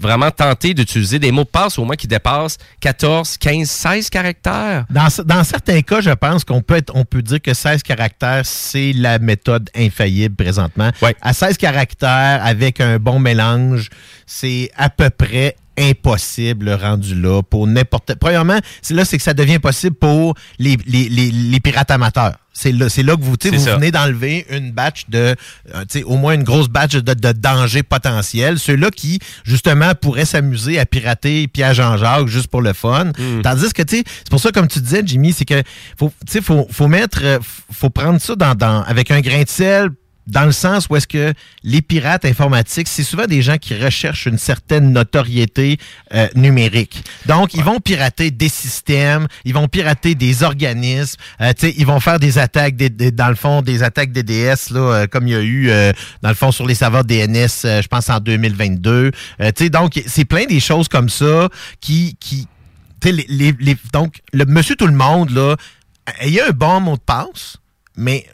vraiment 0.00 0.30
tenter 0.30 0.74
d'utiliser 0.74 1.18
des 1.18 1.32
mots 1.32 1.44
de 1.44 1.48
passe 1.48 1.78
au 1.78 1.84
moins 1.84 1.96
qui 1.96 2.06
dépassent 2.06 2.58
14, 2.80 3.36
15, 3.38 3.68
16 3.68 4.10
caractères. 4.10 4.84
Dans, 4.90 5.10
ce- 5.10 5.22
dans 5.22 5.44
certains 5.44 5.82
cas, 5.82 6.00
je 6.00 6.10
pense 6.10 6.44
qu'on 6.44 6.62
peut, 6.62 6.76
être- 6.76 6.92
on 6.94 7.04
peut 7.04 7.22
dire 7.22 7.40
que 7.42 7.54
16 7.54 7.82
caractères, 7.82 8.44
c'est 8.44 8.92
la 8.92 9.18
méthode 9.18 9.70
infaillible 9.76 10.34
présentement. 10.36 10.90
À 11.20 11.32
16 11.32 11.56
caractères, 11.56 12.40
avec 12.44 12.80
un 12.80 12.98
bon 12.98 13.18
mélange, 13.18 13.88
c'est 14.26 14.70
à 14.76 14.90
peu 14.90 15.10
près 15.10 15.56
impossible 15.78 16.66
le 16.66 16.74
rendu 16.76 17.14
là 17.20 17.42
pour 17.42 17.66
n'importe... 17.66 18.14
Premièrement, 18.16 18.58
c'est 18.82 18.94
là, 18.94 19.04
c'est 19.04 19.16
que 19.16 19.22
ça 19.22 19.34
devient 19.34 19.58
possible 19.58 19.96
pour 19.96 20.34
les, 20.58 20.76
les, 20.86 21.08
les, 21.08 21.30
les 21.30 21.60
pirates 21.60 21.90
amateurs. 21.90 22.34
C'est 22.56 22.70
là, 22.70 22.88
c'est 22.88 23.02
là 23.02 23.16
que 23.16 23.22
vous, 23.22 23.32
vous 23.32 23.58
ça. 23.58 23.76
venez 23.76 23.90
d'enlever 23.90 24.46
une 24.48 24.70
batch 24.70 25.06
de, 25.08 25.34
euh, 25.74 26.02
au 26.04 26.16
moins 26.16 26.34
une 26.34 26.44
grosse 26.44 26.68
batch 26.68 26.94
de, 26.94 27.00
de 27.00 27.32
dangers 27.32 27.82
potentiels. 27.82 28.60
Ceux-là 28.60 28.90
qui, 28.90 29.18
justement, 29.44 29.92
pourraient 30.00 30.24
s'amuser 30.24 30.78
à 30.78 30.86
pirater 30.86 31.48
Pierre 31.48 31.74
Jean-Jacques 31.74 32.28
juste 32.28 32.46
pour 32.46 32.62
le 32.62 32.72
fun. 32.72 33.06
Hmm. 33.18 33.42
Tandis 33.42 33.72
que, 33.72 33.82
tu 33.82 33.98
sais, 33.98 34.04
c'est 34.06 34.30
pour 34.30 34.40
ça, 34.40 34.52
comme 34.52 34.68
tu 34.68 34.78
disais, 34.80 35.02
Jimmy, 35.04 35.32
c'est 35.32 35.44
que, 35.44 35.62
faut, 35.98 36.12
tu 36.24 36.32
sais, 36.32 36.40
faut, 36.40 36.68
faut 36.70 36.86
mettre, 36.86 37.20
euh, 37.24 37.38
faut 37.72 37.90
prendre 37.90 38.20
ça 38.20 38.36
dans, 38.36 38.54
dans, 38.54 38.82
avec 38.84 39.10
un 39.10 39.20
grain 39.20 39.42
de 39.42 39.48
sel, 39.48 39.88
dans 40.26 40.44
le 40.44 40.52
sens 40.52 40.86
où 40.88 40.96
est-ce 40.96 41.06
que 41.06 41.34
les 41.62 41.82
pirates 41.82 42.24
informatiques, 42.24 42.88
c'est 42.88 43.02
souvent 43.02 43.26
des 43.26 43.42
gens 43.42 43.58
qui 43.58 43.74
recherchent 43.74 44.26
une 44.26 44.38
certaine 44.38 44.92
notoriété 44.92 45.78
euh, 46.14 46.28
numérique. 46.34 47.04
Donc, 47.26 47.54
ils 47.54 47.62
vont 47.62 47.78
pirater 47.80 48.30
des 48.30 48.48
systèmes, 48.48 49.26
ils 49.44 49.52
vont 49.54 49.68
pirater 49.68 50.14
des 50.14 50.42
organismes, 50.42 51.16
euh, 51.40 51.52
tu 51.52 51.66
sais, 51.68 51.74
ils 51.76 51.86
vont 51.86 52.00
faire 52.00 52.18
des 52.18 52.38
attaques, 52.38 52.76
des, 52.76 52.88
des- 52.90 53.10
dans 53.10 53.28
le 53.28 53.34
fond, 53.34 53.60
des 53.62 53.82
attaques 53.82 54.12
DDS, 54.12 54.70
là, 54.70 54.80
euh, 54.80 55.06
comme 55.06 55.26
il 55.28 55.32
y 55.32 55.36
a 55.36 55.40
eu, 55.42 55.68
euh, 55.70 55.92
dans 56.22 56.30
le 56.30 56.34
fond, 56.34 56.52
sur 56.52 56.66
les 56.66 56.74
serveurs 56.74 57.04
DNS, 57.04 57.46
euh, 57.66 57.82
je 57.82 57.88
pense, 57.88 58.08
en 58.08 58.18
2022. 58.20 59.10
Euh, 59.40 59.50
tu 59.54 59.64
sais, 59.64 59.70
donc, 59.70 60.00
c'est 60.06 60.24
plein 60.24 60.46
des 60.46 60.60
choses 60.60 60.88
comme 60.88 61.08
ça 61.08 61.48
qui... 61.80 62.16
qui 62.18 62.46
tu 63.00 63.10
sais, 63.10 63.12
les, 63.12 63.26
les- 63.28 63.54
les- 63.60 63.76
donc, 63.92 64.22
le 64.32 64.46
monsieur 64.46 64.76
tout 64.76 64.86
le 64.86 64.94
monde, 64.94 65.28
là, 65.30 65.56
ayez 66.20 66.40
un 66.42 66.50
bon 66.52 66.80
mot 66.80 66.96
de 66.96 67.02
passe, 67.02 67.58
mais 67.96 68.24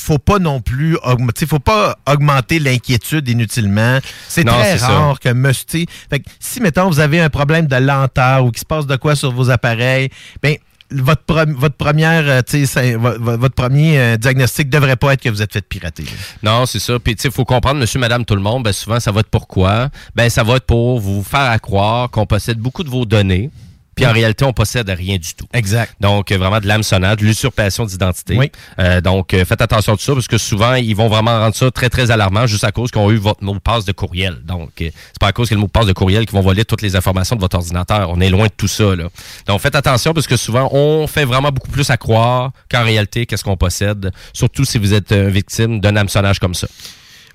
faut 0.00 0.18
pas 0.18 0.38
non 0.38 0.60
plus 0.60 0.96
augmenter, 1.02 1.46
faut 1.46 1.58
pas 1.58 1.98
augmenter 2.08 2.58
l'inquiétude 2.58 3.28
inutilement. 3.28 3.98
C'est 4.28 4.44
très 4.44 4.78
ça. 4.78 4.88
rare 4.88 5.20
que 5.20 5.28
sais, 5.68 5.86
fait 6.10 6.20
que 6.20 6.30
si 6.40 6.60
mettons 6.60 6.88
vous 6.88 7.00
avez 7.00 7.20
un 7.20 7.30
problème 7.30 7.66
de 7.66 7.76
lenteur 7.76 8.44
ou 8.44 8.50
qu'il 8.50 8.60
se 8.60 8.64
passe 8.64 8.86
de 8.86 8.96
quoi 8.96 9.16
sur 9.16 9.32
vos 9.32 9.50
appareils, 9.50 10.10
ben 10.42 10.56
votre, 10.90 11.46
votre 11.52 11.74
première, 11.76 12.24
euh, 12.26 12.96
votre 13.18 13.54
premier 13.54 13.98
euh, 13.98 14.16
diagnostic 14.16 14.70
devrait 14.70 14.96
pas 14.96 15.12
être 15.12 15.22
que 15.22 15.28
vous 15.28 15.42
êtes 15.42 15.52
fait 15.52 15.66
pirater. 15.66 16.04
Non, 16.42 16.66
c'est 16.66 16.78
ça. 16.78 16.98
Puis, 16.98 17.14
il 17.22 17.30
faut 17.30 17.44
comprendre, 17.44 17.80
monsieur, 17.80 18.00
madame, 18.00 18.24
tout 18.24 18.34
le 18.34 18.40
monde, 18.40 18.62
ben, 18.62 18.72
souvent, 18.72 18.98
ça 18.98 19.12
va 19.12 19.20
être 19.20 19.28
pourquoi? 19.28 19.90
Ben, 20.14 20.30
ça 20.30 20.42
va 20.42 20.56
être 20.56 20.66
pour 20.66 20.98
vous 21.00 21.22
faire 21.22 21.40
à 21.40 21.58
croire 21.58 22.10
qu'on 22.10 22.26
possède 22.26 22.58
beaucoup 22.58 22.84
de 22.84 22.90
vos 22.90 23.04
données. 23.04 23.50
Puis 23.98 24.06
en 24.06 24.12
réalité, 24.12 24.44
on 24.44 24.52
possède 24.52 24.88
rien 24.88 25.16
du 25.16 25.34
tout. 25.34 25.46
Exact. 25.52 25.94
Donc, 26.00 26.30
euh, 26.30 26.38
vraiment 26.38 26.60
de 26.60 26.66
l'hameçonnage, 26.66 27.16
de 27.16 27.24
l'usurpation 27.24 27.84
d'identité. 27.84 28.36
Oui. 28.36 28.52
Euh, 28.78 29.00
donc, 29.00 29.34
euh, 29.34 29.44
faites 29.44 29.60
attention 29.60 29.94
à 29.94 29.96
tout 29.96 30.02
ça 30.02 30.14
parce 30.14 30.28
que 30.28 30.38
souvent, 30.38 30.74
ils 30.74 30.94
vont 30.94 31.08
vraiment 31.08 31.36
rendre 31.38 31.54
ça 31.56 31.68
très, 31.72 31.90
très 31.90 32.12
alarmant 32.12 32.46
juste 32.46 32.62
à 32.62 32.70
cause 32.70 32.92
qu'ils 32.92 33.00
ont 33.00 33.10
eu 33.10 33.16
votre 33.16 33.42
mot 33.42 33.54
de 33.54 33.58
passe 33.58 33.84
de 33.84 33.92
courriel. 33.92 34.38
Donc, 34.44 34.70
euh, 34.80 34.90
c'est 34.92 35.18
pas 35.18 35.26
à 35.26 35.32
cause 35.32 35.50
a 35.50 35.54
le 35.56 35.60
mot 35.60 35.66
de 35.66 35.72
passe 35.72 35.86
de 35.86 35.92
courriel 35.92 36.26
qu'ils 36.26 36.36
vont 36.36 36.42
voler 36.42 36.64
toutes 36.64 36.82
les 36.82 36.94
informations 36.94 37.34
de 37.34 37.40
votre 37.40 37.56
ordinateur. 37.56 38.10
On 38.10 38.20
est 38.20 38.30
loin 38.30 38.46
de 38.46 38.52
tout 38.56 38.68
ça. 38.68 38.94
Là. 38.94 39.08
Donc, 39.46 39.60
faites 39.60 39.74
attention 39.74 40.14
parce 40.14 40.28
que 40.28 40.36
souvent, 40.36 40.68
on 40.72 41.08
fait 41.08 41.24
vraiment 41.24 41.50
beaucoup 41.50 41.70
plus 41.70 41.90
à 41.90 41.96
croire 41.96 42.52
qu'en 42.70 42.84
réalité, 42.84 43.26
qu'est-ce 43.26 43.42
qu'on 43.42 43.56
possède, 43.56 44.12
surtout 44.32 44.64
si 44.64 44.78
vous 44.78 44.94
êtes 44.94 45.12
victime 45.12 45.80
d'un 45.80 45.96
hameçonnage 45.96 46.38
comme 46.38 46.54
ça. 46.54 46.68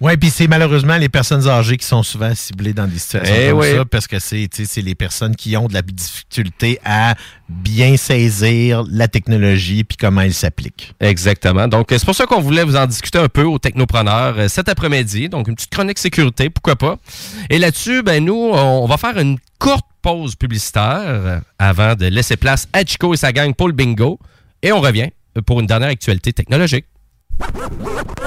Oui, 0.01 0.17
puis 0.17 0.29
c'est 0.29 0.47
malheureusement 0.47 0.97
les 0.97 1.09
personnes 1.09 1.47
âgées 1.47 1.77
qui 1.77 1.85
sont 1.85 2.03
souvent 2.03 2.33
ciblées 2.35 2.73
dans 2.73 2.87
des 2.87 2.97
situations 2.97 3.33
Eh 3.37 3.49
comme 3.49 3.59
oui. 3.59 3.71
ça, 3.75 3.85
parce 3.85 4.07
que 4.07 4.19
c'est 4.19 4.49
les 4.77 4.95
personnes 4.95 5.35
qui 5.35 5.55
ont 5.57 5.67
de 5.67 5.73
la 5.73 5.81
difficulté 5.81 6.79
à 6.83 7.15
bien 7.49 7.95
saisir 7.97 8.83
la 8.89 9.07
technologie 9.07 9.83
puis 9.83 9.97
comment 9.97 10.21
elle 10.21 10.33
s'applique. 10.33 10.93
Exactement. 10.99 11.67
Donc, 11.67 11.91
euh, 11.91 11.97
c'est 11.97 12.05
pour 12.05 12.15
ça 12.15 12.25
qu'on 12.25 12.41
voulait 12.41 12.63
vous 12.63 12.75
en 12.75 12.85
discuter 12.87 13.19
un 13.19 13.29
peu 13.29 13.43
aux 13.43 13.59
technopreneurs 13.59 14.35
euh, 14.37 14.47
cet 14.47 14.69
après-midi. 14.69 15.29
Donc, 15.29 15.47
une 15.47 15.55
petite 15.55 15.69
chronique 15.71 15.99
sécurité, 15.99 16.49
pourquoi 16.49 16.75
pas. 16.75 16.97
Et 17.49 17.59
là-dessus, 17.59 18.01
ben 18.03 18.23
nous, 18.23 18.33
on 18.53 18.85
va 18.87 18.97
faire 18.97 19.17
une 19.17 19.37
courte 19.59 19.85
pause 20.01 20.35
publicitaire 20.35 21.01
euh, 21.05 21.39
avant 21.59 21.95
de 21.95 22.07
laisser 22.07 22.35
place 22.37 22.67
à 22.73 22.83
Chico 22.85 23.13
et 23.13 23.17
sa 23.17 23.31
gang 23.31 23.53
pour 23.53 23.67
le 23.67 23.73
bingo. 23.73 24.19
Et 24.61 24.71
on 24.71 24.81
revient 24.81 25.09
pour 25.45 25.59
une 25.59 25.67
dernière 25.67 25.89
actualité 25.89 26.33
technologique. 26.33 26.85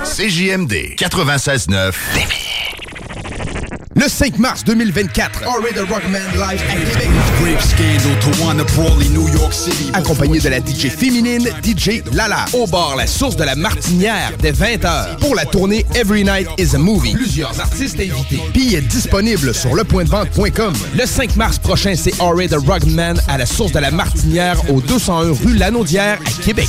CJMD 0.05 0.97
96.9. 0.97 1.95
Le 3.97 4.09
5 4.11 4.39
mars 4.39 4.63
2024, 4.63 5.41
the 5.41 5.89
Rockman 5.89 6.19
live 6.35 6.63
à. 6.69 6.75
Accompagné 9.97 10.39
de 10.39 10.51
la 10.51 10.59
DJ 10.59 10.91
féminine, 10.91 11.49
DJ 11.65 12.03
Lala. 12.13 12.45
Au 12.53 12.67
bar 12.67 12.95
La 12.97 13.07
Source 13.07 13.37
de 13.37 13.45
la 13.45 13.57
Martinière, 13.57 14.33
dès 14.39 14.53
20h. 14.53 15.17
Pour 15.19 15.35
la 15.35 15.47
tournée 15.47 15.87
Every 15.95 16.25
Night 16.25 16.47
is 16.59 16.75
a 16.75 16.79
Movie. 16.79 17.15
Plusieurs 17.15 17.59
artistes 17.59 17.99
invités. 17.99 18.43
Billets 18.53 18.83
disponibles 18.83 19.55
sur 19.55 19.75
lepointdevente.com. 19.75 20.75
Le 20.95 21.07
5 21.07 21.37
mars 21.37 21.59
prochain, 21.59 21.95
c'est 21.97 22.13
R.A. 22.21 22.49
the 22.49 22.67
Rockman 22.67 23.15
à 23.29 23.39
la 23.39 23.47
Source 23.47 23.73
de 23.73 23.79
la 23.79 23.91
Martinière, 23.91 24.59
au 24.71 24.83
201 24.83 25.33
rue 25.43 25.55
Lanaudière, 25.55 26.19
à 26.21 26.43
Québec. 26.43 26.69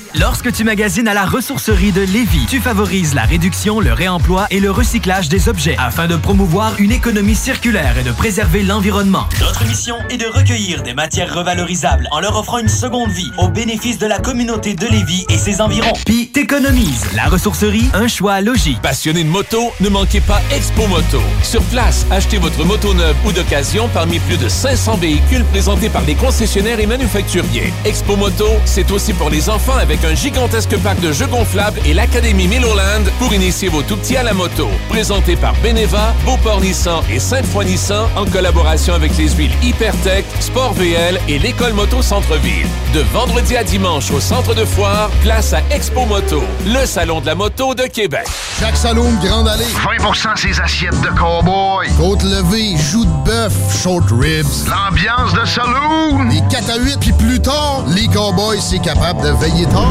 Lorsque 0.19 0.51
tu 0.51 0.65
magasines 0.65 1.07
à 1.07 1.13
la 1.13 1.25
ressourcerie 1.25 1.93
de 1.93 2.01
Lévis, 2.01 2.45
tu 2.45 2.59
favorises 2.59 3.13
la 3.13 3.23
réduction, 3.23 3.79
le 3.79 3.93
réemploi 3.93 4.45
et 4.51 4.59
le 4.59 4.69
recyclage 4.69 5.29
des 5.29 5.47
objets 5.47 5.77
afin 5.79 6.07
de 6.07 6.17
promouvoir 6.17 6.73
une 6.79 6.91
économie 6.91 7.33
circulaire 7.35 7.97
et 7.97 8.03
de 8.03 8.11
préserver 8.11 8.61
l'environnement. 8.61 9.29
Notre 9.39 9.65
mission 9.65 9.95
est 10.09 10.17
de 10.17 10.25
recueillir 10.25 10.83
des 10.83 10.93
matières 10.93 11.33
revalorisables 11.33 12.09
en 12.11 12.19
leur 12.19 12.37
offrant 12.37 12.57
une 12.57 12.67
seconde 12.67 13.09
vie 13.11 13.31
au 13.37 13.47
bénéfice 13.47 13.99
de 13.99 14.05
la 14.05 14.19
communauté 14.19 14.73
de 14.73 14.85
Lévis 14.85 15.25
et 15.29 15.37
ses 15.37 15.61
environs. 15.61 15.93
Puis 16.05 16.27
t'économises. 16.27 17.05
La 17.15 17.27
ressourcerie, 17.29 17.89
un 17.93 18.09
choix 18.09 18.41
logique. 18.41 18.81
Passionné 18.81 19.23
de 19.23 19.29
moto, 19.29 19.71
ne 19.79 19.87
manquez 19.87 20.19
pas 20.19 20.41
Expo 20.53 20.87
Moto. 20.87 21.21
Sur 21.41 21.63
place, 21.63 22.05
achetez 22.11 22.37
votre 22.37 22.65
moto 22.65 22.93
neuve 22.93 23.15
ou 23.25 23.31
d'occasion 23.31 23.89
parmi 23.93 24.19
plus 24.19 24.37
de 24.37 24.49
500 24.49 24.97
véhicules 24.97 25.45
présentés 25.45 25.89
par 25.89 26.01
les 26.01 26.15
concessionnaires 26.15 26.81
et 26.81 26.85
manufacturiers. 26.85 27.71
Expo 27.85 28.17
Moto, 28.17 28.49
c'est 28.65 28.91
aussi 28.91 29.13
pour 29.13 29.29
les 29.29 29.49
enfants 29.49 29.77
avec 29.77 30.00
un 30.05 30.15
gigantesque 30.15 30.77
parc 30.77 30.99
de 30.99 31.11
jeux 31.11 31.27
gonflables 31.27 31.79
et 31.85 31.93
l'Académie 31.93 32.47
Milloland 32.47 33.03
pour 33.19 33.33
initier 33.33 33.69
vos 33.69 33.81
tout-petits 33.81 34.17
à 34.17 34.23
la 34.23 34.33
moto. 34.33 34.67
Présenté 34.89 35.35
par 35.35 35.53
Beneva, 35.63 36.13
Beauport 36.25 36.61
Nissan 36.61 37.01
et 37.09 37.19
Sainte-Foy 37.19 37.65
Nissan 37.65 38.07
en 38.15 38.25
collaboration 38.25 38.93
avec 38.93 39.15
les 39.17 39.29
huiles 39.29 39.51
Hypertech, 39.61 40.25
Sport 40.39 40.73
VL 40.73 41.19
et 41.27 41.39
l'École 41.39 41.73
Moto 41.73 42.01
Centre-Ville. 42.01 42.67
De 42.93 43.01
vendredi 43.13 43.55
à 43.55 43.63
dimanche 43.63 44.11
au 44.11 44.19
centre 44.19 44.53
de 44.53 44.65
foire, 44.65 45.09
place 45.21 45.53
à 45.53 45.61
Expo 45.69 46.05
Moto, 46.05 46.43
le 46.65 46.85
salon 46.85 47.21
de 47.21 47.25
la 47.25 47.35
moto 47.35 47.75
de 47.75 47.83
Québec. 47.83 48.27
Chaque 48.59 48.77
Saloon 48.77 49.13
Grande 49.23 49.47
Allée. 49.47 49.65
20% 49.65 50.37
ses 50.37 50.59
assiettes 50.59 51.01
de 51.01 51.07
cowboy. 51.17 51.87
Côte 51.97 52.23
levée, 52.23 52.77
joues 52.77 53.05
de 53.05 53.25
bœuf, 53.25 53.53
short 53.81 54.05
ribs. 54.11 54.67
L'ambiance 54.67 55.33
de 55.33 55.45
saloon. 55.45 56.29
Les 56.29 56.41
4 56.49 56.69
à 56.69 56.77
8, 56.77 56.97
puis 56.99 57.13
plus 57.13 57.39
tard, 57.39 57.83
les 57.87 58.07
cowboys, 58.07 58.59
c'est 58.61 58.79
capable 58.79 59.21
de 59.21 59.31
veiller 59.31 59.65
tard. 59.65 59.90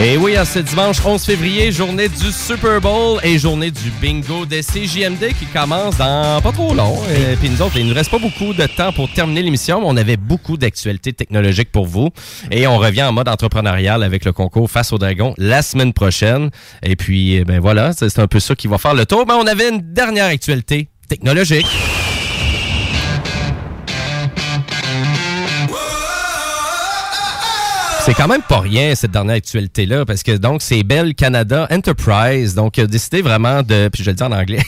Et 0.00 0.16
oui, 0.16 0.38
en 0.38 0.44
ce 0.44 0.60
dimanche 0.60 1.04
11 1.04 1.24
février, 1.24 1.72
journée 1.72 2.08
du 2.08 2.30
Super 2.30 2.80
Bowl 2.80 3.18
et 3.24 3.36
journée 3.36 3.72
du 3.72 3.90
bingo 4.00 4.46
des 4.46 4.62
CJMD 4.62 5.34
qui 5.36 5.44
commence 5.46 5.96
dans 5.96 6.40
pas 6.40 6.52
trop 6.52 6.72
long. 6.72 6.96
Et 7.10 7.34
puis 7.34 7.50
nous 7.50 7.60
autres, 7.60 7.76
il 7.78 7.88
nous 7.88 7.94
reste 7.94 8.08
pas 8.08 8.20
beaucoup 8.20 8.54
de 8.54 8.64
temps 8.66 8.92
pour 8.92 9.12
terminer 9.12 9.42
l'émission, 9.42 9.80
mais 9.80 9.86
on 9.88 9.96
avait 9.96 10.16
beaucoup 10.16 10.56
d'actualités 10.56 11.12
technologiques 11.12 11.72
pour 11.72 11.86
vous. 11.86 12.10
Et 12.52 12.68
on 12.68 12.78
revient 12.78 13.02
en 13.02 13.12
mode 13.12 13.28
entrepreneurial 13.28 14.04
avec 14.04 14.24
le 14.24 14.32
concours 14.32 14.70
Face 14.70 14.92
au 14.92 14.98
Dragon 14.98 15.34
la 15.36 15.62
semaine 15.62 15.92
prochaine. 15.92 16.50
Et 16.84 16.94
puis, 16.94 17.42
ben 17.44 17.58
voilà, 17.58 17.92
c'est 17.92 18.08
c'est 18.08 18.20
un 18.20 18.28
peu 18.28 18.38
ça 18.38 18.54
qui 18.54 18.68
va 18.68 18.78
faire 18.78 18.94
le 18.94 19.04
tour. 19.04 19.24
Mais 19.26 19.34
on 19.34 19.48
avait 19.48 19.68
une 19.68 19.80
dernière 19.80 20.26
actualité 20.26 20.90
technologique. 21.08 21.66
C'est 28.08 28.14
quand 28.14 28.26
même 28.26 28.40
pas 28.40 28.60
rien, 28.60 28.94
cette 28.94 29.10
dernière 29.10 29.36
actualité-là, 29.36 30.06
parce 30.06 30.22
que 30.22 30.32
donc, 30.38 30.62
c'est 30.62 30.82
Bell 30.82 31.14
Canada 31.14 31.68
Enterprise, 31.70 32.54
donc, 32.54 32.78
a 32.78 32.86
décidé 32.86 33.20
vraiment 33.20 33.62
de, 33.62 33.88
puis 33.88 34.02
je 34.02 34.06
vais 34.06 34.12
le 34.12 34.16
dire 34.16 34.26
en 34.28 34.32
anglais, 34.32 34.62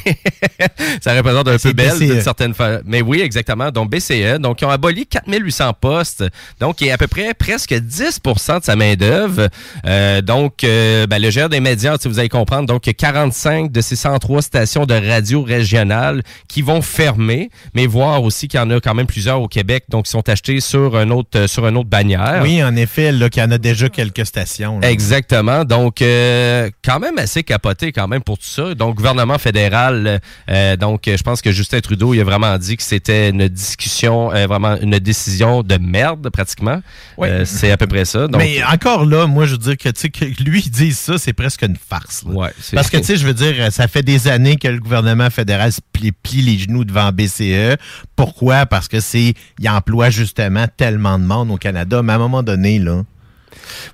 ça 1.01 1.15
représente 1.17 1.49
un 1.49 1.57
peu 1.57 1.73
Bell 1.73 1.99
d'une 1.99 2.17
BCE. 2.19 2.23
certaine 2.23 2.53
fa- 2.53 2.81
Mais 2.85 3.01
oui, 3.01 3.23
exactement, 3.23 3.71
donc 3.71 3.89
BCE. 3.91 4.39
Donc, 4.41 4.61
ils 4.61 4.67
ont 4.67 4.71
aboli 4.71 5.07
4800 5.07 5.73
postes, 5.81 6.23
donc, 6.61 6.83
il 6.83 6.89
y 6.89 6.91
a 6.91 6.95
à 6.95 6.99
peu 6.99 7.07
près 7.07 7.33
presque 7.33 7.73
10% 7.73 8.59
de 8.61 8.65
sa 8.65 8.77
main-d'œuvre. 8.77 9.49
Euh, 9.87 10.21
donc, 10.21 10.62
euh, 10.62 11.07
ben, 11.07 11.21
le 11.21 11.31
gère 11.31 11.49
des 11.49 11.61
médias, 11.61 11.97
si 11.99 12.09
vous 12.09 12.19
allez 12.19 12.29
comprendre, 12.29 12.67
donc, 12.67 12.87
il 12.87 12.91
y 12.91 12.93
a 12.93 12.95
45 12.95 13.73
de 13.73 13.81
ces 13.81 13.97
103 13.97 14.43
stations 14.43 14.85
de 14.85 14.93
radio 14.95 15.43
régionales 15.43 16.23
qui 16.47 16.61
vont 16.61 16.83
fermer, 16.83 17.49
mais 17.73 17.87
voir 17.87 18.23
aussi 18.23 18.49
qu'il 18.49 18.61
y 18.61 18.62
en 18.62 18.71
a 18.71 18.81
quand 18.81 18.95
même 18.95 19.07
plusieurs 19.07 19.41
au 19.41 19.49
Québec, 19.49 19.85
donc, 19.89 20.05
qui 20.05 20.11
sont 20.11 20.29
achetés 20.29 20.61
sur 20.61 20.95
un 20.95 21.09
autre, 21.09 21.47
sur 21.47 21.67
une 21.67 21.79
autre 21.79 21.89
bannière. 21.89 22.41
Oui, 22.43 22.62
en 22.62 22.77
effet, 22.77 23.12
qu'il 23.31 23.43
y 23.43 23.47
en 23.47 23.51
a 23.51 23.59
déjà 23.59 23.89
quelques 23.89 24.27
stations. 24.27 24.81
là. 24.81 24.90
Exactement. 24.90 25.65
Donc, 25.65 26.02
euh, 26.02 26.70
quand 26.85 27.01
même 27.01 27.19
assez 27.19 27.43
capoté 27.43 27.93
quand 27.93 28.09
même 28.09 28.23
pour 28.23 28.39
tout 28.39 28.44
ça. 28.44 28.74
Donc, 28.74 28.97
gouvernement 28.97 29.39
fédéral, 29.39 30.20
euh, 30.51 30.77
donc 30.77 31.02
je 31.07 31.23
pense 31.23 31.40
que 31.40 31.52
Justin 31.52 31.81
Trudeau, 31.81 32.15
il 32.15 32.20
a 32.20 32.24
vraiment 32.24 32.57
dit 32.59 32.77
que 32.77 32.82
c'était 32.82 33.31
une 33.31 33.48
discussion, 33.48 34.32
euh, 34.32 34.47
vraiment 34.47 34.77
une 34.81 34.98
décision 34.98 35.62
de 35.62 35.78
merde 35.78 36.28
pratiquement. 36.31 36.81
Euh, 37.20 37.44
c'est 37.44 37.70
à 37.70 37.77
peu 37.77 37.86
près 37.86 38.05
ça. 38.05 38.28
Donc, 38.28 38.40
Mais 38.40 38.62
encore 38.65 39.05
là, 39.05 39.27
moi, 39.27 39.47
je 39.47 39.52
veux 39.52 39.59
dire 39.59 39.77
que, 39.77 39.89
tu 39.89 40.01
sais, 40.01 40.11
que 40.11 40.24
lui, 40.43 40.62
il 40.65 40.70
dise 40.70 40.98
ça, 40.98 41.19
c'est 41.19 41.32
presque 41.32 41.62
une 41.62 41.77
farce. 41.77 42.24
là. 42.24 42.51
Parce 42.74 42.90
que, 42.90 42.97
tu 42.98 43.05
sais, 43.05 43.16
je 43.16 43.27
veux 43.27 43.35
dire, 43.35 43.73
ça 43.73 43.89
fait 43.89 44.02
des 44.02 44.28
années 44.28 44.57
que 44.57 44.69
le 44.69 44.78
gouvernement 44.78 45.31
fédéral 45.31 45.73
se 45.73 45.81
plie, 45.93 46.12
plie 46.12 46.43
les 46.43 46.59
genoux 46.59 46.85
devant 46.85 47.11
BCE. 47.12 47.77
Pourquoi? 48.16 48.66
Parce 48.66 48.89
que 48.89 49.01
c'est, 49.01 49.35
il 49.59 49.69
emploie 49.69 50.11
justement 50.11 50.66
tellement 50.77 51.19
de 51.19 51.24
monde 51.24 51.51
au 51.51 51.57
Canada. 51.57 52.02
Mais 52.02 52.12
à 52.12 52.16
un 52.16 52.19
moment 52.19 52.43
donné, 52.43 52.78
là. 52.78 53.02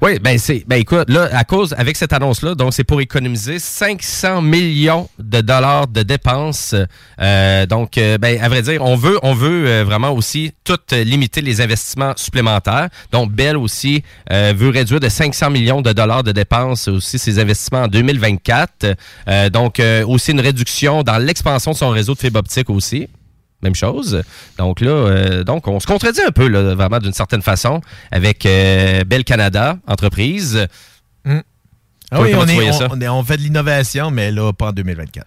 Oui, 0.03 0.19
ben 0.19 0.39
c'est 0.39 0.65
ben 0.67 0.77
écoute, 0.77 1.09
là 1.09 1.29
à 1.33 1.45
cause 1.45 1.75
avec 1.79 1.97
cette 1.97 2.13
annonce 2.13 2.43
là, 2.43 2.55
donc 2.55 2.73
c'est 2.75 2.85
pour 2.85 3.01
économiser 3.01 3.59
500 3.59 4.43
millions 4.43 5.09
de 5.19 5.41
dollars 5.41 5.87
de 5.89 6.03
dépenses. 6.03 6.75
Euh, 7.21 7.67
donc 7.67 7.99
euh, 7.99 8.19
ben 8.19 8.41
à 8.41 8.49
vrai 8.49 8.63
dire, 8.63 8.83
on 8.83 8.97
veut 8.97 9.19
on 9.23 9.35
veut 9.35 9.67
euh, 9.67 9.85
vraiment 9.85 10.11
aussi 10.11 10.53
tout 10.65 10.79
limiter 10.93 11.41
les 11.41 11.61
investissements 11.61 12.13
supplémentaires. 12.17 12.89
Donc 13.13 13.33
Bell 13.33 13.57
aussi 13.57 14.03
veut 14.31 14.71
réduire 14.71 15.01
de 15.01 15.09
500 15.09 15.51
millions 15.51 15.83
de 15.83 15.93
dollars 15.93 16.23
de 16.23 16.33
dépenses 16.33 16.89
aussi 16.89 17.19
ses 17.19 17.39
investissements 17.39 17.85
en 17.85 17.89
2024. 17.89 18.97
Euh, 19.29 19.51
donc 19.51 19.81
aussi 20.07 20.33
une 20.33 20.41
réduction 20.41 21.03
dans 21.03 21.19
l'expansion 21.19 21.73
de 21.73 21.77
son 21.77 21.91
réseau 21.91 22.15
de 22.15 22.19
fibre 22.19 22.41
optique 22.41 22.71
aussi. 22.71 23.09
Même 23.67 23.75
chose. 23.75 24.23
Donc 24.59 24.81
là, 24.81 24.91
euh, 24.91 25.43
donc 25.43 25.67
on 25.67 25.81
se 25.81 25.89
contredit 25.89 26.21
un 26.23 26.31
peu, 26.31 26.47
là, 26.47 26.77
vraiment 26.77 27.01
d'une 27.01 27.13
certaine 27.13 27.43
façon, 27.43 27.81
avec 28.13 28.47
euh, 28.47 29.03
Bell 29.05 29.25
Canada, 29.25 29.77
entreprise. 29.89 30.69
Ah 32.13 32.19
Toi, 32.19 32.27
oui, 32.27 32.35
on, 32.37 32.47
est, 32.47 32.71
on, 32.71 32.73
ça? 32.73 32.87
on 32.93 33.01
est- 33.01 33.09
on 33.09 33.25
fait 33.25 33.37
de 33.37 33.43
l'innovation, 33.43 34.13
mais 34.13 34.31
là, 34.31 34.53
pas 34.53 34.69
en 34.69 34.73
2024. 34.73 35.27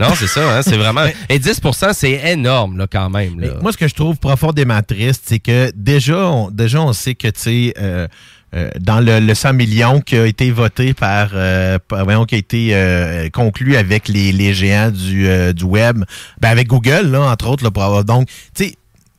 Non, 0.00 0.08
c'est 0.16 0.26
ça, 0.26 0.56
hein, 0.58 0.62
c'est 0.62 0.76
vraiment. 0.76 1.04
Et 1.28 1.38
10% 1.38 1.92
c'est 1.92 2.32
énorme, 2.32 2.76
là, 2.78 2.88
quand 2.90 3.08
même. 3.08 3.38
Là. 3.38 3.50
Moi, 3.62 3.70
ce 3.70 3.76
que 3.76 3.86
je 3.86 3.94
trouve 3.94 4.16
profondément 4.16 4.82
triste, 4.82 5.22
c'est 5.26 5.38
que 5.38 5.70
déjà, 5.76 6.26
on, 6.26 6.50
déjà, 6.50 6.80
on 6.82 6.92
sait 6.92 7.14
que, 7.14 7.28
tu 7.28 7.40
sais, 7.40 7.74
euh, 7.78 8.08
euh, 8.56 8.70
dans 8.80 9.00
le, 9.00 9.20
le 9.20 9.34
100 9.34 9.52
millions 9.52 10.00
qui 10.00 10.16
a 10.16 10.26
été 10.26 10.50
voté 10.50 10.94
par, 10.94 11.30
euh, 11.34 11.78
par- 11.86 12.04
voyons, 12.04 12.24
qui 12.24 12.34
a 12.36 12.38
été 12.38 12.70
euh, 12.72 13.28
conclu 13.30 13.76
avec 13.76 14.08
les, 14.08 14.32
les 14.32 14.54
géants 14.54 14.90
du, 14.90 15.28
du 15.54 15.64
web, 15.64 16.04
ben 16.40 16.48
avec 16.48 16.66
Google, 16.68 17.08
là, 17.10 17.20
entre 17.20 17.48
autres, 17.48 17.62
là, 17.64 17.70
pour 17.70 17.82
avoir. 17.84 18.04
Donc, 18.04 18.28
tu 18.54 18.64
sais, 18.64 18.74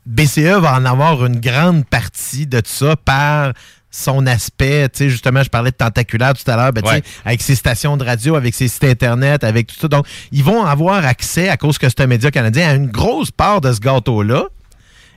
BCE 0.05 0.59
va 0.61 0.76
en 0.76 0.85
avoir 0.85 1.26
une 1.26 1.39
grande 1.39 1.85
partie 1.85 2.47
de 2.47 2.59
tout 2.59 2.69
ça 2.72 2.95
par 2.95 3.53
son 3.89 4.27
aspect, 4.27 4.89
tu 4.89 4.97
sais, 4.99 5.09
justement, 5.09 5.41
je 5.43 5.49
parlais 5.49 5.72
de 5.72 5.76
tentaculaire 5.76 6.34
tout 6.34 6.49
à 6.51 6.55
l'heure, 6.55 6.72
ben, 6.73 6.81
tu 6.81 6.89
sais, 6.89 6.95
Ouais. 6.95 7.03
avec 7.26 7.41
ses 7.41 7.55
stations 7.55 7.97
de 7.97 8.03
radio, 8.03 8.35
avec 8.35 8.53
ses 8.53 8.68
sites 8.68 8.84
Internet, 8.84 9.43
avec 9.43 9.68
tout 9.68 9.76
ça. 9.80 9.88
Donc, 9.88 10.05
ils 10.31 10.43
vont 10.43 10.64
avoir 10.65 11.05
accès, 11.05 11.49
à 11.49 11.57
cause 11.57 11.77
que 11.77 11.88
c'est 11.89 12.01
un 12.01 12.07
média 12.07 12.30
canadien, 12.30 12.69
à 12.69 12.73
une 12.73 12.88
grosse 12.88 13.31
part 13.31 13.59
de 13.61 13.72
ce 13.73 13.80
gâteau-là. 13.80 14.45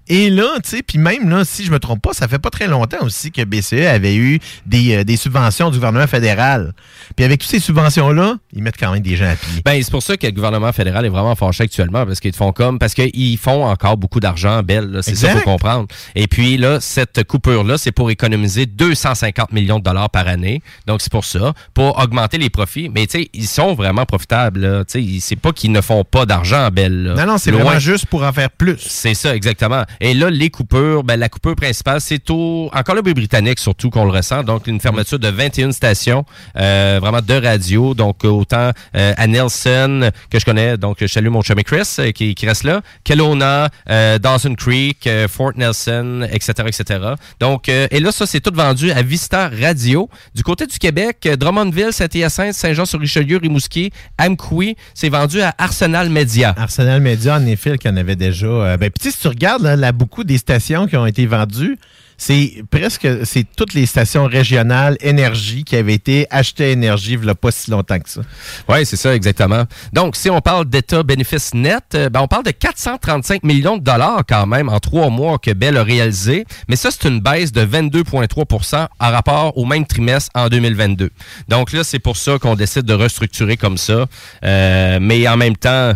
Et 0.08 0.28
là, 0.28 0.56
tu 0.62 0.70
sais, 0.70 0.82
puis 0.82 0.98
même 0.98 1.28
là, 1.28 1.44
si 1.44 1.64
je 1.64 1.70
me 1.70 1.78
trompe 1.78 2.02
pas, 2.02 2.12
ça 2.12 2.26
fait 2.26 2.38
pas 2.40 2.50
très 2.50 2.66
longtemps 2.66 3.02
aussi 3.02 3.30
que 3.30 3.42
BCE 3.44 3.86
avait 3.86 4.16
eu 4.16 4.40
des, 4.66 4.96
euh, 4.96 5.04
des 5.04 5.16
subventions 5.16 5.70
du 5.70 5.76
gouvernement 5.76 6.08
fédéral. 6.08 6.72
Puis 7.14 7.24
avec 7.24 7.40
toutes 7.40 7.50
ces 7.50 7.60
subventions-là, 7.60 8.36
ils 8.52 8.62
mettent 8.62 8.76
quand 8.78 8.92
même 8.92 9.02
des 9.02 9.14
gens 9.16 9.26
à 9.30 9.36
pied. 9.36 9.62
Ben, 9.64 9.80
c'est 9.80 9.90
pour 9.90 10.02
ça 10.02 10.16
que 10.16 10.26
le 10.26 10.32
gouvernement 10.32 10.72
fédéral 10.72 11.04
est 11.06 11.10
vraiment 11.10 11.36
fâché 11.36 11.62
actuellement, 11.64 12.04
parce 12.06 12.18
qu'ils 12.18 12.34
font 12.34 12.52
comme, 12.52 12.78
parce 12.80 12.94
qu'ils 12.94 13.38
font 13.38 13.64
encore 13.64 13.96
beaucoup 13.96 14.18
d'argent, 14.18 14.62
Bell, 14.64 14.90
là, 14.90 15.02
c'est 15.02 15.14
ça 15.14 15.28
qu'il 15.28 15.38
faut 15.38 15.44
comprendre. 15.44 15.86
Et 16.16 16.26
puis 16.26 16.56
là, 16.56 16.80
cette 16.80 17.22
coupure-là, 17.24 17.78
c'est 17.78 17.92
pour 17.92 18.10
économiser 18.10 18.66
250 18.66 19.52
millions 19.52 19.78
de 19.78 19.84
dollars 19.84 20.10
par 20.10 20.26
année. 20.26 20.60
Donc, 20.86 21.02
c'est 21.02 21.12
pour 21.12 21.24
ça, 21.24 21.52
pour 21.72 21.98
augmenter 22.00 22.38
les 22.38 22.50
profits. 22.50 22.88
Mais, 22.88 23.06
tu 23.06 23.20
sais, 23.20 23.30
ils 23.32 23.46
sont 23.46 23.74
vraiment 23.74 24.06
profitables. 24.06 24.84
Tu 24.88 25.02
sais, 25.02 25.18
c'est 25.20 25.36
pas 25.36 25.52
qu'ils 25.52 25.70
ne 25.72 25.80
font 25.80 26.02
pas 26.04 26.26
d'argent, 26.26 26.68
Bell, 26.72 27.04
là. 27.04 27.14
Non, 27.14 27.32
non, 27.32 27.38
c'est 27.38 27.52
Loin. 27.52 27.62
vraiment 27.62 27.78
juste 27.78 28.06
pour 28.06 28.24
en 28.24 28.32
faire 28.32 28.50
plus. 28.50 28.78
C'est 28.80 29.14
ça, 29.14 29.36
exactement. 29.36 29.84
Et 30.00 30.14
là, 30.14 30.30
les 30.30 30.50
coupures, 30.50 31.04
ben, 31.04 31.16
la 31.16 31.28
coupure 31.28 31.56
principale, 31.56 32.00
c'est 32.00 32.28
au, 32.30 32.70
en 32.72 32.82
Colombie-Britannique 32.82 33.58
surtout 33.58 33.90
qu'on 33.90 34.04
le 34.04 34.10
ressent. 34.10 34.42
Donc, 34.42 34.66
une 34.66 34.80
fermeture 34.80 35.18
de 35.18 35.28
21 35.28 35.72
stations, 35.72 36.24
euh, 36.56 36.98
vraiment 37.00 37.20
de 37.20 37.34
radio. 37.34 37.94
Donc, 37.94 38.24
autant 38.24 38.70
euh, 38.96 39.12
à 39.16 39.26
Nelson, 39.26 40.10
que 40.30 40.38
je 40.38 40.44
connais, 40.44 40.76
donc 40.76 40.98
je 41.00 41.06
salue 41.06 41.28
mon 41.28 41.42
chum 41.42 41.62
Chris 41.62 41.96
euh, 41.98 42.12
qui, 42.12 42.34
reste 42.46 42.64
là, 42.64 42.80
Kelowna, 43.04 43.68
euh, 43.88 44.18
Dawson 44.18 44.54
Creek, 44.54 45.08
Fort 45.28 45.52
Nelson, 45.56 46.26
etc., 46.30 46.52
etc. 46.66 47.00
Donc, 47.38 47.68
et 47.68 48.00
là, 48.00 48.12
ça, 48.12 48.26
c'est 48.26 48.40
tout 48.40 48.52
vendu 48.54 48.90
à 48.92 49.02
Vista 49.02 49.48
Radio. 49.48 50.08
Du 50.34 50.42
côté 50.42 50.66
du 50.66 50.78
Québec, 50.78 51.28
Drummondville, 51.38 51.92
Saint-Hyacinthe, 51.92 52.54
Saint-Jean-sur-Richelieu, 52.54 53.38
Rimouski, 53.38 53.92
Amqui, 54.18 54.76
c'est 54.94 55.08
vendu 55.08 55.40
à 55.40 55.54
Arsenal 55.58 56.08
Media. 56.08 56.54
Arsenal 56.56 57.00
Media, 57.00 57.36
en 57.36 57.46
effet, 57.46 57.78
qui 57.78 57.88
en 57.88 57.96
avait 57.96 58.16
déjà. 58.16 58.76
ben, 58.76 58.90
si 59.00 59.12
tu 59.12 59.28
regardes 59.28 59.62
là, 59.62 59.76
là, 59.80 59.92
beaucoup 59.92 60.24
des 60.24 60.38
stations 60.38 60.86
qui 60.86 60.96
ont 60.96 61.06
été 61.06 61.26
vendues, 61.26 61.78
c'est 62.20 62.62
presque 62.70 63.08
c'est 63.24 63.46
toutes 63.56 63.72
les 63.72 63.86
stations 63.86 64.26
régionales 64.26 64.98
énergie 65.00 65.64
qui 65.64 65.74
avaient 65.74 65.94
été 65.94 66.26
achetées 66.30 66.72
énergie 66.72 67.14
il 67.14 67.20
n'y 67.20 67.30
a 67.30 67.34
pas 67.34 67.50
si 67.50 67.70
longtemps 67.70 67.98
que 67.98 68.10
ça. 68.10 68.20
Oui, 68.68 68.84
c'est 68.84 68.96
ça, 68.96 69.14
exactement. 69.14 69.64
Donc, 69.94 70.16
si 70.16 70.28
on 70.28 70.40
parle 70.42 70.66
d'état 70.66 71.02
bénéfice 71.02 71.54
net, 71.54 71.82
euh, 71.94 72.10
ben, 72.10 72.20
on 72.20 72.28
parle 72.28 72.44
de 72.44 72.50
435 72.50 73.42
millions 73.42 73.78
de 73.78 73.82
dollars 73.82 74.22
quand 74.28 74.46
même 74.46 74.68
en 74.68 74.80
trois 74.80 75.08
mois 75.08 75.38
que 75.38 75.52
Bell 75.52 75.78
a 75.78 75.82
réalisé. 75.82 76.44
Mais 76.68 76.76
ça, 76.76 76.90
c'est 76.90 77.08
une 77.08 77.20
baisse 77.20 77.52
de 77.52 77.64
22,3% 77.64 78.86
en 79.00 79.10
rapport 79.10 79.56
au 79.56 79.64
même 79.64 79.86
trimestre 79.86 80.30
en 80.34 80.48
2022. 80.48 81.10
Donc 81.48 81.72
là, 81.72 81.84
c'est 81.84 81.98
pour 81.98 82.18
ça 82.18 82.38
qu'on 82.38 82.54
décide 82.54 82.82
de 82.82 82.94
restructurer 82.94 83.56
comme 83.56 83.78
ça. 83.78 84.06
Euh, 84.44 84.98
mais 85.00 85.26
en 85.26 85.38
même 85.38 85.56
temps, 85.56 85.94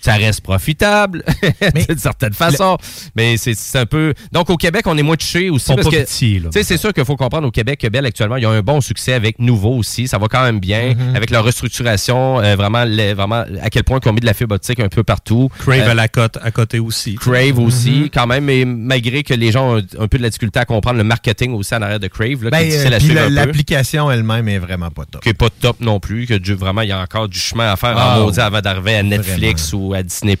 ça 0.00 0.14
reste 0.14 0.40
profitable 0.42 1.24
d'une 1.86 1.98
certaine 1.98 2.32
façon. 2.32 2.76
Mais 3.16 3.36
c'est 3.36 3.78
un 3.78 3.86
peu. 3.86 4.14
Donc, 4.32 4.50
au 4.50 4.56
Québec, 4.56 4.82
on 4.86 4.96
est 4.96 5.02
moins 5.02 5.16
touché 5.16 5.50
aussi. 5.50 5.74
Parce 5.74 5.88
que, 5.88 5.96
petits, 6.02 6.38
là. 6.40 6.50
c'est 6.52 6.76
sûr 6.76 6.92
qu'il 6.92 7.04
faut 7.04 7.16
comprendre 7.16 7.46
au 7.48 7.50
Québec 7.50 7.80
que 7.80 7.88
Bell, 7.88 8.06
actuellement, 8.06 8.36
il 8.36 8.42
y 8.42 8.46
a 8.46 8.50
un 8.50 8.60
bon 8.62 8.80
succès 8.80 9.12
avec 9.12 9.38
Nouveau 9.38 9.76
aussi. 9.76 10.08
Ça 10.08 10.18
va 10.18 10.28
quand 10.28 10.42
même 10.42 10.60
bien. 10.60 10.94
Mhm. 10.94 11.16
Avec 11.16 11.30
leur 11.30 11.44
restructuration, 11.44 12.40
euh, 12.40 12.56
vraiment, 12.56 12.84
les- 12.84 13.14
vraiment, 13.14 13.44
à 13.62 13.70
quel 13.70 13.84
point 13.84 13.98
ils 14.04 14.08
ont 14.08 14.12
mis 14.12 14.20
de 14.20 14.26
la 14.26 14.34
fibre 14.34 14.54
optique 14.54 14.80
un 14.80 14.88
peu 14.88 15.02
partout. 15.04 15.48
Crave 15.58 15.80
Euh, 15.80 15.90
à 15.90 15.94
la 15.94 16.08
cote, 16.08 16.38
à 16.42 16.50
côté 16.50 16.78
aussi. 16.78 17.14
Crave 17.16 17.58
aussi, 17.58 17.90
Mhm. 17.90 18.10
quand 18.10 18.26
même, 18.26 18.44
mais 18.44 18.64
malgré 18.64 19.22
que 19.22 19.34
les 19.34 19.52
gens 19.52 19.76
ont 19.76 19.82
un, 19.98 20.08
peu 20.08 20.18
de 20.18 20.22
la 20.22 20.28
difficulté 20.30 20.58
à 20.60 20.64
comprendre 20.64 20.98
le 20.98 21.04
marketing 21.04 21.52
aussi 21.54 21.74
en 21.74 21.82
arrière 21.82 22.00
de 22.00 22.08
Crave, 22.08 22.44
là, 22.44 22.50
Ben, 22.50 22.70
euh, 22.70 23.28
l'application 23.30 24.10
elle-même 24.10 24.48
est 24.48 24.58
vraiment 24.58 24.90
pas 24.90 25.04
top. 25.04 25.22
qui 25.22 25.28
est 25.30 25.34
pas 25.34 25.50
top 25.50 25.80
non 25.80 26.00
plus, 26.00 26.26
que 26.26 26.52
vraiment, 26.54 26.82
il 26.82 26.88
y 26.88 26.92
a 26.92 27.00
encore 27.00 27.28
du 27.28 27.38
chemin 27.38 27.70
à 27.72 27.76
faire 27.76 27.94
Ah, 27.96 28.18
en 28.20 28.24
maudit 28.24 28.40
avant 28.40 28.60
d'arriver 28.60 28.96
à 28.96 29.02
Netflix 29.02 29.72
ou 29.72 29.87
à 29.94 30.02
Disney+. 30.02 30.36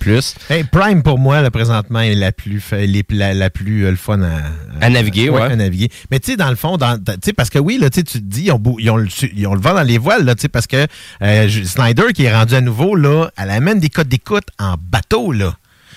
Hey, 0.50 0.64
Prime, 0.64 1.02
pour 1.02 1.18
moi, 1.18 1.40
là, 1.42 1.50
présentement, 1.50 2.00
est 2.00 2.14
la 2.14 2.32
plus, 2.32 2.62
la, 3.10 3.34
la 3.34 3.50
plus 3.50 3.84
euh, 3.86 3.90
le 3.90 3.96
fun 3.96 4.20
à, 4.22 4.40
À 4.80 4.90
naviguer, 4.90 5.28
ouais. 5.30 5.42
à 5.42 5.56
naviguer. 5.56 5.90
Mais 6.10 6.20
tu 6.20 6.32
sais, 6.32 6.36
dans 6.36 6.50
le 6.50 6.56
fond, 6.56 6.76
dans, 6.76 6.98
parce 7.36 7.50
que 7.50 7.58
oui, 7.58 7.78
là, 7.78 7.90
tu 7.90 8.04
te 8.04 8.18
dis, 8.18 8.44
ils 8.44 8.52
ont, 8.52 8.58
beau- 8.58 8.76
ils 8.78 8.90
ont, 8.90 8.96
le, 8.96 9.08
su- 9.08 9.32
ils 9.36 9.46
ont 9.46 9.54
le 9.54 9.60
vent 9.60 9.74
dans 9.74 9.82
les 9.82 9.98
voiles, 9.98 10.24
là, 10.24 10.34
parce 10.52 10.66
que 10.66 10.86
euh, 11.22 11.48
Snyder, 11.64 12.12
qui 12.14 12.24
est 12.24 12.34
rendu 12.34 12.54
à 12.54 12.60
nouveau, 12.60 12.94
là, 12.94 13.30
elle 13.36 13.50
amène 13.50 13.80
des 13.80 13.88
codes 13.90 14.08
d'écoute 14.08 14.44
en 14.58 14.74
bateau, 14.80 15.32
là. 15.32 15.54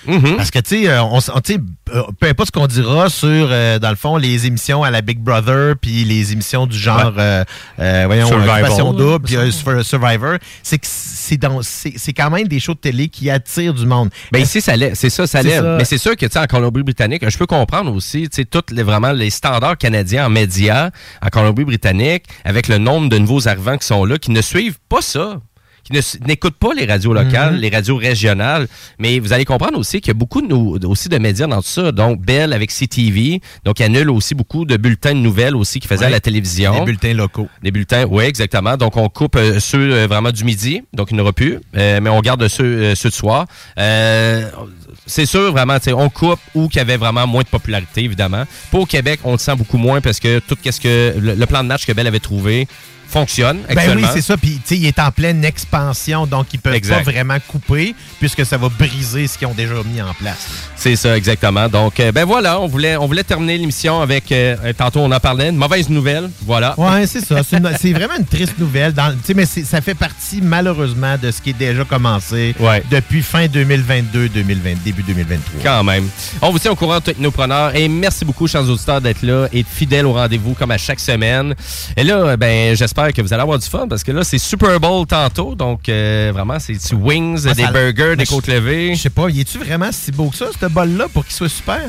Mm-hmm. 0.08 0.36
Parce 0.36 0.50
que, 0.50 0.58
tu 0.58 0.82
sais, 0.82 0.88
euh, 0.88 1.02
on, 1.02 1.18
euh, 1.18 2.02
peu 2.18 2.26
importe 2.28 2.48
ce 2.48 2.52
qu'on 2.52 2.66
dira 2.66 3.08
sur, 3.08 3.28
euh, 3.28 3.78
dans 3.78 3.90
le 3.90 3.96
fond, 3.96 4.16
les 4.16 4.46
émissions 4.46 4.82
à 4.82 4.90
la 4.90 5.00
Big 5.02 5.18
Brother, 5.20 5.74
puis 5.80 6.04
les 6.04 6.32
émissions 6.32 6.66
du 6.66 6.76
genre, 6.78 7.12
euh, 7.18 7.44
euh, 7.78 8.04
voyons, 8.06 8.26
Survival, 8.26 8.62
Double, 8.96 9.24
puis 9.24 9.36
euh, 9.36 9.50
Survivor, 9.82 10.38
c'est 10.62 10.78
que 10.78 10.86
c'est 10.88 11.36
dans- 11.36 11.62
c'est 11.62 11.94
c'est 11.96 12.12
quand 12.12 12.30
même 12.30 12.48
des 12.48 12.58
shows 12.60 12.74
de 12.74 12.78
télé 12.80 13.08
qui 13.08 13.30
attirent 13.30 13.74
du 13.74 13.86
monde. 13.86 14.10
Ben 14.32 14.42
ici, 14.42 14.60
ça 14.60 14.76
l'est. 14.76 14.94
C'est 14.94 15.10
ça, 15.10 15.26
ça 15.26 15.42
ça. 15.42 15.76
Mais 15.78 15.84
c'est 15.84 15.98
sûr 15.98 16.16
que, 16.16 16.26
tu 16.26 16.32
sais, 16.32 16.38
en 16.38 16.46
Colombie-Britannique, 16.46 17.28
je 17.28 17.38
peux 17.38 17.46
comprendre 17.46 17.92
aussi, 17.94 18.22
tu 18.28 18.42
sais, 18.42 18.44
tous 18.44 18.74
les, 18.74 18.82
vraiment 18.82 19.12
les 19.12 19.30
standards 19.30 19.78
canadiens 19.78 20.26
en 20.26 20.30
médias 20.30 20.90
en 21.20 21.28
Colombie-Britannique, 21.28 22.24
avec 22.44 22.68
le 22.68 22.78
nombre 22.78 23.08
de 23.08 23.18
nouveaux 23.18 23.46
arrivants 23.48 23.78
qui 23.78 23.86
sont 23.86 24.04
là, 24.04 24.18
qui 24.18 24.30
ne 24.30 24.40
suivent 24.40 24.78
pas 24.88 25.00
ça 25.02 25.40
qui 25.84 25.92
n'écoutent 26.26 26.56
pas 26.56 26.74
les 26.74 26.86
radios 26.86 27.12
locales, 27.12 27.54
Mhm. 27.54 27.60
les 27.60 27.68
radios 27.70 27.96
régionales, 27.96 28.68
mais 28.98 29.18
vous 29.18 29.32
allez 29.32 29.44
comprendre 29.44 29.78
aussi 29.78 30.00
qu'il 30.00 30.08
y 30.08 30.10
a 30.12 30.14
beaucoup 30.14 30.40
de 30.40 30.86
aussi 30.86 31.08
de 31.08 31.18
médias 31.18 31.46
dans 31.46 31.60
tout 31.60 31.68
ça. 31.68 31.90
Donc, 31.92 32.20
Bell 32.20 32.52
avec 32.52 32.70
CTV, 32.70 33.40
donc 33.64 33.80
il 33.80 33.84
annule 33.84 34.10
aussi 34.10 34.34
beaucoup 34.34 34.64
de 34.64 34.76
bulletins 34.76 35.14
de 35.14 35.18
nouvelles 35.18 35.56
aussi 35.56 35.80
qu'ils 35.80 35.88
faisaient 35.88 36.06
à 36.06 36.10
la 36.10 36.20
télévision. 36.20 36.78
Des 36.78 36.84
bulletins 36.84 37.14
locaux. 37.14 37.48
Des 37.62 37.70
bulletins, 37.70 38.04
oui, 38.08 38.24
exactement. 38.24 38.76
Donc, 38.76 38.96
on 38.96 39.08
coupe 39.08 39.36
euh, 39.36 39.58
ceux 39.60 39.92
euh, 39.92 40.06
vraiment 40.06 40.30
du 40.30 40.44
midi, 40.44 40.82
donc 40.92 41.10
il 41.10 41.14
n'y 41.14 41.20
en 41.20 41.24
aura 41.24 41.32
plus, 41.32 41.58
euh, 41.76 42.00
mais 42.00 42.10
on 42.10 42.20
garde 42.20 42.46
ceux, 42.48 42.94
ceux 42.94 43.08
de 43.08 43.14
soir. 43.14 43.46
C'est 45.06 45.26
sûr, 45.26 45.50
vraiment, 45.52 45.78
on 45.96 46.08
coupe 46.08 46.38
où 46.54 46.68
qu'il 46.68 46.76
y 46.78 46.80
avait 46.80 46.96
vraiment 46.96 47.26
moins 47.26 47.42
de 47.42 47.48
popularité, 47.48 48.04
évidemment. 48.04 48.44
Pour 48.70 48.82
au 48.82 48.86
Québec, 48.86 49.20
on 49.24 49.32
le 49.32 49.38
sent 49.38 49.56
beaucoup 49.56 49.78
moins 49.78 50.00
parce 50.00 50.20
que 50.20 50.38
tout 50.38 50.56
ce 50.64 50.80
que 50.80 51.14
le, 51.18 51.34
le 51.34 51.46
plan 51.46 51.62
de 51.62 51.68
match 51.68 51.86
que 51.86 51.92
Bell 51.92 52.06
avait 52.06 52.20
trouvé 52.20 52.68
fonctionne 53.12 53.58
Ben 53.68 53.74
oui, 53.74 53.78
actuellement. 53.78 54.08
c'est 54.14 54.22
ça. 54.22 54.36
Puis, 54.36 54.54
tu 54.54 54.60
sais, 54.64 54.76
il 54.78 54.86
est 54.86 54.98
en 54.98 55.10
pleine 55.10 55.44
expansion, 55.44 56.26
donc 56.26 56.46
ils 56.54 56.58
peuvent 56.58 56.74
Exact. 56.74 57.04
pas 57.04 57.10
vraiment 57.10 57.36
couper, 57.46 57.94
puisque 58.18 58.44
ça 58.46 58.56
va 58.56 58.68
briser 58.70 59.26
ce 59.26 59.36
qu'ils 59.38 59.46
ont 59.46 59.52
déjà 59.54 59.74
mis 59.84 60.00
en 60.00 60.14
place. 60.14 60.48
C'est 60.76 60.96
ça, 60.96 61.16
exactement. 61.16 61.68
Donc, 61.68 62.00
euh, 62.00 62.10
ben 62.10 62.24
voilà, 62.24 62.58
on 62.60 62.66
voulait, 62.66 62.96
on 62.96 63.06
voulait 63.06 63.22
terminer 63.24 63.58
l'émission 63.58 64.00
avec, 64.00 64.32
euh, 64.32 64.56
euh, 64.64 64.72
tantôt 64.72 65.00
on 65.00 65.12
en 65.12 65.20
parlait, 65.20 65.50
une 65.50 65.56
mauvaise 65.56 65.88
nouvelle. 65.88 66.30
Voilà. 66.44 66.74
Ouais, 66.78 67.06
c'est 67.06 67.20
ça. 67.24 67.42
C'est 67.42 67.92
vraiment 67.92 68.16
une 68.18 68.26
triste 68.26 68.58
nouvelle. 68.58 68.92
Dans, 68.92 69.12
tu 69.12 69.18
sais, 69.24 69.34
mais 69.34 69.46
ça 69.46 69.80
fait 69.80 69.94
partie, 69.94 70.40
malheureusement, 70.40 71.16
de 71.20 71.30
ce 71.30 71.40
qui 71.42 71.50
est 71.50 71.58
déjà 71.58 71.84
commencé 71.84 72.54
depuis 72.90 73.22
fin 73.22 73.46
2022-2020, 73.46 74.82
début 74.84 75.02
2023. 75.02 75.60
Quand 75.62 75.84
même. 75.84 76.08
On 76.40 76.50
vous 76.50 76.58
tient 76.58 76.72
au 76.72 76.76
courant, 76.76 77.00
technopreneurs. 77.00 77.74
Et 77.76 77.88
merci 77.88 78.24
beaucoup, 78.24 78.46
chers 78.46 78.68
auditeurs, 78.68 79.00
d'être 79.00 79.22
là 79.22 79.48
et 79.52 79.64
fidèles 79.68 80.06
au 80.06 80.12
rendez-vous 80.14 80.54
comme 80.54 80.70
à 80.70 80.78
chaque 80.78 81.00
semaine. 81.00 81.54
Et 81.96 82.04
là, 82.04 82.36
ben, 82.36 82.74
j'espère 82.76 83.01
que 83.10 83.22
vous 83.22 83.32
allez 83.32 83.42
avoir 83.42 83.58
du 83.58 83.66
fun 83.66 83.86
parce 83.88 84.04
que 84.04 84.12
là, 84.12 84.22
c'est 84.22 84.38
Super 84.38 84.78
Bowl 84.78 85.06
tantôt. 85.06 85.54
Donc, 85.54 85.88
euh, 85.88 86.30
vraiment, 86.32 86.58
c'est 86.60 86.74
du 86.74 86.94
wings, 86.94 87.40
Ah, 87.48 87.54
des 87.54 87.62
ça- 87.64 87.72
burgers, 87.72 88.16
des 88.16 88.26
côtes 88.26 88.46
levées. 88.46 88.94
Je 88.94 89.00
sais 89.02 89.10
pas, 89.10 89.28
y 89.28 89.40
est-tu 89.40 89.58
vraiment 89.58 89.90
si 89.90 90.12
beau 90.12 90.28
que 90.30 90.36
ça, 90.36 90.46
ce 90.60 90.66
bol-là, 90.66 91.06
pour 91.12 91.24
qu'il 91.24 91.34
soit 91.34 91.48
super? 91.48 91.80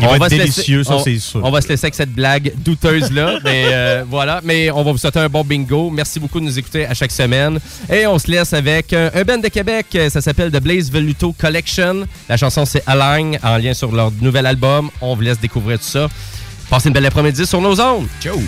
Il 0.00 0.06
va 0.06 0.16
être 0.16 0.28
délicieux, 0.28 0.78
laisser- 0.78 0.88
ça, 0.88 0.96
on- 0.96 1.02
c'est 1.04 1.18
sûr. 1.18 1.40
On 1.44 1.50
va 1.50 1.60
se 1.60 1.68
laisser 1.68 1.84
avec 1.86 1.94
cette 1.96 2.12
blague 2.12 2.52
douteuse-là. 2.58 3.40
mais 3.44 3.64
euh, 3.66 4.04
voilà, 4.08 4.40
mais 4.44 4.70
on 4.70 4.82
va 4.84 4.92
vous 4.92 4.98
souhaiter 4.98 5.18
un 5.18 5.28
bon 5.28 5.42
bingo. 5.44 5.90
Merci 5.90 6.20
beaucoup 6.20 6.38
de 6.40 6.44
nous 6.44 6.58
écouter 6.58 6.86
à 6.86 6.94
chaque 6.94 7.10
semaine. 7.10 7.58
Et 7.92 8.06
on 8.06 8.18
se 8.18 8.30
laisse 8.30 8.52
avec 8.52 8.92
euh, 8.92 9.10
un 9.14 9.22
band 9.24 9.38
de 9.38 9.48
Québec. 9.48 9.86
Ça 10.08 10.20
s'appelle 10.20 10.50
The 10.52 10.62
Blaze 10.62 10.90
Veluto 10.92 11.34
Collection. 11.36 12.06
La 12.28 12.36
chanson, 12.36 12.64
c'est 12.64 12.82
Align, 12.86 13.38
en 13.42 13.56
lien 13.58 13.74
sur 13.74 13.90
leur 13.92 14.12
nouvel 14.22 14.46
album. 14.46 14.90
On 15.00 15.14
vous 15.16 15.22
laisse 15.22 15.40
découvrir 15.40 15.78
tout 15.78 15.84
ça. 15.84 16.08
Passez 16.70 16.88
une 16.88 16.94
belle 16.94 17.06
après-midi 17.06 17.44
sur 17.44 17.60
nos 17.60 17.78
ondes. 17.80 18.06
Ciao! 18.22 18.40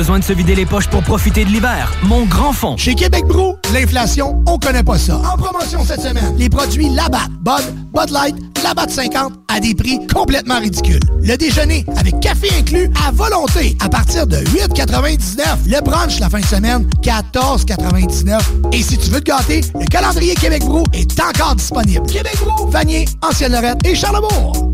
Besoin 0.00 0.18
de 0.18 0.24
se 0.24 0.32
vider 0.32 0.54
les 0.54 0.64
poches 0.64 0.88
pour 0.88 1.02
profiter 1.02 1.44
de 1.44 1.50
l'hiver. 1.50 1.92
Mon 2.04 2.24
grand 2.24 2.54
fond. 2.54 2.74
Chez 2.78 2.94
Québec 2.94 3.26
Brou, 3.26 3.56
l'inflation, 3.74 4.42
on 4.46 4.58
connaît 4.58 4.82
pas 4.82 4.96
ça. 4.96 5.16
En 5.18 5.36
promotion 5.36 5.84
cette 5.84 6.00
semaine, 6.00 6.34
les 6.38 6.48
produits 6.48 6.88
Labatt, 6.88 7.28
Bud, 7.42 7.66
Bud 7.92 8.08
Light, 8.08 8.34
Labatt 8.64 8.90
50 8.90 9.34
à 9.48 9.60
des 9.60 9.74
prix 9.74 10.00
complètement 10.06 10.58
ridicules. 10.58 11.02
Le 11.20 11.36
déjeuner 11.36 11.84
avec 11.98 12.18
café 12.20 12.48
inclus 12.58 12.90
à 13.06 13.10
volonté 13.10 13.76
à 13.84 13.90
partir 13.90 14.26
de 14.26 14.38
8,99. 14.38 15.66
Le 15.66 15.82
brunch 15.82 16.18
la 16.18 16.30
fin 16.30 16.40
de 16.40 16.46
semaine, 16.46 16.88
14,99. 17.02 18.40
Et 18.72 18.82
si 18.82 18.96
tu 18.96 19.10
veux 19.10 19.20
te 19.20 19.30
gâter, 19.30 19.60
le 19.78 19.84
calendrier 19.84 20.34
Québec 20.34 20.64
Brou 20.64 20.82
est 20.94 21.20
encore 21.20 21.56
disponible. 21.56 22.06
Québec 22.06 22.38
Brou, 22.40 22.70
Vanier, 22.70 23.04
Ancienne-Lorette 23.20 23.86
et 23.86 23.94
Charlebourg. 23.94 24.69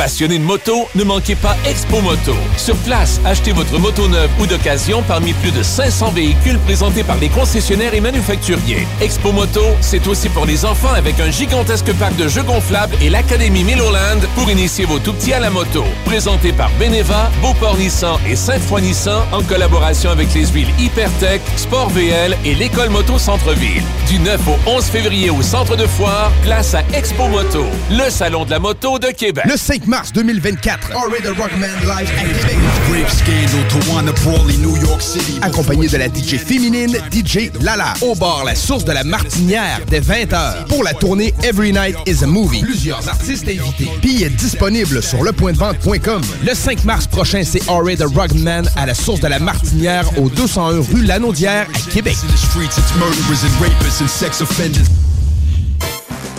Passionné 0.00 0.38
de 0.38 0.44
moto, 0.44 0.88
ne 0.94 1.04
manquez 1.04 1.34
pas 1.34 1.54
Expo 1.66 2.00
Moto. 2.00 2.34
Sur 2.56 2.74
place, 2.76 3.20
achetez 3.22 3.52
votre 3.52 3.78
moto 3.78 4.08
neuve 4.08 4.30
ou 4.40 4.46
d'occasion 4.46 5.02
parmi 5.06 5.34
plus 5.34 5.50
de 5.50 5.62
500 5.62 6.12
véhicules 6.12 6.58
présentés 6.60 7.04
par 7.04 7.18
les 7.18 7.28
concessionnaires 7.28 7.92
et 7.92 8.00
manufacturiers. 8.00 8.86
Expo 9.02 9.30
Moto, 9.30 9.60
c'est 9.82 10.06
aussi 10.06 10.30
pour 10.30 10.46
les 10.46 10.64
enfants 10.64 10.94
avec 10.96 11.20
un 11.20 11.30
gigantesque 11.30 11.92
parc 11.98 12.16
de 12.16 12.28
jeux 12.28 12.44
gonflables 12.44 12.96
et 13.02 13.10
l'Académie 13.10 13.62
Milloland 13.62 14.20
pour 14.36 14.50
initier 14.50 14.86
vos 14.86 14.98
tout-petits 14.98 15.34
à 15.34 15.40
la 15.40 15.50
moto. 15.50 15.84
Présenté 16.06 16.54
par 16.54 16.70
Beneva, 16.78 17.30
Beauport 17.42 17.76
Nissan 17.76 18.18
et 18.26 18.36
Sainte-Foy 18.36 18.80
Nissan 18.80 19.20
en 19.32 19.42
collaboration 19.42 20.08
avec 20.08 20.32
les 20.32 20.46
huiles 20.46 20.72
Hypertech, 20.78 21.42
Sport 21.56 21.90
VL 21.90 22.38
et 22.46 22.54
l'École 22.54 22.88
Moto 22.88 23.18
Centre-Ville. 23.18 23.84
Du 24.08 24.18
9 24.18 24.40
au 24.48 24.70
11 24.70 24.82
février 24.82 25.28
au 25.28 25.42
centre 25.42 25.76
de 25.76 25.86
foire, 25.86 26.32
place 26.42 26.74
à 26.74 26.80
Expo 26.94 27.28
Moto, 27.28 27.66
le 27.90 28.08
salon 28.08 28.46
de 28.46 28.50
la 28.50 28.60
moto 28.60 28.98
de 28.98 29.08
Québec. 29.08 29.44
Le 29.44 29.58
5 29.58 29.89
mars 29.90 30.12
2024. 30.12 30.92
Already 30.94 31.22
the 31.24 31.36
Rockman 31.36 31.66
live 31.82 32.08
à 32.16 32.22
Québec. 32.22 32.56
Grave 32.88 33.12
scandal 33.12 33.66
to 33.68 33.90
wanna 33.90 34.12
Brawley, 34.24 34.56
New 34.58 34.76
York 34.76 35.02
City. 35.02 35.38
Accompagné 35.42 35.88
de 35.88 35.96
la 35.96 36.06
DJ 36.06 36.38
féminine, 36.38 36.96
DJ 37.10 37.50
Lala. 37.60 37.94
Au 38.00 38.14
bar 38.14 38.44
La 38.44 38.54
Source 38.54 38.84
de 38.84 38.92
la 38.92 39.02
Martinière, 39.04 39.80
dès 39.88 40.00
20h. 40.00 40.66
Pour 40.68 40.84
la 40.84 40.94
tournée 40.94 41.34
Every 41.42 41.72
Night 41.72 41.96
is 42.06 42.22
a 42.22 42.26
Movie. 42.26 42.62
Plusieurs 42.62 43.06
artistes 43.08 43.48
invités. 43.48 43.90
Billets 44.00 44.30
disponibles 44.30 45.02
sur 45.02 45.24
lepointdevente.com. 45.24 46.22
Le 46.46 46.54
5 46.54 46.84
mars 46.84 47.06
prochain, 47.08 47.42
c'est 47.44 47.68
Already 47.68 48.02
the 48.02 48.06
Rockman 48.14 48.62
à 48.76 48.86
La 48.86 48.94
Source 48.94 49.20
de 49.20 49.26
la 49.26 49.40
Martinière, 49.40 50.06
au 50.18 50.30
201 50.30 50.82
rue 50.92 51.02
Lanaudière, 51.04 51.66
à 51.74 51.90
Québec. 51.90 52.16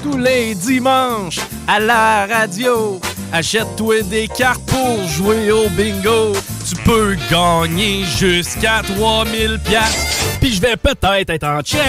Tous 0.03 0.17
les 0.17 0.55
dimanches, 0.55 1.39
à 1.67 1.79
la 1.79 2.25
radio, 2.25 2.99
achète-toi 3.31 4.03
des 4.03 4.27
cartes 4.27 4.61
pour 4.65 5.07
jouer 5.07 5.51
au 5.51 5.69
bingo. 5.69 6.33
Tu 6.67 6.75
peux 6.83 7.15
gagner 7.29 8.03
jusqu'à 8.17 8.81
3000 8.95 9.59
pièces. 9.63 10.37
Puis 10.39 10.53
je 10.53 10.61
vais 10.61 10.75
peut-être 10.75 11.29
être 11.29 11.47
en 11.47 11.61
chest. 11.61 11.81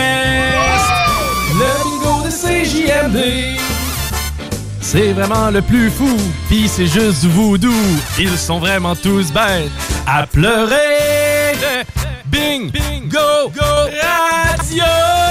Le 1.55 1.85
bingo 1.85 2.25
de 2.25 2.31
CJMD. 2.31 3.59
C'est 4.81 5.13
vraiment 5.13 5.51
le 5.51 5.63
plus 5.63 5.91
fou, 5.91 6.17
pis 6.49 6.69
c'est 6.69 6.87
juste 6.87 7.25
voodoo. 7.25 7.73
Ils 8.19 8.37
sont 8.37 8.59
vraiment 8.59 8.95
tous 8.95 9.33
bêtes 9.33 9.71
à 10.07 10.27
pleurer. 10.27 11.57
Bing, 12.27 12.71
bingo, 12.71 13.49
go, 13.55 13.65
radio! 14.03 15.22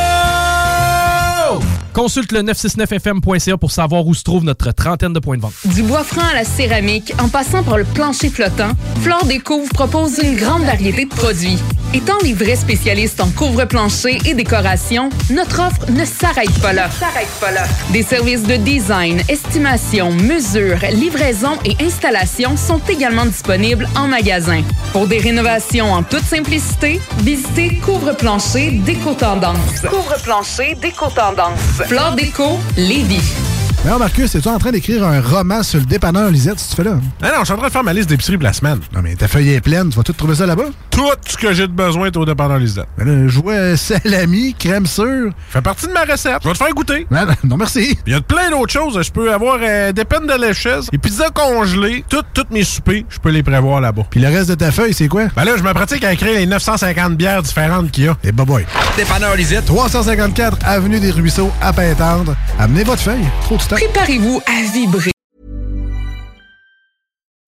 Consulte 1.93 2.31
le 2.31 2.41
969fm.ca 2.41 3.57
pour 3.57 3.71
savoir 3.71 4.07
où 4.07 4.13
se 4.13 4.23
trouve 4.23 4.45
notre 4.45 4.71
trentaine 4.71 5.11
de 5.11 5.19
points 5.19 5.35
de 5.35 5.41
vente. 5.41 5.53
Du 5.65 5.83
bois 5.83 6.03
franc 6.03 6.25
à 6.31 6.35
la 6.35 6.45
céramique, 6.45 7.13
en 7.19 7.27
passant 7.27 7.63
par 7.63 7.77
le 7.77 7.83
plancher 7.83 8.29
flottant, 8.29 8.71
Flore 9.01 9.25
Découvre 9.25 9.69
propose 9.73 10.19
une 10.19 10.35
grande 10.35 10.63
variété 10.63 11.05
de 11.05 11.09
produits. 11.13 11.57
Étant 11.93 12.17
les 12.23 12.33
vrais 12.33 12.55
spécialistes 12.55 13.19
en 13.19 13.29
couvre-plancher 13.31 14.19
et 14.25 14.33
décoration, 14.33 15.09
notre 15.29 15.59
offre 15.59 15.91
ne 15.91 16.05
s'arrête 16.05 16.57
pas 16.61 16.71
là. 16.71 16.89
S'arrête 16.89 17.27
pas 17.41 17.51
là. 17.51 17.63
Des 17.91 18.03
services 18.03 18.43
de 18.43 18.55
design, 18.55 19.21
estimation, 19.27 20.13
mesure, 20.13 20.77
livraison 20.93 21.57
et 21.65 21.75
installation 21.83 22.55
sont 22.55 22.79
également 22.87 23.25
disponibles 23.25 23.89
en 23.97 24.07
magasin. 24.07 24.63
Pour 24.93 25.07
des 25.07 25.17
rénovations 25.17 25.91
en 25.91 26.03
toute 26.03 26.23
simplicité, 26.23 27.01
visitez 27.19 27.75
Couvre-plancher 27.79 28.71
Déco 28.71 29.13
Tendance. 29.13 29.81
Couvre-plancher 29.81 30.75
Déco 30.75 31.07
Tendance. 31.09 31.80
Flore 31.87 32.15
Déco, 32.15 32.59
Lévis. 32.77 33.60
Alors, 33.83 33.97
Marcus, 33.97 34.35
es-tu 34.35 34.47
en 34.47 34.59
train 34.59 34.71
d'écrire 34.71 35.03
un 35.07 35.19
roman 35.19 35.63
sur 35.63 35.79
le 35.79 35.85
dépanneur 35.87 36.29
Lisette, 36.29 36.59
si 36.59 36.69
tu 36.69 36.75
fais 36.75 36.83
là? 36.83 36.99
Ah 37.19 37.29
non, 37.29 37.39
je 37.39 37.45
suis 37.45 37.53
en 37.53 37.57
train 37.57 37.67
de 37.67 37.71
faire 37.71 37.83
ma 37.83 37.93
liste 37.93 38.09
d'épicerie 38.09 38.37
pour 38.37 38.43
la 38.43 38.53
semaine. 38.53 38.79
Non, 38.93 39.01
mais 39.01 39.15
ta 39.15 39.27
feuille 39.27 39.53
est 39.53 39.61
pleine, 39.61 39.89
tu 39.89 39.97
vas 39.97 40.03
tout 40.03 40.13
trouver 40.13 40.35
ça 40.35 40.45
là-bas? 40.45 40.65
Tout 40.91 41.09
ce 41.27 41.35
que 41.35 41.51
j'ai 41.51 41.65
de 41.65 41.71
besoin 41.73 42.05
est 42.05 42.15
au 42.15 42.23
dépanneur 42.23 42.59
Lisette. 42.59 42.85
Ben 42.95 43.07
là, 43.07 43.27
je 43.27 43.39
vois 43.39 43.75
salami, 43.75 44.53
crème 44.53 44.85
sûre. 44.85 45.31
Fait 45.49 45.63
partie 45.63 45.87
de 45.87 45.93
ma 45.93 46.03
recette. 46.03 46.37
Je 46.43 46.47
vais 46.47 46.53
te 46.53 46.57
faire 46.59 46.73
goûter. 46.75 47.07
Non, 47.09 47.21
non 47.43 47.57
merci. 47.57 47.97
Il 48.05 48.13
y 48.13 48.15
a 48.15 48.21
plein 48.21 48.51
d'autres 48.51 48.71
choses. 48.71 49.01
Je 49.01 49.11
peux 49.11 49.33
avoir 49.33 49.57
euh, 49.63 49.91
des 49.91 50.05
peines 50.05 50.27
de 50.27 50.39
lécheuse, 50.39 50.87
des 50.91 50.99
pizzas 50.99 51.31
congelées, 51.31 52.05
toutes 52.07 52.27
toutes 52.35 52.51
mes 52.51 52.63
soupers, 52.63 53.03
je 53.09 53.17
peux 53.17 53.31
les 53.31 53.41
prévoir 53.41 53.81
là-bas. 53.81 54.03
Puis 54.11 54.19
le 54.19 54.27
reste 54.27 54.49
de 54.49 54.55
ta 54.55 54.71
feuille, 54.71 54.93
c'est 54.93 55.07
quoi? 55.07 55.23
Ben 55.35 55.43
là, 55.43 55.53
je 55.57 55.63
me 55.63 55.73
pratique 55.73 56.03
à 56.03 56.13
écrire 56.13 56.37
les 56.37 56.45
950 56.45 57.15
bières 57.17 57.41
différentes 57.41 57.89
qu'il 57.89 58.03
y 58.03 58.07
a. 58.09 58.15
Et 58.23 58.31
bah 58.31 58.45
boy. 58.45 58.63
Dépanneur 58.95 59.35
Lisette. 59.35 59.65
354 59.65 60.59
Avenue 60.65 60.99
des 60.99 61.09
Ruisseaux, 61.09 61.49
à 61.63 61.73
Pintendre. 61.73 62.35
Amenez 62.59 62.83
votre 62.83 63.01
feuille. 63.01 63.25
Trop 63.45 63.57
de. 63.57 63.70
Préparez-vous 63.71 64.41
à 64.45 64.73
vibrer. 64.73 65.11